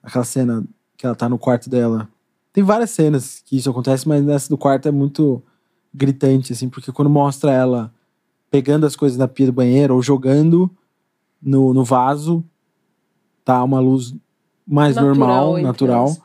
aquela 0.00 0.24
cena 0.24 0.64
que 0.96 1.04
ela 1.04 1.14
tá 1.16 1.28
no 1.28 1.38
quarto 1.38 1.68
dela. 1.68 2.08
Tem 2.52 2.62
várias 2.62 2.90
cenas 2.90 3.42
que 3.44 3.56
isso 3.56 3.70
acontece, 3.70 4.06
mas 4.06 4.22
nessa 4.22 4.48
do 4.48 4.58
quarto 4.58 4.86
é 4.86 4.92
muito 4.92 5.42
gritante, 5.94 6.52
assim, 6.52 6.68
porque 6.68 6.92
quando 6.92 7.08
mostra 7.10 7.52
ela 7.52 7.92
pegando 8.50 8.84
as 8.84 8.94
coisas 8.94 9.16
na 9.16 9.26
pia 9.26 9.46
do 9.46 9.52
banheiro 9.52 9.94
ou 9.94 10.02
jogando 10.02 10.70
no, 11.40 11.72
no 11.72 11.84
vaso, 11.84 12.44
tá 13.44 13.62
uma 13.64 13.80
luz 13.80 14.14
mais 14.66 14.96
Natural, 14.96 15.14
normal, 15.16 15.62
natural. 15.62 16.16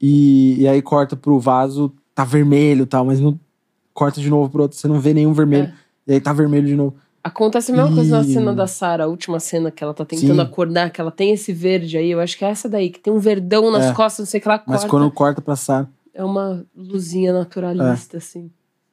E, 0.00 0.60
e 0.60 0.68
aí 0.68 0.82
corta 0.82 1.16
pro 1.16 1.38
vaso, 1.38 1.92
tá 2.14 2.24
vermelho 2.24 2.82
e 2.82 2.86
tal, 2.86 3.04
mas 3.04 3.20
não 3.20 3.38
corta 3.92 4.20
de 4.20 4.28
novo 4.28 4.50
pro 4.50 4.62
outro, 4.62 4.76
você 4.76 4.88
não 4.88 5.00
vê 5.00 5.14
nenhum 5.14 5.32
vermelho. 5.32 5.68
É. 5.68 5.74
E 6.08 6.12
aí 6.14 6.20
tá 6.20 6.32
vermelho 6.32 6.66
de 6.66 6.74
novo. 6.74 6.96
Acontece 7.26 7.72
a 7.72 7.74
mesma 7.74 7.94
coisa 7.94 8.18
na 8.18 8.22
E- 8.28 8.32
cena 8.34 8.54
da 8.54 8.66
Sarah, 8.66 9.04
a 9.04 9.08
última 9.08 9.40
cena 9.40 9.70
que 9.70 9.82
ela 9.82 9.94
tá 9.94 10.04
tentando 10.04 10.34
Sim. 10.34 10.40
acordar, 10.40 10.90
que 10.90 11.00
ela 11.00 11.10
tem 11.10 11.30
esse 11.32 11.54
verde 11.54 11.96
aí. 11.96 12.10
Eu 12.10 12.20
acho 12.20 12.36
que 12.36 12.44
é 12.44 12.48
essa 12.50 12.68
daí, 12.68 12.90
que 12.90 13.00
tem 13.00 13.10
um 13.10 13.18
verdão 13.18 13.70
nas 13.70 13.86
É. 13.86 13.92
costas, 13.94 14.26
não 14.26 14.30
sei 14.30 14.38
o 14.38 14.42
que 14.42 14.48
ela 14.48 14.62
Mas 14.66 14.80
corta. 14.82 14.88
quando 14.90 15.10
corta 15.10 15.40
pra 15.40 15.56
Sarah. 15.56 15.88
É 16.12 16.22
uma 16.22 16.66
luzinha 16.76 17.32
naturalista, 17.32 18.18
assim. 18.18 18.50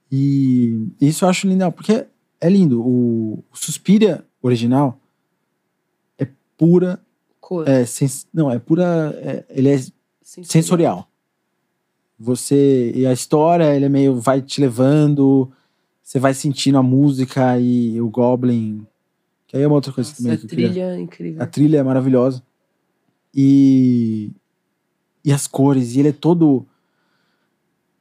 E 0.10 0.88
isso 1.02 1.26
eu 1.26 1.30
acho 1.30 1.46
lindo, 1.46 1.70
porque 1.74 2.06
é 2.40 2.50
lindo. 2.50 2.82
O, 2.82 3.44
Suspiria 3.54 4.24
original 4.42 4.98
é 6.18 6.26
pura. 6.58 7.02
Cor. 7.42 7.68
É, 7.68 7.86
sens- 7.86 8.26
não, 8.34 8.50
é 8.50 8.58
pura. 8.60 9.14
é- 9.22 9.44
ele 9.50 9.70
é 9.70 9.80
sensorial. 10.24 11.08
Você. 12.18 12.92
E 12.96 13.06
a 13.06 13.12
história, 13.12 13.76
ele 13.76 13.86
é 13.86 13.90
meio. 13.90 14.16
vai 14.20 14.42
te 14.42 14.62
levando. 14.62 15.52
Você 16.04 16.20
vai 16.20 16.34
sentindo 16.34 16.78
a 16.78 16.84
música 16.84 17.60
e 17.60 18.00
o 18.02 18.10
Goblin. 18.10 18.86
Que 19.48 19.58
aí 19.58 19.64
é 19.64 19.68
uma 19.68 19.76
outra 19.76 19.92
coisa 19.94 20.10
Nossa, 20.10 20.22
também 20.22 20.36
a 20.36 20.48
trilha 20.48 20.84
é 20.96 21.00
incrível. 21.00 21.42
A 21.42 21.46
trilha 21.46 21.78
é 21.80 21.84
maravilhosa. 21.84 22.42
E. 23.34 24.32
E 25.24 25.32
as 25.32 25.48
cores. 25.48 25.96
E 25.96 26.00
ele 26.00 26.10
é 26.10 26.14
todo 26.14 26.66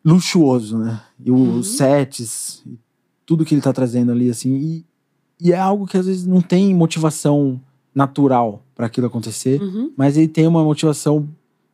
luxuoso, 0.05 0.79
né? 0.79 1.01
E 1.25 1.31
Uhum. 1.31 1.59
os 1.59 1.77
sets. 1.77 2.65
Tudo 3.27 3.45
que 3.45 3.55
ele 3.55 3.63
tá 3.63 3.73
trazendo 3.73 4.11
ali, 4.13 4.29
assim. 4.31 4.57
E, 4.57 4.85
e 5.41 5.53
é 5.53 5.59
algo 5.59 5.87
que 5.87 5.97
às 5.97 6.07
vezes 6.07 6.27
não 6.27 6.41
tem 6.41 6.75
motivação 6.75 7.61
natural 7.95 8.63
para 8.75 8.87
aquilo 8.87 9.07
acontecer. 9.07 9.61
Uhum. 9.61 9.93
Mas 9.97 10.17
ele 10.17 10.29
tem 10.29 10.47
uma 10.47 10.65
motivação 10.65 11.29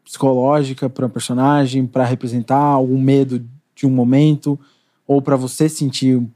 psicológica 0.04 0.88
para 0.88 1.08
personagem, 1.08 1.86
para 1.86 2.04
representar 2.04 2.58
algum 2.58 3.00
medo 3.00 3.44
de 3.74 3.86
um 3.86 3.90
momento, 3.90 4.58
ou 5.06 5.22
para 5.22 5.36
você 5.36 5.68
sentir 5.68 6.16
um 6.16 6.30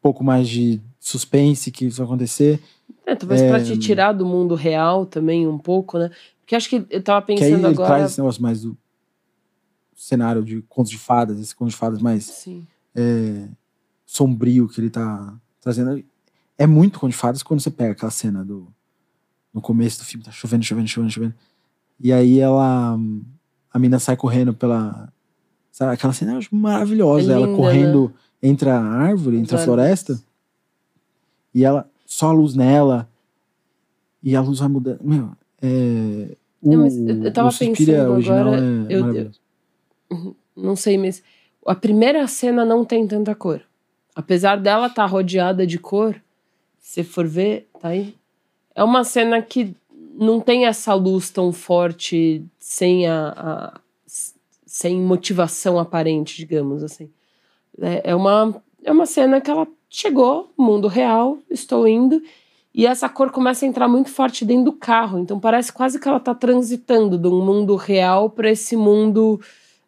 pouco 0.00 0.22
mais 0.22 0.48
de 0.48 0.80
suspense 1.00 1.70
que 1.70 1.86
isso 1.86 1.98
vai 1.98 2.06
acontecer. 2.06 2.60
É, 3.06 3.14
talvez 3.14 3.42
pra 3.42 3.62
te 3.62 3.76
tirar 3.78 4.12
do 4.12 4.24
mundo 4.24 4.54
real 4.54 5.04
também 5.06 5.46
um 5.46 5.58
pouco, 5.58 5.98
né? 5.98 6.10
Porque 6.40 6.54
acho 6.54 6.68
que 6.68 6.84
eu 6.90 7.02
tava 7.02 7.24
Que 7.24 7.32
aí 7.32 7.38
pensando 7.38 7.58
ele 7.66 7.74
agora. 7.74 7.88
traz 7.88 8.10
esse 8.10 8.20
negócio 8.20 8.42
mais 8.42 8.62
do 8.62 8.76
cenário 9.96 10.44
de 10.44 10.62
contos 10.62 10.90
de 10.90 10.98
fadas, 10.98 11.38
esse 11.38 11.54
conto 11.54 11.70
de 11.70 11.76
fadas 11.76 12.00
mais 12.00 12.24
Sim. 12.24 12.66
sombrio 14.04 14.68
que 14.68 14.80
ele 14.80 14.90
tá 14.90 15.34
trazendo. 15.60 16.02
É 16.58 16.66
muito 16.66 16.98
conto 16.98 17.10
de 17.10 17.16
fadas 17.16 17.42
quando 17.42 17.60
você 17.60 17.70
pega 17.70 17.92
aquela 17.92 18.10
cena 18.10 18.44
do. 18.44 18.68
No 19.52 19.60
começo 19.60 19.98
do 19.98 20.04
filme, 20.06 20.24
tá 20.24 20.30
chovendo, 20.30 20.64
chovendo, 20.64 20.88
chovendo, 20.88 21.12
chovendo. 21.12 21.34
E 22.00 22.12
aí 22.12 22.38
ela. 22.38 22.98
A 23.72 23.78
mina 23.78 23.98
sai 23.98 24.16
correndo 24.16 24.54
pela. 24.54 25.11
Sabe, 25.82 25.94
aquela 25.94 26.12
cena 26.12 26.32
eu 26.32 26.38
acho 26.38 26.54
maravilhosa. 26.54 27.32
É 27.32 27.34
ela 27.34 27.46
linda, 27.46 27.56
correndo 27.58 28.12
entre 28.42 28.68
a 28.70 28.80
árvore, 28.80 29.36
entre 29.38 29.54
a 29.56 29.58
floresta. 29.58 30.20
E 31.54 31.64
ela. 31.64 31.88
Só 32.06 32.28
a 32.28 32.32
luz 32.32 32.54
nela. 32.54 33.08
E 34.22 34.36
a 34.36 34.40
luz 34.40 34.58
vai 34.60 34.68
mudando. 34.68 35.00
Meu, 35.02 35.30
é. 35.60 36.36
O, 36.62 36.72
É, 36.72 36.76
mas 36.76 36.96
eu- 36.96 37.24
eu 37.24 37.32
tava 37.32 37.48
pensando 37.50 38.14
agora, 38.14 38.56
é 38.88 38.94
eu- 38.94 39.00
maravilhoso. 39.00 39.40
Não 40.56 40.76
sei, 40.76 40.96
mas 40.98 41.22
a 41.66 41.74
primeira 41.74 42.26
cena 42.28 42.64
não 42.64 42.84
tem 42.84 43.06
tanta 43.06 43.34
cor. 43.34 43.60
Apesar 44.14 44.56
dela 44.56 44.86
estar 44.86 45.06
rodeada 45.06 45.66
de 45.66 45.78
cor, 45.78 46.14
se 46.78 47.02
for 47.02 47.26
ver, 47.26 47.68
tá 47.80 47.88
aí. 47.88 48.14
É 48.74 48.84
uma 48.84 49.02
cena 49.04 49.40
que 49.42 49.74
não 50.14 50.38
tem 50.38 50.66
essa 50.66 50.92
luz 50.94 51.30
tão 51.30 51.50
forte 51.52 52.44
sem 52.58 53.06
a, 53.08 53.28
a- 53.36 53.80
sem 54.72 54.98
motivação 54.98 55.78
aparente, 55.78 56.34
digamos 56.38 56.82
assim. 56.82 57.10
É, 57.78 58.12
é 58.12 58.14
uma 58.16 58.62
é 58.82 58.90
uma 58.90 59.04
cena 59.04 59.38
que 59.38 59.50
ela 59.50 59.68
chegou, 59.90 60.50
mundo 60.56 60.88
real, 60.88 61.36
estou 61.50 61.86
indo 61.86 62.22
e 62.74 62.86
essa 62.86 63.06
cor 63.06 63.30
começa 63.30 63.66
a 63.66 63.68
entrar 63.68 63.86
muito 63.86 64.08
forte 64.08 64.46
dentro 64.46 64.64
do 64.64 64.72
carro, 64.72 65.18
então 65.18 65.38
parece 65.38 65.70
quase 65.70 66.00
que 66.00 66.08
ela 66.08 66.18
tá 66.18 66.34
transitando 66.34 67.18
de 67.18 67.28
um 67.28 67.44
mundo 67.44 67.76
real 67.76 68.30
para 68.30 68.50
esse 68.50 68.74
mundo 68.74 69.38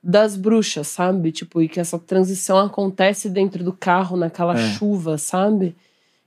das 0.03 0.37
bruxas, 0.37 0.87
sabe? 0.89 1.33
Tipo, 1.33 1.63
e 1.63 1.69
que 1.69 1.81
essa 1.81 1.99
transição 1.99 2.59
acontece 2.59 3.31
dentro 3.31 3.65
do 3.65 3.73
carro, 3.73 4.19
naquela 4.19 4.53
É. 4.53 4.73
chuva, 4.75 5.17
sabe? 5.17 5.75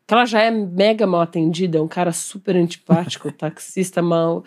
Que 0.08 0.16
ela 0.16 0.26
já 0.26 0.42
é 0.42 0.50
mega 0.50 1.06
mal 1.06 1.22
atendida, 1.22 1.78
é 1.78 1.82
um 1.82 1.88
cara 1.88 2.12
super 2.12 2.56
antipático, 2.56 3.32
taxista 3.38 4.02
mal, 4.02 4.44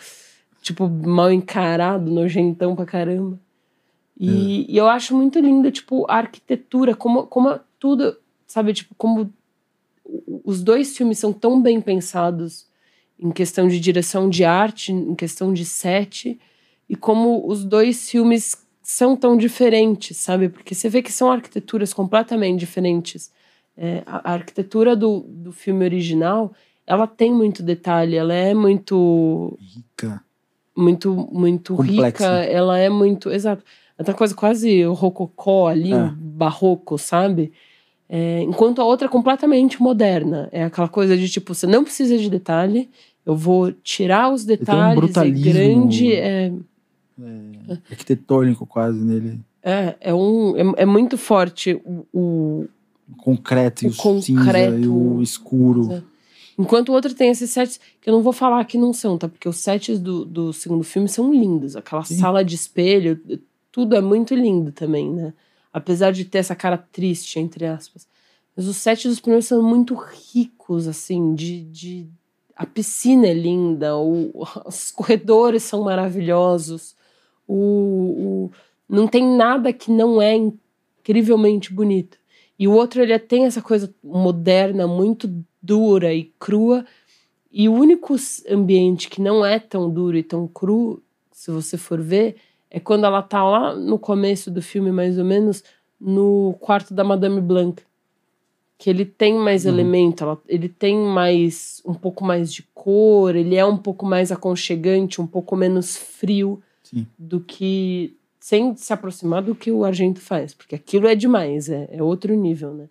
tipo, 0.61 0.89
mal 0.89 1.31
encarado, 1.31 2.11
nojentão 2.11 2.74
pra 2.74 2.85
caramba. 2.85 3.39
E, 4.22 4.66
e 4.68 4.76
eu 4.76 4.86
acho 4.86 5.16
muito 5.16 5.38
linda, 5.38 5.70
tipo, 5.70 6.05
a 6.06 6.16
arquitetura, 6.16 6.94
como, 6.94 7.26
como 7.26 7.59
tudo, 7.78 8.16
sabe? 8.47 8.74
Tipo, 8.74 8.94
como 8.94 9.32
os 10.44 10.62
dois 10.62 10.94
filmes 10.97 11.18
são 11.18 11.32
tão 11.32 11.60
bem 11.62 11.80
pensados 11.80 12.66
em 13.18 13.30
questão 13.30 13.66
de 13.66 13.80
direção 13.80 14.28
de 14.28 14.44
arte, 14.44 14.92
em 14.92 15.14
questão 15.14 15.52
de 15.52 15.64
set, 15.64 16.38
e 16.88 16.97
como 16.97 17.47
os 17.47 17.64
dois 17.64 18.10
filmes 18.10 18.56
são 18.82 19.16
tão 19.16 19.36
diferentes, 19.36 20.16
sabe? 20.16 20.48
Porque 20.48 20.74
você 20.74 20.88
vê 20.88 21.01
que 21.01 21.12
são 21.12 21.30
arquiteturas 21.30 21.94
completamente 21.94 22.59
diferentes. 22.59 23.30
É, 23.76 24.02
a, 24.05 24.30
a 24.30 24.34
arquitetura 24.34 24.97
do, 24.97 25.20
do 25.20 25.52
filme 25.52 25.84
original, 25.84 26.52
ela 26.86 27.06
tem 27.06 27.32
muito 27.32 27.62
detalhe, 27.62 28.16
ela 28.16 28.34
é 28.34 28.52
muito 28.52 29.56
Rica. 29.60 30.22
muito 30.76 31.14
muito 31.32 31.76
Complexa. 31.76 32.02
rica, 32.02 32.26
ela 32.44 32.78
é 32.78 32.88
muito, 32.88 33.30
exato. 33.30 33.64
É 34.01 34.10
uma 34.10 34.16
coisa 34.16 34.35
quase 34.35 34.82
rococó 34.85 35.68
ali, 35.68 35.93
É. 35.93 36.10
barroco, 36.16 36.97
sabe? 36.97 37.52
É, 38.09 38.43
enquanto 38.43 38.81
a 38.81 38.85
outra 38.85 39.06
é 39.06 39.10
completamente 39.10 39.81
moderna. 39.81 40.48
É 40.51 40.64
aquela 40.64 40.89
coisa 40.89 41.16
de 41.16 41.28
tipo, 41.28 41.55
você 41.55 41.66
não 41.66 41.85
precisa 41.85 42.16
de 42.18 42.28
detalhe 42.31 42.89
Eu 43.27 43.36
vou 43.36 43.70
tirar 43.70 44.32
os 44.32 44.44
tem 44.47 44.55
um 44.55 44.59
detalhes, 44.59 45.16
é 45.16 45.31
grande, 45.31 46.12
é, 46.14 46.52
É, 47.22 47.78
arquitetônico 47.90 48.64
quase 48.66 48.98
nele. 49.05 49.39
é, 49.62 49.94
é, 50.01 50.14
um, 50.14 50.56
é, 50.56 50.82
é 50.82 50.86
muito 50.86 51.18
forte 51.18 51.74
o- 51.85 52.06
o, 52.12 52.66
O 53.12 53.16
concreto 53.18 53.85
e 53.85 53.89
O 53.89 53.90
o, 53.90 54.22
cinza 54.22 54.44
concreto. 54.44 54.78
e 54.78 54.89
o 54.89 55.20
escuro. 55.22 55.93
É. 55.93 56.02
Enquanto 56.59 56.89
o 56.89 56.93
outro 56.93 57.14
tem 57.14 57.31
esses 57.31 57.51
sets, 57.51 57.78
que 58.01 58.09
eu 58.09 58.14
não 58.14 58.22
vou 58.22 58.32
falar 58.32 58.64
que 58.64 58.78
não 58.78 58.93
são, 58.93 59.18
tá? 59.18 59.28
Porque 59.28 59.48
os 59.48 59.56
sets 59.59 59.98
do, 60.01 60.24
do 60.24 60.52
segundo 60.52 60.82
filme 60.82 61.09
são 61.09 61.31
lindos. 61.32 61.77
Aquela 61.77 62.02
Sim. 62.05 62.16
sala 62.16 62.43
de 62.44 62.55
espelho, 62.55 63.20
tudo 63.72 63.94
é 63.97 64.01
muito 64.01 64.34
lindo 64.34 64.72
também, 64.72 65.10
né? 65.12 65.32
Apesar 65.72 66.12
de 66.12 66.24
ter 66.24 66.38
essa 66.38 66.56
cara 66.56 66.76
triste, 66.78 67.38
entre 67.38 67.66
aspas. 67.66 68.06
Mas 68.56 68.66
os 68.66 68.76
sets 68.76 69.05
dos 69.10 69.20
primeiros 69.20 69.47
são 69.47 69.62
muito 69.62 69.94
ricos, 69.94 70.88
assim, 70.88 71.34
de. 71.34 71.62
de... 71.64 72.09
A 72.56 72.66
piscina 72.66 73.26
é 73.26 73.32
linda, 73.32 73.97
o, 73.97 74.30
os 74.66 74.90
corredores 74.90 75.62
são 75.62 75.82
maravilhosos, 75.84 76.94
o, 77.48 77.55
o- 77.55 78.51
não 78.88 79.06
tem 79.09 79.24
nada 79.24 79.72
que 79.72 79.90
não 79.90 80.20
é 80.20 80.36
incrivelmente 80.36 81.72
bonito. 81.72 82.18
E 82.59 82.68
o 82.68 82.72
outro, 82.72 83.01
ele 83.02 83.18
tem 83.18 83.47
essa 83.47 83.62
coisa 83.62 83.92
moderna, 84.05 84.86
muito 84.86 85.32
dura 85.62 86.12
e 86.12 86.24
crua. 86.38 86.84
E 87.51 87.68
o 87.68 87.72
único 87.72 88.14
ambiente 88.48 89.09
que 89.09 89.20
não 89.22 89.44
é 89.44 89.59
tão 89.59 89.88
duro 89.90 90.16
e 90.16 90.22
tão 90.22 90.47
cru, 90.47 91.02
se 91.32 91.51
você 91.51 91.78
for 91.78 92.01
ver, 92.01 92.36
é 92.70 92.78
quando 92.80 93.05
ela 93.05 93.22
tá 93.22 93.42
lá 93.42 93.74
no 93.74 93.98
começo 93.98 94.51
do 94.51 94.62
filme, 94.62 94.92
mais 94.92 95.18
ou 95.18 95.24
menos, 95.24 95.62
no 96.01 96.55
quarto 96.60 96.94
da 96.94 97.02
Madame 97.05 97.40
Blanc. 97.40 97.82
Que 98.78 98.88
ele 98.88 99.05
tem 99.05 99.34
mais 99.34 99.64
Uhum. 99.66 99.72
elemento, 99.72 100.24
ela- 100.24 100.40
ele 100.48 100.68
tem 100.68 100.97
mais 100.97 101.82
um 101.84 101.92
pouco 101.92 102.24
mais 102.24 102.51
de 102.52 102.62
cor, 102.74 103.36
ele 103.36 103.55
é 103.56 103.64
um 103.66 103.76
pouco 103.76 104.06
mais 104.06 104.32
aconchegante, 104.32 105.20
um 105.20 105.26
pouco 105.26 105.55
menos 105.55 105.97
frio 105.97 106.62
Sim. 106.82 107.06
do 107.18 107.40
que 107.40 108.16
sem 108.38 108.74
se 108.74 108.90
aproximar 108.90 109.42
do 109.42 109.55
que 109.55 109.70
o 109.70 109.84
Argento 109.84 110.18
faz, 110.20 110.55
porque 110.55 110.74
aquilo 110.74 111.06
é 111.06 111.14
demais, 111.14 111.68
é, 111.68 111.90
é 111.92 112.02
outro 112.02 112.34
nível, 112.34 112.72
né? 112.72 112.86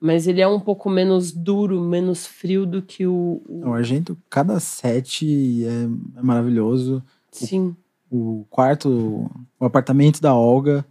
Mas 0.00 0.26
ele 0.26 0.40
é 0.40 0.48
um 0.48 0.58
pouco 0.60 0.90
menos 0.90 1.30
duro, 1.32 1.80
menos 1.80 2.26
frio 2.26 2.66
do 2.66 2.82
que 2.82 3.06
o. 3.06 3.40
o- 3.48 3.62
O 3.68 3.72
Argento, 3.72 4.16
cada 4.28 4.58
set 4.58 5.24
é, 5.64 6.18
é 6.18 6.22
maravilhoso. 6.22 7.00
Sim. 7.30 7.68
O 7.68 7.87
quarto, 8.50 9.30
o 9.58 9.64
apartamento 9.64 10.20
da 10.20 10.34
Olga 10.34 10.84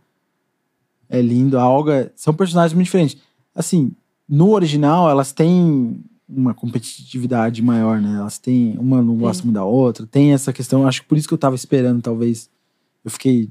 é 1.09 1.21
lindo. 1.21 1.57
A 1.57 1.67
Olga 1.67 2.11
são 2.15 2.33
personagens 2.33 2.73
muito 2.73 2.85
diferentes. 2.85 3.17
Assim, 3.55 3.91
no 4.27 4.51
original, 4.51 5.09
elas 5.09 5.31
têm 5.31 6.03
uma 6.29 6.53
competitividade 6.53 7.61
maior, 7.61 8.01
né? 8.01 8.17
Elas 8.17 8.37
têm. 8.37 8.77
Uma 8.77 9.01
não 9.01 9.15
gosta 9.17 9.43
muito 9.43 9.55
da 9.55 9.63
outra. 9.63 10.05
Tem 10.05 10.33
essa 10.33 10.51
questão. 10.51 10.85
Acho 10.85 11.01
que 11.01 11.07
por 11.07 11.17
isso 11.17 11.27
que 11.27 11.33
eu 11.33 11.37
tava 11.37 11.55
esperando, 11.55 12.01
talvez. 12.01 12.49
Eu 13.03 13.09
fiquei. 13.11 13.49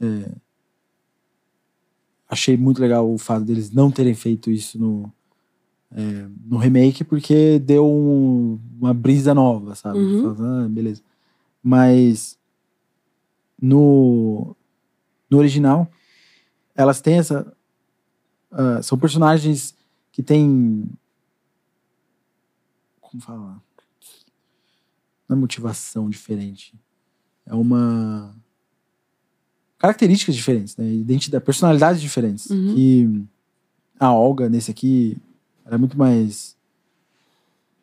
é, 0.00 0.30
achei 2.28 2.56
muito 2.56 2.80
legal 2.80 3.10
o 3.12 3.18
fato 3.18 3.44
deles 3.44 3.70
não 3.70 3.90
terem 3.90 4.14
feito 4.14 4.50
isso 4.50 4.78
no. 4.78 5.12
é, 5.96 6.26
no 6.46 6.56
remake, 6.56 7.04
porque 7.04 7.58
deu 7.60 7.86
um- 7.86 8.58
uma 8.80 8.92
brisa 8.92 9.32
nova, 9.32 9.76
sabe? 9.76 9.98
Uhum. 9.98 10.34
Fala, 10.34 10.64
ah, 10.64 10.68
beleza. 10.68 11.00
Mas 11.62 12.36
no, 13.60 14.56
no 15.30 15.38
original, 15.38 15.90
elas 16.74 17.00
têm 17.00 17.18
essa. 17.18 17.56
ah, 18.50 18.82
são 18.82 18.98
personagens 18.98 19.74
que 20.12 20.22
têm. 20.22 20.88
Como 23.00 23.22
falar? 23.22 23.60
Não 25.28 25.36
é 25.36 25.40
motivação 25.40 26.08
diferente. 26.10 26.74
É 27.46 27.54
uma. 27.54 28.34
Características 29.78 30.34
diferentes, 30.34 30.76
né? 30.76 30.90
Identidade, 30.90 31.44
personalidades 31.44 32.00
diferentes. 32.00 32.48
Uhum. 32.50 32.74
Que 32.74 33.24
a 33.98 34.12
Olga, 34.12 34.48
nesse 34.48 34.70
aqui, 34.70 35.16
era 35.64 35.78
muito 35.78 35.96
mais. 35.96 36.56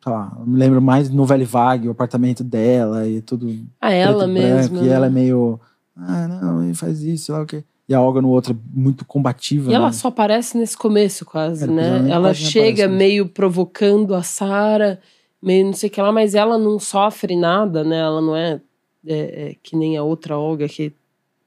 Lá, 0.04 0.36
eu 0.38 0.46
me 0.46 0.58
lembro 0.58 0.82
mais 0.82 1.08
do 1.08 1.16
Novelle 1.16 1.44
Vague, 1.44 1.88
o 1.88 1.92
apartamento 1.92 2.42
dela 2.42 3.06
e 3.06 3.20
tudo 3.20 3.54
A 3.80 3.92
ela 3.92 4.24
e 4.24 4.28
mesma. 4.28 4.68
branco, 4.70 4.84
e 4.84 4.88
né? 4.88 4.94
ela 4.94 5.06
é 5.06 5.10
meio. 5.10 5.60
Ah, 5.96 6.26
não, 6.26 6.62
ele 6.64 6.74
faz 6.74 7.02
isso, 7.02 7.26
sei 7.26 7.34
lá 7.34 7.42
o 7.42 7.46
quê. 7.46 7.62
E 7.88 7.94
a 7.94 8.00
Olga 8.00 8.20
no 8.22 8.28
outro 8.30 8.52
é 8.52 8.56
muito 8.72 9.04
combativa. 9.04 9.70
E 9.70 9.74
ela 9.74 9.86
né? 9.86 9.92
só 9.92 10.08
aparece 10.08 10.56
nesse 10.56 10.76
começo, 10.76 11.24
quase, 11.24 11.64
É, 11.64 11.66
ela 11.66 11.74
né? 11.74 12.10
Ela 12.10 12.34
chega 12.34 12.88
né? 12.88 12.96
meio 12.96 13.28
provocando 13.28 14.14
a 14.14 14.22
Sarah, 14.22 14.98
meio 15.40 15.66
não 15.66 15.72
sei 15.72 15.88
o 15.88 15.92
que 15.92 16.00
lá, 16.00 16.10
mas 16.10 16.34
ela 16.34 16.58
não 16.58 16.78
sofre 16.78 17.36
nada, 17.36 17.84
né? 17.84 17.98
Ela 17.98 18.20
não 18.20 18.34
é, 18.34 18.60
é, 19.06 19.50
é 19.50 19.56
que 19.62 19.76
nem 19.76 19.96
a 19.96 20.02
outra 20.02 20.36
Olga 20.38 20.68
que, 20.68 20.92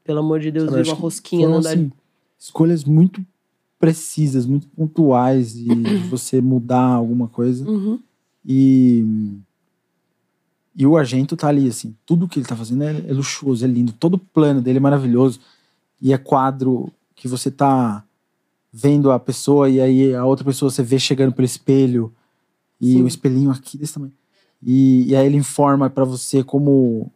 pelo 0.03 0.19
amor 0.19 0.39
de 0.39 0.51
Deus, 0.51 0.71
acho 0.73 0.91
uma 0.91 0.99
rosquinha 0.99 1.49
dá. 1.49 1.57
assim, 1.57 1.91
escolhas 2.37 2.83
muito 2.83 3.25
precisas, 3.79 4.45
muito 4.45 4.67
pontuais 4.67 5.55
e 5.55 5.65
de 5.65 5.97
você 6.09 6.39
mudar 6.41 6.85
alguma 6.85 7.27
coisa. 7.27 7.69
Uhum. 7.69 7.99
E. 8.45 9.03
E 10.77 10.85
o 10.85 10.97
Argento 10.97 11.37
tá 11.37 11.47
ali, 11.47 11.69
assim. 11.69 11.95
Tudo 12.05 12.27
que 12.27 12.37
ele 12.37 12.45
tá 12.45 12.55
fazendo 12.55 12.83
é, 12.83 12.91
é 13.07 13.13
luxuoso, 13.13 13.63
é 13.63 13.67
lindo. 13.67 13.93
Todo 13.93 14.15
o 14.15 14.19
plano 14.19 14.61
dele 14.61 14.77
é 14.77 14.81
maravilhoso. 14.81 15.39
E 16.01 16.11
é 16.11 16.17
quadro 16.17 16.91
que 17.15 17.27
você 17.27 17.49
tá 17.49 18.03
vendo 18.71 19.09
a 19.09 19.17
pessoa 19.17 19.69
e 19.69 19.79
aí 19.79 20.13
a 20.13 20.25
outra 20.25 20.43
pessoa 20.43 20.69
você 20.69 20.83
vê 20.83 20.99
chegando 20.99 21.31
pelo 21.31 21.45
espelho. 21.45 22.13
E 22.79 22.93
Sim. 22.93 23.03
o 23.03 23.07
espelhinho 23.07 23.51
aqui 23.51 23.77
desse 23.77 23.93
tamanho. 23.93 24.11
E, 24.61 25.05
e 25.07 25.15
aí 25.15 25.25
ele 25.25 25.37
informa 25.37 25.89
pra 25.89 26.03
você 26.03 26.43
como 26.43 27.09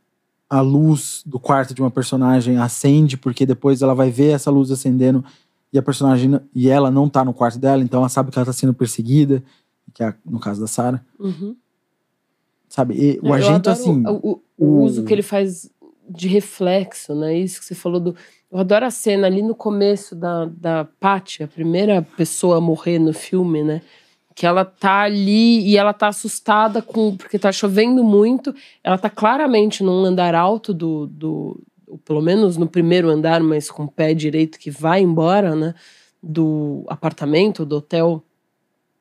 a 0.50 0.62
luz 0.62 1.22
do 1.26 1.40
quarto 1.40 1.74
de 1.74 1.82
uma 1.82 1.92
personagem 1.92 2.58
acende, 2.58 3.18
porque 3.18 3.46
depois 3.46 3.82
ela 3.82 3.94
vai 3.94 4.10
ver 4.10 4.32
essa 4.32 4.50
luz 4.50 4.72
acendendo 4.72 5.24
e 5.72 5.78
a 5.78 5.82
personagem 5.84 6.40
e 6.56 6.70
ela 6.70 6.90
não 6.90 7.08
tá 7.08 7.24
no 7.24 7.34
quarto 7.34 7.60
dela, 7.60 7.84
então 7.84 8.00
ela 8.00 8.10
sabe 8.10 8.32
que 8.32 8.40
ela 8.40 8.46
tá 8.46 8.54
sendo 8.54 8.74
perseguida, 8.74 9.44
que 10.00 10.04
é 10.06 10.14
no 10.26 10.40
caso 10.40 10.62
da 10.62 10.68
Sarah. 10.68 11.04
Uhum. 11.20 11.58
Sabe? 12.70 12.94
E 12.96 13.20
o 13.22 13.34
Argento, 13.34 13.70
adoro 13.70 13.72
assim. 13.72 14.04
O, 14.08 14.32
o- 14.32 14.42
o 14.58 14.84
uso 14.84 15.04
que 15.04 15.12
ele 15.14 15.22
faz 15.22 15.70
de 16.10 16.28
reflexo, 16.30 17.14
né? 17.14 17.38
Isso 17.38 17.60
que 17.60 17.66
você 17.66 17.76
falou 17.76 18.00
do. 18.00 18.16
Eu 18.50 18.60
adoro 18.60 18.86
a 18.86 18.92
cena 18.92 19.28
ali 19.28 19.42
no 19.42 19.54
começo 19.54 20.16
da, 20.16 20.46
da 20.46 20.86
Patty, 21.02 21.44
a 21.44 21.48
primeira 21.50 22.02
pessoa 22.16 22.58
a 22.58 22.62
morrer 22.62 22.98
no 22.98 23.12
filme, 23.14 23.62
né? 23.62 23.82
Que 24.34 24.46
ela 24.46 24.64
tá 24.64 25.02
ali 25.02 25.68
e 25.68 25.76
ela 25.76 25.92
tá 25.94 26.08
assustada 26.08 26.82
com. 26.82 27.18
Porque 27.18 27.38
tá 27.38 27.52
chovendo 27.52 28.02
muito. 28.02 28.56
Ela 28.82 28.98
tá 28.98 29.10
claramente 29.10 29.84
num 29.84 30.06
andar 30.06 30.34
alto 30.34 30.74
do. 30.74 31.08
do 31.08 31.60
pelo 32.06 32.22
menos 32.22 32.56
no 32.56 32.68
primeiro 32.68 33.10
andar, 33.10 33.42
mas 33.42 33.70
com 33.70 33.84
o 33.84 33.92
pé 33.92 34.14
direito 34.14 34.60
que 34.60 34.72
vai 34.72 35.02
embora, 35.02 35.56
né? 35.56 35.74
Do 36.24 36.86
apartamento, 36.88 37.66
do 37.66 37.78
hotel 37.78 38.24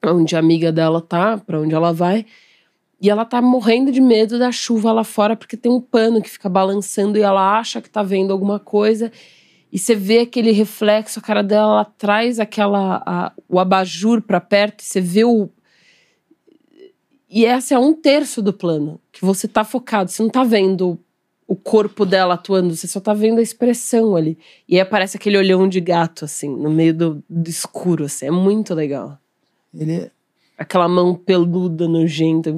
onde 0.04 0.36
a 0.36 0.38
amiga 0.38 0.70
dela 0.72 1.00
tá, 1.00 1.38
para 1.38 1.60
onde 1.60 1.74
ela 1.74 1.92
vai. 1.92 2.24
E 3.00 3.08
ela 3.08 3.24
tá 3.24 3.40
morrendo 3.40 3.92
de 3.92 4.00
medo 4.00 4.38
da 4.38 4.50
chuva 4.50 4.92
lá 4.92 5.04
fora, 5.04 5.36
porque 5.36 5.56
tem 5.56 5.70
um 5.70 5.80
pano 5.80 6.20
que 6.20 6.28
fica 6.28 6.48
balançando 6.48 7.16
e 7.16 7.22
ela 7.22 7.58
acha 7.58 7.80
que 7.80 7.88
tá 7.88 8.02
vendo 8.02 8.32
alguma 8.32 8.58
coisa. 8.58 9.12
E 9.72 9.78
você 9.78 9.94
vê 9.94 10.20
aquele 10.20 10.50
reflexo, 10.50 11.18
a 11.18 11.22
cara 11.22 11.42
dela 11.42 11.72
ela 11.74 11.84
traz 11.84 12.40
aquela 12.40 13.02
a- 13.06 13.32
o 13.48 13.60
abajur 13.60 14.22
para 14.22 14.40
perto, 14.40 14.82
você 14.82 15.00
vê 15.00 15.24
o 15.24 15.48
e 17.30 17.44
esse 17.44 17.74
é 17.74 17.78
um 17.78 17.92
terço 17.92 18.40
do 18.40 18.54
plano 18.54 18.98
que 19.12 19.22
você 19.22 19.46
tá 19.46 19.62
focado, 19.62 20.10
você 20.10 20.22
não 20.22 20.30
tá 20.30 20.42
vendo 20.44 20.98
o 21.46 21.54
corpo 21.54 22.06
dela 22.06 22.34
atuando, 22.34 22.74
você 22.74 22.86
só 22.86 23.00
tá 23.00 23.12
vendo 23.12 23.38
a 23.38 23.42
expressão 23.42 24.16
ali. 24.16 24.38
E 24.66 24.76
aí 24.76 24.80
aparece 24.80 25.16
aquele 25.16 25.36
olhão 25.36 25.68
de 25.68 25.80
gato 25.80 26.24
assim, 26.24 26.48
no 26.48 26.70
meio 26.70 26.94
do, 26.94 27.24
do 27.28 27.48
escuro, 27.48 28.04
assim, 28.04 28.26
é 28.26 28.30
muito 28.30 28.74
legal. 28.74 29.18
Ele 29.74 29.92
é- 29.92 30.10
Aquela 30.56 30.88
mão 30.88 31.14
peluda, 31.14 31.86
nojenta, 31.86 32.52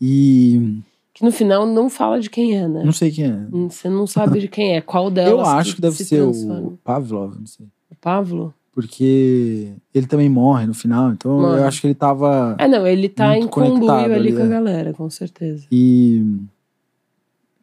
E. 0.00 0.80
que 1.14 1.24
no 1.24 1.30
final 1.30 1.64
não 1.64 1.88
fala 1.88 2.18
de 2.20 2.28
quem 2.28 2.56
é, 2.56 2.66
né? 2.66 2.82
Não 2.84 2.92
sei 2.92 3.10
quem 3.12 3.26
é. 3.26 3.46
Você 3.68 3.88
não 3.88 4.06
sabe 4.06 4.40
de 4.40 4.48
quem 4.48 4.74
é, 4.76 4.80
qual 4.80 5.10
delas 5.10 5.30
Eu 5.32 5.40
acho 5.46 5.76
que 5.76 5.80
deve 5.80 5.96
se 5.96 6.04
ser 6.04 6.22
transforma. 6.22 6.68
o 6.68 6.76
Pavlov, 6.82 7.36
não 7.38 7.46
sei. 7.46 7.66
O 7.90 7.94
Pavlo? 7.94 8.52
Porque 8.72 9.74
ele 9.94 10.06
também 10.06 10.28
morre 10.28 10.66
no 10.66 10.74
final, 10.74 11.12
então 11.12 11.38
Morre. 11.40 11.60
eu 11.60 11.64
acho 11.66 11.80
que 11.80 11.86
ele 11.86 11.94
tava. 11.94 12.56
É, 12.58 12.66
não, 12.66 12.86
ele 12.86 13.08
tá 13.08 13.36
em 13.36 13.46
conluio 13.46 13.92
ali 13.92 14.14
ali, 14.14 14.32
com 14.32 14.40
a 14.42 14.46
é. 14.46 14.48
galera, 14.48 14.92
com 14.94 15.08
certeza. 15.10 15.66
E. 15.70 16.24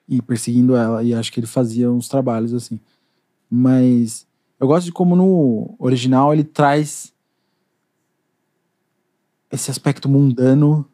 E 0.08 0.22
perseguindo 0.22 0.76
ela, 0.76 1.04
e 1.04 1.14
acho 1.14 1.32
que 1.32 1.40
ele 1.40 1.48
fazia 1.48 1.92
uns 1.92 2.08
trabalhos 2.08 2.54
assim. 2.54 2.80
Mas 3.50 4.26
eu 4.60 4.68
gosto 4.68 4.86
de 4.86 4.92
como 4.92 5.16
no 5.16 5.76
original 5.80 6.32
ele 6.34 6.44
traz 6.44 7.12
esse 9.52 9.70
aspecto 9.72 10.08
mundano 10.10 10.86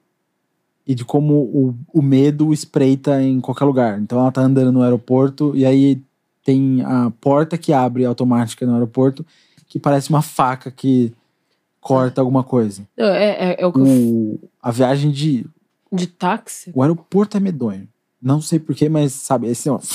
e 0.88 0.94
de 0.94 1.04
como 1.04 1.34
o, 1.36 1.76
o 1.94 2.02
medo 2.02 2.54
espreita 2.54 3.22
em 3.22 3.40
qualquer 3.42 3.66
lugar. 3.66 4.00
Então 4.00 4.20
ela 4.20 4.32
tá 4.32 4.42
andando 4.42 4.72
no 4.72 4.82
aeroporto 4.84 5.56
e 5.56 5.66
aí 5.66 6.02
tem 6.44 6.82
a 6.84 7.12
porta 7.20 7.58
que 7.58 7.74
abre 7.74 8.06
automática 8.06 8.66
no 8.66 8.74
aeroporto 8.74 9.26
que 9.68 9.80
parece 9.80 10.10
uma 10.10 10.22
faca 10.22 10.70
que 10.70 11.12
corta 11.82 12.22
alguma 12.22 12.44
coisa. 12.44 12.88
É, 12.96 13.52
é, 13.54 13.62
é 13.62 13.66
o 13.66 13.74
que 13.74 13.80
eu 13.80 13.84
O, 13.86 14.40
a 14.62 14.72
viagem 14.72 15.12
de 15.12 15.46
De 15.92 16.08
táxi? 16.08 16.72
O 16.74 16.82
aeroporto 16.82 17.36
é 17.36 17.40
medonho. 17.40 17.88
Não 18.22 18.40
sei 18.42 18.60
porquê, 18.60 18.88
mas 18.90 19.12
sabe, 19.14 19.48
esse 19.48 19.70
ó. 19.70 19.80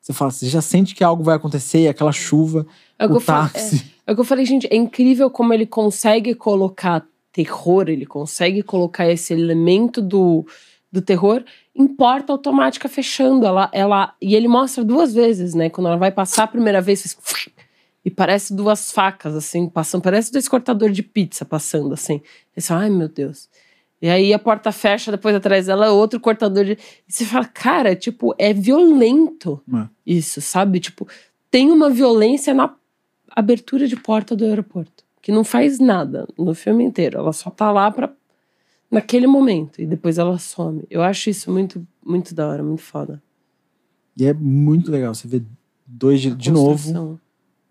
Você 0.00 0.12
fala, 0.12 0.32
você 0.32 0.48
já 0.48 0.60
sente 0.60 0.96
que 0.96 1.04
algo 1.04 1.22
vai 1.22 1.36
acontecer, 1.36 1.82
e 1.82 1.88
aquela 1.88 2.10
chuva, 2.10 2.66
É 2.98 3.06
o, 3.06 3.14
o 3.18 3.20
fa- 3.20 3.42
táxi. 3.48 3.84
é, 4.04 4.10
é 4.10 4.12
o 4.12 4.16
que 4.16 4.20
eu 4.20 4.24
falei, 4.24 4.44
gente, 4.44 4.66
é 4.68 4.74
incrível 4.74 5.30
como 5.30 5.54
ele 5.54 5.64
consegue 5.64 6.34
colocar 6.34 7.06
terror, 7.32 7.88
ele 7.88 8.06
consegue 8.06 8.62
colocar 8.62 9.08
esse 9.10 9.32
elemento 9.32 10.00
do, 10.02 10.46
do 10.90 11.00
terror 11.00 11.42
em 11.74 11.86
porta 11.86 12.32
automática 12.32 12.88
fechando. 12.88 13.46
Ela, 13.46 13.70
ela, 13.72 14.14
e 14.20 14.34
ele 14.34 14.48
mostra 14.48 14.84
duas 14.84 15.14
vezes, 15.14 15.54
né? 15.54 15.70
Quando 15.70 15.86
ela 15.88 15.96
vai 15.96 16.12
passar 16.12 16.44
a 16.44 16.48
primeira 16.48 16.80
vez, 16.80 17.16
faz 17.20 17.48
e 18.04 18.10
parece 18.10 18.54
duas 18.54 18.90
facas, 18.90 19.34
assim, 19.34 19.68
passando. 19.68 20.02
Parece 20.02 20.32
dois 20.32 20.48
cortadores 20.48 20.94
de 20.94 21.02
pizza 21.02 21.44
passando, 21.44 21.94
assim. 21.94 22.20
E 22.56 22.60
você 22.60 22.68
fala, 22.68 22.82
ai 22.82 22.90
meu 22.90 23.08
Deus. 23.08 23.48
E 24.00 24.08
aí 24.08 24.34
a 24.34 24.38
porta 24.38 24.72
fecha, 24.72 25.12
depois 25.12 25.34
atrás 25.34 25.66
dela 25.66 25.92
outro 25.92 26.18
cortador 26.18 26.64
de. 26.64 26.72
E 26.72 26.78
você 27.12 27.24
fala, 27.24 27.44
cara, 27.44 27.94
tipo, 27.94 28.34
é 28.36 28.52
violento 28.52 29.62
É. 29.72 29.86
isso, 30.04 30.40
sabe? 30.40 30.80
Tipo, 30.80 31.06
tem 31.50 31.70
uma 31.70 31.88
violência 31.88 32.52
na 32.52 32.74
abertura 33.30 33.86
de 33.86 33.94
porta 33.94 34.34
do 34.34 34.44
aeroporto, 34.44 35.04
que 35.22 35.30
não 35.32 35.44
faz 35.44 35.78
nada 35.78 36.26
no 36.36 36.52
filme 36.54 36.84
inteiro. 36.84 37.16
Ela 37.18 37.32
só 37.32 37.48
tá 37.48 37.70
lá 37.72 37.90
pra. 37.90 38.12
naquele 38.90 39.26
momento. 39.26 39.80
E 39.80 39.86
depois 39.86 40.18
ela 40.18 40.36
some. 40.38 40.84
Eu 40.90 41.00
acho 41.02 41.30
isso 41.30 41.50
muito, 41.50 41.86
muito 42.04 42.34
da 42.34 42.46
hora, 42.48 42.62
muito 42.62 42.82
foda. 42.82 43.22
E 44.16 44.26
é 44.26 44.34
muito 44.34 44.90
legal. 44.90 45.14
Você 45.14 45.26
vê 45.28 45.42
dois, 45.86 46.20
di- 46.20 46.34
de 46.34 46.50
novo, 46.50 47.18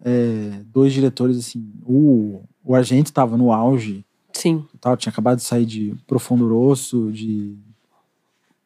é, 0.03 0.61
dois 0.65 0.93
diretores 0.93 1.37
assim. 1.37 1.69
O, 1.85 2.41
o 2.63 2.73
Argento 2.73 3.11
tava 3.13 3.37
no 3.37 3.51
auge, 3.51 4.03
Sim. 4.33 4.65
tal, 4.79 4.95
tinha 4.97 5.11
acabado 5.11 5.37
de 5.37 5.43
sair 5.43 5.65
de 5.65 5.93
Profundo 6.07 6.47
Rosso, 6.47 7.11
de 7.11 7.55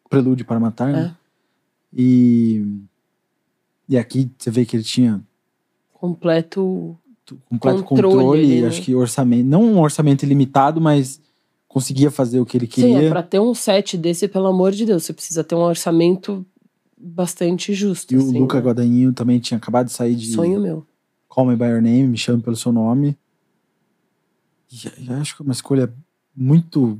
Prelúdio 0.10 0.45
para 0.45 0.60
Matar, 0.60 0.94
né? 0.94 1.16
É. 1.22 1.26
E, 1.98 2.66
e 3.90 3.98
aqui 3.98 4.30
você 4.38 4.52
vê 4.52 4.66
que 4.66 4.76
ele 4.78 4.84
tinha 4.84 5.22
Completo. 5.94 6.98
Completo 7.50 7.84
Controle 7.84 8.16
controle, 8.16 8.62
né? 8.62 8.68
acho 8.68 8.82
que 8.82 8.94
orçamento, 8.94 9.48
não 9.48 9.64
um 9.64 9.80
orçamento 9.80 10.24
ilimitado, 10.24 10.80
mas 10.80 11.20
conseguia 11.68 12.12
fazer 12.12 12.40
o 12.40 12.46
que 12.46 12.58
ele 12.58 12.70
Sim, 12.72 12.94
é 12.94 12.96
queria. 12.96 13.10
pra 13.10 13.24
ter 13.24 13.40
um 13.40 13.54
set 13.54 13.98
desse, 13.98 14.28
pelo 14.28 14.48
amor 14.48 14.72
de 14.72 14.86
Deus, 14.86 15.04
você 15.04 15.14
precisa 15.14 15.44
ter 15.44 15.56
um 15.56 15.62
orçamento 15.62 16.46
bastante 16.98 17.74
justo. 17.74 18.14
e 18.14 18.18
o 18.18 18.22
assim, 18.22 18.40
Luca 18.40 18.58
né? 18.58 18.66
Guadagnino 18.66 19.14
também 19.14 19.40
tinha 19.40 19.58
acabado 19.58 19.88
de 19.88 19.92
sair 19.92 20.16
de 20.16 20.28
Sonho 20.28 20.60
meu. 20.60 20.86
Call 21.28 21.46
Me 21.46 21.56
By 21.56 21.66
Your 21.66 21.82
Name, 21.82 22.08
Me 22.08 22.18
Chame 22.18 22.42
Pelo 22.42 22.56
Seu 22.56 22.72
Nome. 22.72 23.18
E, 24.72 25.12
acho 25.12 25.36
que 25.36 25.42
é 25.42 25.44
uma 25.44 25.52
escolha 25.52 25.94
muito... 26.36 26.98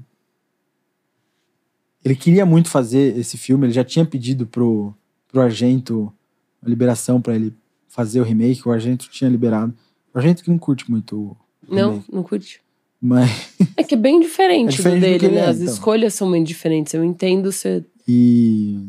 Ele 2.04 2.16
queria 2.16 2.46
muito 2.46 2.70
fazer 2.70 3.18
esse 3.18 3.38
filme, 3.38 3.66
ele 3.66 3.74
já 3.74 3.84
tinha 3.84 4.06
pedido 4.06 4.46
pro, 4.46 4.94
pro 5.28 5.42
Argento 5.42 6.14
a 6.62 6.70
liberação 6.70 7.22
pra 7.22 7.36
ele 7.36 7.54
fazer 7.88 8.20
o 8.20 8.24
remake, 8.24 8.68
o 8.68 8.72
Argento 8.72 9.08
tinha 9.10 9.30
liberado. 9.30 9.74
O 10.16 10.18
Argento 10.18 10.42
que 10.44 10.50
não 10.50 10.58
curte 10.58 10.90
muito 10.90 11.16
o 11.18 11.38
Não, 11.76 11.90
remake, 11.92 12.16
não 12.16 12.24
curte. 12.24 12.62
mas... 13.02 13.54
É 13.76 13.84
que 13.84 13.96
é 13.96 13.98
bem 13.98 14.20
diferente, 14.22 14.70
É 14.74 14.78
diferente 14.78 15.02
do 15.02 15.06
do 15.06 15.12
dele, 15.12 15.26
ele 15.26 15.36
né? 15.36 15.42
é, 15.42 15.50
As 15.50 15.60
então. 15.60 15.74
escolhas 15.74 16.14
são 16.14 16.30
muito 16.30 16.48
diferentes. 16.48 16.94
Eu 16.94 17.04
entendo 17.04 17.52
você, 17.52 17.84
E... 18.08 18.80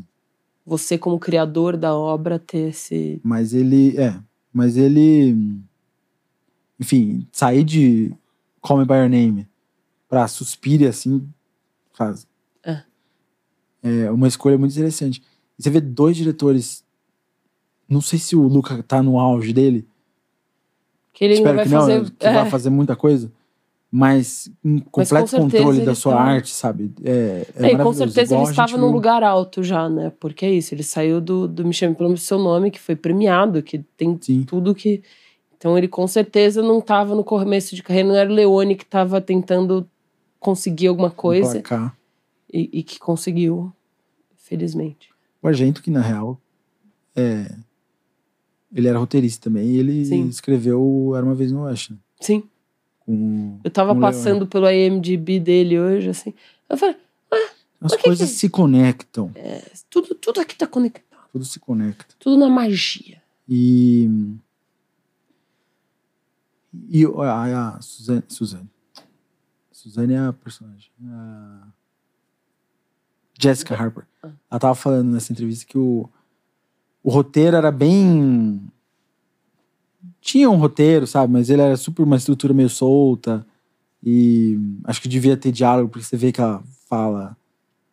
você 0.65 0.97
como 0.97 1.19
criador 1.19 1.77
da 1.77 1.95
obra, 1.95 2.39
ter 2.39 2.69
esse. 2.71 3.21
Mas 3.25 3.53
ele. 3.53 3.99
É. 3.99 4.15
Mas 4.53 4.77
ele. 4.77 5.37
Enfim, 6.79 7.27
sair 7.33 7.65
de 7.65 8.13
Call 8.61 8.79
Me 8.79 8.85
By 8.85 8.95
Your 8.95 9.09
Name 9.09 9.49
pra 10.09 10.29
Suspire, 10.29 10.87
assim. 10.87 11.27
Faz. 11.93 12.27
É. 12.63 12.83
É 13.83 14.11
uma 14.11 14.29
escolha 14.29 14.57
muito 14.59 14.73
interessante. 14.73 15.23
E 15.59 15.63
você 15.63 15.71
vê 15.71 15.81
dois 15.81 16.17
diretores. 16.17 16.85
Não 17.89 18.01
sei 18.01 18.19
se 18.19 18.37
o 18.37 18.43
Luca 18.43 18.83
tá 18.83 19.03
no 19.03 19.19
auge 19.19 19.53
dele. 19.53 19.87
Que 21.17 21.25
ele 21.25 21.33
Espero 21.33 21.57
vai 21.57 21.65
que 21.65 21.71
não, 21.71 21.81
fazer. 21.81 22.03
né, 22.03 22.11
que 22.19 22.27
é, 22.27 22.33
vai 22.35 22.51
fazer 22.51 22.69
muita 22.69 22.95
coisa. 22.95 23.33
Mas 23.91 24.51
um 24.63 24.79
completo 24.81 25.29
certeza 25.29 25.39
controle 25.39 25.79
ele 25.79 25.87
da 25.87 25.95
sua 25.95 26.21
arte, 26.21 26.51
sabe? 26.51 26.93
É, 27.03 27.47
é, 27.57 27.69
é, 27.69 27.73
e 27.73 27.79
com 27.79 27.91
certeza 27.95 28.35
Igual 28.35 28.43
ele 28.43 28.51
estava 28.51 28.77
num 28.77 28.91
lugar 28.91 29.23
alto 29.23 29.63
já, 29.63 29.89
né? 29.89 30.13
Porque 30.21 30.45
é 30.45 30.51
isso, 30.51 30.75
ele 30.75 30.83
saiu 30.83 31.19
do, 31.19 31.49
do 31.49 31.65
Me 31.65 31.73
Chame 31.73 31.95
Pelo 31.95 32.15
Seu 32.19 32.39
Nome, 32.39 32.71
que 32.71 32.79
foi 32.79 32.95
premiado, 32.95 33.63
que 33.63 33.79
tem 33.97 34.19
Sim. 34.21 34.43
tudo 34.43 34.75
que. 34.75 35.03
Então 35.57 35.79
ele 35.79 35.89
com 35.89 36.07
certeza 36.07 36.63
não 36.63 36.81
estava 36.81 37.15
no 37.15 37.25
começo 37.25 37.75
de 37.75 37.83
carreira, 37.83 38.09
não 38.09 38.17
era 38.17 38.29
o 38.29 38.35
Leone 38.35 38.77
que 38.77 38.85
estava 38.85 39.19
tentando 39.19 39.89
conseguir 40.39 40.89
alguma 40.89 41.11
coisa 41.11 41.63
e, 42.53 42.69
e 42.75 42.83
que 42.83 42.99
conseguiu, 42.99 43.73
felizmente. 44.37 45.09
O 45.43 45.49
Argento, 45.49 45.83
que 45.83 45.91
na 45.91 46.03
real 46.03 46.39
é, 47.17 47.51
ele 48.77 48.87
era 48.89 48.99
roteirista 48.99 49.45
também, 49.49 49.67
e 49.71 49.77
ele 49.79 50.05
Sim. 50.05 50.29
escreveu 50.29 51.13
Era 51.17 51.25
uma 51.25 51.35
vez 51.35 51.51
no 51.51 51.63
Oeste, 51.63 51.93
né? 51.95 51.99
Sim. 52.21 52.45
com 53.01 53.59
Eu 53.65 53.71
tava 53.71 53.95
com 53.95 54.01
passando 54.01 54.47
pelo 54.47 54.69
IMDb 54.71 55.41
dele 55.41 55.79
hoje, 55.81 56.11
assim. 56.11 56.35
Eu 56.69 56.77
falei, 56.77 56.97
As 57.81 57.93
Por 57.93 57.99
que 57.99 58.05
coisas 58.05 58.31
que- 58.31 58.37
se 58.37 58.49
conectam, 58.49 59.31
é, 59.35 59.63
tudo, 59.91 60.15
tudo 60.15 60.41
aqui 60.41 60.57
tá 60.57 60.67
conectado. 60.67 61.21
tudo 61.33 61.45
se 61.45 61.59
conecta. 61.61 62.15
Tudo 62.19 62.39
na 62.39 62.49
magia. 62.49 63.21
E 63.49 64.09
e 66.89 67.05
a, 67.05 67.77
a 67.77 67.81
Suzane, 67.81 68.23
Suzane, 68.29 68.69
Suzane 69.73 70.15
é 70.15 70.19
a 70.19 70.33
personagem, 70.33 70.91
a 71.05 71.69
Jessica 73.39 73.75
Harper. 73.75 74.05
Ah. 74.23 74.31
Ela 74.51 74.61
tava 74.61 74.75
falando 74.75 75.11
nessa 75.13 75.33
entrevista 75.33 75.67
que 75.67 75.79
o, 75.79 76.09
o 77.07 77.11
roteiro 77.11 77.57
era 77.57 77.71
bem 77.71 78.61
tinha 80.21 80.51
um 80.51 80.57
roteiro, 80.57 81.07
sabe? 81.07 81.33
Mas 81.33 81.49
ele 81.49 81.63
era 81.63 81.77
super 81.77 82.03
uma 82.03 82.17
estrutura 82.17 82.53
meio 82.53 82.69
solta. 82.69 83.47
E 84.03 84.59
acho 84.83 85.01
que 85.01 85.07
devia 85.09 85.37
ter 85.37 85.53
diálogo, 85.53 85.89
porque 85.89 86.05
você 86.05 86.17
vê 86.17 86.33
que 86.33 86.41
ela 86.41 86.65
fala. 86.89 87.37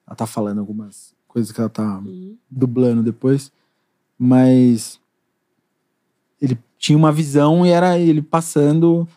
Ela 0.07 0.15
tá 0.15 0.25
falando 0.25 0.57
algumas 0.57 1.13
coisas 1.27 1.51
que 1.51 1.59
ela 1.59 1.69
tá 1.69 1.99
Uhum. 1.99 2.35
dublando 2.49 3.03
depois. 3.03 3.51
Mas 4.17 4.99
ele 6.41 6.57
tinha 6.79 6.97
uma 6.97 7.11
visão 7.11 7.63
e 7.63 7.69
era 7.69 7.99
ele 7.99 8.21
passando. 8.23 9.07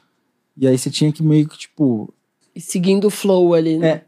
E 0.55 0.69
aí 0.69 0.77
você 0.77 0.91
tinha 0.91 1.11
que 1.11 1.23
meio 1.23 1.49
que, 1.49 1.57
tipo. 1.57 2.13
E 2.55 2.61
seguindo 2.61 3.07
o 3.07 3.11
flow 3.11 3.55
ali, 3.55 3.79
né? 3.79 3.89
É, 3.89 4.05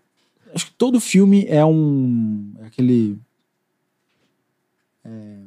acho 0.55 0.67
que 0.67 0.73
todo 0.73 1.01
filme 1.01 1.47
é 1.49 1.65
um. 1.65 2.53
É 2.59 2.67
aquele. 2.67 3.19
é, 5.03 5.38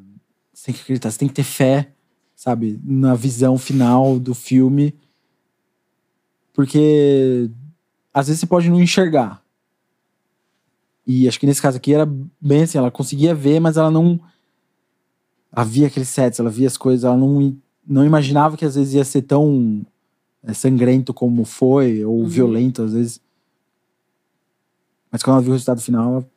você 0.61 0.65
tem 0.67 0.75
que 0.75 0.81
acreditar, 0.81 1.09
você 1.09 1.17
tem 1.17 1.27
que 1.27 1.33
ter 1.33 1.43
fé, 1.43 1.91
sabe, 2.35 2.79
na 2.83 3.15
visão 3.15 3.57
final 3.57 4.19
do 4.19 4.35
filme. 4.35 4.93
Porque 6.53 7.49
às 8.13 8.27
vezes 8.27 8.41
você 8.41 8.45
pode 8.45 8.69
não 8.69 8.79
enxergar. 8.79 9.43
E 11.07 11.27
acho 11.27 11.39
que 11.39 11.47
nesse 11.47 11.61
caso 11.61 11.77
aqui 11.77 11.95
era 11.95 12.07
bem 12.39 12.61
assim, 12.61 12.77
ela 12.77 12.91
conseguia 12.91 13.33
ver, 13.33 13.59
mas 13.59 13.75
ela 13.75 13.89
não. 13.89 14.19
Ela 15.51 15.65
via 15.65 15.87
aqueles 15.87 16.09
sets, 16.09 16.39
ela 16.39 16.49
via 16.51 16.67
as 16.67 16.77
coisas, 16.77 17.05
ela 17.05 17.17
não, 17.17 17.57
não 17.85 18.05
imaginava 18.05 18.55
que 18.55 18.63
às 18.63 18.75
vezes 18.75 18.93
ia 18.93 19.03
ser 19.03 19.23
tão 19.23 19.83
é, 20.43 20.53
sangrento 20.53 21.11
como 21.11 21.43
foi, 21.43 22.05
ou 22.05 22.19
Uhum. 22.19 22.27
violento 22.27 22.83
às 22.83 22.93
vezes. 22.93 23.19
Mas 25.11 25.23
quando 25.23 25.37
ela 25.37 25.41
viu 25.41 25.49
o 25.49 25.53
resultado 25.53 25.81
final, 25.81 26.13
ela 26.13 26.29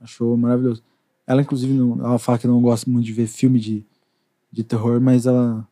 achou 0.00 0.34
maravilhoso. 0.34 0.82
Ela, 1.26 1.42
inclusive, 1.42 1.72
não, 1.72 1.98
ela 2.04 2.18
fala 2.18 2.38
que 2.38 2.46
não 2.46 2.60
gosta 2.60 2.90
muito 2.90 3.06
de 3.06 3.12
ver 3.12 3.26
filme 3.26 3.58
de, 3.58 3.84
de 4.52 4.62
terror, 4.62 5.00
mas 5.00 5.26
ela, 5.26 5.66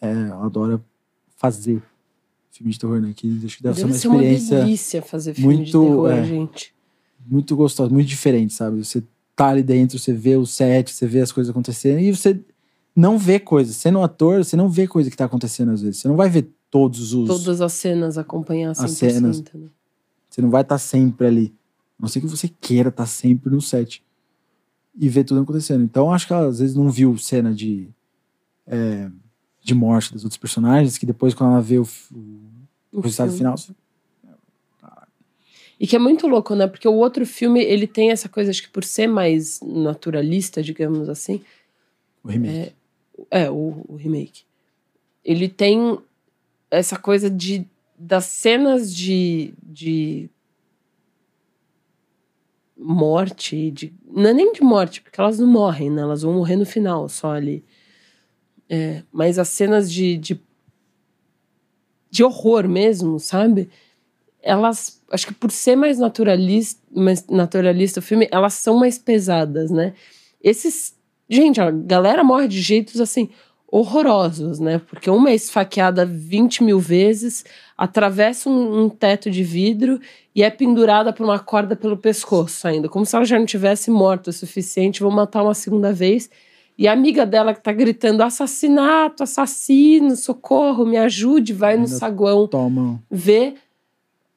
é, 0.00 0.10
ela 0.10 0.46
adora 0.46 0.84
fazer 1.36 1.82
filme 2.50 2.72
de 2.72 2.78
terror, 2.78 3.00
né? 3.00 3.12
Que 3.14 3.28
acho 3.44 3.56
que 3.56 3.62
deve, 3.62 3.76
Deve 3.76 3.92
ser 3.92 3.98
ser 3.98 4.08
uma 4.08 4.16
uma 4.16 4.22
experiência 4.22 4.58
delícia 4.60 5.02
fazer 5.02 5.34
filme 5.34 5.64
de 5.64 5.76
muito, 5.76 5.80
terror, 5.80 6.10
é. 6.10 6.24
gente. 6.24 6.74
muito 7.26 7.56
gostosa, 7.56 7.92
muito 7.92 8.08
diferente, 8.08 8.54
sabe? 8.54 8.84
Você 8.84 9.02
tá 9.34 9.48
ali 9.48 9.62
dentro, 9.62 9.98
você 9.98 10.12
vê 10.12 10.36
o 10.36 10.46
set, 10.46 10.92
você 10.92 11.06
vê 11.06 11.20
as 11.20 11.32
coisas 11.32 11.50
acontecendo 11.50 11.98
e 12.00 12.14
você 12.14 12.40
não 12.94 13.18
vê 13.18 13.40
coisas. 13.40 13.76
Sendo 13.76 13.98
um 13.98 14.02
ator, 14.04 14.44
você 14.44 14.56
não 14.56 14.68
vê 14.68 14.86
coisa 14.86 15.10
que 15.10 15.16
tá 15.16 15.24
acontecendo 15.24 15.72
às 15.72 15.82
vezes. 15.82 16.00
Você 16.00 16.08
não 16.08 16.16
vai 16.16 16.28
ver 16.28 16.48
todos 16.70 17.12
os. 17.12 17.28
Todas 17.28 17.60
as 17.60 17.72
cenas 17.72 18.16
acompanhar 18.16 18.72
100%. 18.72 18.84
As 18.84 18.90
cenas. 18.92 19.40
Né? 19.40 19.68
Você 20.30 20.42
não 20.42 20.50
vai 20.50 20.62
estar 20.62 20.78
sempre 20.78 21.26
ali. 21.26 21.54
A 21.98 22.02
não 22.02 22.08
ser 22.08 22.20
que 22.20 22.26
você 22.26 22.48
queira 22.60 22.88
estar 22.88 23.06
sempre 23.06 23.50
no 23.50 23.60
set. 23.60 24.03
E 24.96 25.08
ver 25.08 25.24
tudo 25.24 25.40
acontecendo. 25.40 25.82
Então, 25.82 26.12
acho 26.12 26.26
que 26.26 26.32
ela 26.32 26.46
às 26.46 26.58
vezes 26.60 26.76
não 26.76 26.90
viu 26.90 27.16
cena 27.18 27.52
de. 27.52 27.88
é, 28.66 29.10
de 29.62 29.74
morte 29.74 30.12
dos 30.12 30.24
outros 30.24 30.36
personagens, 30.38 30.98
que 30.98 31.06
depois, 31.06 31.32
quando 31.34 31.52
ela 31.52 31.60
vê 31.62 31.78
o, 31.78 31.82
o 32.12 32.98
Um 32.98 33.00
resultado 33.00 33.32
filme. 33.32 33.38
final. 33.38 33.56
E 35.80 35.86
que 35.86 35.96
é 35.96 35.98
muito 35.98 36.26
louco, 36.26 36.54
né? 36.54 36.66
Porque 36.66 36.86
o 36.86 36.94
outro 36.94 37.26
filme, 37.26 37.60
ele 37.62 37.86
tem 37.86 38.10
essa 38.10 38.28
coisa, 38.28 38.50
acho 38.50 38.62
que 38.62 38.68
por 38.70 38.84
ser 38.84 39.06
mais 39.08 39.60
naturalista, 39.62 40.62
digamos 40.62 41.08
assim, 41.08 41.42
O 42.22 42.28
remake. 42.28 42.72
É, 43.30 43.50
o, 43.50 43.84
o 43.88 43.96
remake. 43.96 44.42
Ele 45.24 45.48
tem 45.48 45.98
essa 46.70 46.96
coisa 46.98 47.28
de. 47.28 47.66
das 47.98 48.26
cenas 48.26 48.94
de. 48.94 49.52
de 49.62 50.28
morte, 52.76 53.70
de, 53.70 53.94
não 54.10 54.30
é 54.30 54.32
nem 54.32 54.52
de 54.52 54.62
morte, 54.62 55.00
porque 55.00 55.20
elas 55.20 55.38
não 55.38 55.46
morrem, 55.46 55.90
né? 55.90 56.02
Elas 56.02 56.22
vão 56.22 56.34
morrer 56.34 56.56
no 56.56 56.66
final 56.66 57.08
só 57.08 57.32
ali. 57.32 57.64
É, 58.68 59.02
mas 59.12 59.38
as 59.38 59.48
cenas 59.48 59.90
de, 59.90 60.16
de, 60.16 60.40
de 62.10 62.24
horror 62.24 62.68
mesmo, 62.68 63.18
sabe? 63.20 63.68
Elas, 64.42 65.02
acho 65.10 65.28
que 65.28 65.34
por 65.34 65.50
ser 65.50 65.76
mais 65.76 65.98
naturalista, 65.98 66.82
mais 66.90 67.26
naturalista 67.28 68.00
o 68.00 68.02
filme, 68.02 68.28
elas 68.30 68.54
são 68.54 68.76
mais 68.76 68.98
pesadas, 68.98 69.70
né? 69.70 69.94
Esses. 70.42 70.94
Gente, 71.28 71.58
a 71.58 71.70
galera 71.70 72.22
morre 72.22 72.46
de 72.46 72.60
jeitos 72.60 73.00
assim 73.00 73.30
horrorosos, 73.76 74.60
né? 74.60 74.78
Porque 74.78 75.10
uma 75.10 75.30
é 75.30 75.34
esfaqueada 75.34 76.06
20 76.06 76.62
mil 76.62 76.78
vezes, 76.78 77.44
atravessa 77.76 78.48
um, 78.48 78.84
um, 78.84 78.88
teto 78.88 79.28
de 79.28 79.42
vidro 79.42 79.98
e 80.32 80.44
é 80.44 80.50
pendurada 80.50 81.12
por 81.12 81.24
uma 81.24 81.40
corda 81.40 81.74
pelo 81.74 81.96
pescoço 81.96 82.68
ainda, 82.68 82.88
como 82.88 83.04
se 83.04 83.16
ela 83.16 83.24
já 83.24 83.36
não 83.36 83.44
tivesse 83.44 83.90
morto 83.90 84.28
o 84.28 84.32
suficiente, 84.32 85.02
vou 85.02 85.10
matar 85.10 85.42
uma 85.42 85.54
segunda 85.54 85.92
vez. 85.92 86.30
E 86.78 86.86
a 86.86 86.92
amiga 86.92 87.26
dela 87.26 87.52
que 87.52 87.60
tá 87.60 87.72
gritando: 87.72 88.22
assassinato, 88.22 89.24
assassino, 89.24 90.14
socorro, 90.14 90.86
me 90.86 90.96
ajude, 90.96 91.52
vai 91.52 91.72
ainda 91.72 91.82
no 91.82 91.88
saguão. 91.88 92.46
Toma. 92.46 93.02
Vê, 93.10 93.54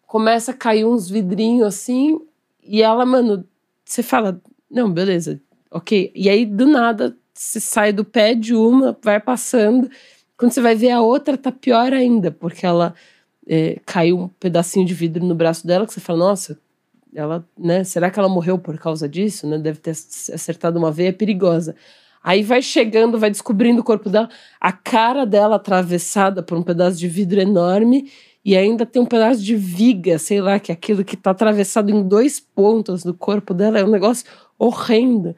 começa 0.07 0.49
a 0.49 0.55
cair 0.55 0.83
uns 0.83 1.11
vidrinhos 1.11 1.67
assim, 1.67 2.19
e 2.63 2.81
ela, 2.81 3.05
mano, 3.05 3.45
você 3.85 4.01
fala: 4.01 4.41
não, 4.69 4.91
beleza, 4.91 5.39
ok. 5.69 6.11
E 6.15 6.27
aí, 6.27 6.43
do 6.43 6.65
nada, 6.65 7.15
se 7.37 7.61
sai 7.61 7.93
do 7.93 8.03
pé 8.03 8.33
de 8.33 8.55
uma, 8.55 8.97
vai 9.01 9.19
passando. 9.19 9.89
Quando 10.37 10.51
você 10.51 10.61
vai 10.61 10.75
ver 10.75 10.91
a 10.91 11.01
outra, 11.01 11.37
tá 11.37 11.51
pior 11.51 11.93
ainda, 11.93 12.31
porque 12.31 12.65
ela 12.65 12.93
é, 13.47 13.79
caiu 13.85 14.19
um 14.19 14.27
pedacinho 14.27 14.85
de 14.85 14.93
vidro 14.93 15.23
no 15.23 15.35
braço 15.35 15.65
dela, 15.65 15.85
que 15.85 15.93
você 15.93 15.99
fala, 15.99 16.19
nossa, 16.19 16.59
ela, 17.15 17.47
né? 17.57 17.83
Será 17.83 18.09
que 18.09 18.19
ela 18.19 18.29
morreu 18.29 18.57
por 18.57 18.77
causa 18.77 19.07
disso? 19.07 19.47
Né? 19.47 19.57
Deve 19.57 19.79
ter 19.79 19.91
acertado 19.91 20.77
uma 20.77 20.91
veia 20.91 21.13
perigosa. 21.13 21.75
Aí 22.23 22.43
vai 22.43 22.61
chegando, 22.61 23.17
vai 23.17 23.29
descobrindo 23.29 23.81
o 23.81 23.83
corpo 23.83 24.09
dela, 24.09 24.29
a 24.59 24.71
cara 24.71 25.25
dela 25.25 25.55
atravessada 25.55 26.43
por 26.43 26.57
um 26.57 26.63
pedaço 26.63 26.97
de 26.97 27.07
vidro 27.07 27.39
enorme 27.39 28.11
e 28.43 28.55
ainda 28.55 28.85
tem 28.85 29.01
um 29.01 29.05
pedaço 29.05 29.41
de 29.41 29.55
viga, 29.55 30.17
sei 30.17 30.41
lá, 30.41 30.59
que 30.59 30.71
é 30.71 30.73
aquilo 30.73 31.05
que 31.05 31.15
tá 31.15 31.31
atravessado 31.31 31.89
em 31.89 32.05
dois 32.05 32.39
pontos 32.39 33.03
do 33.03 33.13
corpo 33.13 33.53
dela, 33.53 33.79
é 33.79 33.83
um 33.83 33.91
negócio 33.91 34.25
horrendo. 34.57 35.35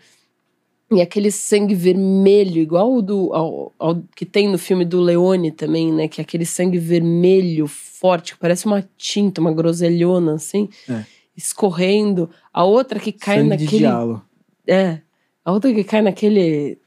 E 0.91 1.01
aquele 1.01 1.29
sangue 1.29 1.75
vermelho, 1.75 2.59
igual 2.59 2.91
o 2.91 3.01
do, 3.01 3.31
ao, 3.33 3.73
ao, 3.77 4.01
que 4.15 4.25
tem 4.25 4.47
no 4.47 4.57
filme 4.57 4.83
do 4.83 4.99
Leone 4.99 5.51
também, 5.51 5.93
né? 5.93 6.07
Que 6.07 6.19
é 6.19 6.23
aquele 6.23 6.45
sangue 6.45 6.79
vermelho 6.79 7.67
forte, 7.67 8.33
que 8.33 8.39
parece 8.39 8.65
uma 8.65 8.83
tinta, 8.97 9.39
uma 9.39 9.53
groselhona, 9.53 10.33
assim, 10.33 10.67
é. 10.89 11.03
escorrendo. 11.37 12.29
A 12.51 12.63
outra 12.63 12.99
que 12.99 13.11
cai 13.11 13.37
sangue 13.37 13.49
naquele. 13.49 13.69
De 13.69 13.77
diálogo. 13.77 14.21
É. 14.67 14.99
A 15.45 15.51
outra 15.51 15.71
que 15.71 15.83
cai 15.83 16.01
naquele 16.01 16.79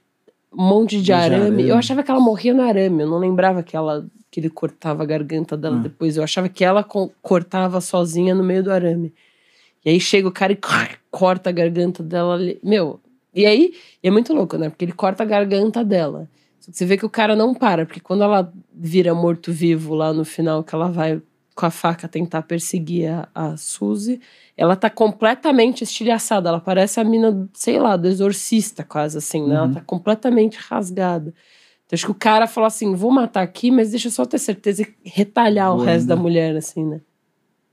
monte 0.52 0.96
de, 0.96 1.04
de 1.04 1.12
arame. 1.12 1.42
arame. 1.42 1.68
Eu 1.68 1.76
achava 1.76 2.02
que 2.02 2.10
ela 2.10 2.20
morria 2.20 2.52
no 2.52 2.62
arame, 2.62 3.02
eu 3.02 3.08
não 3.08 3.18
lembrava 3.18 3.62
que 3.62 3.76
ela 3.76 4.04
que 4.32 4.40
ele 4.40 4.48
cortava 4.48 5.02
a 5.02 5.06
garganta 5.06 5.58
dela 5.58 5.76
ah. 5.76 5.80
depois. 5.80 6.16
Eu 6.16 6.24
achava 6.24 6.48
que 6.48 6.64
ela 6.64 6.82
cortava 6.82 7.82
sozinha 7.82 8.34
no 8.34 8.42
meio 8.42 8.64
do 8.64 8.72
arame. 8.72 9.12
E 9.84 9.90
aí 9.90 10.00
chega 10.00 10.26
o 10.26 10.32
cara 10.32 10.52
e 10.52 10.58
corta 11.10 11.50
a 11.50 11.52
garganta 11.52 12.02
dela 12.02 12.34
ali. 12.34 12.58
Meu, 12.62 12.98
e 13.34 13.46
aí, 13.46 13.74
é 14.02 14.10
muito 14.10 14.32
louco, 14.34 14.56
né? 14.56 14.68
Porque 14.68 14.84
ele 14.84 14.92
corta 14.92 15.22
a 15.22 15.26
garganta 15.26 15.84
dela. 15.84 16.28
Você 16.60 16.84
vê 16.84 16.96
que 16.96 17.06
o 17.06 17.10
cara 17.10 17.34
não 17.34 17.54
para, 17.54 17.84
porque 17.84 18.00
quando 18.00 18.22
ela 18.22 18.52
vira 18.72 19.14
morto-vivo 19.14 19.94
lá 19.94 20.12
no 20.12 20.24
final, 20.24 20.62
que 20.62 20.74
ela 20.74 20.88
vai 20.88 21.20
com 21.54 21.66
a 21.66 21.70
faca 21.70 22.08
tentar 22.08 22.42
perseguir 22.42 23.10
a, 23.10 23.28
a 23.34 23.56
Suzy, 23.56 24.20
ela 24.56 24.76
tá 24.76 24.88
completamente 24.88 25.82
estilhaçada. 25.82 26.48
Ela 26.48 26.60
parece 26.60 27.00
a 27.00 27.04
mina, 27.04 27.48
sei 27.52 27.78
lá, 27.78 27.96
do 27.96 28.06
exorcista, 28.08 28.84
quase 28.84 29.18
assim, 29.18 29.40
né? 29.46 29.54
Uhum. 29.54 29.64
Ela 29.64 29.74
tá 29.74 29.80
completamente 29.80 30.58
rasgada. 30.58 31.34
Então 31.86 31.96
acho 31.96 32.06
que 32.06 32.12
o 32.12 32.14
cara 32.14 32.46
falou 32.46 32.66
assim: 32.66 32.94
vou 32.94 33.10
matar 33.10 33.42
aqui, 33.42 33.70
mas 33.70 33.90
deixa 33.90 34.08
eu 34.08 34.12
só 34.12 34.24
ter 34.24 34.38
certeza 34.38 34.82
e 34.82 34.94
retalhar 35.04 35.70
Boa, 35.70 35.82
o 35.82 35.84
resto 35.84 36.08
né? 36.08 36.14
da 36.14 36.20
mulher, 36.20 36.56
assim, 36.56 36.84
né? 36.84 37.00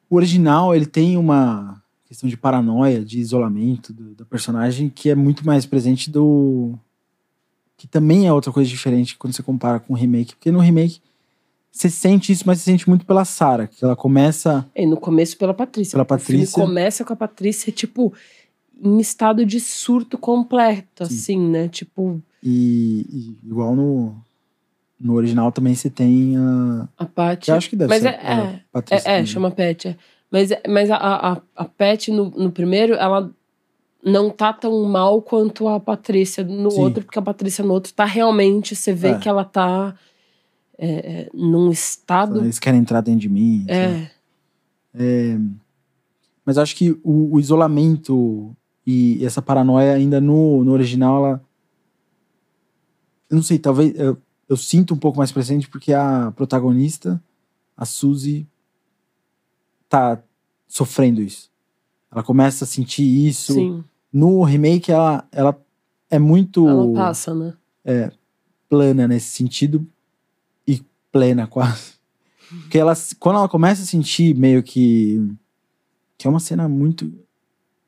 O 0.09 0.15
original, 0.15 0.75
ele 0.75 0.87
tem 0.87 1.15
uma 1.15 1.81
questão 2.09 2.27
de 2.27 2.35
paranoia, 2.35 3.05
de 3.05 3.19
isolamento 3.19 3.93
do, 3.93 4.15
da 4.15 4.25
personagem, 4.25 4.89
que 4.89 5.09
é 5.09 5.15
muito 5.15 5.45
mais 5.45 5.65
presente 5.65 6.09
do. 6.09 6.73
Que 7.77 7.87
também 7.87 8.27
é 8.27 8.33
outra 8.33 8.51
coisa 8.51 8.69
diferente 8.69 9.15
quando 9.15 9.33
você 9.33 9.43
compara 9.43 9.79
com 9.79 9.93
o 9.93 9.95
remake. 9.95 10.35
Porque 10.35 10.51
no 10.51 10.59
remake 10.59 10.99
você 11.71 11.89
sente 11.89 12.31
isso, 12.31 12.43
mas 12.45 12.59
você 12.59 12.71
sente 12.71 12.89
muito 12.89 13.05
pela 13.05 13.23
Sarah, 13.23 13.67
que 13.67 13.85
ela 13.85 13.95
começa. 13.95 14.67
É, 14.73 14.85
no 14.85 14.97
começo 14.97 15.37
pela 15.37 15.53
Patrícia. 15.53 15.91
Pela 15.91 16.03
Patrícia. 16.03 16.61
começa 16.61 17.05
com 17.05 17.13
a 17.13 17.15
Patrícia, 17.15 17.71
tipo, 17.71 18.11
em 18.81 18.99
estado 18.99 19.45
de 19.45 19.59
surto 19.59 20.17
completo, 20.17 21.05
Sim. 21.05 21.13
assim, 21.13 21.49
né? 21.49 21.67
Tipo. 21.69 22.21
E, 22.41 23.05
e, 23.43 23.47
igual 23.47 23.75
no, 23.75 24.15
no 24.99 25.13
original 25.13 25.51
também 25.51 25.75
você 25.75 25.91
tem 25.91 26.35
a. 26.37 26.89
A 26.97 27.05
Paty. 27.05 27.51
Eu 27.51 27.55
acho 27.55 27.69
que 27.69 27.75
deve 27.75 27.89
mas 27.89 28.01
ser. 28.01 28.15
É, 28.15 28.33
é, 28.33 28.61
Patrícia 28.71 29.09
é, 29.09 29.19
é, 29.19 29.25
chama 29.27 29.51
Paty. 29.51 29.89
É. 29.89 29.97
Mas, 30.31 30.49
mas 30.67 30.91
a, 30.91 30.97
a, 30.97 31.41
a 31.55 31.65
Pet 31.65 32.11
no, 32.11 32.29
no 32.29 32.51
primeiro, 32.51 32.93
ela 32.93 33.33
não 34.03 34.29
tá 34.29 34.53
tão 34.53 34.83
mal 34.83 35.21
quanto 35.21 35.67
a 35.67 35.79
Patrícia 35.79 36.43
no 36.43 36.71
Sim. 36.71 36.81
outro, 36.81 37.03
porque 37.03 37.19
a 37.19 37.21
Patrícia 37.21 37.63
no 37.63 37.73
outro 37.73 37.93
tá 37.93 38.05
realmente, 38.05 38.75
você 38.75 38.93
vê 38.93 39.09
é. 39.09 39.17
que 39.17 39.27
ela 39.27 39.43
tá 39.43 39.95
é, 40.77 40.87
é 40.87 41.29
num 41.33 41.71
estado. 41.71 42.39
Eles 42.39 42.59
querem 42.59 42.79
entrar 42.79 43.01
dentro 43.01 43.21
de 43.21 43.29
mim. 43.29 43.65
É. 43.67 44.07
é 44.93 45.37
mas 46.45 46.57
acho 46.57 46.75
que 46.75 46.91
o, 47.03 47.35
o, 47.35 47.39
isolamento 47.39 48.55
e 48.83 49.23
essa 49.23 49.39
paranoia 49.39 49.93
ainda 49.93 50.19
no, 50.19 50.63
no 50.63 50.71
original, 50.71 51.17
ela. 51.23 51.43
Eu 53.29 53.35
não 53.35 53.43
sei, 53.43 53.59
talvez. 53.59 53.93
Eu, 53.95 54.17
eu 54.47 54.57
sinto 54.57 54.95
um 54.95 54.97
pouco 54.97 55.19
mais 55.19 55.31
presente 55.31 55.69
porque 55.69 55.93
a 55.93 56.33
protagonista, 56.35 57.21
a 57.77 57.85
Suzy, 57.85 58.47
tá 59.89 60.21
sofrendo 60.67 61.21
isso. 61.21 61.49
Ela 62.11 62.23
começa 62.23 62.63
a 62.63 62.67
sentir 62.67 63.03
isso. 63.03 63.53
Sim. 63.53 63.83
No 64.13 64.43
remake, 64.43 64.91
ela, 64.91 65.27
ela 65.31 65.59
é 66.09 66.17
muito. 66.17 66.67
Ela 66.67 66.93
passa, 66.93 67.33
né? 67.33 67.53
É, 67.83 68.11
plana 68.69 69.07
nesse 69.07 69.29
sentido. 69.29 69.85
E 70.65 70.83
plena 71.11 71.45
quase. 71.47 71.93
Porque 72.61 72.77
ela, 72.77 72.93
quando 73.19 73.37
ela 73.37 73.49
começa 73.49 73.83
a 73.83 73.85
sentir 73.85 74.35
meio 74.35 74.63
que. 74.63 75.35
Que 76.17 76.27
é 76.27 76.29
uma 76.29 76.39
cena 76.39 76.69
muito. 76.69 77.11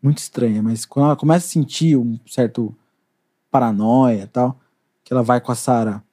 Muito 0.04 0.18
estranha, 0.18 0.64
mas 0.64 0.84
quando 0.84 1.06
ela 1.06 1.16
começa 1.16 1.46
a 1.46 1.50
sentir 1.50 1.96
um 1.96 2.20
certo 2.26 2.76
paranoia 3.52 4.24
e 4.24 4.28
tal, 4.28 4.60
que 5.04 5.14
ela 5.14 5.22
vai 5.22 5.40
com 5.40 5.52
a 5.52 5.56
Sarah 5.56 6.04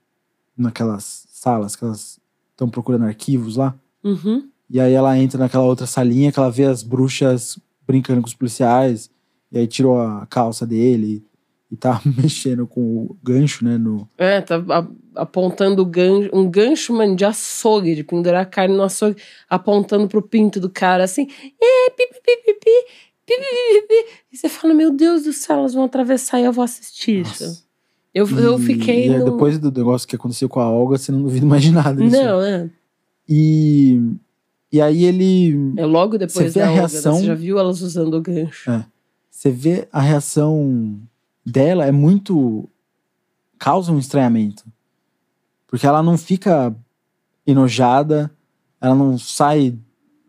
naquelas 0.54 1.26
salas 1.30 1.74
que 1.74 1.84
elas 1.84 2.20
estão 2.50 2.68
procurando 2.68 3.06
arquivos 3.06 3.56
lá. 3.56 3.74
Uhum. 4.04 4.46
E 4.70 4.80
aí 4.80 4.92
ela 4.92 5.18
entra 5.18 5.38
naquela 5.38 5.64
outra 5.64 5.86
salinha 5.86 6.30
que 6.30 6.38
ela 6.38 6.50
vê 6.50 6.64
as 6.64 6.82
bruxas 6.82 7.58
brincando 7.86 8.20
com 8.20 8.28
os 8.28 8.34
policiais. 8.34 9.10
E 9.50 9.58
aí 9.58 9.66
tirou 9.66 10.00
a 10.00 10.26
calça 10.26 10.66
dele 10.66 11.24
e 11.70 11.76
tá 11.76 12.00
mexendo 12.04 12.66
com 12.66 12.80
o 12.80 13.16
gancho, 13.22 13.64
né? 13.64 13.78
No... 13.78 14.08
É, 14.16 14.40
tá 14.40 14.62
apontando 15.14 15.84
gancho, 15.84 16.30
um 16.32 16.48
gancho, 16.48 16.92
mano, 16.92 17.16
de 17.16 17.24
açougue, 17.24 17.94
de 17.94 18.04
pendurar 18.04 18.42
a 18.42 18.46
carne 18.46 18.76
no 18.76 18.82
açougue, 18.82 19.20
apontando 19.48 20.06
pro 20.06 20.22
pinto 20.22 20.60
do 20.60 20.70
cara, 20.70 21.04
assim. 21.04 21.26
E, 21.60 21.90
pi, 21.90 22.06
pi, 22.06 22.20
pi, 22.24 22.54
pi, 22.54 22.54
pi, 23.26 23.86
pi, 23.88 23.94
e 24.32 24.36
você 24.36 24.48
fala, 24.48 24.74
meu 24.74 24.90
Deus 24.90 25.24
do 25.24 25.32
céu, 25.32 25.58
elas 25.58 25.74
vão 25.74 25.84
atravessar 25.84 26.40
e 26.40 26.44
eu 26.44 26.52
vou 26.52 26.64
assistir 26.64 27.24
Nossa. 27.24 27.44
isso. 27.44 27.68
Eu, 28.14 28.26
e, 28.26 28.42
eu 28.42 28.58
fiquei. 28.58 29.06
E 29.06 29.18
no... 29.18 29.24
depois 29.24 29.58
do 29.58 29.70
negócio 29.70 30.08
que 30.08 30.16
aconteceu 30.16 30.48
com 30.48 30.60
a 30.60 30.70
Olga, 30.70 30.96
você 30.96 31.12
não 31.12 31.22
duvida 31.22 31.44
mais 31.44 31.62
de 31.62 31.72
nada. 31.72 32.02
Não, 32.02 32.42
é. 32.42 32.70
E 33.28 34.00
e 34.70 34.80
aí 34.80 35.04
ele. 35.04 35.74
É 35.76 35.86
logo 35.86 36.18
depois 36.18 36.54
da 36.54 36.64
a 36.64 36.70
reação. 36.70 37.12
Olga, 37.12 37.22
você 37.22 37.26
já 37.26 37.34
viu 37.34 37.58
elas 37.58 37.80
usando 37.80 38.14
o 38.14 38.20
gancho. 38.20 38.70
É. 38.70 38.84
Você 39.30 39.50
vê 39.50 39.88
a 39.92 40.00
reação 40.00 41.00
dela 41.44 41.86
é 41.86 41.92
muito. 41.92 42.68
causa 43.58 43.92
um 43.92 43.98
estranhamento. 43.98 44.64
Porque 45.66 45.86
ela 45.86 46.02
não 46.02 46.16
fica 46.18 46.74
enojada, 47.46 48.30
ela 48.80 48.94
não 48.94 49.18
sai 49.18 49.76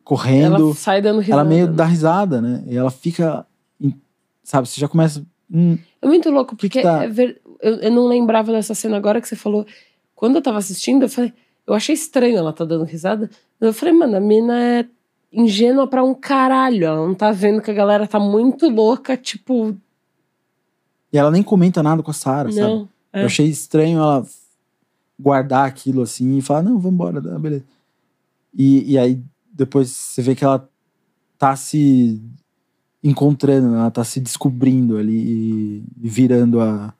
correndo. 0.03 0.55
Ela 0.55 0.75
sai 0.75 1.01
dando 1.01 1.19
risada. 1.19 1.41
Ela 1.41 1.49
meio 1.49 1.67
dá 1.67 1.85
risada, 1.85 2.41
né? 2.41 2.63
E 2.67 2.77
ela 2.77 2.91
fica. 2.91 3.45
Sabe, 4.43 4.67
você 4.67 4.79
já 4.79 4.87
começa. 4.87 5.23
Hum, 5.51 5.77
é 6.01 6.07
muito 6.07 6.29
louco, 6.29 6.55
porque 6.55 6.69
que 6.69 6.77
que 6.79 6.83
tá... 6.83 7.03
é 7.03 7.07
ver... 7.07 7.41
eu, 7.61 7.75
eu 7.75 7.91
não 7.91 8.07
lembrava 8.07 8.51
dessa 8.51 8.73
cena 8.73 8.97
agora 8.97 9.19
que 9.19 9.27
você 9.27 9.35
falou. 9.35 9.65
Quando 10.15 10.35
eu 10.37 10.41
tava 10.41 10.57
assistindo, 10.57 11.03
eu 11.03 11.09
falei. 11.09 11.33
Eu 11.67 11.73
achei 11.73 11.93
estranho 11.93 12.37
ela 12.37 12.53
tá 12.53 12.65
dando 12.65 12.83
risada. 12.83 13.29
Eu 13.59 13.73
falei, 13.73 13.93
mano, 13.93 14.17
a 14.17 14.19
mina 14.19 14.59
é 14.59 14.85
ingênua 15.31 15.87
pra 15.87 16.03
um 16.03 16.13
caralho. 16.13 16.85
Ela 16.85 17.07
não 17.07 17.13
tá 17.13 17.31
vendo 17.31 17.61
que 17.61 17.71
a 17.71 17.73
galera 17.73 18.07
tá 18.07 18.19
muito 18.19 18.69
louca, 18.69 19.17
tipo. 19.17 19.75
E 21.11 21.17
ela 21.17 21.31
nem 21.31 21.43
comenta 21.43 21.83
nada 21.83 22.01
com 22.01 22.11
a 22.11 22.13
Sarah, 22.13 22.51
sabe? 22.51 22.87
É. 23.11 23.21
Eu 23.21 23.25
achei 23.25 23.47
estranho 23.47 23.99
ela 23.99 24.25
guardar 25.19 25.67
aquilo 25.67 26.01
assim 26.01 26.37
e 26.37 26.41
falar, 26.41 26.63
não, 26.63 26.79
vamos 26.79 26.93
embora, 26.93 27.19
beleza. 27.39 27.65
E, 28.53 28.93
e 28.93 28.97
aí 28.97 29.21
depois 29.51 29.89
você 29.89 30.21
vê 30.21 30.35
que 30.35 30.45
ela 30.45 30.67
tá 31.37 31.55
se 31.55 32.21
encontrando, 33.03 33.75
ela 33.75 33.91
tá 33.91 34.03
se 34.03 34.19
descobrindo 34.19 34.97
ali 34.97 35.17
e, 35.17 35.83
virando 35.97 36.61
a. 36.61 36.93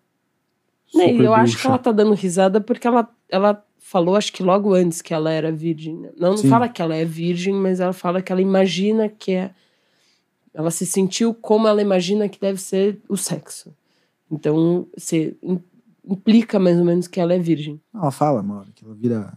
Super 0.88 1.22
eu 1.22 1.34
acho 1.34 1.54
que 1.56 1.62
bruxa. 1.62 1.68
ela 1.68 1.78
tá 1.78 1.92
dando 1.92 2.14
risada 2.14 2.60
porque 2.60 2.88
ela, 2.88 3.08
ela 3.30 3.64
falou, 3.90 4.16
acho 4.16 4.32
que 4.32 4.44
logo 4.44 4.74
antes 4.74 5.02
que 5.02 5.14
ela 5.14 5.32
era 5.32 5.52
virgem. 5.52 5.96
né? 5.98 6.10
Não, 6.18 6.32
não 6.32 6.38
Sim. 6.38 6.48
fala 6.50 6.70
que 6.70 6.82
ela 6.82 6.96
é 6.96 7.04
virgem, 7.04 7.54
mas 7.54 7.80
ela 7.80 7.92
fala 7.94 8.22
que 8.22 8.32
ela 8.32 8.42
imagina 8.42 9.10
que 9.10 9.32
é. 9.32 9.52
Ela 10.54 10.70
se 10.72 10.86
sentiu 10.86 11.34
como 11.34 11.68
ela 11.68 11.82
imagina 11.82 12.28
que 12.30 12.40
deve 12.40 12.60
ser 12.60 13.00
o 13.08 13.16
sexo. 13.18 13.74
Então, 14.32 14.86
você 14.96 15.36
im- 15.42 15.60
implica 16.06 16.60
mais 16.60 16.78
ou 16.78 16.86
menos 16.86 17.08
que 17.08 17.20
ela 17.20 17.34
é 17.34 17.40
virgem. 17.40 17.80
Ela 17.94 18.12
fala, 18.12 18.42
hora, 18.42 18.68
que 18.76 18.84
ela 18.86 18.94
vira. 18.94 19.20
Não 19.22 19.36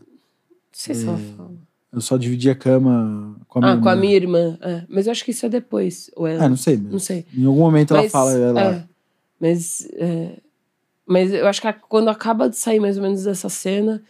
sei 0.72 0.94
se 0.94 1.06
ela 1.06 1.18
fala. 1.18 1.50
Eu 1.92 2.00
só 2.00 2.16
dividi 2.16 2.48
a 2.50 2.54
cama 2.54 3.36
com 3.48 3.58
a 3.58 3.62
minha 3.62 3.72
Ah, 3.74 3.80
com 3.80 3.88
a 3.88 3.92
irmã. 3.92 4.00
minha 4.00 4.16
irmã. 4.16 4.58
é. 4.62 4.84
Mas 4.88 5.06
eu 5.06 5.12
acho 5.12 5.24
que 5.24 5.30
isso 5.30 5.44
é 5.46 5.48
depois. 5.48 6.10
Ou 6.16 6.26
é, 6.26 6.36
Ah, 6.36 6.48
não 6.48 6.56
sei, 6.56 6.76
não 6.78 6.98
sei. 6.98 7.24
em 7.34 7.44
algum 7.44 7.60
momento 7.60 7.92
ela 7.92 8.02
Mas, 8.02 8.12
fala. 8.12 8.32
Ela, 8.32 8.60
é, 8.62 8.84
mas, 9.38 9.86
é, 9.92 10.38
mas 11.06 11.32
eu 11.32 11.46
acho 11.46 11.60
que 11.60 11.72
quando 11.88 12.08
acaba 12.08 12.48
de 12.48 12.56
sair 12.56 12.80
mais 12.80 12.96
ou 12.96 13.02
menos 13.02 13.24
dessa 13.24 13.48
cena, 13.50 14.02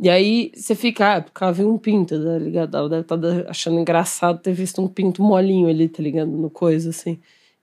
e 0.00 0.08
aí 0.08 0.52
você 0.54 0.74
fica, 0.74 1.16
ah, 1.16 1.20
porque 1.22 1.42
ela 1.42 1.52
viu 1.52 1.72
um 1.72 1.78
pinto, 1.78 2.22
tá 2.22 2.38
ligado? 2.38 2.76
Ela 2.76 2.88
deve 2.88 3.02
estar 3.02 3.50
achando 3.50 3.78
engraçado 3.78 4.40
ter 4.40 4.52
visto 4.52 4.80
um 4.80 4.88
pinto 4.88 5.22
molinho 5.22 5.68
ali, 5.68 5.88
tá 5.88 6.02
ligado? 6.02 6.30
No 6.30 6.48
coisa, 6.48 6.90
assim. 6.90 7.18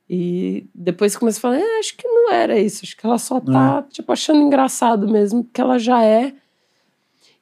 E 0.09 0.67
depois 0.73 1.13
você 1.13 1.19
começa 1.19 1.39
a 1.39 1.41
falar, 1.41 1.57
é, 1.57 1.79
acho 1.79 1.95
que 1.97 2.07
não 2.07 2.31
era 2.31 2.59
isso, 2.59 2.81
acho 2.83 2.95
que 2.95 3.05
ela 3.05 3.17
só 3.17 3.39
tá, 3.39 3.83
tipo, 3.83 4.11
achando 4.11 4.41
engraçado 4.41 5.07
mesmo, 5.07 5.43
porque 5.43 5.61
ela 5.61 5.79
já 5.79 6.03
é. 6.03 6.33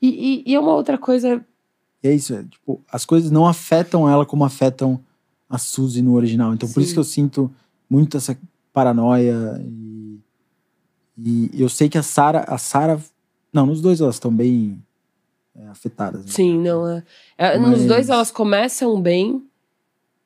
E, 0.02 0.44
e, 0.45 0.52
e 0.52 0.56
é 0.56 0.60
uma 0.60 0.74
outra 0.74 0.98
coisa, 0.98 1.44
E 2.02 2.07
é 2.07 2.14
isso, 2.14 2.34
é, 2.34 2.44
tipo, 2.44 2.82
as 2.91 3.06
coisas 3.06 3.32
não 3.32 3.45
afetam 3.45 4.07
ela 4.07 4.26
como 4.26 4.45
afetam 4.45 4.99
a 5.49 5.57
Suzy 5.57 6.02
no 6.02 6.14
original. 6.14 6.53
Então 6.53 6.70
por 6.70 6.80
isso 6.82 6.90
Sim. 6.90 6.94
que 6.94 6.99
eu 6.99 7.03
sinto 7.03 7.52
muito 7.90 8.18
essa 8.18 8.38
paranoia 8.72 9.61
e, 11.18 11.52
e 11.53 11.61
eu 11.61 11.70
sei 11.70 11.90
que 11.90 11.98
a 11.98 12.03
Sarah, 12.03 12.45
a 12.48 12.57
Sarah, 12.57 12.99
não, 13.53 13.65
nos 13.67 13.80
dois 13.81 14.01
elas 14.01 14.15
estão 14.15 14.34
bem 14.34 14.81
é, 15.55 15.67
afetadas. 15.67 16.25
né? 16.25 16.31
Sim, 16.31 16.59
não 16.59 16.88
é. 16.88 17.03
é, 17.38 17.57
Nos 17.57 17.80
Mas- 17.80 17.85
dois 17.85 18.09
elas 18.09 18.31
começam 18.31 18.99
bem 19.01 19.45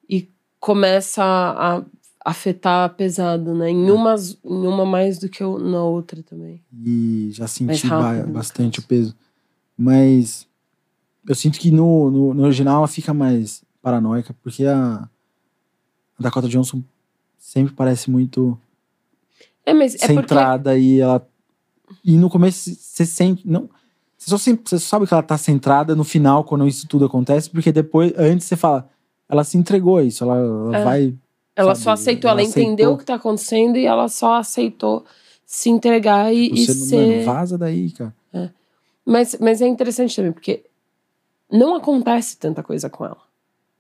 e 0.09 0.29
começa 0.59 1.21
a, 1.23 1.83
afetar 2.25 2.93
pesado, 2.95 3.53
né? 3.53 3.67
É. 3.67 3.71
Em, 3.71 3.89
umas, 3.91 4.37
em 4.43 4.67
uma 4.67 4.85
mais 4.85 5.17
do 5.17 5.29
que 5.29 5.43
na 5.43 5.83
outra 5.83 6.21
também. 6.23 6.61
E 6.85 7.29
já 7.31 7.47
senti 7.47 7.87
rápido, 7.87 8.31
bastante 8.33 8.79
o 8.79 8.83
peso. 8.83 9.15
Mas 9.77 10.47
eu 11.27 11.35
sinto 11.35 11.57
que 11.59 11.71
no, 11.71 12.09
no, 12.11 12.33
no 12.33 12.43
original 12.43 12.79
ela 12.79 12.87
fica 12.87 13.13
mais 13.13 13.63
paranoica, 13.81 14.35
porque 14.41 14.65
a, 14.65 15.07
a 16.17 16.23
Dakota 16.23 16.49
Johnson 16.49 16.81
sempre 17.37 17.73
parece 17.73 18.09
muito 18.11 18.59
É, 19.65 19.73
mas 19.73 19.95
é 19.95 19.99
porque. 19.99 20.13
centrada 20.15 20.77
e 20.77 20.99
ela. 20.99 21.25
E 22.07 22.17
no 22.17 22.29
começo 22.29 22.73
você 22.73 23.05
sente. 23.05 23.45
Não, 23.45 23.69
você, 24.17 24.29
só 24.29 24.37
sempre, 24.37 24.63
você 24.69 24.79
só 24.79 24.87
sabe 24.95 25.05
que 25.05 25.13
ela 25.13 25.21
tá 25.21 25.37
centrada 25.37 25.93
no 25.95 26.05
final, 26.05 26.45
quando 26.45 26.65
isso 26.67 26.87
tudo 26.87 27.03
acontece, 27.05 27.49
porque 27.49 27.71
depois, 27.71 28.13
antes 28.17 28.47
você 28.47 28.55
fala, 28.55 28.89
ela 29.27 29.43
se 29.43 29.57
entregou 29.57 29.97
a 29.97 30.03
isso, 30.03 30.23
ela, 30.23 30.37
ela 30.37 30.77
É. 30.77 30.83
vai. 30.85 31.15
Ela 31.53 31.75
sabe, 31.75 31.83
só 31.83 31.91
aceitou, 31.91 32.31
ela, 32.31 32.39
ela 32.39 32.49
entendeu 32.49 32.69
aceitou. 32.71 32.93
o 32.93 32.97
que 32.97 33.03
tá 33.05 33.15
acontecendo 33.15 33.77
e 33.77 33.85
ela 33.85 34.07
só 34.07 34.35
aceitou 34.35 35.03
se 35.45 35.69
entregar 35.69 36.33
e, 36.33 36.49
e 36.53 36.65
Você, 36.65 36.73
ser. 36.73 37.07
Mano, 37.17 37.25
vaza 37.25 37.57
daí, 37.57 37.91
cara. 37.91 38.13
Mas, 39.05 39.37
mas 39.39 39.61
é 39.61 39.67
interessante 39.67 40.15
também, 40.15 40.31
porque 40.31 40.63
não 41.51 41.75
acontece 41.75 42.37
tanta 42.37 42.61
coisa 42.61 42.89
com 42.89 43.05
ela. 43.05 43.21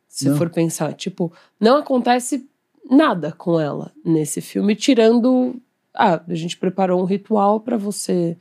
Se 0.07 0.29
Não. 0.29 0.37
for 0.37 0.49
pensar, 0.49 0.93
tipo, 0.93 1.31
não 1.59 1.77
acontece 1.77 2.47
nada 2.89 3.31
com 3.33 3.59
ela 3.59 3.91
nesse 4.03 4.41
filme, 4.41 4.75
tirando. 4.75 5.55
Ah, 5.97 6.21
a 6.27 6.35
gente 6.35 6.55
preparou 6.55 7.01
um 7.01 7.05
ritual 7.05 7.59
pra 7.59 7.75
você 7.75 8.37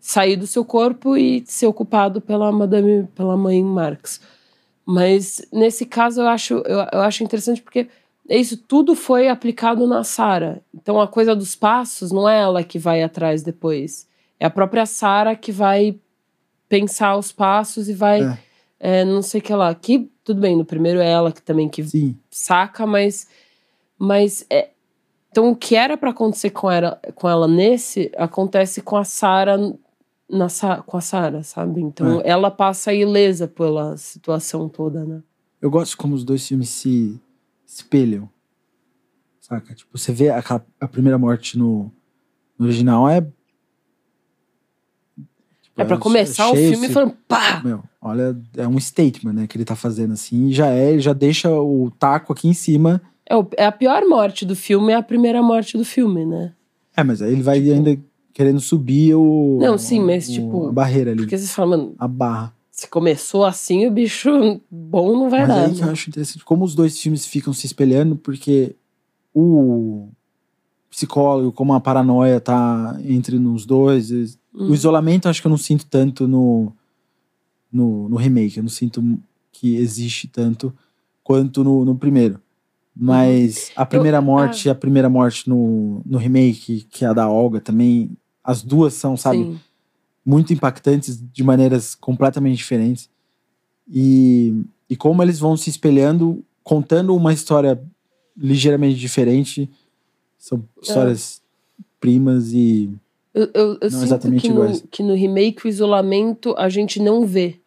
sair 0.00 0.36
do 0.36 0.46
seu 0.46 0.64
corpo 0.64 1.16
e 1.16 1.44
ser 1.46 1.66
ocupado 1.66 2.20
pela 2.20 2.50
Madame, 2.50 3.06
pela 3.14 3.36
mãe 3.36 3.62
Marx. 3.62 4.20
Mas 4.84 5.40
nesse 5.52 5.86
caso 5.86 6.20
eu 6.20 6.28
acho, 6.28 6.54
eu, 6.66 6.86
eu 6.92 7.00
acho 7.00 7.22
interessante 7.24 7.62
porque 7.62 7.88
é 8.28 8.36
isso 8.36 8.56
tudo 8.56 8.94
foi 8.94 9.28
aplicado 9.28 9.86
na 9.86 10.02
Sara. 10.04 10.62
Então 10.74 11.00
a 11.00 11.06
coisa 11.08 11.34
dos 11.34 11.54
passos 11.54 12.10
não 12.10 12.28
é 12.28 12.40
ela 12.40 12.62
que 12.64 12.78
vai 12.78 13.02
atrás 13.02 13.42
depois. 13.42 14.06
É 14.38 14.46
a 14.46 14.50
própria 14.50 14.84
Sara 14.84 15.34
que 15.34 15.52
vai 15.52 15.98
pensar 16.68 17.16
os 17.16 17.30
passos 17.32 17.88
e 17.88 17.92
vai 17.92 18.22
É. 18.22 18.38
é, 19.00 19.04
não 19.04 19.22
sei 19.22 19.40
o 19.40 19.44
que 19.44 19.54
lá. 19.54 19.74
Que 19.74 20.10
tudo 20.24 20.40
bem, 20.40 20.56
no 20.56 20.64
primeiro 20.64 20.98
é 21.00 21.08
ela 21.08 21.30
que 21.32 21.40
também 21.42 21.68
que 21.68 21.84
Sim. 21.84 22.16
saca, 22.30 22.86
mas 22.86 23.28
mas 23.98 24.44
é, 24.50 24.70
então 25.36 25.50
o 25.50 25.54
que 25.56 25.76
era 25.76 25.98
pra 25.98 26.12
acontecer 26.12 26.48
com 26.48 26.70
ela, 26.70 26.98
com 27.14 27.28
ela 27.28 27.46
nesse 27.46 28.10
acontece 28.16 28.80
com 28.80 28.96
a 28.96 29.04
Sara 29.04 29.58
na 30.30 30.46
com 30.86 30.96
a 30.96 31.00
Sara, 31.02 31.42
sabe? 31.42 31.82
Então 31.82 32.22
É. 32.22 32.28
ela 32.30 32.50
passa 32.50 32.90
ilesa 32.94 33.46
pela 33.46 33.98
situação 33.98 34.66
toda, 34.66 35.04
né? 35.04 35.22
Eu 35.60 35.70
gosto 35.70 35.94
como 35.98 36.14
os 36.14 36.24
dois 36.24 36.46
filmes 36.48 36.70
se 36.70 37.20
espelham. 37.66 38.30
Saca? 39.38 39.74
Tipo, 39.74 39.98
você 39.98 40.10
vê 40.10 40.30
aquela, 40.30 40.64
a 40.80 40.88
primeira 40.88 41.18
morte 41.18 41.58
no, 41.58 41.92
no 42.58 42.64
original 42.64 43.06
é. 43.06 43.24
É 45.76 45.84
pra 45.84 45.98
começar 45.98 46.50
o 46.50 46.54
filme 46.56 46.86
se- 46.88 46.94
falando 46.94 47.14
pá! 47.28 47.60
Meu, 47.62 47.82
olha, 48.00 48.34
é 48.56 48.66
um 48.66 48.80
statement, 48.80 49.34
né, 49.34 49.46
que 49.46 49.58
ele 49.58 49.64
tá 49.66 49.76
fazendo 49.76 50.14
assim, 50.14 50.50
já 50.50 50.68
é, 50.68 50.92
ele 50.92 51.00
já 51.00 51.12
deixa 51.12 51.50
o 51.50 51.90
taco 51.90 52.32
aqui 52.32 52.48
em 52.48 52.54
cima. 52.54 53.02
É, 53.28 53.36
o- 53.36 53.46
é 53.56 53.66
a 53.66 53.72
pior 53.72 54.02
morte 54.08 54.44
do 54.44 54.54
filme, 54.54 54.92
é 54.92 54.96
a 54.96 55.02
primeira 55.02 55.42
morte 55.42 55.76
do 55.76 55.84
filme, 55.84 56.24
né? 56.24 56.52
É, 56.96 57.02
mas 57.02 57.20
aí 57.20 57.32
ele 57.32 57.42
vai 57.42 57.60
Tipo- 57.60 57.72
ainda 57.74 57.98
querendo 58.32 58.60
subir 58.60 59.14
o. 59.14 59.58
Não, 59.60 59.76
sim, 59.76 60.00
mas, 60.00 60.28
o- 60.28 60.32
tipo, 60.32 60.68
A 60.68 60.72
barreira 60.72 61.10
ali. 61.10 61.20
Porque 61.20 61.36
você 61.36 61.46
fala, 61.46 61.76
mano, 61.76 61.94
A 61.98 62.06
barra. 62.06 62.54
se 62.70 62.88
começou 62.88 63.44
assim, 63.44 63.86
o 63.86 63.90
bicho 63.90 64.30
bom 64.70 65.12
não 65.14 65.28
vai 65.30 65.40
mas 65.40 65.48
dar. 65.48 65.64
aí 65.66 65.74
que 65.74 65.80
eu 65.82 65.86
né? 65.86 65.92
acho 65.92 66.08
interessante 66.10 66.44
como 66.44 66.64
os 66.64 66.74
dois 66.74 66.98
filmes 67.00 67.26
ficam 67.26 67.52
se 67.52 67.66
espelhando, 67.66 68.14
porque 68.16 68.76
o 69.34 70.08
psicólogo, 70.90 71.52
como 71.52 71.74
a 71.74 71.80
paranoia 71.80 72.40
tá 72.40 72.96
entre 73.04 73.38
nos 73.38 73.66
dois. 73.66 74.10
Hum. 74.54 74.70
O 74.70 74.74
isolamento 74.74 75.28
acho 75.28 75.40
que 75.42 75.46
eu 75.46 75.50
não 75.50 75.58
sinto 75.58 75.84
tanto 75.86 76.26
no, 76.26 76.72
no, 77.72 78.08
no 78.08 78.16
remake. 78.16 78.56
Eu 78.58 78.62
não 78.62 78.70
sinto 78.70 79.02
que 79.52 79.76
existe 79.76 80.28
tanto 80.28 80.72
quanto 81.22 81.62
no, 81.64 81.84
no 81.84 81.96
primeiro. 81.96 82.40
Mas 82.98 83.70
a 83.76 83.84
primeira 83.84 84.20
morte 84.20 84.66
e 84.66 84.70
a 84.70 84.74
primeira 84.74 85.08
morte 85.08 85.48
no, 85.48 86.00
no 86.06 86.16
remake, 86.16 86.86
que 86.90 87.04
é 87.04 87.08
a 87.08 87.12
da 87.12 87.28
Olga 87.28 87.60
também, 87.60 88.10
as 88.42 88.62
duas 88.62 88.94
são, 88.94 89.16
sabe, 89.16 89.38
Sim. 89.38 89.60
muito 90.24 90.52
impactantes 90.52 91.22
de 91.22 91.44
maneiras 91.44 91.94
completamente 91.94 92.56
diferentes. 92.56 93.10
E, 93.86 94.64
e 94.88 94.96
como 94.96 95.22
eles 95.22 95.38
vão 95.38 95.56
se 95.56 95.68
espelhando, 95.68 96.42
contando 96.64 97.14
uma 97.14 97.32
história 97.32 97.80
ligeiramente 98.36 98.96
diferente. 98.98 99.70
São 100.38 100.64
histórias 100.82 101.42
primas 101.98 102.52
e. 102.52 102.90
Eu, 103.32 103.50
eu, 103.54 103.66
eu 103.74 103.78
Não 103.82 103.90
sinto 103.90 104.02
exatamente 104.02 104.42
que 104.42 104.48
no, 104.48 104.54
iguais. 104.54 104.84
que 104.90 105.02
no 105.02 105.14
remake 105.14 105.66
o 105.66 105.68
isolamento 105.68 106.54
a 106.56 106.68
gente 106.68 107.00
não 107.00 107.26
vê. 107.26 107.60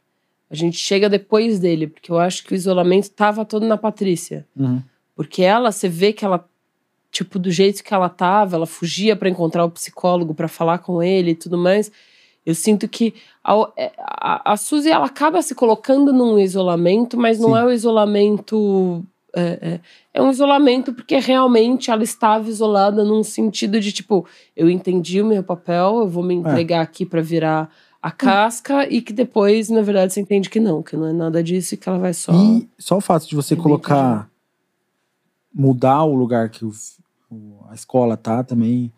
A 0.50 0.56
gente 0.56 0.78
chega 0.78 1.08
depois 1.08 1.60
dele, 1.60 1.88
porque 1.88 2.12
eu 2.12 2.18
acho 2.18 2.44
que 2.44 2.54
o 2.54 2.56
isolamento 2.56 3.10
tava 3.12 3.46
todo 3.46 3.68
na 3.68 3.78
Patrícia. 3.78 4.48
Uhum. 4.56 4.82
Porque 5.20 5.44
ela, 5.44 5.70
você 5.70 5.90
vê 5.90 6.14
que 6.14 6.24
ela, 6.24 6.48
tipo, 7.12 7.38
do 7.38 7.52
jeito 7.52 7.84
que 7.84 7.94
ela 7.94 8.08
tava, 8.08 8.56
ela 8.56 8.66
fugia 8.66 9.18
pra 9.18 9.28
encontrar 9.28 9.66
o 9.66 9.70
psicólogo 9.70 10.34
pra 10.34 10.48
falar 10.48 10.78
com 10.78 11.04
ele 11.04 11.32
e 11.32 11.36
tudo 11.36 11.58
mais. 11.58 11.92
Eu 12.46 12.56
sinto 12.56 12.88
que 12.88 13.14
a, 13.44 13.54
a, 13.98 14.54
a 14.54 14.56
Suzy, 14.56 14.90
ela 14.90 15.08
acaba 15.08 15.42
se 15.42 15.54
colocando 15.54 16.14
num 16.14 16.40
isolamento, 16.40 17.18
mas 17.18 17.38
não 17.38 17.50
Sim. 17.50 17.58
é 17.58 17.66
o 17.66 17.70
isolamento. 17.70 19.06
É, 19.36 19.42
é, 19.62 19.80
é 20.14 20.22
um 20.22 20.32
isolamento 20.32 20.94
porque 20.94 21.20
realmente 21.20 21.92
ela 21.92 22.02
estava 22.02 22.48
isolada 22.48 23.04
num 23.04 23.22
sentido 23.22 23.78
de 23.82 23.92
tipo, 23.92 24.26
eu 24.56 24.70
entendi 24.70 25.22
o 25.22 25.26
meu 25.26 25.44
papel, 25.44 26.00
eu 26.00 26.08
vou 26.08 26.24
me 26.24 26.34
entregar 26.34 26.80
aqui 26.80 27.06
pra 27.06 27.20
virar 27.20 27.70
a 28.02 28.10
casca 28.10 28.88
e 28.88 29.02
que 29.02 29.12
depois, 29.12 29.70
na 29.70 29.82
verdade, 29.82 30.14
você 30.14 30.22
entende 30.22 30.50
que 30.50 30.62
não, 30.62 30.82
que 30.82 30.96
não 30.96 31.08
é 31.08 31.12
nada 31.12 31.44
disso 31.44 31.74
e 31.74 31.78
que 31.78 31.90
ela 31.90 32.00
vai 32.00 32.14
só. 32.14 32.32
E 32.32 32.70
só 32.80 32.96
o 32.96 33.02
fato 33.02 33.28
de 33.28 33.36
você 33.36 33.56
É 33.56 33.58
colocar. 33.58 34.30
Mudar 35.54 36.04
o 36.04 36.16
lugar 36.16 36.50
que 36.50 36.66
o, 36.66 36.72
a 37.70 37.74
escola 37.74 38.16
tá 38.18 38.44
também. 38.44 38.92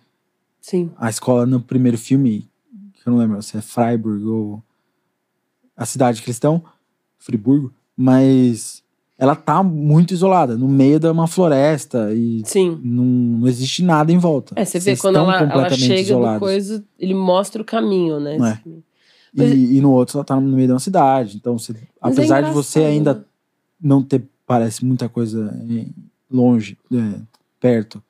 Sim. 0.60 0.92
A 0.98 1.10
escola 1.10 1.46
no 1.46 1.60
primeiro 1.60 1.98
filme, 1.98 2.50
que 2.94 3.08
eu 3.08 3.12
não 3.12 3.20
lembro 3.20 3.42
se 3.42 3.58
é 3.58 3.62
Freiburg 3.62 4.24
ou 4.26 4.64
a 5.76 5.86
cidade 5.86 6.22
que 6.22 6.28
eles 6.28 6.36
estão, 6.36 6.64
Friburgo, 7.18 7.74
mas 7.96 8.84
ela 9.18 9.36
tá 9.36 9.62
muito 9.62 10.14
isolada, 10.14 10.58
no 10.58 10.68
meio 10.68 11.00
de 11.00 11.08
uma 11.08 11.28
floresta 11.28 12.12
e 12.12 12.42
Sim. 12.44 12.80
não, 12.84 13.04
não 13.04 13.48
existe 13.48 13.84
nada 13.84 14.12
em 14.12 14.18
volta. 14.18 14.56
É, 14.58 14.66
você 14.66 14.80
vê 14.80 14.84
Vocês 14.84 15.02
quando 15.02 15.18
ela, 15.18 15.42
ela 15.42 15.70
chega 15.70 16.02
isolados. 16.02 16.34
no 16.34 16.40
coisa, 16.40 16.84
ele 16.98 17.14
mostra 17.14 17.62
o 17.62 17.66
caminho, 17.66 18.20
né? 18.20 18.36
É. 18.36 18.42
Assim. 18.42 18.84
E, 19.34 19.78
e 19.78 19.82
no 19.82 19.92
outro 19.92 20.18
ela 20.18 20.26
tá 20.26 20.36
no 20.36 20.56
meio 20.56 20.68
de 20.68 20.74
uma 20.74 20.80
cidade. 20.80 21.38
Então, 21.38 21.58
você, 21.58 21.74
Mas 22.02 22.18
é 22.18 22.22
apesar 22.22 22.42
de 22.42 22.52
você 22.52 22.80
ainda 22.80 23.14
né? 23.14 23.24
não 23.80 24.02
ter, 24.02 24.24
parece, 24.46 24.84
muita 24.84 25.08
coisa 25.08 25.56
em, 25.70 25.94
longe, 26.32 26.78
é, 26.92 27.22
perto, 27.60 28.02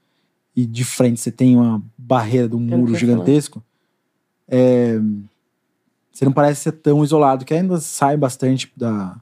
e 0.56 0.66
de 0.66 0.84
frente 0.86 1.20
você 1.20 1.32
tem 1.32 1.56
uma 1.56 1.82
barreira 1.98 2.48
de 2.48 2.56
um 2.56 2.60
não 2.60 2.78
muro 2.80 2.96
gigantesco, 2.96 3.64
é, 4.48 5.00
você 6.12 6.26
não 6.26 6.34
parece 6.34 6.62
ser 6.62 6.74
tão 6.74 7.04
isolado, 7.04 7.46
que 7.46 7.54
ainda 7.54 7.80
sai 7.80 8.18
bastante 8.18 8.72
da. 8.76 9.20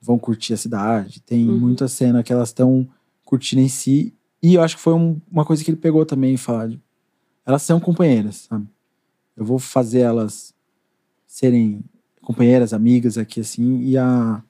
Vão 0.00 0.18
curtir 0.18 0.52
a 0.52 0.56
cidade. 0.56 1.20
Tem 1.22 1.48
Uhum. 1.48 1.58
muita 1.58 1.88
cena 1.88 2.22
que 2.22 2.32
elas 2.32 2.50
estão 2.50 2.86
curtindo 3.24 3.62
em 3.62 3.68
si. 3.68 4.14
E 4.42 4.54
eu 4.54 4.62
acho 4.62 4.76
que 4.76 4.82
foi 4.82 4.92
um- 4.92 5.18
uma 5.30 5.44
coisa 5.46 5.64
que 5.64 5.70
ele 5.70 5.78
pegou 5.78 6.04
também, 6.04 6.36
falar 6.36 6.68
de, 6.68 6.80
Elas 7.46 7.62
são 7.62 7.78
companheiras, 7.80 8.46
sabe? 8.48 8.66
Eu 9.36 9.44
vou 9.44 9.58
fazer 9.58 10.00
elas 10.00 10.54
serem 11.26 11.82
companheiras, 12.22 12.72
amigas 12.72 13.18
aqui, 13.18 13.40
assim, 13.40 13.80
e 13.82 13.98
a. 13.98 14.42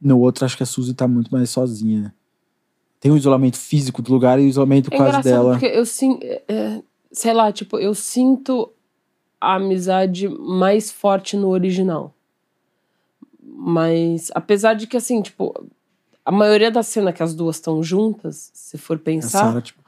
No 0.00 0.18
outro, 0.18 0.44
acho 0.44 0.56
que 0.56 0.62
a 0.62 0.66
Suzy 0.66 0.92
tá 0.94 1.06
muito 1.06 1.30
mais 1.30 1.50
sozinha. 1.50 2.12
Tem 3.00 3.10
o 3.10 3.16
isolamento 3.16 3.56
físico 3.56 4.02
do 4.02 4.12
lugar 4.12 4.38
e 4.38 4.44
o 4.44 4.48
isolamento 4.48 4.90
É 4.92 4.96
quase 4.96 5.08
engraçado 5.18 5.32
dela. 5.32 5.52
porque 5.52 5.66
eu 5.66 5.86
sinto. 5.86 6.20
sei 7.10 7.32
lá, 7.32 7.50
tipo, 7.50 7.78
eu 7.78 7.94
sinto 7.94 8.70
a 9.40 9.54
amizade 9.54 10.28
mais 10.28 10.92
forte 10.92 11.36
no 11.36 11.48
original. 11.48 12.14
Mas, 13.42 14.30
apesar 14.34 14.74
de 14.74 14.86
que, 14.86 14.96
assim, 14.96 15.22
tipo, 15.22 15.54
a 16.24 16.30
maioria 16.30 16.70
da 16.70 16.82
cena 16.82 17.12
que 17.12 17.22
as 17.22 17.34
duas 17.34 17.56
estão 17.56 17.82
juntas, 17.82 18.50
se 18.54 18.76
for 18.76 18.96
A 18.96 19.00
pensar, 19.00 19.38
Sarah, 19.46 19.60
tipo, 19.62 19.80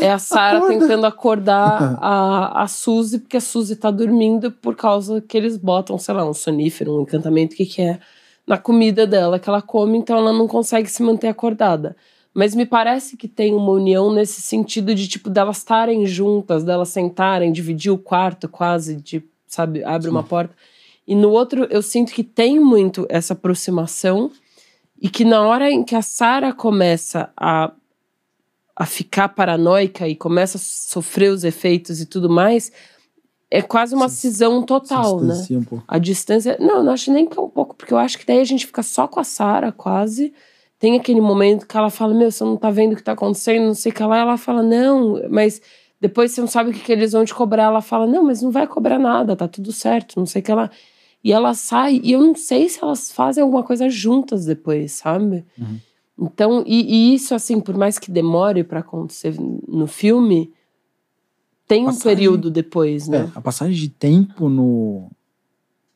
é 0.00 0.10
a 0.12 0.18
Sarah 0.18 0.66
tentando 0.66 1.06
acordar 1.06 1.96
a, 2.00 2.62
a 2.62 2.66
Suzy, 2.66 3.20
porque 3.20 3.38
a 3.38 3.40
Suzy 3.40 3.76
tá 3.76 3.90
dormindo 3.90 4.52
por 4.52 4.76
causa 4.76 5.20
que 5.20 5.36
eles 5.36 5.56
botam, 5.56 5.98
sei 5.98 6.14
lá, 6.14 6.28
um 6.28 6.34
sonífero, 6.34 6.98
um 6.98 7.02
encantamento, 7.02 7.54
o 7.54 7.56
que 7.56 7.66
que 7.66 7.82
é, 7.82 7.98
na 8.46 8.58
comida 8.58 9.06
dela 9.06 9.38
que 9.38 9.48
ela 9.48 9.62
come, 9.62 9.96
então 9.98 10.18
ela 10.18 10.32
não 10.32 10.46
consegue 10.46 10.90
se 10.90 11.02
manter 11.02 11.28
acordada. 11.28 11.96
Mas 12.32 12.54
me 12.54 12.64
parece 12.64 13.16
que 13.16 13.26
tem 13.26 13.54
uma 13.54 13.72
união 13.72 14.12
nesse 14.12 14.40
sentido 14.40 14.94
de, 14.94 15.08
tipo, 15.08 15.28
delas 15.28 15.58
estarem 15.58 16.06
juntas, 16.06 16.62
delas 16.62 16.88
sentarem, 16.90 17.50
dividir 17.52 17.90
o 17.90 17.98
quarto 17.98 18.48
quase, 18.48 18.96
de, 18.96 19.22
sabe, 19.46 19.82
abre 19.82 20.04
Sim. 20.08 20.10
uma 20.10 20.22
porta. 20.22 20.54
E 21.06 21.14
no 21.14 21.30
outro, 21.30 21.64
eu 21.70 21.82
sinto 21.82 22.12
que 22.12 22.22
tem 22.22 22.60
muito 22.60 23.04
essa 23.08 23.32
aproximação 23.32 24.30
e 25.02 25.08
que 25.08 25.24
na 25.24 25.42
hora 25.42 25.70
em 25.70 25.82
que 25.82 25.96
a 25.96 26.02
Sarah 26.02 26.52
começa 26.52 27.30
a 27.36 27.72
a 28.76 28.86
ficar 28.86 29.28
paranoica 29.28 30.08
e 30.08 30.16
começa 30.16 30.56
a 30.56 30.60
sofrer 30.60 31.30
os 31.30 31.44
efeitos 31.44 32.00
e 32.00 32.06
tudo 32.06 32.30
mais, 32.30 32.72
é 33.50 33.60
quase 33.60 33.94
uma 33.94 34.08
Se- 34.08 34.16
cisão 34.16 34.62
total, 34.62 35.20
né? 35.20 35.34
um 35.50 35.62
pouco. 35.64 35.84
A 35.86 35.98
distância. 35.98 36.56
Não, 36.58 36.82
não 36.82 36.90
acho 36.94 37.12
nem 37.12 37.26
que 37.26 37.38
é 37.38 37.42
um 37.42 37.50
pouco, 37.50 37.74
porque 37.74 37.92
eu 37.92 37.98
acho 37.98 38.16
que 38.18 38.24
daí 38.24 38.40
a 38.40 38.44
gente 38.44 38.64
fica 38.64 38.82
só 38.82 39.06
com 39.06 39.20
a 39.20 39.24
Sara, 39.24 39.70
quase. 39.70 40.32
Tem 40.80 40.96
aquele 40.98 41.20
momento 41.20 41.66
que 41.66 41.76
ela 41.76 41.90
fala: 41.90 42.12
Meu, 42.14 42.32
você 42.32 42.42
não 42.42 42.56
tá 42.56 42.70
vendo 42.70 42.94
o 42.94 42.96
que 42.96 43.02
tá 43.04 43.12
acontecendo, 43.12 43.66
não 43.66 43.74
sei 43.74 43.92
o 43.92 43.94
que 43.94 44.02
lá. 44.02 44.16
Ela 44.18 44.36
fala: 44.36 44.62
Não, 44.62 45.22
mas 45.30 45.60
depois 46.00 46.32
você 46.32 46.40
não 46.40 46.48
sabe 46.48 46.70
o 46.70 46.72
que, 46.72 46.80
que 46.80 46.90
eles 46.90 47.12
vão 47.12 47.24
te 47.24 47.34
cobrar. 47.34 47.64
Ela 47.64 47.82
fala: 47.82 48.06
Não, 48.06 48.24
mas 48.24 48.40
não 48.42 48.50
vai 48.50 48.66
cobrar 48.66 48.98
nada, 48.98 49.36
tá 49.36 49.46
tudo 49.46 49.70
certo, 49.72 50.18
não 50.18 50.24
sei 50.26 50.40
o 50.40 50.44
que 50.44 50.52
lá. 50.52 50.70
E 51.22 51.32
ela 51.32 51.52
sai, 51.52 52.00
e 52.02 52.12
eu 52.12 52.20
não 52.22 52.34
sei 52.34 52.66
se 52.68 52.82
elas 52.82 53.12
fazem 53.12 53.42
alguma 53.42 53.62
coisa 53.62 53.90
juntas 53.90 54.46
depois, 54.46 54.92
sabe? 54.92 55.44
Uhum. 55.58 55.78
Então, 56.18 56.64
e, 56.66 57.10
e 57.10 57.14
isso, 57.14 57.34
assim, 57.34 57.60
por 57.60 57.76
mais 57.76 57.98
que 57.98 58.10
demore 58.10 58.64
pra 58.64 58.80
acontecer 58.80 59.34
no 59.68 59.86
filme, 59.86 60.50
tem 61.68 61.82
um 61.82 61.86
Passagem- 61.86 62.16
período 62.16 62.50
depois, 62.50 63.06
É, 63.06 63.10
né? 63.12 63.32
a 63.34 63.40
passagem 63.40 63.74
de 63.76 63.88
tempo 63.90 64.48
no, 64.48 65.10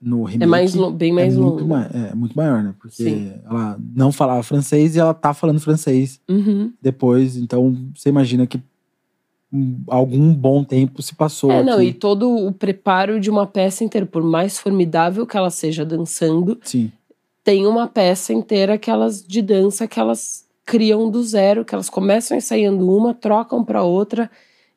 no 0.04 0.24
remake 0.24 0.44
É, 0.44 0.46
mais, 0.46 0.74
bem 0.92 1.12
mais 1.12 1.34
é 1.34 1.38
longo. 1.38 1.64
ma- 1.66 1.88
é 1.92 2.14
muito 2.14 2.36
maior, 2.36 2.62
né? 2.62 2.74
Porque 2.78 3.02
Sim. 3.02 3.32
ela 3.44 3.78
não 3.94 4.12
falava 4.12 4.42
francês 4.42 4.94
e 4.94 4.98
ela 4.98 5.14
tá 5.14 5.32
falando 5.32 5.58
francês 5.60 6.20
Uhum. 6.28 6.72
depois. 6.82 7.36
Então, 7.36 7.74
você 7.96 8.10
imagina 8.10 8.46
que 8.46 8.60
algum 9.88 10.34
bom 10.34 10.64
tempo 10.64 11.00
se 11.00 11.14
passou 11.14 11.50
É, 11.50 11.58
aqui. 11.58 11.66
não, 11.66 11.80
e 11.82 11.92
todo 11.92 12.28
o 12.28 12.52
preparo 12.52 13.20
de 13.20 13.30
uma 13.30 13.46
peça 13.46 13.84
inteira, 13.84 14.06
por 14.06 14.22
mais 14.22 14.58
formidável 14.58 15.26
que 15.26 15.36
ela 15.36 15.50
seja 15.50 15.84
dançando, 15.84 16.58
Sim, 16.62 16.90
tem 17.44 17.66
uma 17.66 17.86
peça 17.86 18.32
inteira 18.32 18.76
que 18.76 18.90
elas 18.90 19.22
de 19.24 19.40
dança 19.40 19.86
que 19.86 20.00
elas 20.00 20.44
criam 20.66 21.10
do 21.10 21.22
zero, 21.22 21.64
que 21.64 21.74
elas 21.74 21.88
começam 21.90 22.36
ensaiando 22.36 22.90
uma, 22.90 23.14
trocam 23.14 23.62
para 23.64 23.82
outra 23.82 24.30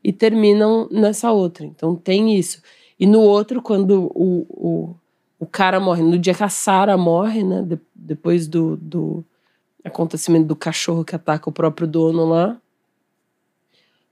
e 0.04 0.12
terminam 0.14 0.88
nessa 0.92 1.32
outra. 1.32 1.66
Então 1.66 1.96
tem 1.96 2.36
isso. 2.38 2.62
E 3.00 3.06
no 3.06 3.22
outro, 3.22 3.62
quando 3.62 4.12
o, 4.14 4.46
o, 4.50 4.96
o 5.40 5.46
cara 5.46 5.80
morre, 5.80 6.02
no 6.04 6.18
dia 6.18 6.34
que 6.34 6.44
a 6.44 6.50
Sarah 6.50 6.98
morre, 6.98 7.44
né, 7.44 7.62
de- 7.62 7.80
depois 7.96 8.48
do, 8.48 8.76
do 8.78 9.24
acontecimento 9.84 10.48
do 10.48 10.56
cachorro 10.56 11.06
que 11.06 11.16
ataca 11.16 11.50
o 11.50 11.54
próprio 11.54 11.88
dono 11.88 12.26
lá, 12.26 12.58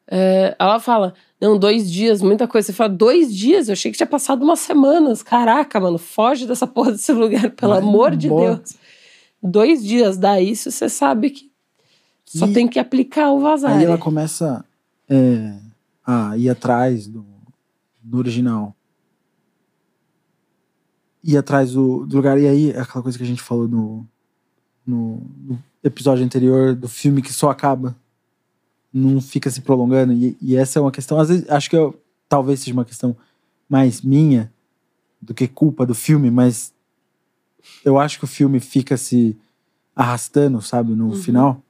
é, 0.08 0.56
ela 0.60 0.80
fala, 0.80 1.14
não, 1.42 1.58
dois 1.58 1.92
dias, 1.92 2.22
muita 2.22 2.48
coisa. 2.48 2.68
Você 2.68 2.74
fala, 2.74 2.90
dois 2.90 3.36
dias? 3.36 3.68
Eu 3.68 3.74
achei 3.74 3.92
que 3.92 3.98
tinha 3.98 4.06
passado 4.08 4.44
umas 4.44 4.60
semanas. 4.60 5.24
Caraca, 5.24 5.80
mano, 5.80 5.98
foge 5.98 6.46
dessa 6.46 6.68
porra 6.68 6.92
desse 6.92 7.12
lugar, 7.12 7.50
pelo 7.52 7.74
amor 7.74 8.16
de. 8.16 8.30
Deus. 8.30 8.74
Dois 9.42 9.84
dias 9.84 10.18
dá 10.18 10.40
isso, 10.40 10.72
você 10.72 10.90
sabe 10.90 11.32
que 11.32 11.52
só 12.24 12.48
E 12.48 12.54
tem 12.54 12.68
que 12.68 12.80
aplicar 12.80 13.32
o 13.32 13.40
vazar. 13.40 13.78
aí 13.78 13.84
ela 13.84 13.98
começa 13.98 14.64
é, 15.10 15.54
a 16.06 16.36
ir 16.38 16.50
atrás 16.50 17.08
do, 17.08 17.26
do 18.02 18.18
original. 18.18 18.75
Ir 21.28 21.38
atrás 21.38 21.72
do, 21.74 22.06
do 22.06 22.16
lugar. 22.18 22.40
E 22.40 22.48
aí, 22.48 22.72
é 22.72 22.80
aquela 22.82 23.02
coisa 23.02 23.18
que 23.18 23.24
a 23.24 23.28
gente 23.28 23.42
falou 23.42 23.68
no, 23.68 24.06
no, 24.86 25.22
no 25.44 25.60
episódio 25.84 26.24
anterior 26.24 26.76
do 26.76 26.88
filme 26.88 27.22
que 27.22 27.34
só 27.34 27.50
acaba. 27.50 27.96
Não 28.94 29.20
fica 29.20 29.50
se 29.50 29.62
prolongando. 29.62 30.14
E, 30.14 30.38
e 30.42 30.56
essa 30.56 30.78
é 30.80 30.82
uma 30.82 30.92
questão, 30.92 31.20
às 31.20 31.30
vezes, 31.30 31.50
acho 31.50 31.70
que 31.70 31.76
eu, 31.76 32.00
talvez 32.30 32.60
seja 32.60 32.74
uma 32.74 32.86
questão 32.86 33.16
mais 33.68 34.02
minha 34.02 34.52
do 35.22 35.34
que 35.34 35.48
culpa 35.48 35.86
do 35.86 35.96
filme, 35.96 36.30
mas 36.30 36.72
eu 37.84 37.98
acho 38.00 38.20
que 38.20 38.24
o 38.26 38.28
filme 38.28 38.60
fica 38.60 38.96
se 38.96 39.36
arrastando, 39.96 40.62
sabe, 40.62 40.94
no 40.94 41.08
Uhum. 41.08 41.16
final. 41.16 41.62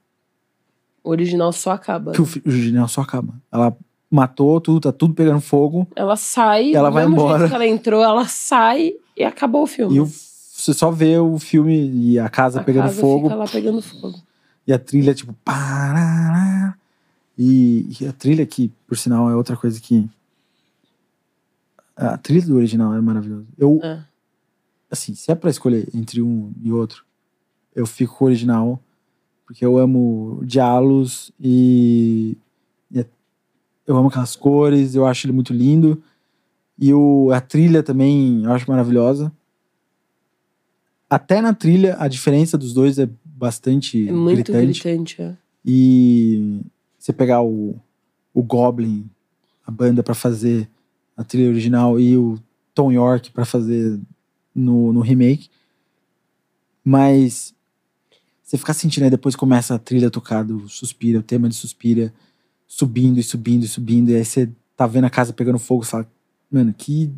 O 1.03 1.11
original 1.11 1.53
só 1.53 1.71
acaba. 1.71 2.11
Que 2.11 2.21
o, 2.21 2.25
fi- 2.25 2.41
o 2.45 2.49
original 2.49 2.87
só 2.87 3.01
acaba. 3.01 3.33
Ela 3.51 3.75
matou 4.11 4.59
tudo, 4.59 4.81
tá 4.81 4.91
tudo 4.91 5.13
pegando 5.13 5.39
fogo. 5.39 5.87
Ela 5.95 6.15
sai, 6.17 6.73
Ela 6.73 6.89
do 6.89 6.93
vai 6.93 7.03
mesmo 7.03 7.15
embora. 7.15 7.37
jeito 7.39 7.49
que 7.49 7.55
ela 7.55 7.67
entrou, 7.67 8.03
ela 8.03 8.27
sai 8.27 8.93
e 9.15 9.23
acabou 9.23 9.63
o 9.63 9.67
filme. 9.67 9.95
E 9.95 9.99
o- 10.01 10.05
você 10.05 10.73
só 10.73 10.89
vê 10.91 11.17
o 11.17 11.37
filme 11.37 11.89
e 11.91 12.19
a 12.19 12.29
casa 12.29 12.61
A 12.61 12.63
pegando 12.63 12.83
casa 12.87 13.01
fogo. 13.01 13.23
fica 13.23 13.35
lá 13.35 13.47
pegando 13.47 13.81
fogo. 13.81 14.19
E 14.65 14.73
a 14.73 14.79
trilha, 14.79 15.13
tipo, 15.13 15.33
parará. 15.43 16.75
E, 17.37 17.87
e 17.99 18.07
a 18.07 18.13
trilha 18.13 18.45
que, 18.45 18.71
por 18.87 18.97
sinal, 18.97 19.29
é 19.29 19.35
outra 19.35 19.55
coisa 19.57 19.79
que. 19.81 20.09
A 21.95 22.17
trilha 22.17 22.45
do 22.45 22.55
original 22.55 22.93
é 22.93 23.01
maravilhosa. 23.01 23.45
Eu, 23.57 23.79
É. 23.83 24.03
assim, 24.91 25.13
se 25.15 25.31
é 25.31 25.35
pra 25.35 25.49
escolher 25.49 25.87
entre 25.93 26.21
um 26.21 26.51
e 26.61 26.71
outro, 26.71 27.05
eu 27.73 27.85
fico 27.85 28.15
com 28.17 28.25
o 28.25 28.27
original, 28.27 28.81
porque 29.45 29.63
eu 29.65 29.77
amo 29.77 30.41
diálogos 30.43 31.31
e, 31.39 32.37
é- 32.93 33.05
eu 33.87 33.95
amo 33.95 34.09
aquelas 34.09 34.35
cores, 34.35 34.93
eu 34.95 35.05
acho 35.05 35.25
ele 35.27 35.33
muito 35.33 35.53
lindo. 35.53 36.01
E 36.77 36.93
o, 36.93 37.31
a 37.31 37.39
trilha 37.39 37.81
também 37.81 38.43
eu 38.43 38.51
acho 38.51 38.69
maravilhosa. 38.69 39.31
Até 41.09 41.39
na 41.41 41.53
trilha, 41.53 41.95
a 41.99 42.07
diferença 42.07 42.57
dos 42.57 42.73
dois 42.73 42.97
é 42.99 43.07
bastante 43.23 44.07
É 44.07 44.11
muito 44.11 44.35
gritante. 44.51 44.83
gritante. 44.83 45.21
é. 45.21 45.35
E 45.63 46.61
você 46.97 47.13
pegar 47.13 47.41
o, 47.41 47.75
o 48.33 48.43
Goblin, 48.43 49.09
a 49.65 49.71
banda 49.71 50.03
pra 50.03 50.13
fazer 50.13 50.69
a 51.15 51.23
trilha 51.23 51.49
original 51.49 51.99
e 51.99 52.17
o 52.17 52.37
Tom 52.73 52.91
York 52.91 53.31
pra 53.31 53.45
fazer 53.45 53.99
no, 54.53 54.91
no 54.91 54.99
remake. 54.99 55.49
Mas 56.83 57.53
você 58.43 58.57
ficar 58.57 58.73
sentindo 58.73 59.03
aí 59.05 59.09
depois 59.09 59.35
começa 59.35 59.73
a 59.73 59.79
trilha 59.79 60.11
tocar 60.11 60.43
do 60.43 60.67
Suspira, 60.69 61.19
o 61.19 61.23
tema 61.23 61.49
de 61.49 61.55
Suspira, 61.55 62.13
subindo 62.67 63.19
e 63.19 63.23
subindo 63.23 63.63
e 63.63 63.67
subindo. 63.67 64.09
E 64.09 64.15
aí 64.15 64.25
você 64.25 64.49
tá 64.75 64.85
vendo 64.85 65.05
a 65.05 65.09
casa 65.09 65.33
pegando 65.33 65.57
fogo 65.57 65.83
e 65.83 65.87
fala, 65.87 66.07
mano, 66.51 66.73
que 66.73 67.11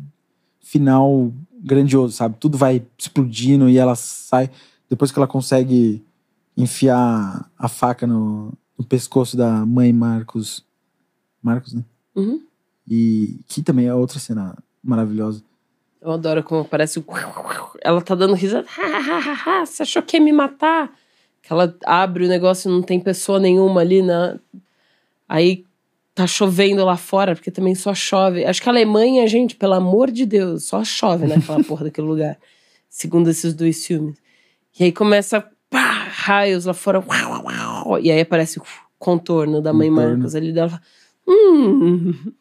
final 0.60 1.32
grandioso, 1.62 2.12
sabe? 2.12 2.36
Tudo 2.38 2.58
vai 2.58 2.82
explodindo 2.96 3.68
e 3.68 3.78
ela 3.78 3.94
sai. 3.94 4.50
Depois 4.88 5.10
que 5.10 5.18
ela 5.18 5.26
consegue 5.26 6.04
enfiar 6.56 7.50
a 7.58 7.68
faca 7.68 8.06
no, 8.06 8.52
no 8.76 8.84
pescoço 8.84 9.36
da 9.36 9.64
mãe 9.64 9.92
Marcos. 9.92 10.64
Marcos, 11.42 11.72
né? 11.74 11.84
Uhum. 12.14 12.42
E 12.86 13.40
que 13.46 13.62
também 13.62 13.86
é 13.86 13.94
outra 13.94 14.18
cena 14.18 14.56
maravilhosa. 14.82 15.42
Eu 16.00 16.12
adoro 16.12 16.42
como 16.42 16.64
parece. 16.64 17.04
Ela 17.82 18.00
tá 18.00 18.14
dando 18.14 18.34
risada. 18.34 18.66
Você 19.64 19.82
achou 19.82 20.02
que 20.02 20.16
ia 20.16 20.22
me 20.22 20.32
matar? 20.32 20.92
Que 21.40 21.52
ela 21.52 21.74
abre 21.86 22.24
o 22.24 22.28
negócio 22.28 22.68
e 22.68 22.72
não 22.72 22.82
tem 22.82 22.98
pessoa 22.98 23.38
nenhuma 23.38 23.80
ali, 23.80 24.02
né? 24.02 24.38
Aí 25.28 25.64
tá 26.18 26.26
chovendo 26.26 26.84
lá 26.84 26.96
fora, 26.96 27.34
porque 27.34 27.50
também 27.50 27.76
só 27.76 27.94
chove. 27.94 28.44
Acho 28.44 28.60
que 28.60 28.68
a 28.68 28.72
Alemanha, 28.72 29.26
gente, 29.28 29.54
pelo 29.54 29.74
amor 29.74 30.10
de 30.10 30.26
Deus, 30.26 30.64
só 30.64 30.84
chove 30.84 31.26
naquela 31.26 31.62
porra 31.62 31.84
daquele 31.84 32.08
lugar. 32.08 32.36
Segundo 32.90 33.30
esses 33.30 33.54
dois 33.54 33.86
filmes. 33.86 34.18
E 34.78 34.84
aí 34.84 34.92
começa. 34.92 35.46
Pá, 35.70 36.08
raios 36.10 36.64
lá 36.64 36.74
fora. 36.74 37.04
E 38.02 38.10
aí 38.10 38.20
aparece 38.20 38.58
o 38.58 38.62
contorno 38.98 39.60
da 39.60 39.72
mãe 39.72 39.90
Contorno. 39.90 40.16
Marcos 40.16 40.34
ali 40.34 40.52
dela. 40.52 40.80
Hum. 41.26 42.14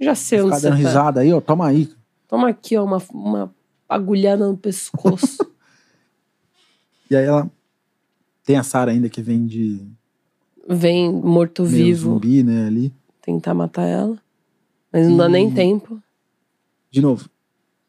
Já 0.00 0.16
sei 0.16 0.40
onde 0.40 0.56
Ficar 0.56 0.60
você 0.60 0.70
dando 0.70 0.82
tá. 0.82 0.88
risada 0.88 1.20
aí, 1.20 1.32
ó. 1.32 1.40
Toma 1.40 1.68
aí. 1.68 1.88
Toma 2.26 2.48
aqui, 2.48 2.76
ó, 2.76 2.84
uma, 2.84 3.00
uma 3.12 3.54
agulhada 3.88 4.48
no 4.48 4.56
pescoço. 4.56 5.48
E 7.10 7.16
aí 7.16 7.26
ela 7.26 7.50
tem 8.42 8.56
a 8.56 8.62
Sarah 8.62 8.90
ainda 8.90 9.06
que 9.06 9.20
vem 9.20 9.44
de 9.44 9.86
Vem 10.68 11.12
morto-vivo 11.12 12.12
zumbi, 12.14 12.42
né, 12.42 12.66
ali. 12.66 12.92
tentar 13.20 13.54
matar 13.54 13.84
ela. 13.86 14.18
Mas 14.92 15.08
não 15.08 15.16
dá 15.16 15.28
nem 15.28 15.48
E- 15.48 15.54
tempo. 15.54 16.00
De 16.90 17.00
novo, 17.00 17.28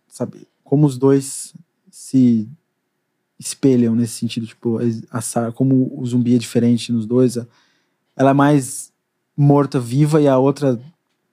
sabe, 0.08 0.48
como 0.64 0.86
os 0.88 0.98
dois 0.98 1.54
se 1.92 2.48
espelham 3.38 3.96
nesse 3.96 4.14
sentido, 4.14 4.48
tipo, 4.48 4.80
a 5.12 5.20
Sarah, 5.22 5.52
como 5.52 5.92
o 6.00 6.06
zumbi 6.06 6.36
é 6.36 6.38
diferente 6.38 6.92
nos 6.92 7.06
dois, 7.06 7.36
ela 8.16 8.30
é 8.30 8.34
mais 8.34 8.92
morta-viva 9.36 10.22
e 10.22 10.28
a 10.28 10.38
outra 10.38 10.80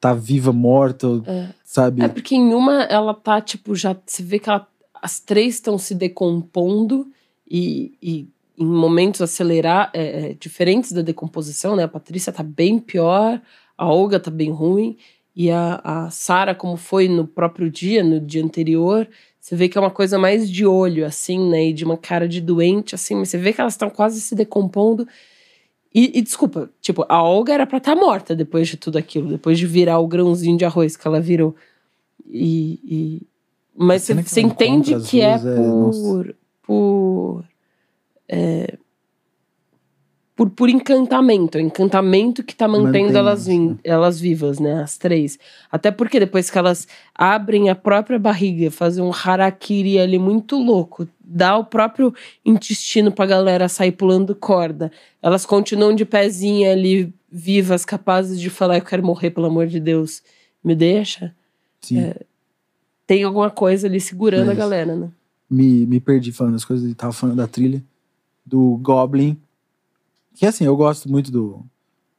tá 0.01 0.13
viva, 0.15 0.53
morta, 0.53 1.07
É. 1.27 1.51
sabe? 1.63 2.03
É 2.03 2.09
porque 2.09 2.35
em 2.35 2.55
uma 2.55 2.83
ela 2.85 3.15
tá, 3.15 3.41
tipo, 3.41 3.75
já. 3.77 3.95
Você 4.05 4.23
vê 4.23 4.39
que 4.39 4.49
ela, 4.49 4.67
as 5.01 5.21
três 5.21 5.55
estão 5.57 5.79
se 5.79 5.95
decompondo 5.95 7.07
e, 7.49 7.93
e 8.03 8.29
em 8.61 8.67
momentos 8.67 9.23
acelerar, 9.23 9.91
é, 9.95 10.03
é, 10.33 10.35
diferentes 10.35 10.93
da 10.93 11.01
decomposição, 11.01 11.75
né? 11.75 11.85
A 11.85 11.89
Patrícia 11.89 12.31
tá 12.31 12.43
bem 12.43 12.79
pior, 12.79 13.41
a 13.77 13.87
Olga 13.89 14.21
tá 14.21 14.31
bem 14.31 14.51
ruim, 14.51 14.99
e 15.35 15.51
a, 15.51 15.81
a 15.83 16.11
Sara, 16.11 16.55
como 16.55 16.77
foi 16.77 17.09
no 17.09 17.27
próprio 17.27 17.71
dia, 17.71 18.05
no 18.05 18.21
dia 18.21 18.45
anterior, 18.45 19.09
você 19.41 19.57
vê 19.57 19.67
que 19.67 19.79
é 19.79 19.81
uma 19.81 19.91
coisa 19.91 20.19
mais 20.19 20.51
de 20.51 20.67
olho, 20.67 21.07
assim, 21.07 21.49
né? 21.49 21.69
E 21.69 21.73
de 21.73 21.87
uma 21.87 21.97
cara 21.97 22.29
de 22.29 22.39
doente, 22.39 22.95
assim, 22.95 23.15
mas 23.15 23.31
você 23.31 23.39
vê 23.39 23.51
que 23.55 23.63
elas 23.63 23.73
estão 23.73 23.89
quase 23.89 24.21
se 24.21 24.35
decompondo. 24.35 25.09
E, 25.95 26.19
e, 26.19 26.21
desculpa, 26.21 26.69
tipo, 26.83 27.07
a 27.09 27.23
Olga 27.23 27.55
era 27.55 27.67
pra 27.67 27.79
estar 27.79 27.97
morta 27.97 28.37
depois 28.37 28.69
de 28.69 28.77
tudo 28.77 28.99
aquilo, 28.99 29.29
depois 29.31 29.59
de 29.59 29.67
virar 29.67 29.99
o 29.99 30.07
grãozinho 30.07 30.59
de 30.59 30.67
arroz 30.67 30.97
que 30.97 31.09
ela 31.09 31.21
virou. 31.21 31.57
E. 32.29 32.79
e- 32.85 33.23
mas 33.75 34.11
A 34.11 34.15
você 34.15 34.43
entende 34.43 34.95
que 35.01 35.23
é 35.23 35.31
é- 35.33 35.39
por. 35.39 36.35
por. 36.63 37.45
É, 38.31 38.79
por, 40.37 40.49
por 40.49 40.71
encantamento, 40.71 41.59
é 41.59 41.61
o 41.61 41.65
encantamento 41.65 42.43
que 42.43 42.55
tá 42.55 42.67
mantendo 42.67 43.09
Mantém, 43.09 43.17
elas, 43.17 43.47
né? 43.47 43.77
elas 43.85 44.19
vivas, 44.19 44.59
né? 44.59 44.83
As 44.83 44.97
três. 44.97 45.39
Até 45.71 45.91
porque 45.91 46.19
depois 46.19 46.49
que 46.49 46.57
elas 46.57 46.89
abrem 47.15 47.69
a 47.69 47.75
própria 47.75 48.19
barriga, 48.19 48.71
fazem 48.71 49.05
um 49.05 49.11
harakiri 49.13 49.99
ali 49.99 50.19
muito 50.19 50.57
louco, 50.57 51.07
dá 51.23 51.59
o 51.59 51.65
próprio 51.65 52.15
intestino 52.43 53.13
pra 53.13 53.27
galera 53.27 53.69
sair 53.69 53.93
pulando 53.93 54.35
corda. 54.35 54.91
Elas 55.21 55.45
continuam 55.45 55.95
de 55.95 56.07
pezinha 56.07 56.73
ali, 56.73 57.13
vivas, 57.31 57.85
capazes 57.85 58.41
de 58.41 58.49
falar: 58.49 58.79
Eu 58.79 58.85
quero 58.85 59.05
morrer, 59.05 59.31
pelo 59.33 59.47
amor 59.47 59.67
de 59.67 59.79
Deus, 59.79 60.23
me 60.65 60.75
deixa. 60.75 61.35
Sim. 61.83 61.99
É. 62.01 62.17
Tem 63.07 63.25
alguma 63.25 63.51
coisa 63.51 63.87
ali 63.89 64.01
segurando 64.01 64.45
a 64.45 64.47
Mas- 64.47 64.57
galera, 64.59 64.97
né? 64.97 65.11
me, 65.51 65.85
me 65.85 65.99
perdi 66.01 66.31
falando 66.33 66.53
das 66.55 66.65
coisas 66.65 66.95
tava 66.95 67.13
falando 67.13 67.37
da 67.37 67.47
trilha 67.49 67.83
do 68.45 68.79
Goblin. 68.79 69.37
Que 70.35 70.47
assim, 70.47 70.65
eu 70.65 70.77
gosto 70.77 71.11
muito 71.11 71.31
do, 71.31 71.65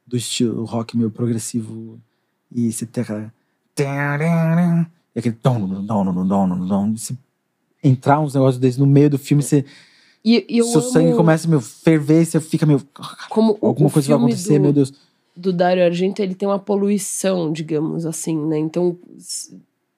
do 0.06 0.16
estilo 0.16 0.64
rock 0.64 0.96
meio 0.96 1.10
progressivo. 1.10 2.00
E 2.50 2.70
você 2.72 2.86
tem 2.86 3.02
aquela. 3.02 3.32
E 5.14 5.18
aquele. 5.18 5.36
Se 6.96 7.18
entrar 7.82 8.20
uns 8.20 8.34
negócios 8.34 8.60
desses 8.60 8.78
no 8.78 8.86
meio 8.86 9.10
do 9.10 9.18
filme, 9.18 9.42
você, 9.42 9.64
E, 10.24 10.46
e 10.48 10.58
eu 10.58 10.66
seu 10.66 10.80
amo 10.80 10.90
sangue 10.90 11.16
começa 11.16 11.46
a 11.46 11.50
meio, 11.50 11.60
ferver 11.60 12.24
você 12.24 12.40
fica 12.40 12.64
meio. 12.64 12.80
como 13.28 13.58
Alguma 13.60 13.90
coisa 13.90 14.08
vai 14.08 14.16
acontecer, 14.16 14.58
do, 14.58 14.62
meu 14.62 14.72
Deus. 14.72 14.92
do 15.36 15.52
Dario 15.52 15.84
Argento, 15.84 16.22
ele 16.22 16.34
tem 16.34 16.48
uma 16.48 16.58
poluição, 16.58 17.52
digamos 17.52 18.06
assim, 18.06 18.36
né? 18.46 18.58
Então, 18.58 18.96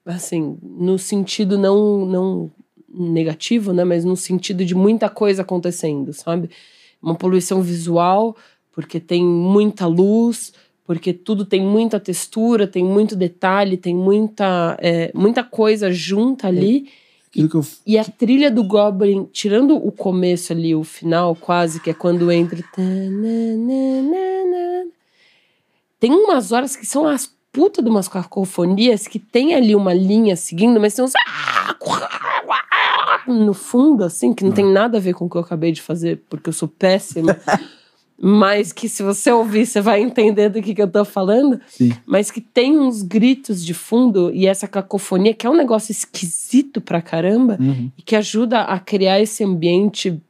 assim, 0.06 0.56
no 0.62 0.98
sentido 0.98 1.58
não, 1.58 2.06
não 2.06 2.50
negativo, 2.94 3.72
né? 3.72 3.84
Mas 3.84 4.04
no 4.04 4.16
sentido 4.16 4.64
de 4.64 4.74
muita 4.74 5.08
coisa 5.08 5.42
acontecendo, 5.42 6.12
sabe? 6.12 6.50
Uma 7.02 7.14
poluição 7.14 7.60
visual, 7.60 8.36
porque 8.72 9.00
tem 9.00 9.24
muita 9.24 9.86
luz, 9.86 10.52
porque 10.84 11.12
tudo 11.12 11.44
tem 11.44 11.62
muita 11.62 11.98
textura, 11.98 12.66
tem 12.66 12.84
muito 12.84 13.16
detalhe, 13.16 13.76
tem 13.76 13.94
muita, 13.94 14.76
é, 14.80 15.10
muita 15.14 15.42
coisa 15.42 15.90
junta 15.90 16.48
ali. 16.48 16.88
Aquilo 17.28 17.48
que 17.48 17.56
eu. 17.56 17.66
E 17.86 17.98
a 17.98 18.04
trilha 18.04 18.50
do 18.50 18.62
Goblin, 18.62 19.28
tirando 19.32 19.76
o 19.76 19.90
começo 19.90 20.52
ali, 20.52 20.74
o 20.74 20.84
final 20.84 21.34
quase, 21.34 21.80
que 21.80 21.90
é 21.90 21.94
quando 21.94 22.30
entra. 22.30 22.62
Tem 25.98 26.12
umas 26.12 26.52
horas 26.52 26.76
que 26.76 26.84
são 26.84 27.06
as 27.06 27.34
putas 27.50 27.82
de 27.82 27.88
umas 27.88 28.08
cacofonias 28.08 29.06
que 29.06 29.18
tem 29.18 29.54
ali 29.54 29.74
uma 29.74 29.94
linha 29.94 30.36
seguindo, 30.36 30.78
mas 30.80 30.94
tem 30.94 31.04
uns. 31.04 31.12
No 33.26 33.54
fundo, 33.54 34.04
assim, 34.04 34.34
que 34.34 34.44
não 34.44 34.52
tem 34.52 34.64
nada 34.70 34.98
a 34.98 35.00
ver 35.00 35.14
com 35.14 35.24
o 35.26 35.30
que 35.30 35.36
eu 35.36 35.40
acabei 35.40 35.72
de 35.72 35.80
fazer, 35.80 36.22
porque 36.28 36.48
eu 36.48 36.52
sou 36.52 36.68
péssima. 36.68 37.36
mas 38.20 38.72
que 38.72 38.88
se 38.88 39.02
você 39.02 39.30
ouvir, 39.32 39.66
você 39.66 39.80
vai 39.80 40.00
entender 40.00 40.48
do 40.48 40.62
que, 40.62 40.74
que 40.74 40.80
eu 40.80 40.90
tô 40.90 41.04
falando 41.04 41.60
Sim. 41.66 41.92
mas 42.06 42.30
que 42.30 42.40
tem 42.40 42.78
uns 42.78 43.02
gritos 43.02 43.64
de 43.64 43.74
fundo 43.74 44.30
e 44.32 44.46
essa 44.46 44.68
cacofonia 44.68 45.34
que 45.34 45.44
é 45.46 45.50
um 45.50 45.56
negócio 45.56 45.90
esquisito 45.90 46.80
pra 46.80 47.02
caramba 47.02 47.56
Uhum. 47.60 47.90
e 47.98 48.02
que 48.02 48.14
ajuda 48.14 48.60
a 48.60 48.78
criar 48.78 49.20
esse 49.20 49.42
ambiente 49.42 50.22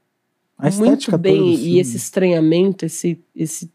muito 0.78 1.18
bem 1.18 1.52
e 1.52 1.56
filme. 1.59 1.78
esse 1.78 1.96
estranhamento, 1.98 2.86
esse, 2.86 3.20
esse 3.36 3.70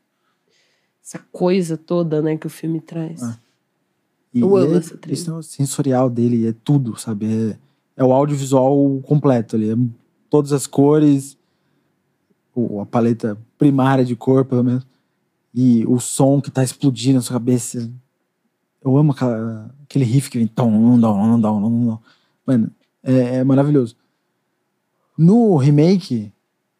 essa 1.06 1.20
coisa 1.32 1.78
toda, 1.78 2.22
né, 2.22 2.36
que 2.38 2.48
o 2.48 2.50
filme 2.50 2.80
traz. 2.82 3.22
Ah. 3.22 3.38
E, 4.34 4.42
Eu 4.42 4.56
amo 4.56 4.76
é, 4.76 4.78
essa 4.78 4.98
trilha. 4.98 5.30
É 5.30 5.34
o 5.34 5.42
sensorial 5.44 6.10
dele, 6.10 6.48
é 6.48 6.54
tudo, 6.64 7.00
sabe? 7.00 7.26
É, 7.26 7.58
é 8.00 8.04
o 8.04 8.14
audiovisual 8.14 9.02
completo 9.02 9.58
ali. 9.58 9.72
É 9.72 9.76
todas 10.30 10.54
as 10.54 10.66
cores, 10.66 11.38
a 12.82 12.86
paleta 12.86 13.38
primária 13.58 14.06
de 14.06 14.16
cor, 14.16 14.46
pelo 14.46 14.64
menos. 14.64 14.88
E 15.54 15.86
o 15.86 16.00
som 16.00 16.40
que 16.40 16.50
tá 16.50 16.64
explodindo 16.64 17.16
na 17.16 17.22
sua 17.22 17.34
cabeça. 17.34 17.92
Eu 18.82 18.96
amo 18.96 19.12
aquela, 19.12 19.76
aquele 19.84 20.06
riff 20.06 20.30
que 20.30 20.38
vem. 20.38 20.50
Mano, 22.46 22.72
é, 23.04 23.36
é 23.36 23.44
maravilhoso. 23.44 23.98
No 25.18 25.58
remake, 25.58 26.32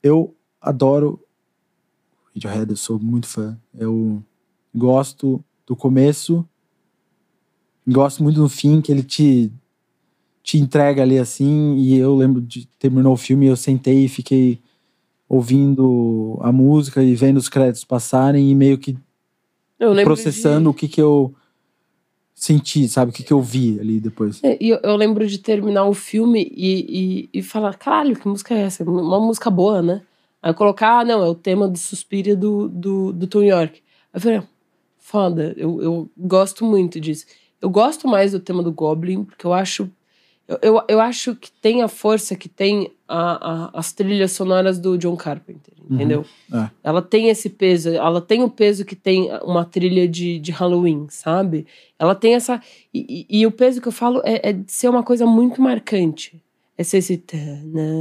eu 0.02 0.34
adoro 0.62 1.22
Radiohead, 2.34 2.72
eu 2.72 2.78
sou 2.78 2.98
muito 2.98 3.28
fã. 3.28 3.60
Eu 3.74 4.24
gosto 4.74 5.44
do 5.68 5.76
começo 5.76 6.48
gosto 7.92 8.24
muito 8.24 8.40
do 8.40 8.48
fim 8.48 8.82
que 8.82 8.92
ele 8.92 9.04
te 9.04 9.52
te 10.50 10.58
entrega 10.58 11.04
ali 11.04 11.20
assim 11.20 11.76
e 11.76 11.98
eu 11.98 12.16
lembro 12.16 12.42
de 12.42 12.66
terminou 12.80 13.14
o 13.14 13.18
filme 13.18 13.46
eu 13.46 13.56
sentei 13.56 14.06
e 14.06 14.10
fiquei 14.10 14.60
ouvindo 15.28 16.40
a 16.42 16.52
música 16.52 17.04
e 17.04 17.14
vendo 17.14 17.38
os 17.38 17.48
créditos 17.48 17.84
passarem 17.84 18.50
e 18.50 18.56
meio 18.56 18.78
que 18.78 18.98
processando 20.04 20.72
o 20.72 20.74
que 20.74 20.88
que 20.88 21.02
eu 21.02 21.34
senti 22.34 22.88
sabe 22.88 23.12
o 23.12 23.14
que 23.14 23.22
que 23.22 23.34
eu 23.34 23.42
vi 23.42 23.80
ali 23.80 24.00
depois 24.00 24.40
de, 24.40 24.48
é, 24.48 24.58
e 24.60 24.70
eu, 24.70 24.80
eu 24.82 24.96
lembro 24.96 25.28
de 25.28 25.38
terminar 25.38 25.86
o 25.86 25.94
filme 25.94 26.52
e, 26.56 27.30
e, 27.34 27.40
e 27.40 27.44
falar, 27.44 27.76
caralho, 27.78 28.16
que 28.16 28.28
música 28.28 28.56
é 28.56 28.62
essa? 28.62 28.84
Uma 28.84 29.20
música 29.20 29.50
boa, 29.50 29.82
né? 29.82 30.02
Aí 30.42 30.52
eu 30.52 30.56
colocar, 30.56 31.00
ah, 31.00 31.06
não, 31.06 31.24
é 31.24 31.28
o 31.28 31.36
tema 31.36 31.68
do 31.68 31.78
Suspiria 31.78 32.36
do, 32.36 32.70
do, 32.70 33.12
do 33.12 33.28
Tom 33.28 33.44
York. 33.44 33.82
Aí 34.14 34.18
eu 34.18 34.22
falei, 34.22 34.38
ah, 34.38 34.44
foda, 34.98 35.54
eu, 35.58 35.82
eu 35.82 36.10
gosto 36.18 36.64
muito 36.64 37.00
disso. 37.00 37.26
Eu 37.62 37.70
gosto 37.70 38.08
mais 38.08 38.32
do 38.32 38.40
tema 38.40 38.64
do 38.64 38.72
Goblin, 38.72 39.24
porque 39.26 39.46
eu 39.46 39.54
acho. 39.54 39.90
Eu, 40.50 40.58
eu, 40.64 40.82
eu 40.88 41.00
acho 41.00 41.36
que 41.36 41.52
tem 41.52 41.84
a 41.84 41.88
força 41.88 42.36
que 42.36 42.50
tem 42.50 42.92
a, 43.08 43.68
a- 43.68 43.70
as 43.80 43.92
trilhas 43.94 44.32
sonoras 44.32 44.80
do 44.80 44.98
John 44.98 45.16
Carpenter, 45.16 45.76
entendeu? 45.88 46.26
É. 46.52 46.70
Ela 46.84 47.04
tem 47.04 47.30
esse 47.30 47.50
peso, 47.52 47.90
ela 47.90 48.20
tem 48.20 48.42
o 48.42 48.50
peso 48.50 48.84
que 48.84 48.96
tem 48.96 49.30
uma 49.44 49.64
trilha 49.64 50.08
de, 50.08 50.40
de 50.40 50.52
Halloween, 50.52 51.06
sabe? 51.10 51.68
Ela 52.00 52.16
tem 52.16 52.34
essa. 52.34 52.60
E, 52.92 53.26
e- 53.30 53.42
e 53.42 53.46
o 53.46 53.52
peso 53.52 53.80
que 53.80 53.88
eu 53.88 53.92
falo 53.92 54.22
é, 54.26 54.50
é 54.50 54.54
de 54.54 54.72
ser 54.72 54.90
uma 54.90 55.04
coisa 55.04 55.24
muito 55.28 55.62
marcante. 55.62 56.42
É 56.76 56.84
ser 56.84 56.98
esse. 56.98 57.18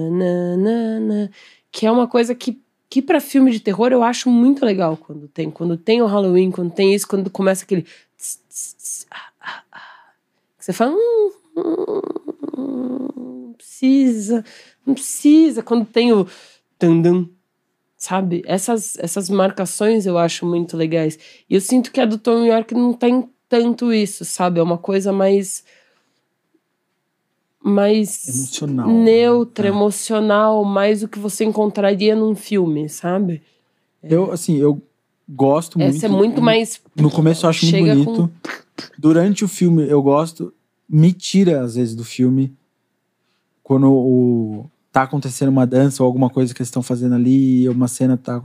tananana, 0.08 1.30
Que 1.70 1.86
é 1.86 1.90
uma 1.90 2.06
coisa 2.08 2.34
que, 2.34 2.58
que 2.88 3.02
para 3.02 3.20
filme 3.20 3.50
de 3.50 3.60
terror 3.60 3.92
eu 3.92 4.02
acho 4.02 4.30
muito 4.30 4.64
legal 4.64 4.96
quando 4.96 5.28
tem. 5.28 5.50
Quando 5.50 5.76
tem 5.76 6.00
o 6.00 6.06
Halloween, 6.06 6.50
quando 6.50 6.70
tem 6.72 6.94
isso, 6.94 7.06
quando 7.06 7.28
começa 7.28 7.64
aquele. 7.64 7.82
tss, 8.16 8.38
tss, 8.48 8.74
tss, 8.76 9.06
ah, 9.10 9.28
ah, 9.40 9.62
ah, 9.72 9.80
que 10.58 10.64
você 10.64 10.72
fala. 10.72 10.92
Hum, 10.92 11.30
hum, 11.56 12.00
não 12.62 13.52
precisa, 13.54 14.44
não 14.86 14.94
precisa. 14.94 15.62
Quando 15.62 15.84
tem 15.84 16.12
o. 16.12 16.26
Tandam, 16.78 17.28
sabe? 17.96 18.42
Essas, 18.46 18.96
essas 18.98 19.28
marcações 19.28 20.06
eu 20.06 20.16
acho 20.18 20.46
muito 20.46 20.76
legais. 20.76 21.18
E 21.48 21.54
eu 21.54 21.60
sinto 21.60 21.90
que 21.90 22.00
a 22.00 22.04
do 22.04 22.18
Tom 22.18 22.44
York 22.44 22.74
não 22.74 22.92
tem 22.92 23.28
tanto 23.48 23.92
isso, 23.92 24.24
sabe? 24.24 24.60
É 24.60 24.62
uma 24.62 24.78
coisa 24.78 25.12
mais. 25.12 25.64
mais 27.62 28.28
Emocional. 28.28 28.88
neutra, 28.88 29.66
É. 29.66 29.70
emocional, 29.70 30.64
mais 30.64 31.02
o 31.02 31.08
que 31.08 31.18
você 31.18 31.44
encontraria 31.44 32.14
num 32.14 32.34
filme, 32.34 32.88
sabe? 32.88 33.42
Eu, 34.02 34.30
assim, 34.30 34.56
eu 34.58 34.80
gosto 35.28 35.78
muito. 35.78 35.96
Essa 35.96 36.06
é 36.06 36.08
muito 36.08 36.40
mais. 36.40 36.80
No 36.94 37.10
começo 37.10 37.44
eu 37.46 37.50
acho 37.50 37.66
muito 37.66 38.04
bonito. 38.04 38.30
Durante 38.96 39.44
o 39.44 39.48
filme 39.48 39.88
eu 39.88 40.00
gosto. 40.02 40.52
Me 40.88 41.12
tira, 41.12 41.62
às 41.62 41.74
vezes, 41.74 41.94
do 41.94 42.04
filme. 42.04 42.56
Quando 43.62 43.92
o, 43.92 44.70
tá 44.90 45.02
acontecendo 45.02 45.50
uma 45.50 45.66
dança 45.66 46.02
ou 46.02 46.06
alguma 46.06 46.30
coisa 46.30 46.54
que 46.54 46.60
eles 46.60 46.68
estão 46.68 46.82
fazendo 46.82 47.14
ali, 47.14 47.62
e 47.62 47.68
uma 47.68 47.86
cena 47.86 48.16
tá 48.16 48.40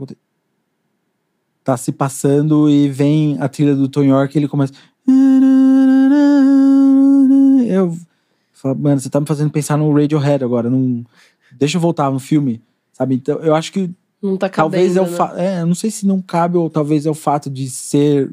tá 1.64 1.76
se 1.78 1.90
passando 1.90 2.68
e 2.68 2.88
vem 2.88 3.38
a 3.40 3.48
trilha 3.48 3.74
do 3.74 3.88
Tom 3.88 4.04
York 4.04 4.36
e 4.36 4.38
ele 4.38 4.46
começa. 4.46 4.74
Eu 7.66 7.96
falo, 8.52 8.78
mano, 8.78 9.00
você 9.00 9.08
tá 9.08 9.18
me 9.18 9.26
fazendo 9.26 9.50
pensar 9.50 9.78
no 9.78 9.92
Radiohead 9.92 10.44
agora. 10.44 10.68
Num... 10.68 11.02
Deixa 11.52 11.78
eu 11.78 11.80
voltar 11.80 12.10
no 12.10 12.20
filme, 12.20 12.62
sabe? 12.92 13.14
Então 13.14 13.38
eu 13.38 13.54
acho 13.54 13.72
que 13.72 13.90
Não 14.22 14.36
tá 14.36 14.50
cabendo, 14.50 14.72
Talvez 14.72 14.96
é 14.96 15.00
o 15.00 15.34
né? 15.34 15.60
É, 15.60 15.64
não 15.64 15.74
sei 15.74 15.90
se 15.90 16.06
não 16.06 16.20
cabe, 16.20 16.58
ou 16.58 16.68
talvez 16.68 17.06
é 17.06 17.10
o 17.10 17.14
fato 17.14 17.48
de 17.48 17.70
ser 17.70 18.30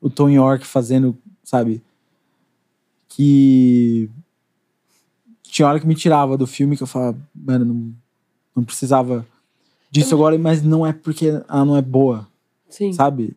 o 0.00 0.08
Tom 0.08 0.30
York 0.30 0.66
fazendo, 0.66 1.16
sabe? 1.42 1.82
Que. 3.14 4.10
Tinha 5.42 5.68
hora 5.68 5.78
que 5.78 5.86
me 5.86 5.94
tirava 5.94 6.36
do 6.36 6.46
filme 6.46 6.76
que 6.76 6.82
eu 6.82 6.86
falava, 6.86 7.16
mano, 7.34 7.64
não, 7.64 7.94
não 8.56 8.64
precisava 8.64 9.24
disso 9.88 10.14
agora, 10.14 10.36
mas 10.36 10.62
não 10.62 10.84
é 10.84 10.92
porque 10.92 11.28
ela 11.28 11.64
não 11.64 11.76
é 11.76 11.82
boa, 11.82 12.26
Sim. 12.68 12.92
sabe? 12.92 13.36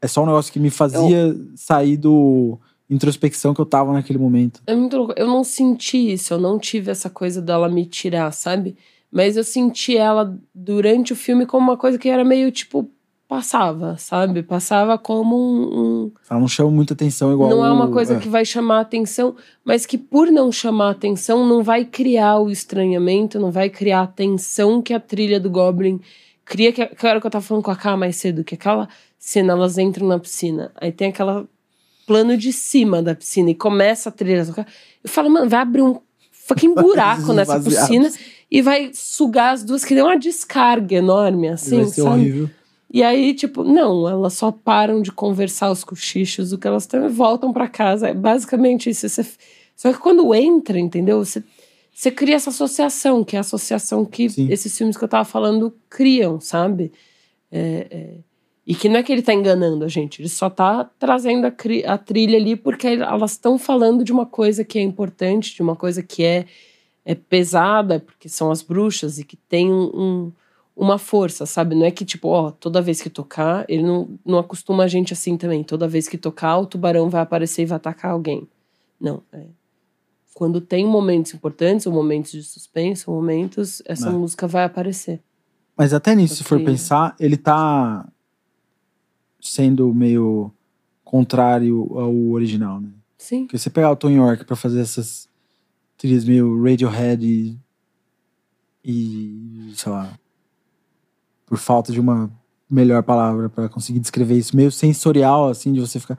É 0.00 0.06
só 0.06 0.22
um 0.22 0.26
negócio 0.26 0.52
que 0.52 0.60
me 0.60 0.70
fazia 0.70 1.36
sair 1.56 1.96
do 1.96 2.56
introspecção 2.88 3.52
que 3.52 3.60
eu 3.60 3.66
tava 3.66 3.92
naquele 3.92 4.18
momento. 4.18 4.62
É 4.66 4.74
muito 4.74 4.96
louco. 4.96 5.14
Eu 5.16 5.26
não 5.26 5.42
senti 5.42 6.12
isso, 6.12 6.32
eu 6.32 6.38
não 6.38 6.58
tive 6.58 6.92
essa 6.92 7.10
coisa 7.10 7.42
dela 7.42 7.68
me 7.68 7.84
tirar, 7.84 8.30
sabe? 8.30 8.76
Mas 9.10 9.36
eu 9.36 9.42
senti 9.42 9.96
ela 9.96 10.38
durante 10.54 11.12
o 11.12 11.16
filme 11.16 11.46
como 11.46 11.66
uma 11.66 11.76
coisa 11.76 11.98
que 11.98 12.08
era 12.08 12.24
meio 12.24 12.52
tipo. 12.52 12.88
Passava, 13.28 13.96
sabe? 13.98 14.42
Passava 14.44 14.96
como 14.96 15.36
um- 15.36 15.80
um, 15.80 16.12
Ela 16.30 16.38
não 16.38 16.46
chama 16.46 16.70
muita 16.70 16.94
atenção 16.94 17.32
igual. 17.32 17.50
não 17.50 17.64
é 17.64 17.72
uma 17.72 17.90
coisa 17.90 18.14
é. 18.14 18.18
que 18.20 18.28
vai 18.28 18.44
chamar 18.44 18.80
atenção, 18.80 19.34
mas 19.64 19.84
que 19.84 19.98
por 19.98 20.28
não 20.30 20.52
chamar 20.52 20.90
atenção 20.90 21.44
não 21.44 21.60
vai 21.60 21.84
criar 21.84 22.38
o 22.38 22.48
estranhamento, 22.50 23.40
não 23.40 23.50
vai 23.50 23.68
criar 23.68 24.02
a 24.02 24.06
tensão 24.06 24.80
que 24.80 24.94
a 24.94 25.00
trilha 25.00 25.40
do 25.40 25.50
Goblin 25.50 26.00
cria, 26.44 26.72
que, 26.72 26.86
que 26.86 27.06
era 27.06 27.18
o 27.18 27.20
que 27.20 27.26
eu 27.26 27.30
tava 27.30 27.44
falando 27.44 27.64
com 27.64 27.70
a 27.72 27.76
K 27.76 27.96
mais 27.96 28.14
cedo, 28.14 28.44
que 28.44 28.54
aquela 28.54 28.88
cena, 29.18 29.54
elas 29.54 29.76
entram 29.76 30.06
na 30.06 30.20
piscina, 30.20 30.70
aí 30.76 30.92
tem 30.92 31.08
aquela 31.08 31.48
plano 32.06 32.36
de 32.36 32.52
cima 32.52 33.02
da 33.02 33.12
piscina 33.12 33.50
e 33.50 33.54
começa 33.56 34.08
a 34.08 34.12
trilha. 34.12 34.46
Eu 35.02 35.10
falo, 35.10 35.28
mano, 35.28 35.48
vai 35.48 35.58
abrir 35.60 35.82
um 35.82 35.98
fucking 36.30 36.74
buraco 36.80 37.32
nessa 37.32 37.58
piscina 37.58 38.08
e 38.48 38.62
vai 38.62 38.90
sugar 38.94 39.52
as 39.52 39.64
duas, 39.64 39.84
que 39.84 39.96
deu 39.96 40.04
uma 40.06 40.16
descarga 40.16 40.94
enorme, 40.94 41.48
assim, 41.48 41.78
vai 41.78 41.86
ser 41.86 42.02
sabe? 42.02 42.20
horrível. 42.20 42.50
E 42.92 43.02
aí, 43.02 43.34
tipo, 43.34 43.64
não, 43.64 44.08
elas 44.08 44.34
só 44.34 44.52
param 44.52 45.02
de 45.02 45.10
conversar 45.12 45.70
os 45.70 45.82
cochichos, 45.82 46.52
o 46.52 46.58
que 46.58 46.66
elas 46.68 46.86
têm, 46.86 47.04
e 47.04 47.08
voltam 47.08 47.52
pra 47.52 47.68
casa. 47.68 48.08
É 48.08 48.14
basicamente 48.14 48.88
isso. 48.90 49.08
Você- 49.08 49.26
Só 49.74 49.92
que 49.92 49.98
quando 49.98 50.34
entra, 50.34 50.78
entendeu? 50.78 51.18
Você, 51.24 51.42
você 51.92 52.10
cria 52.10 52.36
essa 52.36 52.50
associação, 52.50 53.24
que 53.24 53.36
é 53.36 53.38
a 53.38 53.40
associação 53.40 54.04
que 54.04 54.30
Sim. 54.30 54.48
esses 54.50 54.76
filmes 54.76 54.96
que 54.96 55.04
eu 55.04 55.08
tava 55.08 55.24
falando 55.24 55.74
criam, 55.90 56.40
sabe? 56.40 56.92
É, 57.50 57.86
é, 57.90 58.14
E 58.66 58.74
que 58.74 58.88
não 58.88 58.96
é 58.98 59.02
que 59.02 59.12
ele 59.12 59.22
tá 59.22 59.32
enganando 59.34 59.84
a 59.84 59.88
gente, 59.88 60.20
ele 60.20 60.28
só 60.28 60.50
tá 60.50 60.84
trazendo 60.98 61.46
a, 61.46 61.50
cri- 61.52 61.84
a 61.84 61.96
trilha 61.98 62.36
ali 62.36 62.56
porque 62.56 62.86
elas 62.88 63.32
estão 63.32 63.58
falando 63.58 64.02
de 64.04 64.12
uma 64.12 64.26
coisa 64.26 64.64
que 64.64 64.78
é 64.78 64.82
importante, 64.82 65.54
de 65.54 65.62
uma 65.62 65.76
coisa 65.76 66.02
que 66.02 66.24
é, 66.24 66.46
é 67.04 67.14
pesada, 67.14 68.00
porque 68.00 68.28
são 68.28 68.50
as 68.50 68.62
bruxas 68.62 69.18
e 69.18 69.24
que 69.24 69.36
tem 69.36 69.70
um- 69.72 69.90
um 69.94 70.32
uma 70.76 70.98
força, 70.98 71.46
sabe? 71.46 71.74
Não 71.74 71.86
é 71.86 71.90
que, 71.90 72.04
tipo, 72.04 72.28
ó, 72.28 72.50
toda 72.50 72.82
vez 72.82 73.00
que 73.00 73.08
tocar, 73.08 73.64
ele 73.68 73.82
não, 73.82 74.10
não 74.24 74.38
acostuma 74.38 74.84
a 74.84 74.88
gente 74.88 75.12
assim 75.14 75.36
também. 75.36 75.64
Toda 75.64 75.88
vez 75.88 76.06
que 76.06 76.18
tocar, 76.18 76.58
o 76.58 76.66
tubarão 76.66 77.08
vai 77.08 77.22
aparecer 77.22 77.62
e 77.62 77.66
vai 77.66 77.76
atacar 77.76 78.10
alguém. 78.12 78.46
Não. 79.00 79.22
É. 79.32 79.44
Quando 80.34 80.60
tem 80.60 80.86
momentos 80.86 81.32
importantes, 81.32 81.86
ou 81.86 81.92
momentos 81.94 82.30
de 82.32 82.42
suspense, 82.42 83.04
ou 83.08 83.16
momentos, 83.16 83.80
essa 83.86 84.10
É. 84.10 84.12
música 84.12 84.46
vai 84.46 84.64
aparecer. 84.64 85.22
Mas 85.74 85.94
até 85.94 86.14
nisso, 86.14 86.36
se 86.36 86.44
for 86.44 86.58
Porque- 86.58 86.72
pensar, 86.72 87.16
ele 87.18 87.38
tá 87.38 88.06
sendo 89.40 89.94
meio 89.94 90.52
contrário 91.04 91.86
ao 91.98 92.14
original, 92.32 92.80
né? 92.80 92.90
Sim. 93.16 93.44
Porque 93.44 93.58
você 93.58 93.70
pegar 93.70 93.90
o 93.92 93.96
Tom 93.96 94.10
York 94.10 94.44
pra 94.44 94.56
fazer 94.56 94.80
essas 94.80 95.26
trilhas 95.96 96.24
meio 96.24 96.62
Radiohead 96.62 97.24
e, 97.26 97.56
e 98.84 99.72
sei 99.74 99.90
lá, 99.92 100.18
por 101.46 101.56
falta 101.58 101.92
de 101.92 102.00
uma 102.00 102.28
melhor 102.68 103.02
palavra 103.02 103.48
pra 103.48 103.68
conseguir 103.68 104.00
descrever 104.00 104.36
isso, 104.36 104.56
meio 104.56 104.70
sensorial, 104.72 105.48
assim, 105.48 105.72
de 105.72 105.80
você 105.80 106.00
ficar. 106.00 106.18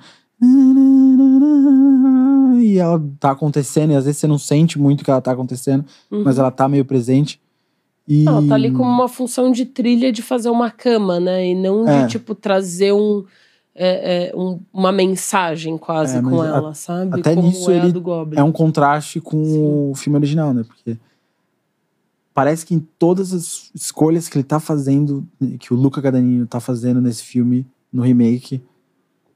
E 2.61 2.77
ela 2.79 3.01
tá 3.19 3.31
acontecendo, 3.31 3.91
e 3.91 3.95
às 3.95 4.05
vezes 4.05 4.19
você 4.19 4.27
não 4.27 4.37
sente 4.39 4.79
muito 4.79 5.03
que 5.03 5.11
ela 5.11 5.21
tá 5.21 5.31
acontecendo, 5.31 5.85
Uhum. 6.11 6.23
mas 6.23 6.37
ela 6.37 6.51
tá 6.51 6.67
meio 6.67 6.85
presente. 6.85 7.39
E... 8.07 8.25
Ela 8.27 8.45
tá 8.47 8.55
ali 8.55 8.71
como 8.71 8.89
uma 8.89 9.07
função 9.07 9.51
de 9.51 9.65
trilha 9.65 10.11
de 10.11 10.21
fazer 10.21 10.49
uma 10.49 10.71
cama, 10.71 11.19
né? 11.19 11.47
E 11.49 11.55
não 11.55 11.83
de, 11.85 11.91
É. 11.91 12.07
tipo, 12.07 12.33
trazer 12.33 12.93
um, 12.93 13.23
é, 13.75 14.29
é, 14.31 14.35
um- 14.35 14.59
uma 14.73 14.91
mensagem 14.91 15.77
quase 15.77 16.17
É, 16.17 16.21
com 16.21 16.41
a- 16.41 16.47
ela, 16.47 16.73
sabe? 16.73 17.19
até 17.19 17.35
como 17.35 17.47
nisso 17.47 17.69
é 17.69 17.79
a 17.79 17.83
ele 17.83 17.91
do 17.91 18.01
Goblin. 18.01 18.39
é 18.39 18.43
um 18.43 18.51
contraste 18.51 19.19
com 19.19 19.91
o 19.91 19.95
filme 19.95 20.17
original, 20.17 20.53
né? 20.53 20.63
Porque 20.65 20.97
parece 22.37 22.63
que 22.67 22.75
em 22.75 22.79
todas 22.99 23.33
as 23.33 23.71
escolhas 23.73 24.29
que 24.29 24.37
ele 24.37 24.43
tá 24.43 24.59
fazendo, 24.59 25.27
que 25.59 25.73
o 25.73 25.75
Luca 25.75 25.99
Guadagnino 25.99 26.45
tá 26.45 26.59
fazendo 26.59 27.01
nesse 27.01 27.23
filme, 27.23 27.65
no 27.91 28.03
remake, 28.03 28.61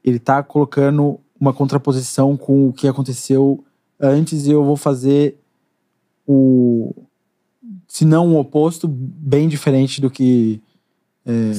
ele 0.04 0.20
tá 0.20 0.40
colocando 0.40 1.18
uma 1.40 1.52
contraposição 1.52 2.36
com 2.36 2.68
o 2.68 2.72
que 2.72 2.86
aconteceu 2.86 3.64
antes 3.98 4.46
e 4.46 4.52
eu 4.52 4.62
vou 4.64 4.76
fazer 4.76 5.36
o 6.24 6.94
se 7.88 8.04
não 8.04 8.34
o 8.34 8.38
oposto, 8.38 8.86
bem 8.88 9.48
diferente 9.48 10.00
do 10.00 10.08
que 10.08 10.62
é, 11.26 11.50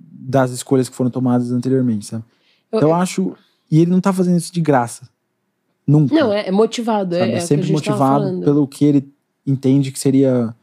das 0.00 0.50
escolhas 0.50 0.88
que 0.88 0.96
foram 0.96 1.10
tomadas 1.10 1.52
anteriormente, 1.52 2.06
sabe? 2.06 2.24
Eu- 2.72 2.78
Então 2.78 2.88
eu 2.88 2.94
acho 2.94 3.36
e 3.70 3.80
ele 3.80 3.90
não 3.90 4.00
tá 4.00 4.14
fazendo 4.14 4.38
isso 4.38 4.50
de 4.52 4.62
graça. 4.62 5.06
Nunca. 5.86 6.14
Não, 6.14 6.32
é, 6.32 6.48
é 6.48 6.50
motivado. 6.50 7.14
sabe? 7.14 7.32
É, 7.32 7.36
É, 7.36 7.40
sempre 7.40 7.70
motivado 7.70 8.40
pelo 8.40 8.66
que 8.66 8.82
ele 8.86 9.12
entende 9.46 9.92
que 9.92 9.98
seria 10.00 10.54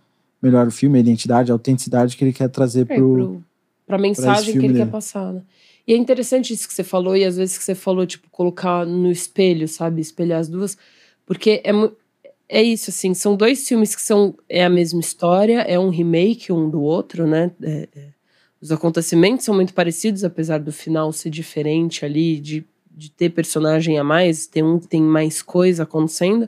melhor 0.44 0.68
o 0.68 0.72
filme, 0.72 0.98
a 0.98 1.02
identidade, 1.02 1.50
a 1.52 1.56
autenticidade 1.56 2.18
que 2.18 2.24
ele 2.26 2.34
quer 2.34 2.50
trazer 2.50 2.86
É, 2.90 2.96
pro. 2.96 3.42
pra 3.88 3.98
mensagem 3.98 4.46
que 4.46 4.52
filme 4.52 4.68
ele 4.68 4.74
quer 4.74 4.80
dele. 4.82 4.92
passar, 4.92 5.32
né? 5.32 5.42
E 5.88 5.94
é 5.94 5.98
interessante 5.98 6.54
isso 6.54 6.68
que 6.68 6.74
você 6.74 6.84
falou, 6.84 7.16
e 7.16 7.24
às 7.26 7.38
vezes 7.38 7.58
que 7.58 7.64
você 7.64 7.74
falou, 7.76 8.06
tipo, 8.06 8.30
colocar 8.30 8.86
no 8.86 9.10
espelho, 9.10 9.68
sabe? 9.68 10.02
Espelhar 10.02 10.40
as 10.40 10.48
duas. 10.50 10.78
Porque 11.26 11.62
é, 11.64 11.72
é 12.50 12.62
isso, 12.62 12.90
assim, 12.90 13.14
são 13.14 13.36
dois 13.36 13.68
filmes 13.68 13.96
que 13.96 14.02
são. 14.02 14.36
É 14.50 14.64
a 14.66 14.70
mesma 14.70 15.00
história, 15.00 15.60
é 15.62 15.80
um 15.80 15.90
remake 15.90 16.52
um 16.52 16.70
do 16.70 16.82
outro, 16.82 17.26
né? 17.26 17.52
É- 17.62 17.88
é. 17.96 18.08
os 18.62 18.72
acontecimentos 18.72 19.44
são 19.46 19.56
muito 19.56 19.74
parecidos, 19.74 20.24
apesar 20.24 20.60
do 20.60 20.72
final 20.72 21.12
ser 21.12 21.30
diferente 21.30 22.06
ali, 22.06 22.40
de, 22.40 22.66
de 22.90 23.10
ter 23.12 23.30
personagem 23.32 23.98
a 24.00 24.04
mais, 24.06 24.48
tem 24.48 24.64
um 24.64 24.80
tem 24.80 25.02
mais 25.02 25.42
coisa 25.42 25.84
acontecendo. 25.84 26.48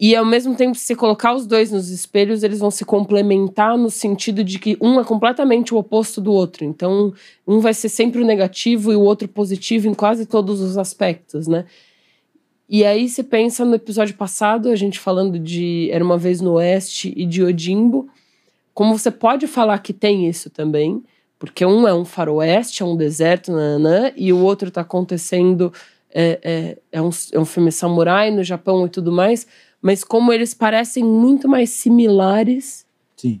E 0.00 0.14
ao 0.14 0.24
mesmo 0.24 0.54
tempo, 0.54 0.76
se 0.76 0.84
você 0.84 0.94
colocar 0.94 1.34
os 1.34 1.44
dois 1.44 1.72
nos 1.72 1.90
espelhos, 1.90 2.44
eles 2.44 2.60
vão 2.60 2.70
se 2.70 2.84
complementar 2.84 3.76
no 3.76 3.90
sentido 3.90 4.44
de 4.44 4.58
que 4.58 4.76
um 4.80 5.00
é 5.00 5.04
completamente 5.04 5.74
o 5.74 5.76
oposto 5.76 6.20
do 6.20 6.32
outro. 6.32 6.64
Então, 6.64 7.12
um 7.46 7.58
vai 7.58 7.74
ser 7.74 7.88
sempre 7.88 8.20
o 8.20 8.24
negativo 8.24 8.92
e 8.92 8.96
o 8.96 9.00
outro 9.00 9.26
positivo 9.26 9.88
em 9.88 9.94
quase 9.94 10.24
todos 10.24 10.60
os 10.60 10.78
aspectos, 10.78 11.48
né? 11.48 11.64
E 12.68 12.84
aí 12.84 13.08
você 13.08 13.24
pensa 13.24 13.64
no 13.64 13.74
episódio 13.74 14.14
passado, 14.14 14.68
a 14.68 14.76
gente 14.76 15.00
falando 15.00 15.38
de 15.38 15.88
Era 15.90 16.04
uma 16.04 16.18
vez 16.18 16.40
no 16.40 16.52
Oeste 16.52 17.12
e 17.16 17.24
de 17.24 17.42
Odimbo, 17.42 18.08
como 18.74 18.96
você 18.96 19.10
pode 19.10 19.48
falar 19.48 19.78
que 19.78 19.92
tem 19.92 20.28
isso 20.28 20.50
também, 20.50 21.02
porque 21.38 21.64
um 21.66 21.88
é 21.88 21.94
um 21.94 22.04
faroeste, 22.04 22.82
é 22.82 22.86
um 22.86 22.96
deserto, 22.96 23.50
nananã, 23.50 24.12
e 24.14 24.32
o 24.32 24.38
outro 24.38 24.70
tá 24.70 24.82
acontecendo, 24.82 25.72
é, 26.12 26.38
é, 26.42 26.78
é, 26.92 27.02
um, 27.02 27.10
é 27.32 27.38
um 27.38 27.44
filme 27.44 27.72
samurai 27.72 28.30
no 28.30 28.44
Japão 28.44 28.86
e 28.86 28.88
tudo 28.88 29.10
mais, 29.10 29.46
mas 29.80 30.02
como 30.04 30.32
eles 30.32 30.54
parecem 30.54 31.04
muito 31.04 31.48
mais 31.48 31.70
similares 31.70 32.84
Sim. 33.16 33.40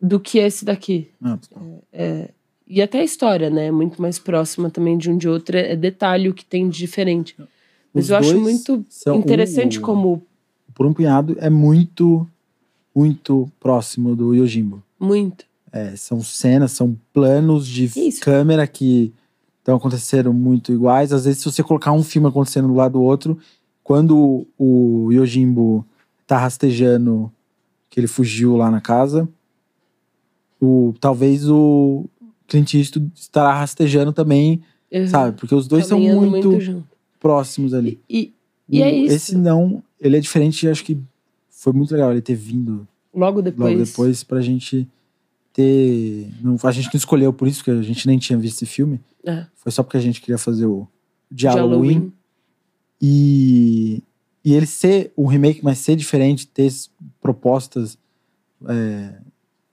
do 0.00 0.18
que 0.20 0.38
esse 0.38 0.64
daqui. 0.64 1.08
Ah, 1.22 1.38
E 2.66 2.80
até 2.80 3.00
a 3.00 3.04
história, 3.04 3.50
né? 3.50 3.66
É 3.66 3.70
muito 3.70 4.00
mais 4.00 4.18
próxima 4.18 4.70
também 4.70 4.96
de 4.96 5.10
um 5.10 5.16
de 5.18 5.28
outro. 5.28 5.56
É 5.56 5.76
detalhe 5.76 6.28
o 6.28 6.34
que 6.34 6.44
tem 6.44 6.68
de 6.68 6.78
diferente. 6.78 7.36
Mas 7.92 8.04
Os 8.04 8.10
eu 8.10 8.16
acho 8.16 8.40
muito 8.40 8.84
interessante 9.14 9.78
o- 9.78 9.82
como. 9.82 10.22
Por 10.74 10.86
um 10.86 10.92
punhado 10.94 11.36
é 11.38 11.50
muito, 11.50 12.26
muito 12.94 13.50
próximo 13.60 14.16
do 14.16 14.34
Yojimbo. 14.34 14.82
Muito. 14.98 15.44
É, 15.70 15.94
são 15.96 16.22
cenas, 16.22 16.72
são 16.72 16.96
planos 17.12 17.66
de 17.66 17.84
Isso. 17.96 18.20
câmera 18.22 18.66
que 18.66 19.12
estão 19.58 19.76
acontecendo 19.76 20.32
muito 20.32 20.72
iguais. 20.72 21.12
Às 21.12 21.24
vezes, 21.26 21.40
se 21.42 21.50
você 21.50 21.62
colocar 21.62 21.92
um 21.92 22.02
filme 22.02 22.28
acontecendo 22.28 22.68
do 22.68 22.74
lado 22.74 22.92
do 22.92 23.02
outro, 23.02 23.38
quando 23.82 24.46
o 24.58 25.10
Yojimbo 25.12 25.84
tá 26.26 26.38
rastejando 26.38 27.30
que 27.90 27.98
ele 28.00 28.06
fugiu 28.06 28.56
lá 28.56 28.70
na 28.70 28.80
casa, 28.80 29.28
o, 30.60 30.94
talvez 31.00 31.48
o 31.48 32.04
Clint 32.46 32.74
Eastwood 32.74 33.10
estará 33.14 33.52
rastejando 33.54 34.12
também, 34.12 34.62
Uhum. 34.92 35.06
sabe? 35.06 35.38
Porque 35.38 35.54
os 35.54 35.66
dois 35.66 35.86
são 35.86 35.98
muito, 35.98 36.60
junto. 36.60 36.86
próximos 37.18 37.72
ali. 37.74 37.98
E, 38.08 38.32
e 38.68 38.82
é 38.82 38.86
O- 38.86 38.90
isso. 39.06 39.14
Esse 39.14 39.36
não, 39.36 39.82
ele 40.00 40.16
é 40.16 40.20
diferente, 40.20 40.68
acho 40.68 40.84
que 40.84 40.98
foi 41.50 41.72
muito 41.72 41.92
legal 41.92 42.10
ele 42.12 42.20
ter 42.20 42.34
vindo 42.34 42.86
logo 43.14 43.40
depois. 43.42 43.72
logo 43.72 43.84
depois 43.84 44.22
pra 44.24 44.40
gente 44.40 44.86
ter. 45.52 46.28
Não, 46.42 46.56
a 46.62 46.70
gente 46.72 46.86
não 46.86 46.98
escolheu 46.98 47.32
por 47.32 47.46
isso, 47.48 47.62
que 47.64 47.70
a 47.70 47.80
gente 47.82 48.06
nem 48.06 48.18
tinha 48.18 48.38
visto 48.38 48.56
esse 48.62 48.66
filme. 48.66 49.00
É, 49.24 49.46
Foi 49.54 49.70
só 49.72 49.82
porque 49.82 49.96
a 49.96 50.00
gente 50.00 50.20
queria 50.20 50.38
fazer 50.38 50.66
o 50.66 50.86
de 51.30 51.46
Halloween. 51.46 52.12
E, 53.02 54.00
e 54.44 54.54
ele 54.54 54.66
ser 54.66 55.12
um 55.18 55.26
remake, 55.26 55.64
mas 55.64 55.78
ser 55.78 55.96
diferente, 55.96 56.46
ter 56.46 56.72
propostas 57.20 57.98
é, 58.68 59.18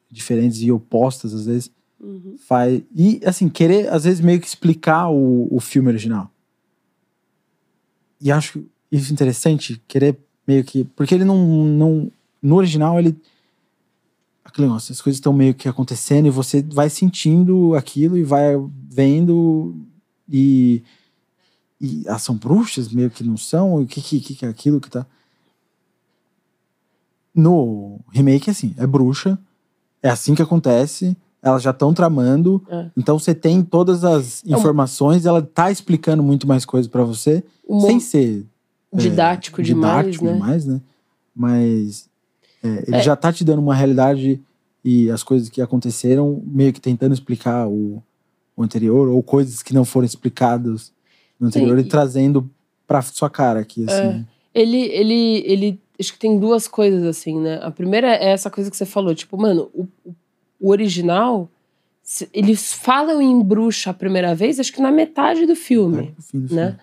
diferentes 0.09 0.61
e 0.61 0.71
opostas, 0.71 1.33
às 1.33 1.45
vezes, 1.45 1.71
Uhum. 2.01 2.37
faz. 2.39 2.81
E, 2.95 3.19
assim, 3.25 3.49
querer, 3.49 3.91
às 3.91 4.05
vezes, 4.05 4.21
meio 4.21 4.39
que 4.39 4.47
explicar 4.47 5.09
o, 5.09 5.53
o 5.53 5.59
filme 5.59 5.89
original. 5.89 6.31
E 8.21 8.31
acho 8.31 8.63
isso 8.91 9.11
interessante, 9.11 9.81
querer 9.87 10.17
meio 10.47 10.63
que. 10.63 10.85
Porque 10.95 11.13
ele 11.13 11.25
não. 11.25 11.65
não 11.65 12.11
no 12.41 12.55
original, 12.55 12.97
ele. 12.97 13.15
Aquele 14.43 14.67
negócio, 14.67 14.91
as 14.91 15.01
coisas 15.01 15.17
estão 15.17 15.33
meio 15.33 15.53
que 15.53 15.67
acontecendo 15.67 16.25
e 16.25 16.31
você 16.31 16.63
vai 16.63 16.89
sentindo 16.89 17.75
aquilo 17.75 18.17
e 18.17 18.23
vai 18.23 18.53
vendo. 18.89 19.75
E. 20.27 20.81
E 21.81 22.03
ah, 22.07 22.19
são 22.19 22.35
bruxas, 22.35 22.89
meio 22.91 23.09
que 23.09 23.23
não 23.23 23.37
são? 23.37 23.75
O 23.75 23.85
que, 23.87 24.01
que, 24.01 24.19
que 24.19 24.45
é 24.45 24.49
aquilo 24.49 24.81
que 24.81 24.89
tá. 24.89 25.05
No 27.33 27.99
remake, 28.11 28.49
é 28.49 28.51
assim, 28.51 28.73
é 28.77 28.85
bruxa, 28.85 29.37
é 30.01 30.09
assim 30.09 30.33
que 30.35 30.41
acontece, 30.41 31.15
elas 31.41 31.61
já 31.63 31.69
estão 31.71 31.93
tramando, 31.93 32.61
É. 32.69 32.89
então 32.97 33.17
você 33.17 33.33
tem 33.33 33.63
todas 33.63 34.03
as 34.03 34.43
É 34.45 34.55
um- 34.55 34.59
informações, 34.59 35.25
ela 35.25 35.41
tá 35.41 35.71
explicando 35.71 36.21
muito 36.23 36.47
mais 36.47 36.65
coisas 36.65 36.89
pra 36.91 37.03
você, 37.03 37.43
mo- 37.67 37.81
sem 37.81 37.99
ser 37.99 38.45
é, 38.91 38.97
didático 38.97 39.61
demais, 39.63 39.99
didático 40.07 40.25
né? 40.25 40.33
demais, 40.33 40.65
né? 40.65 40.81
Mas 41.35 42.09
é, 42.63 42.83
ele 42.87 42.97
É. 42.97 43.01
já 43.03 43.15
tá 43.15 43.31
te 43.31 43.45
dando 43.45 43.59
uma 43.61 43.75
realidade 43.75 44.41
e 44.83 45.09
as 45.11 45.23
coisas 45.23 45.47
que 45.49 45.61
aconteceram, 45.61 46.41
meio 46.45 46.73
que 46.73 46.81
tentando 46.81 47.13
explicar 47.13 47.67
o, 47.69 48.03
o 48.57 48.63
anterior, 48.63 49.07
ou 49.07 49.21
coisas 49.23 49.61
que 49.61 49.73
não 49.73 49.85
foram 49.85 50.05
explicadas 50.05 50.91
no 51.39 51.47
anterior, 51.47 51.77
e 51.79 51.83
trazendo 51.83 52.49
pra 52.87 53.01
sua 53.01 53.29
cara 53.29 53.59
aqui, 53.59 53.85
assim. 53.85 54.07
É. 54.53 54.61
Ele, 54.61 54.77
ele, 54.77 55.43
ele, 55.45 55.79
acho 55.99 56.13
que 56.13 56.19
tem 56.19 56.39
duas 56.39 56.67
coisas 56.67 57.03
assim, 57.03 57.39
né? 57.39 57.59
A 57.61 57.69
primeira 57.71 58.07
é 58.15 58.29
essa 58.31 58.49
coisa 58.49 58.69
que 58.69 58.75
você 58.75 58.85
falou, 58.85 59.13
tipo, 59.13 59.37
mano, 59.37 59.69
o, 59.73 59.87
o- 60.03 60.15
original, 60.71 61.49
eles 62.33 62.73
falam 62.73 63.21
em 63.21 63.41
bruxa 63.41 63.91
a 63.91 63.93
primeira 63.93 64.33
vez, 64.33 64.59
acho 64.59 64.73
que 64.73 64.81
na 64.81 64.91
metade 64.91 65.45
do 65.45 65.55
filme, 65.55 66.13
fim 66.19 66.39
do 66.41 66.55
né? 66.55 66.65
filme. 66.71 66.79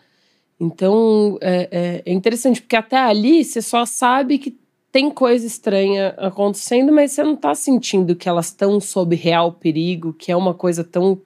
Então, 0.59 1.37
é, 1.41 1.69
é- 1.71 2.03
é 2.07 2.13
interessante, 2.13 2.63
porque 2.63 2.77
até 2.77 2.97
ali 2.97 3.45
você 3.45 3.61
só 3.61 3.85
sabe 3.85 4.39
que 4.39 4.57
tem 4.91 5.11
coisa 5.11 5.45
estranha 5.47 6.15
acontecendo, 6.17 6.91
mas 6.93 7.13
você 7.13 7.23
não 7.23 7.37
tá 7.37 7.55
sentindo 7.55 8.17
que 8.17 8.29
elas 8.29 8.47
estão 8.47 8.81
sob 8.81 9.15
real 9.15 9.53
perigo, 9.53 10.15
que 10.15 10.33
é 10.33 10.37
uma 10.37 10.55
coisa 10.55 10.83
tão 10.83 11.21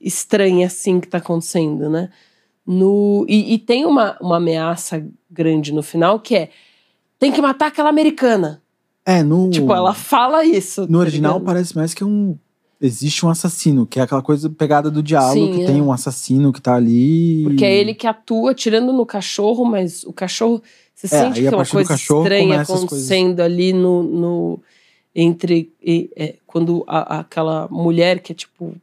estranha 0.00 0.66
assim 0.66 0.98
que 0.98 1.06
tá 1.06 1.18
acontecendo, 1.18 1.88
né? 1.88 2.10
No, 2.72 3.26
e, 3.28 3.54
e 3.54 3.58
tem 3.58 3.84
uma, 3.84 4.16
uma 4.20 4.36
ameaça 4.36 5.04
grande 5.28 5.72
no 5.72 5.82
final 5.82 6.20
que 6.20 6.36
é 6.36 6.50
tem 7.18 7.32
que 7.32 7.42
matar 7.42 7.66
aquela 7.66 7.88
americana. 7.88 8.62
É, 9.04 9.22
no, 9.24 9.50
Tipo, 9.50 9.74
ela 9.74 9.92
fala 9.92 10.44
isso. 10.44 10.82
no 10.82 10.92
tá 10.92 10.98
original 10.98 11.32
ligado? 11.34 11.46
parece 11.46 11.74
mais 11.76 11.92
que 11.94 12.02
é 12.02 12.06
um. 12.06 12.36
Existe 12.80 13.26
um 13.26 13.28
assassino, 13.28 13.84
que 13.86 13.98
é 13.98 14.02
aquela 14.02 14.22
coisa 14.22 14.48
pegada 14.48 14.90
do 14.90 15.02
diálogo, 15.02 15.34
Sim, 15.48 15.52
que 15.52 15.62
é. 15.64 15.66
tem 15.66 15.82
um 15.82 15.92
assassino 15.92 16.50
que 16.52 16.62
tá 16.62 16.76
ali. 16.76 17.42
Porque 17.44 17.64
é 17.64 17.74
ele 17.76 17.92
que 17.92 18.06
atua, 18.06 18.54
tirando 18.54 18.90
no 18.92 19.04
cachorro, 19.04 19.64
mas 19.64 20.04
o 20.04 20.12
cachorro. 20.12 20.62
Você 20.94 21.06
É, 21.06 21.08
sente 21.08 21.40
que 21.42 21.48
tem 21.48 21.58
uma 21.58 21.66
coisa 21.66 21.94
estranha 21.94 22.60
acontecendo 22.62 23.40
ali 23.40 23.72
no. 23.72 24.02
no 24.02 24.60
entre. 25.14 25.72
e, 25.82 26.08
é, 26.16 26.36
quando 26.46 26.84
a- 26.86 27.20
aquela 27.20 27.66
mulher 27.70 28.20
que 28.20 28.32
é 28.32 28.34
tipo. 28.34 28.74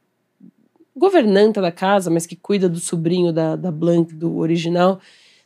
Governanta 0.98 1.62
da 1.62 1.72
casa, 1.72 2.10
mas 2.10 2.26
que 2.26 2.36
cuida 2.36 2.68
do 2.68 2.80
sobrinho 2.80 3.32
da, 3.32 3.56
da 3.56 3.72
Blanc, 3.72 4.14
do 4.14 4.38
original, 4.38 5.00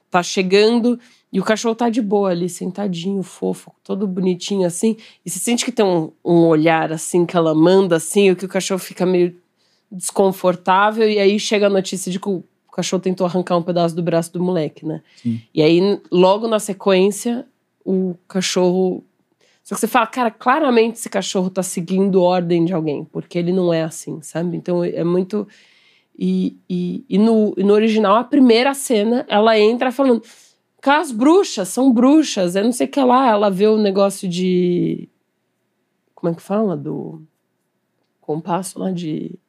tá 0.09 0.23
chegando 0.23 0.99
e 1.31 1.39
o 1.39 1.43
cachorro 1.43 1.75
tá 1.75 1.89
de 1.89 2.01
boa 2.01 2.29
ali, 2.29 2.49
sentadinho, 2.49 3.23
fofo, 3.23 3.71
todo 3.83 4.05
bonitinho 4.05 4.67
assim. 4.67 4.97
E 5.25 5.29
você 5.29 5.39
sente 5.39 5.63
que 5.63 5.71
tem 5.71 5.85
um, 5.85 6.11
um 6.25 6.45
olhar 6.47 6.91
assim 6.91 7.25
que 7.25 7.37
ela 7.37 7.55
manda 7.55 7.95
assim, 7.95 8.29
o 8.31 8.35
que 8.35 8.45
o 8.45 8.49
cachorro 8.49 8.79
fica 8.79 9.05
meio 9.05 9.35
desconfortável, 9.89 11.09
e 11.09 11.19
aí 11.19 11.39
chega 11.39 11.67
a 11.67 11.69
notícia 11.69 12.11
de 12.11 12.19
que 12.19 12.29
o 12.29 12.43
cachorro 12.71 13.01
tentou 13.01 13.27
arrancar 13.27 13.57
um 13.57 13.63
pedaço 13.63 13.95
do 13.95 14.01
braço 14.01 14.31
do 14.31 14.41
moleque, 14.41 14.85
né? 14.85 15.01
Sim. 15.21 15.41
E 15.53 15.61
aí, 15.61 15.99
logo 16.09 16.47
na 16.47 16.59
sequência, 16.59 17.45
o 17.85 18.15
cachorro. 18.27 19.03
Só 19.71 19.75
que 19.75 19.79
você 19.79 19.87
fala, 19.87 20.05
cara, 20.05 20.29
claramente 20.29 20.95
esse 20.97 21.09
cachorro 21.09 21.49
tá 21.49 21.63
seguindo 21.63 22.21
ordem 22.21 22.65
de 22.65 22.73
alguém, 22.73 23.05
porque 23.05 23.39
ele 23.39 23.53
não 23.53 23.73
é 23.73 23.83
assim, 23.83 24.21
sabe? 24.21 24.57
Então 24.57 24.83
é 24.83 25.01
muito. 25.01 25.47
E, 26.19 26.57
e, 26.69 27.05
e 27.07 27.17
no, 27.17 27.53
no 27.57 27.73
original, 27.73 28.17
a 28.17 28.23
primeira 28.25 28.73
cena, 28.73 29.25
ela 29.29 29.57
entra 29.57 29.89
falando: 29.89 30.21
"Cá, 30.81 30.99
as 30.99 31.13
bruxas, 31.13 31.69
são 31.69 31.89
bruxas, 31.93 32.57
é 32.57 32.61
não 32.61 32.73
sei 32.73 32.85
o 32.85 32.89
que 32.89 32.99
lá. 32.99 33.29
Ela 33.29 33.49
vê 33.49 33.65
o 33.65 33.77
negócio 33.77 34.27
de. 34.27 35.07
Como 36.13 36.33
é 36.33 36.35
que 36.35 36.41
fala? 36.41 36.75
Do 36.75 37.21
compasso 38.19 38.77
lá 38.77 38.91
de 38.91 39.39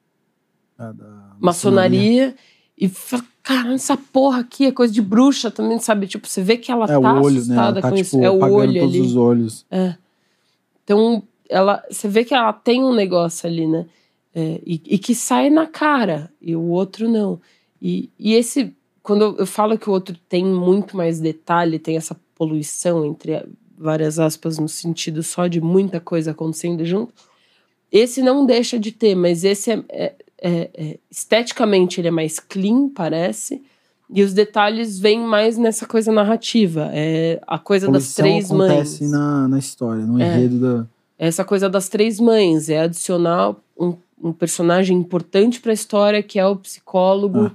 Ah, 0.78 0.92
da 0.92 1.34
maçonaria 1.40 2.36
e 2.78 2.88
fala, 2.88 3.24
cara, 3.42 3.74
essa 3.74 3.96
porra 3.96 4.38
aqui 4.38 4.66
é 4.66 4.72
coisa 4.72 4.92
de 4.92 5.02
bruxa 5.02 5.50
também, 5.50 5.80
sabe? 5.80 6.06
Tipo, 6.06 6.28
você 6.28 6.42
vê 6.42 6.56
que 6.56 6.70
ela 6.70 6.84
É 6.84 6.88
tá 6.88 6.98
olho, 6.98 7.34
né? 7.34 7.40
assustada 7.40 7.80
Ela 7.80 7.80
tá, 7.80 7.88
com 7.90 7.96
tipo, 7.96 8.06
isso. 8.06 8.22
É 8.22 8.30
o 8.30 8.38
olho 8.40 8.80
todos 8.80 8.94
ali. 8.94 9.00
os 9.00 9.16
olhos. 9.16 9.66
Então, 10.92 11.22
ela, 11.48 11.82
você 11.90 12.06
vê 12.06 12.22
que 12.22 12.34
ela 12.34 12.52
tem 12.52 12.84
um 12.84 12.92
negócio 12.94 13.48
ali, 13.48 13.66
né? 13.66 13.86
É, 14.34 14.60
e, 14.64 14.80
e 14.86 14.98
que 14.98 15.14
sai 15.14 15.48
na 15.48 15.66
cara, 15.66 16.30
e 16.40 16.54
o 16.54 16.68
outro 16.68 17.08
não. 17.08 17.40
E, 17.80 18.10
e 18.18 18.34
esse, 18.34 18.74
quando 19.02 19.22
eu, 19.22 19.36
eu 19.38 19.46
falo 19.46 19.78
que 19.78 19.88
o 19.88 19.92
outro 19.92 20.16
tem 20.28 20.44
muito 20.44 20.94
mais 20.96 21.18
detalhe, 21.18 21.78
tem 21.78 21.96
essa 21.96 22.18
poluição 22.34 23.06
entre 23.06 23.42
várias 23.76 24.18
aspas, 24.18 24.58
no 24.58 24.68
sentido 24.68 25.22
só 25.22 25.46
de 25.46 25.60
muita 25.60 25.98
coisa 25.98 26.30
acontecendo 26.30 26.84
junto, 26.84 27.12
esse 27.90 28.22
não 28.22 28.44
deixa 28.46 28.78
de 28.78 28.92
ter, 28.92 29.14
mas 29.14 29.44
esse 29.44 29.70
é, 29.72 29.84
é- 29.88 30.14
é- 30.38 30.70
é- 30.74 30.98
esteticamente 31.10 32.00
ele 32.00 32.08
é 32.08 32.10
mais 32.10 32.38
clean, 32.38 32.88
parece. 32.90 33.62
E 34.14 34.22
os 34.22 34.32
detalhes 34.34 34.98
vêm 34.98 35.20
mais 35.20 35.56
nessa 35.56 35.86
coisa 35.86 36.12
narrativa. 36.12 36.90
É 36.92 37.40
a 37.46 37.58
coisa 37.58 37.86
das 37.90 38.14
Poluição 38.14 38.24
três 38.24 38.50
mães. 38.50 38.70
acontece 38.70 39.06
na, 39.10 39.48
na 39.48 39.58
história, 39.58 40.04
no 40.04 40.20
É. 40.20 40.26
enredo 40.36 40.58
da. 40.60 40.86
Essa 41.18 41.44
coisa 41.44 41.68
das 41.70 41.88
três 41.88 42.18
mães 42.20 42.68
é 42.68 42.80
adicionar 42.80 43.54
um, 43.78 43.94
um 44.22 44.32
personagem 44.32 44.96
importante 44.98 45.60
para 45.60 45.70
a 45.70 45.74
história, 45.74 46.22
que 46.22 46.38
é 46.38 46.46
o 46.46 46.56
psicólogo. 46.56 47.46
Ah. 47.46 47.52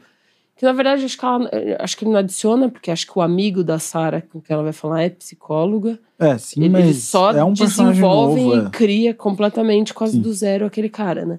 Que 0.55 0.65
na 0.65 0.73
verdade 0.73 1.05
acho 1.05 1.15
que, 1.19 1.23
ela, 1.25 1.49
acho 1.79 1.95
que 1.95 2.03
ele 2.03 2.11
não 2.11 2.17
adiciona, 2.19 2.67
porque 2.69 2.89
acho 2.89 3.05
que 3.05 3.19
o 3.19 3.21
amigo 3.21 3.63
da 3.63 3.77
Sarah 3.77 4.21
com 4.21 4.41
quem 4.41 4.53
ela 4.55 4.63
vai 4.63 4.73
falar 4.73 5.03
é 5.03 5.09
psicóloga. 5.09 5.99
É, 6.17 6.35
sim, 6.39 6.61
Ele- 6.61 6.69
mas 6.69 6.85
Eles 6.85 7.03
só 7.03 7.31
é 7.31 7.43
um 7.43 7.53
desenvolvem 7.53 8.45
novo. 8.45 8.63
e 8.63 8.65
é. 8.65 8.69
cria 8.71 9.13
completamente 9.13 9.93
quase 9.93 10.13
Sim. 10.13 10.21
do 10.21 10.33
zero 10.33 10.65
aquele 10.65 10.89
cara, 10.89 11.23
né? 11.25 11.37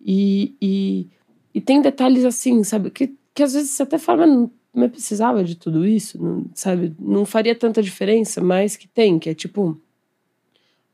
E, 0.00 0.54
e, 0.62 1.08
e 1.52 1.60
tem 1.60 1.82
detalhes 1.82 2.24
assim, 2.24 2.62
sabe? 2.62 2.90
Que, 2.90 3.12
que 3.34 3.42
às 3.42 3.52
vezes 3.54 3.70
você 3.70 3.82
até 3.82 3.98
fala, 3.98 4.26
mas 4.26 4.50
não, 4.74 4.88
precisava 4.88 5.42
de 5.44 5.54
tudo 5.56 5.84
isso, 5.86 6.22
não, 6.22 6.46
sabe? 6.54 6.94
Não 6.98 7.24
faria 7.26 7.54
tanta 7.54 7.82
diferença, 7.82 8.40
mas 8.40 8.76
que 8.76 8.86
tem, 8.88 9.18
que 9.18 9.28
é 9.30 9.34
tipo. 9.34 9.78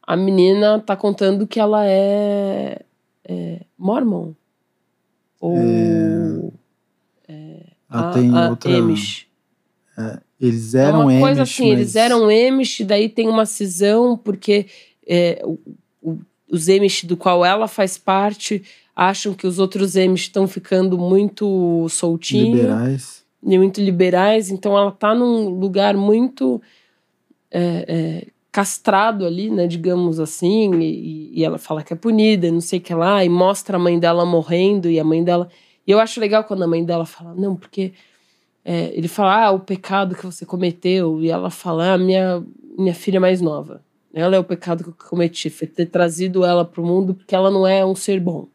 A 0.02 0.16
menina 0.16 0.80
tá 0.80 0.96
contando 0.96 1.46
que 1.46 1.60
ela 1.60 1.86
é, 1.86 2.82
é 3.24 3.60
mormon. 3.78 4.32
Ou 5.40 6.52
Ela 7.28 8.10
a, 8.10 8.10
tem 8.12 8.34
a 8.36 8.50
outra. 8.50 8.76
Amish. 8.76 9.26
Eles 10.40 10.74
É 10.74 10.84
eram 10.84 11.00
uma 11.00 11.04
Amish, 11.04 11.20
coisa 11.20 11.42
assim, 11.42 11.70
mas... 11.70 11.78
eles 11.80 11.96
eram 11.96 12.24
Amish, 12.24 12.80
daí 12.84 13.08
tem 13.08 13.28
uma 13.28 13.46
cisão, 13.46 14.16
porque 14.16 14.66
é, 15.06 15.40
o- 15.44 15.58
o- 16.02 16.18
os 16.50 16.68
Amish 16.68 17.04
do 17.04 17.16
qual 17.16 17.44
ela 17.44 17.68
faz 17.68 17.96
parte 17.98 18.62
acham 18.94 19.34
que 19.34 19.46
os 19.46 19.58
outros 19.58 19.96
Amish 19.96 20.22
estão 20.22 20.46
ficando 20.46 20.98
muito 20.98 21.86
soltinhos 21.88 22.60
liberais. 22.60 23.24
e 23.42 23.58
muito 23.58 23.80
liberais, 23.80 24.50
então 24.50 24.76
ela 24.76 24.90
tá 24.90 25.14
num 25.14 25.48
lugar 25.48 25.96
muito 25.96 26.60
é, 27.50 27.84
é, 27.88 28.26
castrado 28.52 29.24
ali, 29.24 29.50
né, 29.50 29.66
digamos 29.66 30.20
assim, 30.20 30.74
e, 30.80 31.40
e 31.40 31.44
ela 31.44 31.58
fala 31.58 31.82
que 31.82 31.92
é 31.92 31.96
punida, 31.96 32.46
e 32.46 32.50
não 32.50 32.60
sei 32.60 32.78
o 32.78 32.82
que 32.82 32.94
lá, 32.94 33.24
e 33.24 33.28
mostra 33.28 33.76
a 33.76 33.80
mãe 33.80 33.98
dela 33.98 34.24
morrendo, 34.24 34.88
e 34.88 34.98
a 34.98 35.04
mãe 35.04 35.22
dela... 35.22 35.48
E 35.86 35.90
eu 35.90 35.98
acho 35.98 36.20
legal 36.20 36.44
quando 36.44 36.62
a 36.62 36.68
mãe 36.68 36.84
dela 36.84 37.06
fala, 37.06 37.34
não, 37.34 37.56
porque 37.56 37.92
é, 38.64 38.92
ele 38.94 39.08
fala, 39.08 39.46
ah, 39.46 39.50
o 39.50 39.60
pecado 39.60 40.14
que 40.14 40.24
você 40.24 40.44
cometeu. 40.44 41.20
E 41.22 41.30
ela 41.30 41.50
fala, 41.50 41.94
ah, 41.94 41.98
minha, 41.98 42.44
minha 42.78 42.94
filha 42.94 43.20
mais 43.20 43.40
nova. 43.40 43.82
Ela 44.12 44.36
é 44.36 44.38
o 44.38 44.44
pecado 44.44 44.82
que 44.82 44.90
eu 44.90 44.94
cometi, 45.08 45.48
foi 45.50 45.68
ter 45.68 45.86
trazido 45.86 46.44
ela 46.44 46.64
para 46.64 46.80
o 46.80 46.86
mundo 46.86 47.14
porque 47.14 47.34
ela 47.34 47.50
não 47.50 47.66
é 47.66 47.84
um 47.84 47.94
ser 47.94 48.18
bom. 48.20 48.48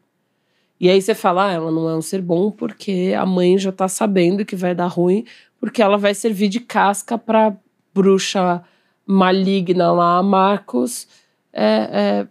E 0.78 0.90
aí 0.90 1.00
você 1.00 1.14
fala, 1.14 1.48
ah, 1.48 1.52
ela 1.52 1.70
não 1.70 1.88
é 1.88 1.96
um 1.96 2.02
ser 2.02 2.20
bom 2.20 2.50
porque 2.50 3.14
a 3.16 3.24
mãe 3.24 3.56
já 3.56 3.72
tá 3.72 3.88
sabendo 3.88 4.44
que 4.44 4.54
vai 4.54 4.74
dar 4.74 4.88
ruim, 4.88 5.24
porque 5.58 5.80
ela 5.80 5.96
vai 5.96 6.14
servir 6.14 6.48
de 6.48 6.60
casca 6.60 7.16
para 7.16 7.56
bruxa 7.94 8.62
maligna 9.06 9.90
lá, 9.92 10.22
Marcos, 10.22 11.08
é, 11.52 11.64
é, 11.64 12.28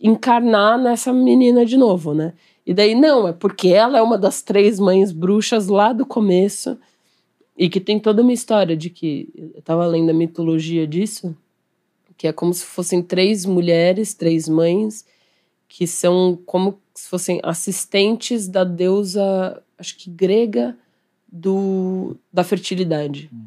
encarnar 0.00 0.78
nessa 0.78 1.12
menina 1.12 1.66
de 1.66 1.76
novo, 1.76 2.14
né? 2.14 2.32
E 2.64 2.72
daí, 2.72 2.94
não, 2.94 3.28
é 3.28 3.32
porque 3.32 3.68
ela 3.68 3.98
é 3.98 4.02
uma 4.02 4.16
das 4.16 4.40
três 4.40 4.78
mães 4.78 5.10
bruxas 5.12 5.66
lá 5.66 5.92
do 5.92 6.06
começo 6.06 6.78
e 7.56 7.68
que 7.68 7.80
tem 7.80 7.98
toda 7.98 8.22
uma 8.22 8.32
história 8.32 8.76
de 8.76 8.88
que. 8.88 9.28
Eu 9.54 9.62
tava 9.62 9.84
lendo 9.84 10.10
a 10.10 10.14
mitologia 10.14 10.86
disso, 10.86 11.36
que 12.16 12.26
é 12.26 12.32
como 12.32 12.54
se 12.54 12.64
fossem 12.64 13.02
três 13.02 13.44
mulheres, 13.44 14.14
três 14.14 14.48
mães, 14.48 15.04
que 15.68 15.86
são 15.86 16.38
como 16.46 16.80
se 16.94 17.08
fossem 17.08 17.40
assistentes 17.42 18.48
da 18.48 18.64
deusa, 18.64 19.62
acho 19.78 19.96
que 19.96 20.10
grega, 20.10 20.76
do, 21.32 22.16
da 22.30 22.44
fertilidade. 22.44 23.30
Hum. 23.32 23.46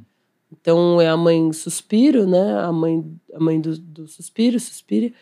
Então 0.51 0.99
é 0.99 1.07
a 1.07 1.15
mãe 1.15 1.53
Suspiro, 1.53 2.25
né? 2.25 2.59
A 2.59 2.71
mãe, 2.71 3.05
a 3.33 3.39
mãe 3.39 3.61
do, 3.61 3.77
do 3.77 4.07
Suspiro, 4.07 4.59
Suspire, 4.59 5.13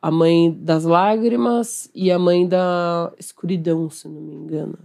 a 0.00 0.10
mãe 0.10 0.50
das 0.58 0.84
lágrimas 0.84 1.90
e 1.94 2.10
a 2.10 2.18
mãe 2.18 2.48
da 2.48 3.12
escuridão, 3.18 3.90
se 3.90 4.08
não 4.08 4.20
me 4.20 4.34
engano. 4.34 4.78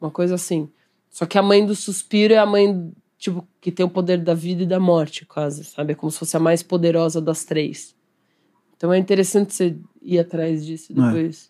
Uma 0.00 0.10
coisa 0.10 0.36
assim. 0.36 0.68
Só 1.10 1.26
que 1.26 1.36
a 1.36 1.42
mãe 1.42 1.66
do 1.66 1.74
Suspiro 1.74 2.34
é 2.34 2.38
a 2.38 2.46
mãe, 2.46 2.92
tipo, 3.18 3.46
que 3.60 3.72
tem 3.72 3.84
o 3.84 3.90
poder 3.90 4.18
da 4.18 4.34
vida 4.34 4.62
e 4.62 4.66
da 4.66 4.78
morte, 4.78 5.26
quase, 5.26 5.64
sabe? 5.64 5.92
É 5.92 5.96
como 5.96 6.10
se 6.12 6.18
fosse 6.18 6.36
a 6.36 6.40
mais 6.40 6.62
poderosa 6.62 7.20
das 7.20 7.44
três. 7.44 7.96
Então 8.76 8.92
é 8.92 8.98
interessante 8.98 9.52
você 9.52 9.76
ir 10.00 10.20
atrás 10.20 10.64
disso 10.64 10.92
é. 10.92 10.94
depois. 10.94 11.46
É. 11.46 11.49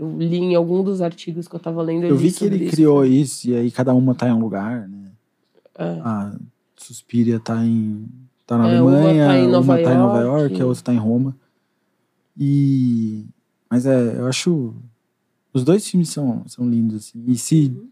Eu 0.00 0.16
li 0.18 0.38
em 0.38 0.54
algum 0.54 0.82
dos 0.82 1.02
artigos 1.02 1.46
que 1.46 1.54
eu 1.54 1.60
tava 1.60 1.82
lendo. 1.82 2.06
Eu 2.06 2.16
vi 2.16 2.32
que 2.32 2.42
ele 2.42 2.64
isso. 2.64 2.70
criou 2.70 3.04
isso, 3.04 3.50
e 3.50 3.54
aí 3.54 3.70
cada 3.70 3.92
uma 3.92 4.14
tá 4.14 4.26
em 4.26 4.32
um 4.32 4.40
lugar, 4.40 4.88
né? 4.88 5.10
É. 5.78 6.00
A 6.00 6.34
Suspiria 6.74 7.38
tá 7.38 7.62
em. 7.62 8.08
tá 8.46 8.56
na 8.56 8.66
é, 8.66 8.78
Alemanha, 8.78 9.26
uma 9.26 9.26
tá 9.26 9.38
em 9.38 9.48
Nova, 9.48 9.74
York, 9.74 9.84
tá 9.84 9.94
em 9.94 9.98
Nova 9.98 10.20
York, 10.20 10.62
a 10.62 10.64
outra 10.64 10.84
tá 10.84 10.94
em 10.94 10.96
Roma. 10.96 11.36
E. 12.34 13.26
Mas 13.68 13.84
é, 13.84 14.16
eu 14.16 14.26
acho. 14.26 14.74
Os 15.52 15.64
dois 15.64 15.86
filmes 15.86 16.08
são, 16.08 16.48
são 16.48 16.66
lindos, 16.66 16.96
assim. 16.96 17.22
E 17.26 17.36
se. 17.36 17.66
Uhum. 17.66 17.90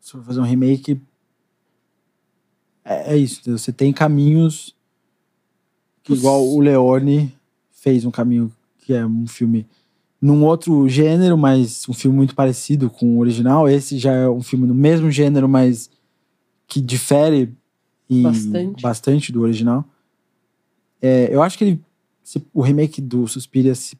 Se 0.00 0.12
for 0.12 0.22
fazer 0.22 0.38
um 0.38 0.44
remake. 0.44 1.00
É, 2.84 3.14
é 3.14 3.16
isso. 3.16 3.50
Você 3.50 3.72
tem 3.72 3.92
caminhos. 3.92 4.76
Que, 6.04 6.12
igual 6.12 6.46
o 6.46 6.60
Leone 6.60 7.34
fez 7.72 8.04
um 8.04 8.12
caminho 8.12 8.52
que 8.78 8.94
é 8.94 9.04
um 9.04 9.26
filme 9.26 9.66
num 10.20 10.44
outro 10.44 10.88
gênero, 10.88 11.38
mas 11.38 11.88
um 11.88 11.94
filme 11.94 12.16
muito 12.16 12.34
parecido 12.34 12.90
com 12.90 13.16
o 13.16 13.20
original. 13.20 13.68
Esse 13.68 13.98
já 13.98 14.12
é 14.12 14.28
um 14.28 14.42
filme 14.42 14.66
no 14.66 14.74
mesmo 14.74 15.10
gênero, 15.10 15.48
mas 15.48 15.90
que 16.66 16.80
difere 16.80 17.54
bastante. 18.22 18.82
bastante 18.82 19.32
do 19.32 19.40
original. 19.40 19.84
É, 21.00 21.34
eu 21.34 21.42
acho 21.42 21.56
que 21.56 21.64
ele, 21.64 21.80
se, 22.22 22.42
o 22.52 22.60
remake 22.60 23.00
do 23.00 23.26
Suspiria 23.26 23.74
se, 23.74 23.96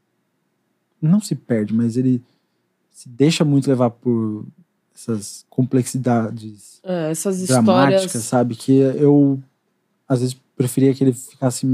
não 1.01 1.21
se 1.21 1.35
perde, 1.35 1.73
mas 1.73 1.97
ele 1.97 2.23
se 2.91 3.09
deixa 3.09 3.45
muito 3.45 3.69
levar 3.69 3.91
por 3.91 4.45
essas 4.95 5.47
complexidades 5.49 6.81
é, 6.85 7.11
essas 7.11 7.47
dramáticas, 7.47 8.05
histórias... 8.05 8.25
sabe? 8.25 8.55
Que 8.55 8.73
eu 8.73 9.43
às 10.07 10.21
vezes 10.21 10.37
preferia 10.57 10.93
que 10.93 11.03
ele 11.03 11.13
ficasse 11.13 11.67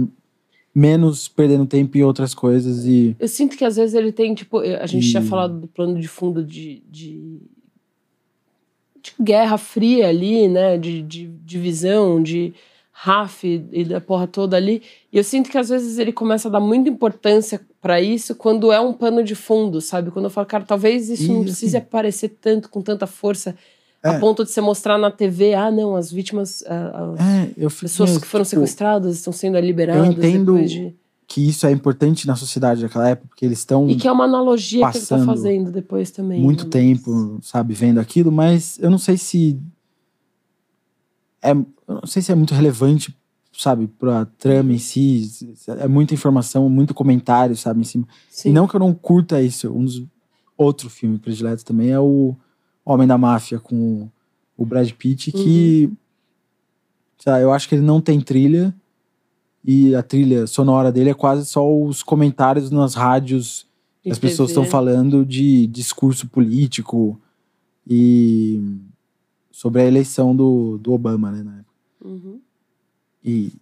menos 0.76 1.26
perdendo 1.26 1.64
tempo 1.64 1.96
em 1.96 2.02
outras 2.02 2.34
coisas 2.34 2.84
e 2.84 3.16
eu 3.18 3.26
sinto 3.26 3.56
que 3.56 3.64
às 3.64 3.76
vezes 3.76 3.94
ele 3.94 4.12
tem 4.12 4.34
tipo 4.34 4.58
a 4.58 4.84
gente 4.84 5.06
e... 5.06 5.10
tinha 5.10 5.22
falado 5.22 5.58
do 5.58 5.66
plano 5.66 5.98
de 5.98 6.06
fundo 6.06 6.44
de, 6.44 6.82
de, 6.90 7.40
de 9.00 9.14
guerra 9.18 9.56
fria 9.56 10.06
ali 10.06 10.46
né 10.46 10.76
de, 10.76 11.00
de 11.00 11.28
divisão 11.46 12.22
de 12.22 12.52
RAF 12.92 13.42
e 13.72 13.84
da 13.84 14.02
porra 14.02 14.26
toda 14.26 14.54
ali 14.54 14.82
e 15.10 15.16
eu 15.16 15.24
sinto 15.24 15.48
que 15.48 15.56
às 15.56 15.70
vezes 15.70 15.96
ele 15.96 16.12
começa 16.12 16.48
a 16.48 16.50
dar 16.50 16.60
muita 16.60 16.90
importância 16.90 17.58
para 17.80 17.98
isso 17.98 18.34
quando 18.34 18.70
é 18.70 18.78
um 18.78 18.92
pano 18.92 19.24
de 19.24 19.34
fundo 19.34 19.80
sabe? 19.80 20.10
Quando 20.10 20.26
eu 20.26 20.30
falo 20.30 20.46
cara 20.46 20.64
talvez 20.64 21.08
isso 21.08 21.24
e, 21.24 21.28
não 21.28 21.42
precise 21.42 21.74
aparecer 21.74 22.36
tanto 22.38 22.68
com 22.68 22.82
tanta 22.82 23.06
força 23.06 23.56
é. 24.02 24.10
A 24.10 24.20
ponto 24.20 24.44
de 24.44 24.50
você 24.50 24.60
mostrar 24.60 24.98
na 24.98 25.10
TV, 25.10 25.54
ah, 25.54 25.70
não, 25.70 25.96
as 25.96 26.12
vítimas, 26.12 26.62
as 26.66 27.20
é, 27.58 27.68
pessoas 27.80 28.18
que 28.18 28.26
foram 28.26 28.44
tipo, 28.44 28.56
sequestradas 28.56 29.16
estão 29.16 29.32
sendo 29.32 29.58
liberadas. 29.58 30.06
Eu 30.06 30.12
entendo 30.12 30.64
de... 30.64 30.94
que 31.26 31.48
isso 31.48 31.66
é 31.66 31.72
importante 31.72 32.26
na 32.26 32.36
sociedade 32.36 32.82
daquela 32.82 33.08
época, 33.08 33.28
porque 33.28 33.44
eles 33.44 33.58
estão. 33.58 33.88
E 33.88 33.96
que 33.96 34.06
é 34.06 34.12
uma 34.12 34.24
analogia 34.24 34.88
que 34.90 34.98
ele 34.98 35.02
está 35.02 35.18
fazendo 35.24 35.72
depois 35.72 36.10
também. 36.10 36.40
Muito 36.40 36.64
né? 36.64 36.70
tempo, 36.70 37.38
sabe, 37.42 37.74
vendo 37.74 37.98
aquilo, 37.98 38.30
mas 38.30 38.78
eu 38.80 38.90
não 38.90 38.98
sei 38.98 39.16
se. 39.16 39.58
É, 41.42 41.50
eu 41.50 41.66
não 41.88 42.06
sei 42.06 42.22
se 42.22 42.30
é 42.30 42.34
muito 42.34 42.54
relevante, 42.54 43.16
sabe, 43.52 43.88
pra 43.88 44.24
trama 44.38 44.72
em 44.72 44.78
si. 44.78 45.56
É 45.80 45.88
muita 45.88 46.14
informação, 46.14 46.68
muito 46.68 46.94
comentário, 46.94 47.56
sabe, 47.56 47.80
em 47.80 47.84
cima. 47.84 48.06
Sim. 48.30 48.50
E 48.50 48.52
não 48.52 48.68
que 48.68 48.76
eu 48.76 48.80
não 48.80 48.94
curta 48.94 49.42
isso. 49.42 49.72
Um 49.72 49.84
dos 49.84 50.04
outro 50.56 50.88
filme 50.88 51.18
predileto 51.18 51.64
também 51.64 51.90
é 51.90 52.00
o 52.00 52.36
Homem 52.86 53.06
da 53.06 53.18
Máfia 53.18 53.58
com 53.58 54.08
o 54.56 54.64
Brad 54.64 54.90
Pitt, 54.92 55.32
que 55.32 55.90
uhum. 57.26 57.36
eu 57.36 57.52
acho 57.52 57.68
que 57.68 57.74
ele 57.74 57.82
não 57.82 58.00
tem 58.00 58.20
trilha 58.20 58.72
e 59.64 59.94
a 59.96 60.02
trilha 60.02 60.46
sonora 60.46 60.92
dele 60.92 61.10
é 61.10 61.14
quase 61.14 61.44
só 61.44 61.68
os 61.68 62.02
comentários 62.02 62.70
nas 62.70 62.94
rádios 62.94 63.66
que 64.00 64.12
as 64.12 64.18
pessoas 64.20 64.50
estão 64.50 64.64
falando 64.64 65.26
de 65.26 65.66
discurso 65.66 66.28
político 66.28 67.20
e 67.84 68.62
sobre 69.50 69.82
a 69.82 69.84
eleição 69.84 70.34
do, 70.34 70.78
do 70.78 70.92
Obama, 70.92 71.32
né, 71.32 71.42
na 71.42 71.58
época. 71.58 71.74
Uhum. 72.04 72.40
E, 73.24 73.52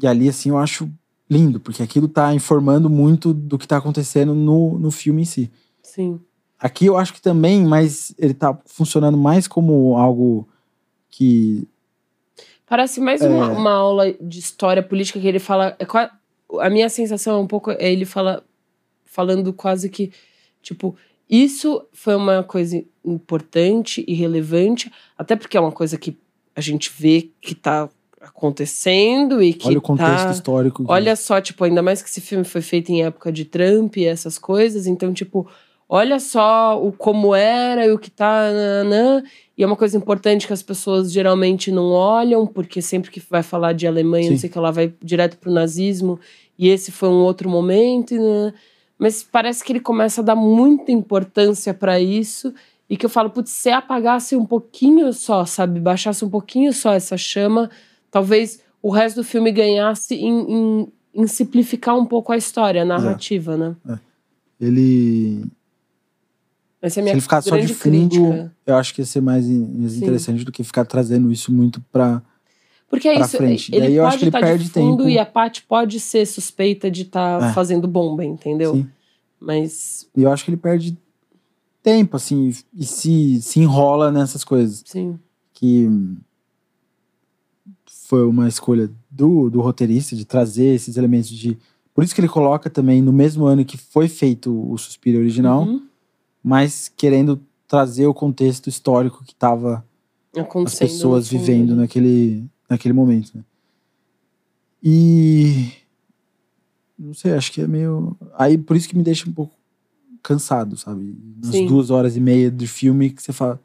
e 0.00 0.06
ali, 0.06 0.28
assim, 0.28 0.48
eu 0.48 0.56
acho 0.56 0.90
lindo, 1.28 1.60
porque 1.60 1.82
aquilo 1.82 2.08
tá 2.08 2.34
informando 2.34 2.88
muito 2.88 3.34
do 3.34 3.58
que 3.58 3.68
tá 3.68 3.76
acontecendo 3.76 4.34
no, 4.34 4.78
no 4.78 4.90
filme 4.90 5.22
em 5.22 5.26
si. 5.26 5.50
Sim. 5.82 6.18
Aqui 6.58 6.86
eu 6.86 6.96
acho 6.96 7.12
que 7.12 7.20
também, 7.20 7.64
mas 7.64 8.14
ele 8.18 8.34
tá 8.34 8.58
funcionando 8.66 9.16
mais 9.16 9.46
como 9.46 9.96
algo 9.96 10.48
que. 11.10 11.66
Parece 12.66 13.00
mais 13.00 13.20
é... 13.20 13.28
uma, 13.28 13.48
uma, 13.50 13.72
aula 13.72 14.12
de 14.20 14.38
história 14.38 14.82
política 14.82 15.20
que 15.20 15.26
ele 15.26 15.38
fala. 15.38 15.76
É, 15.78 15.86
a 16.60 16.70
minha 16.70 16.88
sensação 16.88 17.36
é 17.36 17.38
um 17.38 17.46
pouco. 17.46 17.70
É 17.72 17.92
ele 17.92 18.04
fala, 18.04 18.42
falando 19.04 19.52
quase 19.52 19.88
que. 19.88 20.12
Tipo, 20.62 20.96
isso 21.28 21.84
foi 21.92 22.14
uma 22.14 22.42
coisa 22.42 22.82
importante 23.04 24.04
e 24.08 24.14
relevante, 24.14 24.90
até 25.16 25.36
porque 25.36 25.56
é 25.56 25.60
uma 25.60 25.72
coisa 25.72 25.98
que 25.98 26.16
a 26.56 26.60
gente 26.60 26.90
vê 26.96 27.30
que 27.40 27.54
tá 27.54 27.88
acontecendo 28.20 29.42
e 29.42 29.52
que 29.52 29.68
olha 29.68 29.78
o 29.78 29.82
contexto 29.82 30.24
tá... 30.24 30.30
histórico 30.30 30.84
olha 30.88 31.14
só 31.14 31.42
tipo 31.42 31.62
ainda 31.62 31.82
mais 31.82 32.02
que 32.02 32.08
esse 32.08 32.22
filme 32.22 32.42
foi 32.42 32.62
feito 32.62 32.90
em 32.90 33.04
época 33.04 33.30
de 33.30 33.44
Trump 33.44 33.98
e 33.98 34.06
essas 34.06 34.38
coisas 34.38 34.86
então 34.86 35.12
tipo 35.12 35.46
olha 35.94 36.18
só 36.18 36.84
o 36.84 36.90
como 36.90 37.36
era 37.36 37.86
e 37.86 37.92
o 37.92 37.98
que 37.98 38.10
tá. 38.10 38.50
Nanã. 38.50 39.22
E 39.56 39.62
é 39.62 39.66
uma 39.66 39.76
coisa 39.76 39.96
importante 39.96 40.44
que 40.44 40.52
as 40.52 40.62
pessoas 40.62 41.12
geralmente 41.12 41.70
não 41.70 41.92
olham, 41.92 42.44
porque 42.44 42.82
sempre 42.82 43.12
que 43.12 43.22
vai 43.30 43.44
falar 43.44 43.72
de 43.72 43.86
Alemanha, 43.86 44.24
Sim. 44.24 44.30
não 44.30 44.38
sei 44.38 44.50
que, 44.50 44.58
ela 44.58 44.72
vai 44.72 44.92
direto 45.00 45.38
pro 45.38 45.52
nazismo, 45.52 46.18
e 46.58 46.68
esse 46.68 46.90
foi 46.90 47.08
um 47.08 47.22
outro 47.22 47.48
momento. 47.48 48.16
Né? 48.16 48.52
Mas 48.98 49.22
parece 49.22 49.62
que 49.62 49.70
ele 49.70 49.78
começa 49.78 50.20
a 50.20 50.24
dar 50.24 50.34
muita 50.34 50.90
importância 50.90 51.72
para 51.72 52.00
isso, 52.00 52.52
e 52.90 52.96
que 52.96 53.06
eu 53.06 53.10
falo, 53.10 53.30
putz, 53.30 53.50
se 53.52 53.70
apagasse 53.70 54.34
um 54.34 54.44
pouquinho 54.44 55.12
só, 55.12 55.44
sabe, 55.44 55.78
baixasse 55.78 56.24
um 56.24 56.28
pouquinho 56.28 56.72
só 56.72 56.92
essa 56.92 57.16
chama, 57.16 57.70
talvez 58.10 58.60
o 58.82 58.90
resto 58.90 59.16
do 59.16 59.24
filme 59.24 59.52
ganhasse 59.52 60.16
em, 60.16 60.52
em, 60.52 60.92
em 61.14 61.26
simplificar 61.28 61.96
um 61.96 62.04
pouco 62.04 62.32
a 62.32 62.36
história, 62.36 62.82
a 62.82 62.84
narrativa, 62.84 63.54
é. 63.54 63.56
né? 63.56 63.76
É. 63.88 63.98
Ele 64.60 65.44
essa 66.84 67.00
é 67.00 67.02
a 67.02 67.04
minha 67.04 67.12
Se 67.12 67.16
ele 67.16 67.22
ficar 67.22 67.40
só 67.40 67.56
de 67.56 67.72
fundo, 67.72 68.10
crítica. 68.10 68.52
eu 68.66 68.76
acho 68.76 68.94
que 68.94 69.00
ia 69.00 69.06
ser 69.06 69.22
mais 69.22 69.48
interessante 69.48 70.40
Sim. 70.40 70.44
do 70.44 70.52
que 70.52 70.62
ficar 70.62 70.84
trazendo 70.84 71.32
isso 71.32 71.50
muito 71.50 71.80
pra. 71.90 72.22
Porque 72.90 73.08
é 73.08 73.18
isso, 73.18 73.38
frente. 73.38 73.74
ele 73.74 73.86
Daí 73.86 73.96
pode 73.96 74.26
estar 74.26 74.40
tá 74.40 74.54
de 74.54 74.68
fundo 74.68 74.98
tempo. 74.98 75.08
e 75.08 75.18
a 75.18 75.24
Paty 75.24 75.62
pode 75.62 75.98
ser 75.98 76.26
suspeita 76.26 76.90
de 76.90 77.02
estar 77.02 77.40
tá 77.40 77.48
é. 77.48 77.52
fazendo 77.54 77.88
bomba, 77.88 78.22
entendeu? 78.22 78.74
Sim. 78.74 78.86
Mas. 79.40 80.06
E 80.14 80.24
eu 80.24 80.30
acho 80.30 80.44
que 80.44 80.50
ele 80.50 80.58
perde 80.58 80.94
tempo, 81.82 82.18
assim, 82.18 82.52
e 82.74 82.84
se, 82.84 83.40
se 83.40 83.60
enrola 83.60 84.12
nessas 84.12 84.44
coisas. 84.44 84.82
Sim. 84.84 85.18
Que 85.54 85.88
foi 87.86 88.26
uma 88.26 88.46
escolha 88.46 88.90
do, 89.10 89.48
do 89.48 89.62
roteirista 89.62 90.14
de 90.14 90.26
trazer 90.26 90.74
esses 90.74 90.98
elementos 90.98 91.30
de. 91.30 91.56
Por 91.94 92.04
isso 92.04 92.14
que 92.14 92.20
ele 92.20 92.28
coloca 92.28 92.68
também 92.68 93.00
no 93.00 93.12
mesmo 93.12 93.46
ano 93.46 93.64
que 93.64 93.78
foi 93.78 94.06
feito 94.06 94.70
o 94.70 94.76
Suspiro 94.76 95.18
original. 95.18 95.62
Uhum 95.62 95.93
mas 96.44 96.92
querendo 96.94 97.40
trazer 97.66 98.06
o 98.06 98.12
contexto 98.14 98.68
histórico 98.68 99.24
que 99.24 99.32
estava 99.32 99.84
as 100.66 100.78
pessoas 100.78 101.26
vivendo 101.28 101.74
naquele, 101.74 102.44
naquele 102.68 102.92
momento. 102.92 103.32
Né? 103.34 103.42
E 104.82 105.72
não 106.98 107.14
sei, 107.14 107.32
acho 107.32 107.50
que 107.52 107.60
é 107.62 107.66
meio. 107.66 108.16
Aí 108.36 108.58
por 108.58 108.76
isso 108.76 108.88
que 108.88 108.96
me 108.96 109.02
deixa 109.02 109.28
um 109.28 109.32
pouco 109.32 109.54
cansado, 110.22 110.76
sabe? 110.76 111.16
Nas 111.42 111.52
Sim. 111.52 111.66
duas 111.66 111.90
horas 111.90 112.16
e 112.16 112.20
meia 112.20 112.50
de 112.50 112.66
filme 112.66 113.10
que 113.10 113.22
você 113.22 113.32
fala. 113.32 113.60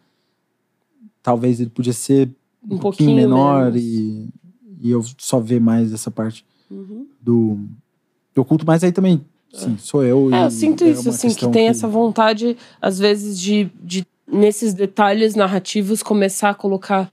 Talvez 1.21 1.59
ele 1.59 1.69
podia 1.69 1.93
ser 1.93 2.27
um, 2.63 2.75
Um 2.75 2.79
pouquinho, 2.79 2.81
pouquinho 2.81 3.15
menor 3.15 3.71
menos. 3.71 3.81
e, 3.81 4.29
e 4.81 4.89
eu 4.89 5.03
só 5.17 5.39
ver 5.39 5.59
mais 5.59 5.91
essa 5.93 6.09
parte 6.09 6.45
Uhum. 6.71 7.07
do, 7.19 7.57
do 8.35 8.41
oculto, 8.43 8.63
mas 8.63 8.83
aí 8.83 8.91
também, 8.91 9.25
sim, 9.53 9.77
sou 9.77 10.03
eu. 10.03 10.33
É, 10.33 10.45
eu 10.45 10.51
sinto 10.51 10.83
é 10.83 10.89
isso, 10.89 11.09
assim, 11.09 11.33
que 11.33 11.47
tem 11.49 11.67
essa 11.67 11.87
vontade, 11.87 12.57
às 12.81 12.99
vezes, 12.99 13.39
de, 13.39 13.69
de 13.81 14.05
nesses 14.27 14.73
detalhes 14.73 15.35
narrativos 15.35 16.03
começar 16.03 16.49
a 16.51 16.53
colocar. 16.53 17.11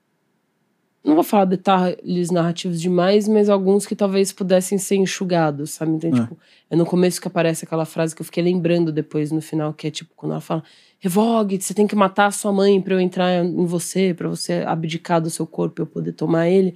Não 1.04 1.14
vou 1.14 1.22
falar 1.22 1.44
detalhes 1.44 2.32
narrativos 2.32 2.80
demais, 2.80 3.28
mas 3.28 3.48
alguns 3.48 3.86
que 3.86 3.94
talvez 3.94 4.32
pudessem 4.32 4.76
ser 4.76 4.96
enxugados, 4.96 5.70
sabe? 5.70 5.92
Então, 5.92 6.10
É. 6.10 6.20
tipo, 6.20 6.36
é 6.68 6.74
no 6.74 6.84
começo 6.84 7.20
que 7.20 7.28
aparece 7.28 7.64
aquela 7.64 7.84
frase 7.84 8.14
que 8.14 8.22
eu 8.22 8.26
fiquei 8.26 8.42
lembrando 8.42 8.90
depois 8.90 9.30
no 9.30 9.40
final, 9.40 9.72
que 9.72 9.86
é 9.86 9.90
tipo, 9.90 10.10
quando 10.16 10.32
ela 10.32 10.40
fala: 10.40 10.64
Revogue, 10.98 11.60
você 11.62 11.72
tem 11.72 11.86
que 11.86 11.94
matar 11.94 12.26
a 12.26 12.30
sua 12.32 12.52
mãe 12.52 12.80
pra 12.80 12.94
eu 12.94 13.00
entrar 13.00 13.44
em 13.44 13.64
você, 13.66 14.12
pra 14.14 14.28
você 14.28 14.64
abdicar 14.66 15.20
do 15.20 15.30
seu 15.30 15.46
corpo 15.46 15.80
e 15.80 15.82
eu 15.82 15.86
poder 15.86 16.12
tomar 16.12 16.48
ele. 16.48 16.74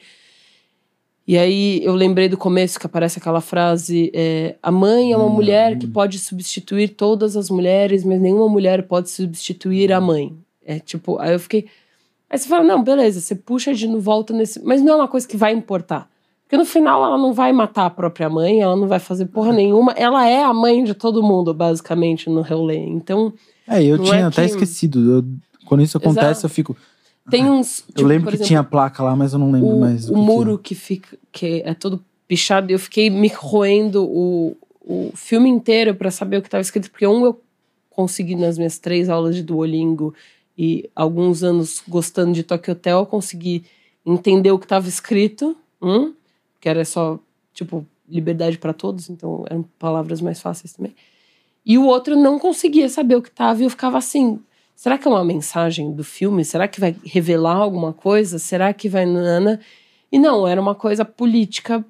E 1.30 1.38
aí 1.38 1.80
eu 1.84 1.94
lembrei 1.94 2.28
do 2.28 2.36
começo 2.36 2.80
que 2.80 2.86
aparece 2.86 3.20
aquela 3.20 3.40
frase: 3.40 4.10
é, 4.12 4.56
a 4.60 4.72
mãe 4.72 5.12
é 5.12 5.16
uma 5.16 5.26
é 5.30 5.32
mulher 5.32 5.70
que 5.78 5.86
mulher." 5.86 5.92
pode 5.92 6.18
substituir 6.18 6.88
todas 6.88 7.36
as 7.36 7.48
mulheres, 7.50 8.04
mas 8.04 8.20
nenhuma 8.20 8.48
mulher 8.48 8.82
pode 8.88 9.10
substituir 9.10 9.92
a 9.92 10.00
mãe. 10.00 10.34
É 10.66 10.80
tipo, 10.80 11.18
aí 11.20 11.32
eu 11.32 11.38
fiquei. 11.38 11.66
Aí 12.28 12.36
você 12.36 12.48
fala, 12.48 12.64
não, 12.64 12.82
beleza, 12.82 13.20
você 13.20 13.36
puxa 13.36 13.72
de 13.72 13.86
novo, 13.86 14.00
volta 14.00 14.32
nesse. 14.32 14.60
Mas 14.64 14.82
não 14.82 14.94
é 14.94 14.96
uma 14.96 15.06
coisa 15.08 15.26
que 15.28 15.36
vai 15.36 15.52
importar. 15.52 16.08
Porque 16.42 16.56
no 16.56 16.64
final 16.64 17.04
ela 17.04 17.16
não 17.16 17.32
vai 17.32 17.52
matar 17.52 17.86
a 17.86 17.90
própria 17.90 18.28
mãe, 18.28 18.60
ela 18.60 18.74
não 18.74 18.88
vai 18.88 18.98
fazer 18.98 19.26
porra 19.26 19.52
nenhuma. 19.54 19.92
Ela 19.92 20.28
é 20.28 20.42
a 20.42 20.52
mãe 20.52 20.82
de 20.82 20.94
todo 20.94 21.22
mundo, 21.22 21.54
basicamente, 21.54 22.28
no 22.28 22.42
rolê. 22.42 22.78
Então, 22.78 23.32
É, 23.68 23.80
eu 23.84 23.98
Não 23.98 24.04
tinha 24.04 24.16
é 24.18 24.22
até 24.24 24.42
que- 24.42 24.50
esquecido. 24.50 25.12
eu- 25.18 25.24
quando 25.64 25.82
isso 25.84 25.96
acontece, 25.96 26.30
Exato. 26.40 26.46
eu 26.46 26.50
fico. 26.50 26.76
Tem 27.30 27.50
uns. 27.50 27.80
eu 27.80 27.94
tipo, 27.94 28.08
lembro 28.08 28.24
por 28.24 28.30
que 28.30 28.36
exemplo, 28.36 28.46
tinha 28.48 28.64
placa 28.64 29.02
lá, 29.02 29.16
mas 29.16 29.32
eu 29.32 29.38
não 29.38 29.50
lembro 29.50 29.76
o, 29.76 29.80
mais. 29.80 30.06
do 30.06 30.12
o 30.12 30.14
que 30.14 30.20
que 30.20 30.26
muro 30.26 30.58
que 30.58 30.74
fica 30.74 31.18
que 31.32 31.62
é 31.64 31.74
todo 31.74 32.04
pichado 32.26 32.70
e 32.70 32.74
eu 32.74 32.78
fiquei 32.78 33.10
me 33.10 33.28
roendo 33.28 34.04
o, 34.04 34.56
o 34.80 35.12
filme 35.14 35.48
inteiro 35.48 35.94
pra 35.94 36.10
saber 36.10 36.36
o 36.36 36.42
que 36.42 36.48
estava 36.48 36.62
escrito 36.62 36.90
porque 36.90 37.06
um 37.06 37.24
eu 37.24 37.40
consegui 37.90 38.36
nas 38.36 38.56
minhas 38.56 38.78
três 38.78 39.08
aulas 39.08 39.34
de 39.34 39.42
Duolingo 39.42 40.14
e 40.56 40.88
alguns 40.94 41.42
anos 41.42 41.82
gostando 41.88 42.32
de 42.32 42.42
Tokyo 42.42 42.72
Hotel 42.72 42.98
eu 43.00 43.06
consegui 43.06 43.64
entender 44.06 44.52
o 44.52 44.58
que 44.58 44.64
estava 44.64 44.88
escrito 44.88 45.56
um 45.82 46.12
que 46.60 46.68
era 46.68 46.84
só 46.84 47.18
tipo 47.52 47.86
liberdade 48.08 48.58
pra 48.58 48.72
todos 48.72 49.10
então 49.10 49.44
eram 49.48 49.64
palavras 49.78 50.20
mais 50.20 50.40
fáceis 50.40 50.72
também 50.72 50.94
e 51.66 51.76
o 51.78 51.84
outro 51.84 52.16
não 52.16 52.38
conseguia 52.38 52.88
saber 52.88 53.16
o 53.16 53.22
que 53.22 53.28
estava 53.28 53.60
e 53.60 53.64
eu 53.64 53.70
ficava 53.70 53.98
assim 53.98 54.38
Será 54.80 54.96
que 54.96 55.06
é 55.06 55.10
uma 55.10 55.22
mensagem 55.22 55.92
do 55.92 56.02
filme? 56.02 56.42
Será 56.42 56.66
que 56.66 56.80
vai 56.80 56.96
revelar 57.04 57.56
alguma 57.56 57.92
coisa? 57.92 58.38
Será 58.38 58.72
que 58.72 58.88
vai. 58.88 59.04
Nana? 59.04 59.60
E 60.10 60.18
não, 60.18 60.48
era 60.48 60.58
uma 60.58 60.74
coisa 60.74 61.04
política 61.04 61.84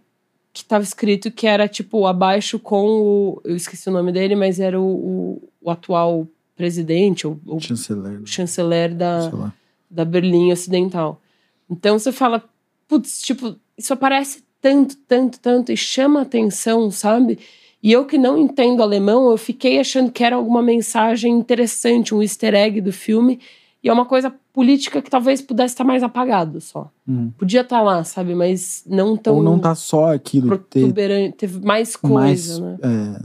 que 0.52 0.62
estava 0.62 0.82
escrito 0.82 1.30
que 1.30 1.46
era 1.46 1.68
tipo 1.68 2.04
abaixo 2.04 2.58
com 2.58 2.84
o. 2.84 3.40
Eu 3.44 3.54
esqueci 3.54 3.88
o 3.88 3.92
nome 3.92 4.10
dele, 4.10 4.34
mas 4.34 4.58
era 4.58 4.80
o, 4.80 4.84
o, 4.84 5.48
o 5.60 5.70
atual 5.70 6.26
presidente, 6.56 7.28
o, 7.28 7.38
o 7.46 7.60
Chanceler. 7.60 8.22
chanceler 8.24 8.92
da, 8.92 9.52
da 9.88 10.04
Berlim 10.04 10.50
Ocidental. 10.50 11.22
Então 11.70 11.96
você 11.96 12.10
fala, 12.10 12.42
putz, 12.88 13.22
tipo, 13.22 13.54
isso 13.78 13.92
aparece 13.92 14.42
tanto, 14.60 14.96
tanto, 15.06 15.38
tanto 15.38 15.70
e 15.70 15.76
chama 15.76 16.22
atenção, 16.22 16.90
sabe? 16.90 17.38
E 17.82 17.90
eu 17.92 18.04
que 18.04 18.18
não 18.18 18.36
entendo 18.36 18.82
alemão, 18.82 19.30
eu 19.30 19.36
fiquei 19.38 19.80
achando 19.80 20.10
que 20.12 20.22
era 20.22 20.36
alguma 20.36 20.62
mensagem 20.62 21.32
interessante, 21.32 22.14
um 22.14 22.22
easter 22.22 22.54
egg 22.54 22.80
do 22.80 22.92
filme. 22.92 23.40
E 23.82 23.88
é 23.88 23.92
uma 23.92 24.04
coisa 24.04 24.30
política 24.52 25.00
que 25.00 25.08
talvez 25.08 25.40
pudesse 25.40 25.72
estar 25.72 25.84
mais 25.84 26.02
apagado 26.02 26.60
só. 26.60 26.90
Uhum. 27.08 27.30
Podia 27.38 27.62
estar 27.62 27.80
lá, 27.80 28.04
sabe? 28.04 28.34
Mas 28.34 28.84
não 28.86 29.16
tão 29.16 29.36
Ou 29.36 29.42
não 29.42 29.58
tá 29.58 29.74
só 29.74 30.12
aquilo, 30.12 30.58
ter. 30.58 30.92
Teve 31.32 31.64
mais 31.64 31.96
coisa, 31.96 32.16
mais. 32.18 32.58
né? 32.58 32.78
É, 32.82 33.22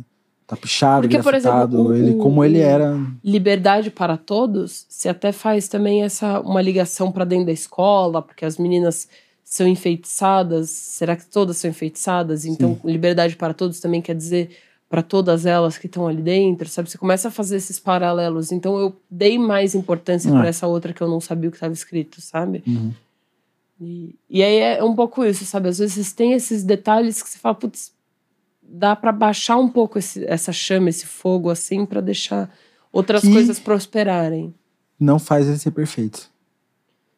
tapixado, 0.47 1.01
Porque, 1.09 1.21
por 1.21 1.33
exemplo, 1.33 1.87
o- 1.89 1.93
ele, 1.93 2.13
como 2.15 2.41
ele 2.41 2.59
era. 2.59 2.97
liberdade 3.21 3.91
para 3.91 4.15
todos, 4.15 4.85
se 4.87 5.09
até 5.09 5.33
faz 5.33 5.67
também 5.67 6.03
essa 6.03 6.39
uma 6.39 6.61
ligação 6.61 7.11
para 7.11 7.25
dentro 7.25 7.47
da 7.47 7.51
escola, 7.51 8.21
porque 8.21 8.45
as 8.45 8.57
meninas 8.57 9.09
são 9.45 9.65
enfeitiçadas. 9.67 10.69
Será 10.71 11.15
que 11.15 11.25
todas 11.27 11.55
são 11.57 11.69
enfeitiçadas? 11.69 12.43
Então, 12.43 12.77
liberdade 12.83 13.35
para 13.37 13.53
todos 13.53 13.79
também 13.79 14.01
quer 14.01 14.15
dizer 14.15 14.49
para 14.89 15.01
todas 15.01 15.45
elas 15.45 15.77
que 15.77 15.87
estão 15.87 16.07
ali 16.07 16.21
dentro, 16.21 16.67
sabe? 16.69 16.89
Você 16.89 16.97
começa 16.97 17.27
a 17.27 17.31
fazer 17.31 17.55
esses 17.57 17.79
paralelos. 17.79 18.51
Então, 18.51 18.77
eu 18.77 18.95
dei 19.09 19.37
mais 19.37 19.73
importância 19.75 20.29
Ah. 20.31 20.39
para 20.39 20.47
essa 20.47 20.67
outra 20.67 20.91
que 20.93 21.01
eu 21.01 21.07
não 21.07 21.19
sabia 21.21 21.47
o 21.49 21.51
que 21.51 21.57
estava 21.57 21.73
escrito, 21.73 22.19
sabe? 22.21 22.63
Uhum. 22.67 22.93
E, 23.81 24.15
e 24.29 24.43
aí 24.43 24.57
é 24.57 24.83
um 24.83 24.95
pouco 24.95 25.23
isso, 25.25 25.43
sabe? 25.45 25.69
Às 25.69 25.79
vezes 25.79 26.11
tem 26.13 26.33
esses 26.33 26.63
detalhes 26.63 27.21
que 27.21 27.29
você 27.29 27.37
fala, 27.37 27.55
putz, 27.55 27.91
dá 28.61 28.95
para 28.95 29.11
baixar 29.11 29.57
um 29.57 29.67
pouco 29.69 29.99
esse- 29.99 30.25
essa 30.25 30.51
chama, 30.53 30.89
esse 30.89 31.05
fogo, 31.05 31.49
assim, 31.49 31.85
para 31.85 31.99
deixar 32.01 32.49
outras 32.91 33.21
Que- 33.21 33.31
coisas 33.31 33.59
prosperarem. 33.59 34.53
Não 34.99 35.19
faz 35.19 35.47
ele 35.47 35.57
ser 35.57 35.71
perfeito. 35.71 36.29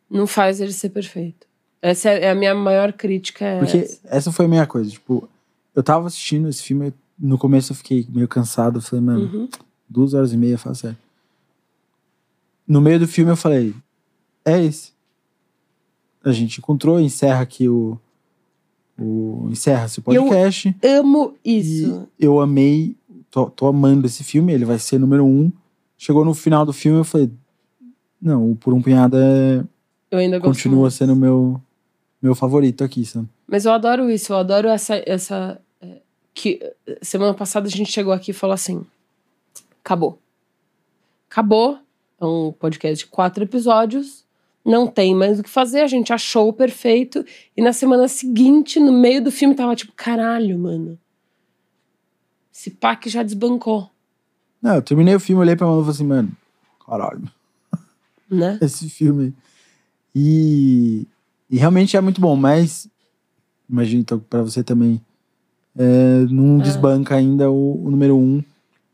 Não 0.09 0.25
faz 0.25 0.59
ele 0.61 0.73
ser 0.73 0.89
perfeito. 0.89 1.45
Essa 1.89 2.09
é 2.09 2.29
a 2.29 2.35
minha 2.35 2.53
maior 2.55 2.91
crítica. 2.93 3.45
É 3.45 3.59
Porque 3.59 3.77
essa. 3.77 3.99
essa 4.05 4.31
foi 4.31 4.45
a 4.45 4.49
minha 4.49 4.65
coisa. 4.67 4.89
Tipo, 4.89 5.27
eu 5.75 5.83
tava 5.83 6.07
assistindo 6.07 6.47
esse 6.49 6.63
filme, 6.63 6.93
no 7.17 7.37
começo 7.37 7.71
eu 7.71 7.75
fiquei 7.77 8.05
meio 8.09 8.27
cansado. 8.27 8.77
Eu 8.77 8.81
falei, 8.81 9.03
mano, 9.05 9.21
Uhum. 9.33 9.49
duas 9.89 10.13
horas 10.13 10.33
e 10.33 10.37
meia, 10.37 10.57
fala 10.57 10.75
sério. 10.75 10.97
No 12.67 12.81
meio 12.81 12.99
do 12.99 13.07
filme 13.07 13.31
eu 13.31 13.37
falei, 13.37 13.73
é 14.43 14.61
esse. 14.63 14.91
A 16.23 16.31
gente 16.31 16.57
encontrou, 16.59 16.99
encerra 16.99 17.41
aqui 17.41 17.69
o. 17.69 17.97
o 18.99 19.47
encerra-se 19.49 19.99
o 19.99 20.03
E 20.11 20.15
eu 20.15 20.23
podcast. 20.23 20.75
Amo 20.83 21.33
isso. 21.45 22.07
eu 22.19 22.41
amei, 22.41 22.95
tô, 23.31 23.49
tô 23.49 23.67
amando 23.67 24.05
esse 24.07 24.23
filme, 24.23 24.51
ele 24.51 24.65
vai 24.65 24.77
ser 24.79 24.99
número 24.99 25.25
um. 25.25 25.51
Chegou 25.97 26.25
no 26.25 26.33
final 26.33 26.65
do 26.65 26.73
filme, 26.73 26.99
eu 26.99 27.03
falei, 27.05 27.31
não, 28.21 28.51
o 28.51 28.55
Por 28.55 28.73
um 28.73 28.81
Punhado 28.81 29.15
é, 29.17 29.63
Eu 30.11 30.19
ainda 30.19 30.37
gosto. 30.37 30.49
continua 30.53 30.91
sendo 30.91 31.15
meu, 31.15 31.61
meu 32.21 32.35
favorito 32.35 32.83
aqui, 32.83 33.05
sabe? 33.05 33.27
Mas 33.47 33.65
eu 33.65 33.71
adoro 33.71 34.09
isso, 34.09 34.33
eu 34.33 34.37
adoro 34.37 34.67
essa. 34.67 35.01
essa 35.05 35.61
é, 35.81 36.01
que 36.33 36.59
semana 37.01 37.33
passada 37.33 37.67
a 37.67 37.71
gente 37.71 37.91
chegou 37.91 38.13
aqui 38.13 38.31
e 38.31 38.33
falou 38.33 38.53
assim: 38.53 38.85
acabou. 39.83 40.19
Acabou. 41.29 41.79
É 42.19 42.25
um 42.25 42.51
podcast 42.51 43.05
de 43.05 43.11
quatro 43.11 43.43
episódios. 43.43 44.25
Não 44.65 44.87
tem 44.87 45.15
mais 45.15 45.39
o 45.39 45.43
que 45.43 45.49
fazer. 45.49 45.81
A 45.81 45.87
gente 45.87 46.11
achou 46.11 46.49
o 46.49 46.53
perfeito. 46.53 47.23
E 47.55 47.61
na 47.61 47.71
semana 47.71 48.07
seguinte, 48.07 48.79
no 48.79 48.91
meio 48.91 49.23
do 49.23 49.31
filme, 49.31 49.55
tava 49.55 49.75
tipo: 49.75 49.93
caralho, 49.93 50.57
mano. 50.57 50.99
Esse 52.57 52.71
pack 52.71 53.07
já 53.07 53.21
desbancou, 53.21 53.87
Não, 54.59 54.73
eu 54.75 54.81
terminei 54.81 55.13
o 55.13 55.19
filme, 55.19 55.39
olhei 55.39 55.55
pra 55.55 55.67
Manu 55.67 55.81
e 55.81 55.83
falei 55.83 55.95
assim, 55.95 56.03
mano, 56.03 56.31
caralho, 56.83 57.31
né? 58.27 58.57
esse 58.63 58.89
filme. 58.89 59.31
E, 60.15 61.05
e 61.49 61.57
realmente 61.57 61.95
é 61.97 62.01
muito 62.01 62.19
bom, 62.21 62.35
mas 62.35 62.87
imagino 63.69 64.01
então 64.01 64.19
pra 64.19 64.41
você 64.41 64.63
também. 64.63 65.01
é, 65.79 66.25
não 66.31 66.59
É. 66.59 66.63
desbanca 66.63 67.15
ainda 67.15 67.51
o, 67.51 67.85
o 67.85 67.91
número 67.91 68.17
um. 68.17 68.43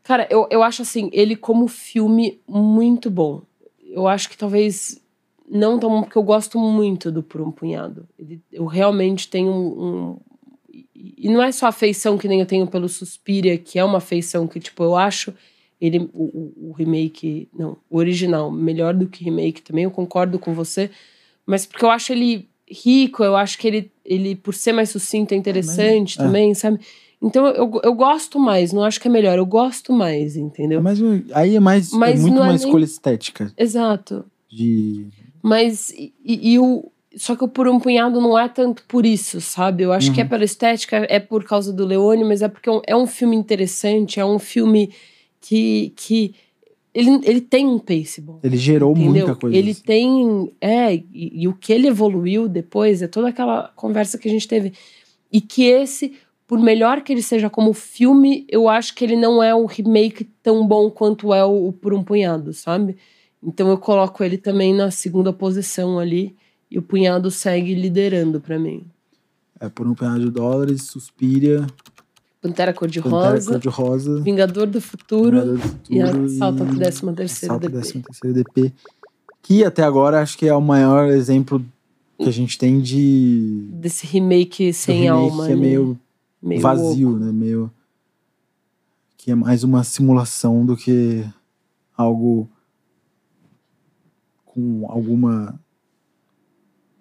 Cara, 0.02 0.26
eu, 0.30 0.46
eu 0.50 0.62
acho 0.62 0.82
assim, 0.82 1.08
ele 1.14 1.34
como 1.34 1.66
filme 1.66 2.38
muito 2.46 3.10
bom. 3.10 3.40
Eu 3.88 4.06
acho 4.06 4.28
que 4.28 4.36
talvez 4.36 5.00
não 5.50 5.78
tão 5.78 5.88
bom, 5.88 6.02
porque 6.02 6.18
eu 6.18 6.22
gosto 6.22 6.58
muito 6.58 7.10
do 7.10 7.22
Por 7.22 7.40
um 7.40 7.50
Punhado. 7.50 8.06
Ele- 8.18 8.40
eu 8.52 8.66
realmente 8.66 9.28
tenho 9.28 9.50
um. 9.50 9.84
um- 10.10 10.16
e- 10.94 11.28
não 11.30 11.42
é 11.42 11.50
só 11.52 11.66
a 11.66 11.68
afeição 11.70 12.18
que 12.18 12.28
nem 12.28 12.40
eu 12.40 12.46
tenho 12.46 12.66
pelo 12.66 12.88
Suspiria, 12.88 13.56
que 13.56 13.78
é 13.78 13.84
uma 13.84 13.98
afeição 13.98 14.46
que, 14.46 14.60
tipo, 14.60 14.82
eu 14.82 14.94
acho 14.96 15.32
ele, 15.80 16.10
o, 16.12 16.24
o- 16.24 16.68
o 16.68 16.72
remake, 16.72 17.48
não, 17.56 17.76
o 17.90 17.96
original, 17.98 18.50
melhor 18.50 18.92
do 18.94 19.06
que 19.06 19.24
remake 19.24 19.62
também, 19.62 19.84
eu 19.84 19.90
concordo 19.90 20.38
com 20.38 20.52
você. 20.52 20.90
Mas 21.46 21.66
porque 21.66 21.84
eu 21.84 21.90
acho 21.90 22.12
ele 22.12 22.48
rico, 22.70 23.22
eu 23.22 23.36
acho 23.36 23.58
que 23.58 23.66
ele, 23.68 23.92
ele 24.04 24.34
por 24.34 24.54
ser 24.54 24.72
mais 24.72 24.90
sucinto, 24.90 25.34
é 25.34 25.36
interessante 25.36 26.18
é. 26.18 26.22
também, 26.22 26.54
sabe? 26.54 26.80
Então 27.22 27.46
eu, 27.48 27.80
eu 27.82 27.94
gosto 27.94 28.38
mais, 28.38 28.72
não 28.72 28.82
acho 28.84 29.00
que 29.00 29.08
é 29.08 29.10
melhor, 29.10 29.38
eu 29.38 29.46
gosto 29.46 29.92
mais, 29.92 30.36
É 30.36 30.40
entendeu? 30.40 30.82
mais, 30.82 31.00
um- 31.00 31.22
aí 31.32 31.56
é 31.56 31.60
mais 31.60 31.92
é 31.92 31.96
Mas 31.96 32.20
muito 32.20 32.36
é 32.38 32.40
uma 32.40 32.46
nem- 32.48 32.56
escolha 32.56 32.84
estética. 32.84 33.52
Exato. 33.56 34.24
De. 34.50 35.06
Mas 35.42 35.90
e, 35.90 36.12
e 36.24 36.58
o 36.58 36.90
só 37.16 37.36
que 37.36 37.44
o 37.44 37.48
por 37.48 37.68
um 37.68 37.78
punhado 37.78 38.20
não 38.20 38.36
é 38.36 38.48
tanto 38.48 38.82
por 38.88 39.06
isso, 39.06 39.40
sabe? 39.40 39.84
Eu 39.84 39.92
acho 39.92 40.12
que 40.12 40.20
é 40.20 40.24
Uhum. 40.24 40.30
pela 40.30 40.44
estética, 40.44 41.06
é 41.08 41.20
por 41.20 41.44
causa 41.44 41.72
do 41.72 41.86
Leone, 41.86 42.24
mas 42.24 42.42
é 42.42 42.48
porque 42.48 42.68
é 42.68 42.72
um, 42.72 42.80
é 42.88 42.96
um 42.96 43.06
filme 43.06 43.36
interessante, 43.36 44.18
é 44.18 44.24
um 44.24 44.38
filme 44.38 44.90
que, 45.40 45.92
que 45.96 46.34
ele, 46.94 47.20
ele 47.24 47.40
tem 47.40 47.66
um 47.66 47.78
pace 47.78 48.20
bom. 48.20 48.38
Ele 48.42 48.56
gerou 48.56 48.92
Entendeu? 48.92 49.26
muita 49.26 49.34
coisa. 49.34 49.56
Ele 49.56 49.72
assim. 49.72 49.82
tem. 49.82 50.52
É, 50.60 50.94
e, 50.94 51.42
e 51.42 51.48
o 51.48 51.52
que 51.52 51.72
ele 51.72 51.88
evoluiu 51.88 52.48
depois 52.48 53.02
é 53.02 53.08
toda 53.08 53.28
aquela 53.28 53.72
conversa 53.74 54.16
que 54.16 54.28
a 54.28 54.30
gente 54.30 54.46
teve. 54.46 54.72
E 55.32 55.40
que 55.40 55.64
esse, 55.64 56.14
por 56.46 56.60
melhor 56.60 57.02
que 57.02 57.12
ele 57.12 57.22
seja 57.22 57.50
como 57.50 57.72
filme, 57.72 58.46
eu 58.48 58.68
acho 58.68 58.94
que 58.94 59.04
ele 59.04 59.16
não 59.16 59.42
é 59.42 59.52
um 59.52 59.66
remake 59.66 60.22
tão 60.40 60.64
bom 60.64 60.88
quanto 60.88 61.34
é 61.34 61.44
o, 61.44 61.68
o 61.68 61.72
Por 61.72 61.92
um 61.92 62.04
Punhado, 62.04 62.52
sabe? 62.52 62.96
Então 63.42 63.68
eu 63.68 63.76
coloco 63.76 64.22
ele 64.22 64.38
também 64.38 64.72
na 64.72 64.92
segunda 64.92 65.32
posição 65.32 65.98
ali. 65.98 66.36
E 66.70 66.78
o 66.78 66.82
Punhado 66.82 67.28
segue 67.30 67.74
liderando 67.74 68.40
pra 68.40 68.56
mim. 68.56 68.84
É, 69.60 69.68
por 69.68 69.86
um 69.86 69.94
punhado 69.94 70.20
de 70.20 70.30
dólares, 70.30 70.82
Suspiria, 70.82 71.66
Pantera 72.44 72.74
Cor-de-Rosa, 72.74 73.52
Cor-de-Rosa, 73.52 74.20
Vingador 74.20 74.66
do 74.66 74.78
Futuro 74.78 75.40
Vingador 75.40 75.58
do 75.58 75.94
e 75.94 76.00
a 76.02 76.06
Futuro 76.08 76.28
Salto 76.28 76.56
pro 76.66 76.74
e 76.74 76.76
13 76.76 77.14
terceiro 77.14 77.54
Assalto 77.54 77.68
DP. 77.70 78.02
13º 78.02 78.32
DP. 78.34 78.72
Que 79.42 79.64
até 79.64 79.82
agora 79.82 80.20
acho 80.20 80.36
que 80.36 80.46
é 80.46 80.54
o 80.54 80.60
maior 80.60 81.08
exemplo 81.08 81.64
que 82.18 82.28
a 82.28 82.30
gente 82.30 82.58
tem 82.58 82.82
de 82.82 83.66
Desse 83.72 84.06
remake 84.06 84.74
sem 84.74 85.04
remake 85.04 85.08
alma. 85.30 85.46
que 85.46 85.52
é 85.52 85.54
né? 85.56 85.60
meio, 85.62 85.98
Meio 86.42 86.60
vazio, 86.60 87.18
né? 87.18 87.32
Meio 87.32 87.70
que 89.16 89.30
é 89.30 89.34
mais 89.34 89.64
uma 89.64 89.82
simulação 89.82 90.66
do 90.66 90.76
que 90.76 91.24
algo 91.96 92.46
com 94.44 94.84
alguma 94.86 95.58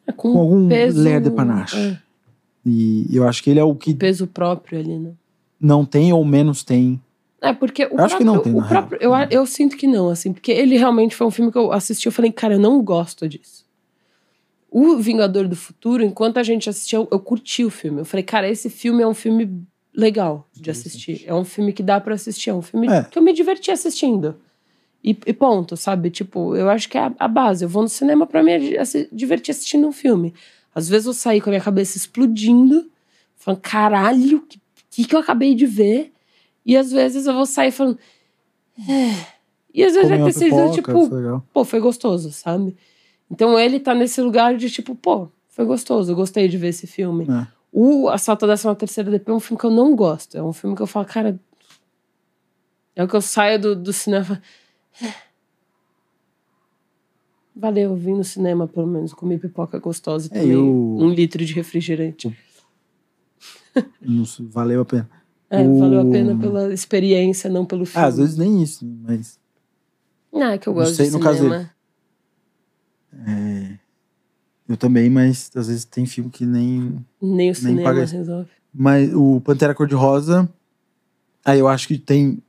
É, 0.08 0.14
com, 0.14 0.32
com 0.32 0.40
algum 0.40 0.70
peso, 0.70 1.02
ler 1.02 1.20
de 1.20 1.30
panache. 1.30 1.76
é, 1.78 2.00
E 2.66 3.08
eu 3.12 3.28
acho 3.28 3.44
que 3.44 3.50
ele 3.50 3.60
é 3.60 3.64
o 3.66 3.76
que 3.76 3.94
peso 3.94 4.26
próprio 4.26 4.80
ali, 4.80 4.98
né? 4.98 5.12
Não 5.64 5.86
tem 5.86 6.12
ou 6.14 6.24
menos 6.26 6.64
tem. 6.64 7.02
É, 7.42 7.52
porque 7.54 7.86
o 7.86 7.96
Eu 7.98 8.00
acho 8.06 8.18
que 8.18 8.24
não 8.24 8.34
próprio- 8.36 8.54
tem, 8.54 8.60
o 8.62 8.64
na 8.64 8.68
próprio, 8.70 9.00
real. 9.00 9.22
eu, 9.24 9.40
eu 9.42 9.46
sinto 9.46 9.76
que 9.76 9.88
não, 9.88 10.10
assim, 10.10 10.32
porque 10.32 10.52
ele 10.52 10.78
realmente 10.78 11.16
foi 11.16 11.26
um 11.28 11.32
filme 11.32 11.52
que 11.52 11.58
eu 11.58 11.72
assisti, 11.72 12.06
eu 12.06 12.12
falei, 12.12 12.32
cara, 12.32 12.54
eu 12.54 12.60
não 12.60 12.82
gosto 12.82 13.28
disso. 13.28 13.64
O 14.72 14.98
Vingador 14.98 15.48
do 15.48 15.56
Futuro, 15.56 16.04
enquanto 16.04 16.38
a 16.38 16.44
gente 16.44 16.70
assistia, 16.70 16.98
eu, 16.98 17.08
eu 17.12 17.20
curti 17.20 17.64
o 17.64 17.70
filme. 17.70 18.00
Eu 18.02 18.06
falei, 18.06 18.24
cara, 18.24 18.50
esse 18.50 18.70
filme 18.70 19.04
é 19.04 19.08
um 19.08 19.14
filme 19.14 19.62
legal 19.94 20.48
de 20.54 20.72
assistir. 20.72 21.24
É 21.28 21.34
um 21.34 21.46
filme 21.46 21.72
que 21.72 21.84
dá 21.84 22.00
pra 22.02 22.16
assistir, 22.16 22.50
é 22.50 22.54
um 22.54 22.62
filme 22.62 22.88
É. 22.88 23.04
que 23.04 23.18
eu 23.18 23.22
me 23.22 23.34
diverti 23.34 23.70
assistindo. 23.70 24.36
E, 25.04 25.10
e 25.28 25.34
ponto, 25.34 25.76
sabe? 25.78 26.10
Tipo, 26.10 26.56
eu 26.56 26.70
acho 26.70 26.90
que 26.90 26.98
é 26.98 27.02
a, 27.02 27.14
a 27.20 27.28
base. 27.28 27.64
Eu 27.66 27.70
vou 27.70 27.84
no 27.84 27.90
cinema 27.90 28.26
pra 28.26 28.42
me 28.42 28.76
assi- 28.78 29.08
divertir 29.12 29.52
assistindo 29.52 29.86
um 29.88 29.92
filme. 29.92 30.34
Às 30.74 30.90
vezes 30.90 31.06
eu 31.06 31.14
saí 31.14 31.40
com 31.40 31.50
a 31.50 31.52
minha 31.52 31.62
cabeça 31.62 31.98
explodindo, 31.98 32.90
falando, 33.36 33.60
caralho, 33.62 34.42
que, 34.48 34.60
que, 34.96 35.06
que 35.06 35.16
eu 35.16 35.20
acabei 35.20 35.56
de 35.56 35.66
ver? 35.66 36.12
E 36.66 36.78
às 36.78 36.92
vezes 36.92 37.26
eu 37.26 37.34
vou 37.34 37.46
sair 37.46 37.72
falando. 37.72 37.98
"É." 38.80 39.34
E 39.74 39.84
às 39.84 39.94
vezes 39.94 40.10
Comer 40.10 40.22
vai 40.24 40.32
ter 40.32 40.40
sido, 40.40 40.72
tipo, 40.72 41.08
foi 41.10 41.18
legal. 41.22 41.44
pô, 41.52 41.64
foi 41.66 41.80
gostoso, 41.80 42.32
sabe? 42.32 42.76
Então 43.30 43.58
ele 43.60 43.80
tá 43.80 43.94
nesse 43.96 44.22
lugar 44.22 44.56
de 44.56 44.70
tipo, 44.70 44.94
pô, 44.96 45.28
foi 45.50 45.66
gostoso, 45.66 46.12
eu 46.12 46.16
gostei 46.16 46.48
de 46.48 46.58
ver 46.58 46.68
esse 46.70 46.86
filme. 46.86 47.26
É. 47.30 47.48
O 47.72 48.08
Assalto 48.08 48.46
da 48.46 48.56
13 48.56 48.76
terceira 48.78 49.10
DP 49.10 49.32
é 49.32 49.34
um 49.34 49.40
filme 49.40 49.60
que 49.60 49.66
eu 49.66 49.72
não 49.72 49.96
gosto. 49.96 50.38
É 50.38 50.44
um 50.44 50.54
filme 50.54 50.76
que 50.76 50.82
eu 50.84 50.88
falo, 50.88 51.06
cara. 51.08 51.40
É 52.96 53.04
o 53.04 53.08
que 53.08 53.16
eu 53.16 53.22
saio 53.22 53.60
do, 53.60 53.76
do 53.76 53.92
cinema 53.92 54.24
e 54.24 54.28
falo, 54.28 54.42
"É." 55.02 55.14
Valeu, 57.56 57.96
vim 57.96 58.14
no 58.16 58.24
cinema, 58.24 58.68
pelo 58.68 58.88
menos, 58.88 59.14
comi 59.14 59.38
pipoca 59.38 59.78
gostosa 59.78 60.28
e 60.32 60.38
É, 60.38 60.42
tomei 60.42 60.56
eu- 60.56 60.66
um 61.00 61.10
litro 61.10 61.44
de 61.46 61.54
refrigerante. 61.54 62.36
Não 64.02 64.24
valeu 64.50 64.82
a 64.82 64.86
pena. 64.86 65.10
É, 65.50 65.62
o- 65.62 65.78
valeu 65.80 66.02
a 66.02 66.06
pena 66.06 66.36
pela 66.36 66.74
experiência, 66.74 67.50
não 67.50 67.66
pelo 67.66 67.86
filme. 67.86 68.04
Ah, 68.06 68.08
às 68.10 68.18
vezes 68.18 68.38
nem 68.38 68.62
isso, 68.62 68.86
mas 69.04 69.40
Ah, 70.34 70.54
é 70.54 70.58
que 70.58 70.68
eu 70.68 70.74
Não 70.74 70.82
gosto 70.82 70.96
sei, 70.96 71.08
de 71.08 71.12
no 71.14 71.20
caso 71.20 71.38
cinema. 71.44 71.70
é, 73.28 73.78
eu 74.68 74.78
também, 74.78 75.10
mas 75.10 75.52
às 75.56 75.68
vezes 75.68 75.86
tem 75.86 76.06
filme 76.06 76.30
que 76.30 76.46
nem. 76.46 77.04
Nem 77.22 77.52
o 77.52 77.56
cinema 77.56 77.84
paga 77.84 78.04
isso. 78.04 78.16
resolve. 78.16 78.50
Mas 78.74 79.14
o 79.14 79.40
Pantera 79.42 79.76
Cor-de-Rosa, 79.76 80.50
aí 81.46 81.60
eu 81.60 81.68
acho 81.68 81.88
que 81.88 81.98
tem 81.98 82.42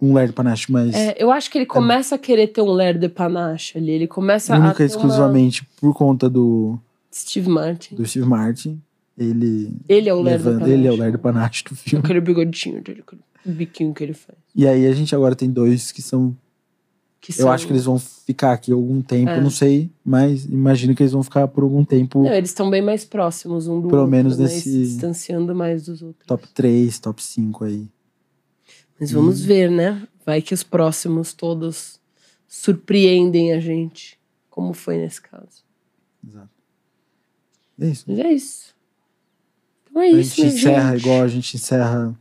um 0.00 0.14
Ler 0.14 0.32
Panache, 0.32 0.70
mas 0.72 0.94
É, 0.94 1.14
eu 1.18 1.30
acho 1.30 1.50
que 1.50 1.58
ele 1.58 1.66
começa 1.66 2.14
a 2.14 2.18
querer 2.18 2.48
ter 2.48 2.62
um 2.62 2.72
ler 2.72 2.98
de 2.98 3.08
panache 3.08 3.76
ali. 3.78 3.90
Ele 3.90 4.06
começa 4.06 4.54
a 4.54 4.58
única 4.58 4.84
exclusivamente 4.84 5.64
por 5.80 5.94
conta 5.94 6.28
do, 6.28 6.70
uma... 6.70 6.82
Steve 7.12 7.48
Martin. 7.48 7.94
do 7.96 8.06
Steve 8.06 8.26
Martin. 8.26 8.80
Ele, 9.18 9.74
Ele 9.88 10.08
é 10.08 10.14
o 10.14 10.20
ler 10.20 10.38
de 10.38 10.44
levando, 10.44 10.68
ele 10.68 10.86
é 10.86 10.92
o 10.92 10.96
Ler 10.96 11.16
Panache 11.18 11.64
do 11.64 11.74
filme. 11.74 12.04
Aquele 12.04 12.20
bigodinho 12.20 12.82
dele, 12.82 13.02
aquele 13.06 13.22
biquinho 13.56 13.94
que 13.94 14.02
ele 14.04 14.12
faz. 14.12 14.36
E 14.54 14.66
aí 14.66 14.86
a 14.86 14.92
gente 14.92 15.14
agora 15.14 15.34
tem 15.34 15.50
dois 15.50 15.90
que 15.92 16.02
são. 16.02 16.36
Que 17.18 17.32
Eu 17.32 17.36
são- 17.36 17.50
acho 17.50 17.66
que 17.66 17.72
eles 17.72 17.84
vão 17.84 17.98
ficar 17.98 18.52
aqui 18.52 18.70
algum 18.70 19.00
tempo, 19.02 19.30
É. 19.30 19.40
não 19.40 19.50
sei, 19.50 19.90
mas 20.04 20.44
imagino 20.44 20.94
que 20.94 21.02
eles 21.02 21.12
vão 21.12 21.22
ficar 21.24 21.48
por 21.48 21.64
algum 21.64 21.82
tempo 21.84 22.22
Não, 22.22 22.32
eles 22.32 22.50
estão 22.50 22.68
bem 22.70 22.82
mais 22.82 23.04
próximos 23.04 23.66
um 23.66 23.80
do 23.80 23.88
Pelo 23.88 24.02
outro, 24.02 24.10
menos 24.10 24.36
né? 24.38 24.44
nesse- 24.44 24.60
Se 24.60 24.82
distanciando 24.92 25.52
mais 25.54 25.86
dos 25.86 26.02
outros. 26.02 26.24
top 26.26 26.46
3, 26.54 26.98
top 27.00 27.20
5 27.22 27.64
aí. 27.64 27.88
Mas 29.00 29.10
vamos 29.10 29.42
Hum. 29.42 29.46
ver, 29.46 29.70
né? 29.70 30.06
Vai 30.24 30.40
que 30.42 30.54
os 30.54 30.62
próximos 30.62 31.32
todos 31.32 31.98
surpreendem 32.46 33.52
a 33.54 33.60
gente. 33.60 34.18
Como 34.50 34.72
foi 34.72 34.96
nesse 34.98 35.20
caso. 35.20 35.64
Exato. 36.26 36.50
É 37.80 37.88
isso. 37.88 38.04
Mas 38.06 38.18
é 38.20 38.32
isso. 38.32 38.75
Então 39.96 40.02
é 40.02 40.08
a 40.08 40.10
isso, 40.10 40.36
gente 40.36 40.40
minha 40.44 40.54
encerra 40.58 40.92
gente. 40.92 41.00
igual 41.00 41.22
a 41.22 41.28
gente 41.28 41.56
encerra 41.56 42.20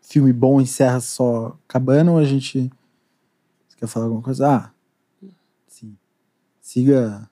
filme 0.00 0.32
bom, 0.32 0.60
encerra 0.60 1.00
só 1.00 1.58
cabana 1.66 2.12
ou 2.12 2.18
a 2.18 2.24
gente. 2.24 2.70
Você 3.68 3.76
quer 3.76 3.88
falar 3.88 4.06
alguma 4.06 4.22
coisa? 4.22 4.48
Ah, 4.48 4.70
sim. 5.66 5.96
Siga. 6.60 7.28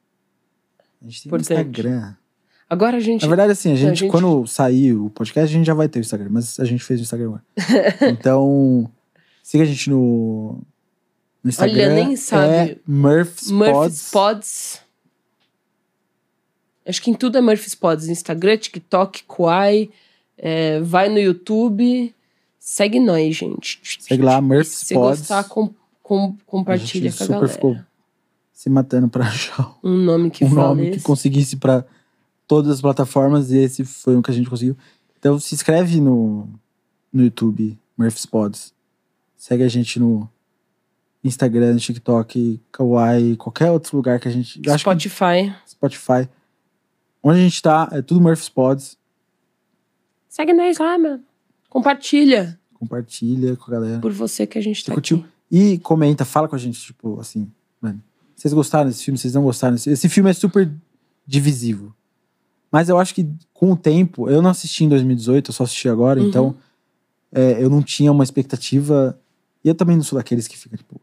A 1.01 1.05
gente 1.05 1.23
tem 1.23 1.33
um. 1.33 1.37
Instagram. 1.37 2.15
Agora 2.69 2.97
a 2.97 3.01
gente. 3.01 3.23
Na 3.23 3.29
verdade, 3.29 3.53
assim, 3.53 3.73
a 3.73 3.77
gente, 3.77 3.91
a 3.91 3.95
gente- 3.95 4.11
quando 4.11 4.45
sair 4.49 4.95
o 4.95 5.09
podcast, 5.11 5.55
a 5.55 5.59
gente 5.59 5.67
já 5.67 5.75
vai 5.75 5.89
ter 5.89 6.01
o 6.01 6.03
Instagram, 6.03 6.31
mas 6.33 6.59
a 6.59 6.65
gente 6.65 6.83
fez 6.83 6.99
o 6.99 7.05
Instagram 7.05 7.27
agora. 7.27 7.45
então, 8.11 8.91
siga 9.45 9.63
a 9.63 9.67
gente 9.67 9.91
no, 9.91 10.61
no 11.45 11.51
Instagram. 11.51 11.95
nem 11.95 12.17
sabe. 12.17 12.53
É 12.53 12.79
Murph's 12.85 13.49
Murphy's 13.51 14.11
Pods. 14.11 14.11
Pods. 14.11 14.81
Acho 16.87 17.01
que 17.03 17.11
em 17.11 17.15
tudo 17.15 17.39
é 17.39 17.41
Murphy's 17.41 17.75
Pods. 17.75 18.09
Instagram, 18.09 18.57
TikTok, 18.57 19.25
Quai. 19.25 19.91
é, 20.37 20.81
vai 20.81 21.09
no 21.09 21.19
YouTube. 21.19 22.15
Segue 22.59 22.99
nós, 23.01 23.37
gente. 23.37 23.81
Segue 24.01 24.23
lá, 24.23 24.41
Murphy's 24.41 24.69
Se 24.87 24.95
Pods. 24.95 25.21
gostar, 25.21 25.45
com, 25.45 25.73
com- 26.03 26.37
A 26.41 26.45
compartilha 26.51 27.11
gente 27.11 27.19
com 27.19 27.25
a 27.25 27.27
super 27.27 27.33
galera. 27.41 27.53
ficou 27.53 27.77
se 28.53 28.71
matando 28.71 29.09
pra 29.09 29.25
achar 29.27 29.75
Um 29.83 29.97
nome 29.97 30.31
que 30.31 30.45
um 30.45 30.51
nome 30.51 30.91
que 30.93 31.01
conseguisse 31.01 31.57
pra 31.57 31.85
todas 32.47 32.71
as 32.71 32.81
plataformas 32.81 33.51
e 33.51 33.59
esse 33.59 33.85
foi 33.85 34.17
o 34.17 34.23
que 34.23 34.31
a 34.31 34.35
gente 34.35 34.49
conseguiu. 34.51 34.77
Então 35.19 35.39
se 35.39 35.55
inscreve 35.55 36.01
no, 36.01 36.49
no 37.13 37.23
YouTube, 37.25 37.79
Murphy's 37.97 38.27
Pods. 38.27 38.73
Segue 39.37 39.63
a 39.65 39.69
gente 39.69 39.99
no 39.99 40.29
Instagram, 41.25 41.77
TikTok, 41.77 42.61
Kawaii, 42.71 43.37
qualquer 43.37 43.71
outro 43.71 43.97
lugar 43.97 44.19
que 44.21 44.29
a 44.29 44.31
gente. 44.31 44.61
Spotify. 44.79 45.55
Spotify. 45.67 46.29
Onde 47.23 47.39
a 47.39 47.43
gente 47.43 47.63
tá, 47.63 47.89
é 47.93 48.03
tudo 48.03 48.21
Murphy's 48.21 48.49
Pods. 48.49 48.99
Segue 50.29 50.53
nós 50.53 50.79
lá, 50.79 50.99
mano. 50.99 51.21
Compartilha. 51.69 52.59
Compartilha 52.75 53.57
com 53.57 53.71
a 53.71 53.75
galera. 53.75 54.01
Por 54.01 54.13
você 54.13 54.47
que 54.47 54.59
a 54.59 54.63
gente 54.63 54.85
tá 54.85 54.93
curtiu? 54.93 55.25
E 55.51 55.79
comenta, 55.79 56.25
fala 56.25 56.49
com 56.49 56.57
a 56.57 56.59
gente, 56.59 56.81
tipo, 56.81 57.21
assim, 57.21 57.51
mano. 57.81 58.03
Vocês 58.35 58.53
gostaram 58.53 58.89
desse 58.89 59.05
filme? 59.05 59.19
Vocês 59.19 59.35
não 59.35 59.43
gostaram 59.43 59.75
desse 59.75 59.91
Esse 59.91 60.09
filme 60.09 60.31
é 60.31 60.33
super 60.33 60.71
divisivo. 61.27 61.95
Mas 62.71 62.89
eu 62.89 62.99
acho 62.99 63.15
que 63.15 63.29
com 63.53 63.73
o 63.73 63.77
tempo, 63.77 64.29
eu 64.29 64.41
não 64.43 64.51
assisti 64.51 64.85
em 64.85 64.89
2018, 64.89 65.51
eu 65.51 65.55
só 65.55 65.65
assisti 65.65 65.89
agora, 65.89 66.19
Uhum. 66.21 66.29
então 66.29 66.57
é, 67.31 67.63
eu 67.63 67.69
não 67.71 67.83
tinha 67.83 68.11
uma 68.11 68.25
expectativa. 68.25 69.19
E 69.63 69.69
eu 69.69 69.75
também 69.75 69.95
não 69.95 70.03
sou 70.03 70.19
daqueles 70.19 70.49
que 70.49 70.59
fica, 70.59 70.77
tipo, 70.77 71.01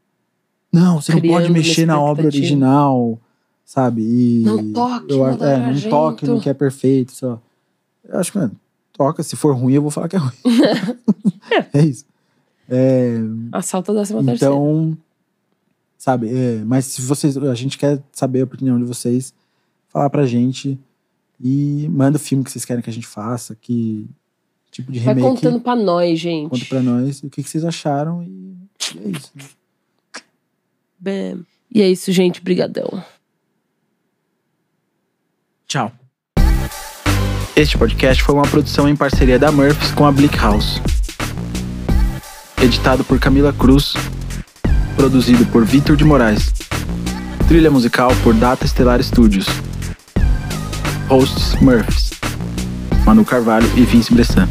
não, 0.73 0.99
você 1.01 1.13
não 1.13 1.19
Criando 1.19 1.35
pode 1.35 1.47
uma 1.47 1.53
mexer 1.53 1.85
na 1.85 1.99
obra 2.01 2.25
original, 2.25 3.19
sabe? 3.69 4.01
E 4.01 4.41
Não 4.43 4.73
toque 4.73 5.13
eu, 5.13 5.27
é, 5.27 5.73
não 5.73 5.89
toque 5.91 6.25
no 6.25 6.41
que 6.41 6.49
é 6.49 6.55
perfeito, 6.55 7.11
só. 7.11 7.39
Eu 8.03 8.19
acho 8.19 8.31
que, 8.31 8.39
mano, 8.39 8.59
toca. 8.91 9.21
Se 9.21 9.35
for 9.35 9.55
ruim, 9.55 9.73
eu 9.73 9.81
vou 9.83 9.91
falar 9.91 10.09
que 10.09 10.15
é 10.15 10.19
ruim. 10.19 10.33
é 11.71 11.81
isso. 11.85 12.03
É, 12.67 13.17
Assalto 13.51 13.93
da 13.93 13.99
terceira. 13.99 14.33
então, 14.33 14.97
sabe, 15.99 16.29
é, 16.35 16.63
mas 16.65 16.85
se 16.85 17.03
vocês, 17.03 17.37
a 17.37 17.53
gente 17.53 17.77
quer 17.77 18.01
saber 18.11 18.41
a 18.41 18.45
opinião 18.45 18.79
de 18.79 18.85
vocês, 18.85 19.35
falar 19.87 20.09
pra 20.09 20.25
gente 20.25 20.79
e 21.39 21.87
manda 21.91 22.17
o 22.17 22.19
filme 22.19 22.43
que 22.43 22.49
vocês 22.49 22.65
querem 22.65 22.81
que 22.81 22.89
a 22.89 22.93
gente 22.93 23.05
faça, 23.05 23.55
que 23.55 24.09
tipo 24.71 24.91
de 24.91 24.99
Vai 24.99 25.13
remake, 25.13 25.35
contando 25.35 25.61
pra 25.61 25.75
nós, 25.75 26.19
gente. 26.19 26.49
conta 26.49 26.65
pra 26.65 26.81
nós 26.81 27.21
o 27.21 27.29
que, 27.29 27.43
que 27.43 27.49
vocês 27.49 27.63
acharam 27.63 28.23
e, 28.23 28.55
e 28.95 28.99
é 28.99 29.09
isso. 29.09 29.31
Bem. 30.99 31.45
E 31.71 31.83
é 31.83 31.89
isso, 31.89 32.11
gente. 32.11 32.41
Brigadão. 32.41 33.03
Tchau. 35.69 35.91
Este 37.55 37.77
podcast 37.77 38.23
foi 38.23 38.33
uma 38.33 38.47
produção 38.47 38.89
em 38.89 38.95
parceria 38.95 39.37
da 39.37 39.51
Murphys 39.51 39.91
com 39.91 40.03
a 40.03 40.11
Bleak 40.11 40.35
House. 40.35 40.81
Editado 42.59 43.03
por 43.03 43.19
Camila 43.19 43.53
Cruz. 43.53 43.93
produzido 44.95 45.45
por 45.45 45.63
Vitor 45.63 45.95
de 45.95 46.03
Moraes. 46.03 46.51
Trilha 47.47 47.69
musical 47.69 48.09
por 48.23 48.33
Data 48.33 48.65
Estelar 48.65 49.01
Studios. 49.03 49.45
Hosts 51.07 51.61
Murphys, 51.61 52.09
Manu 53.05 53.23
Carvalho 53.23 53.71
e 53.77 53.83
Vince 53.83 54.11
Bressan. 54.11 54.49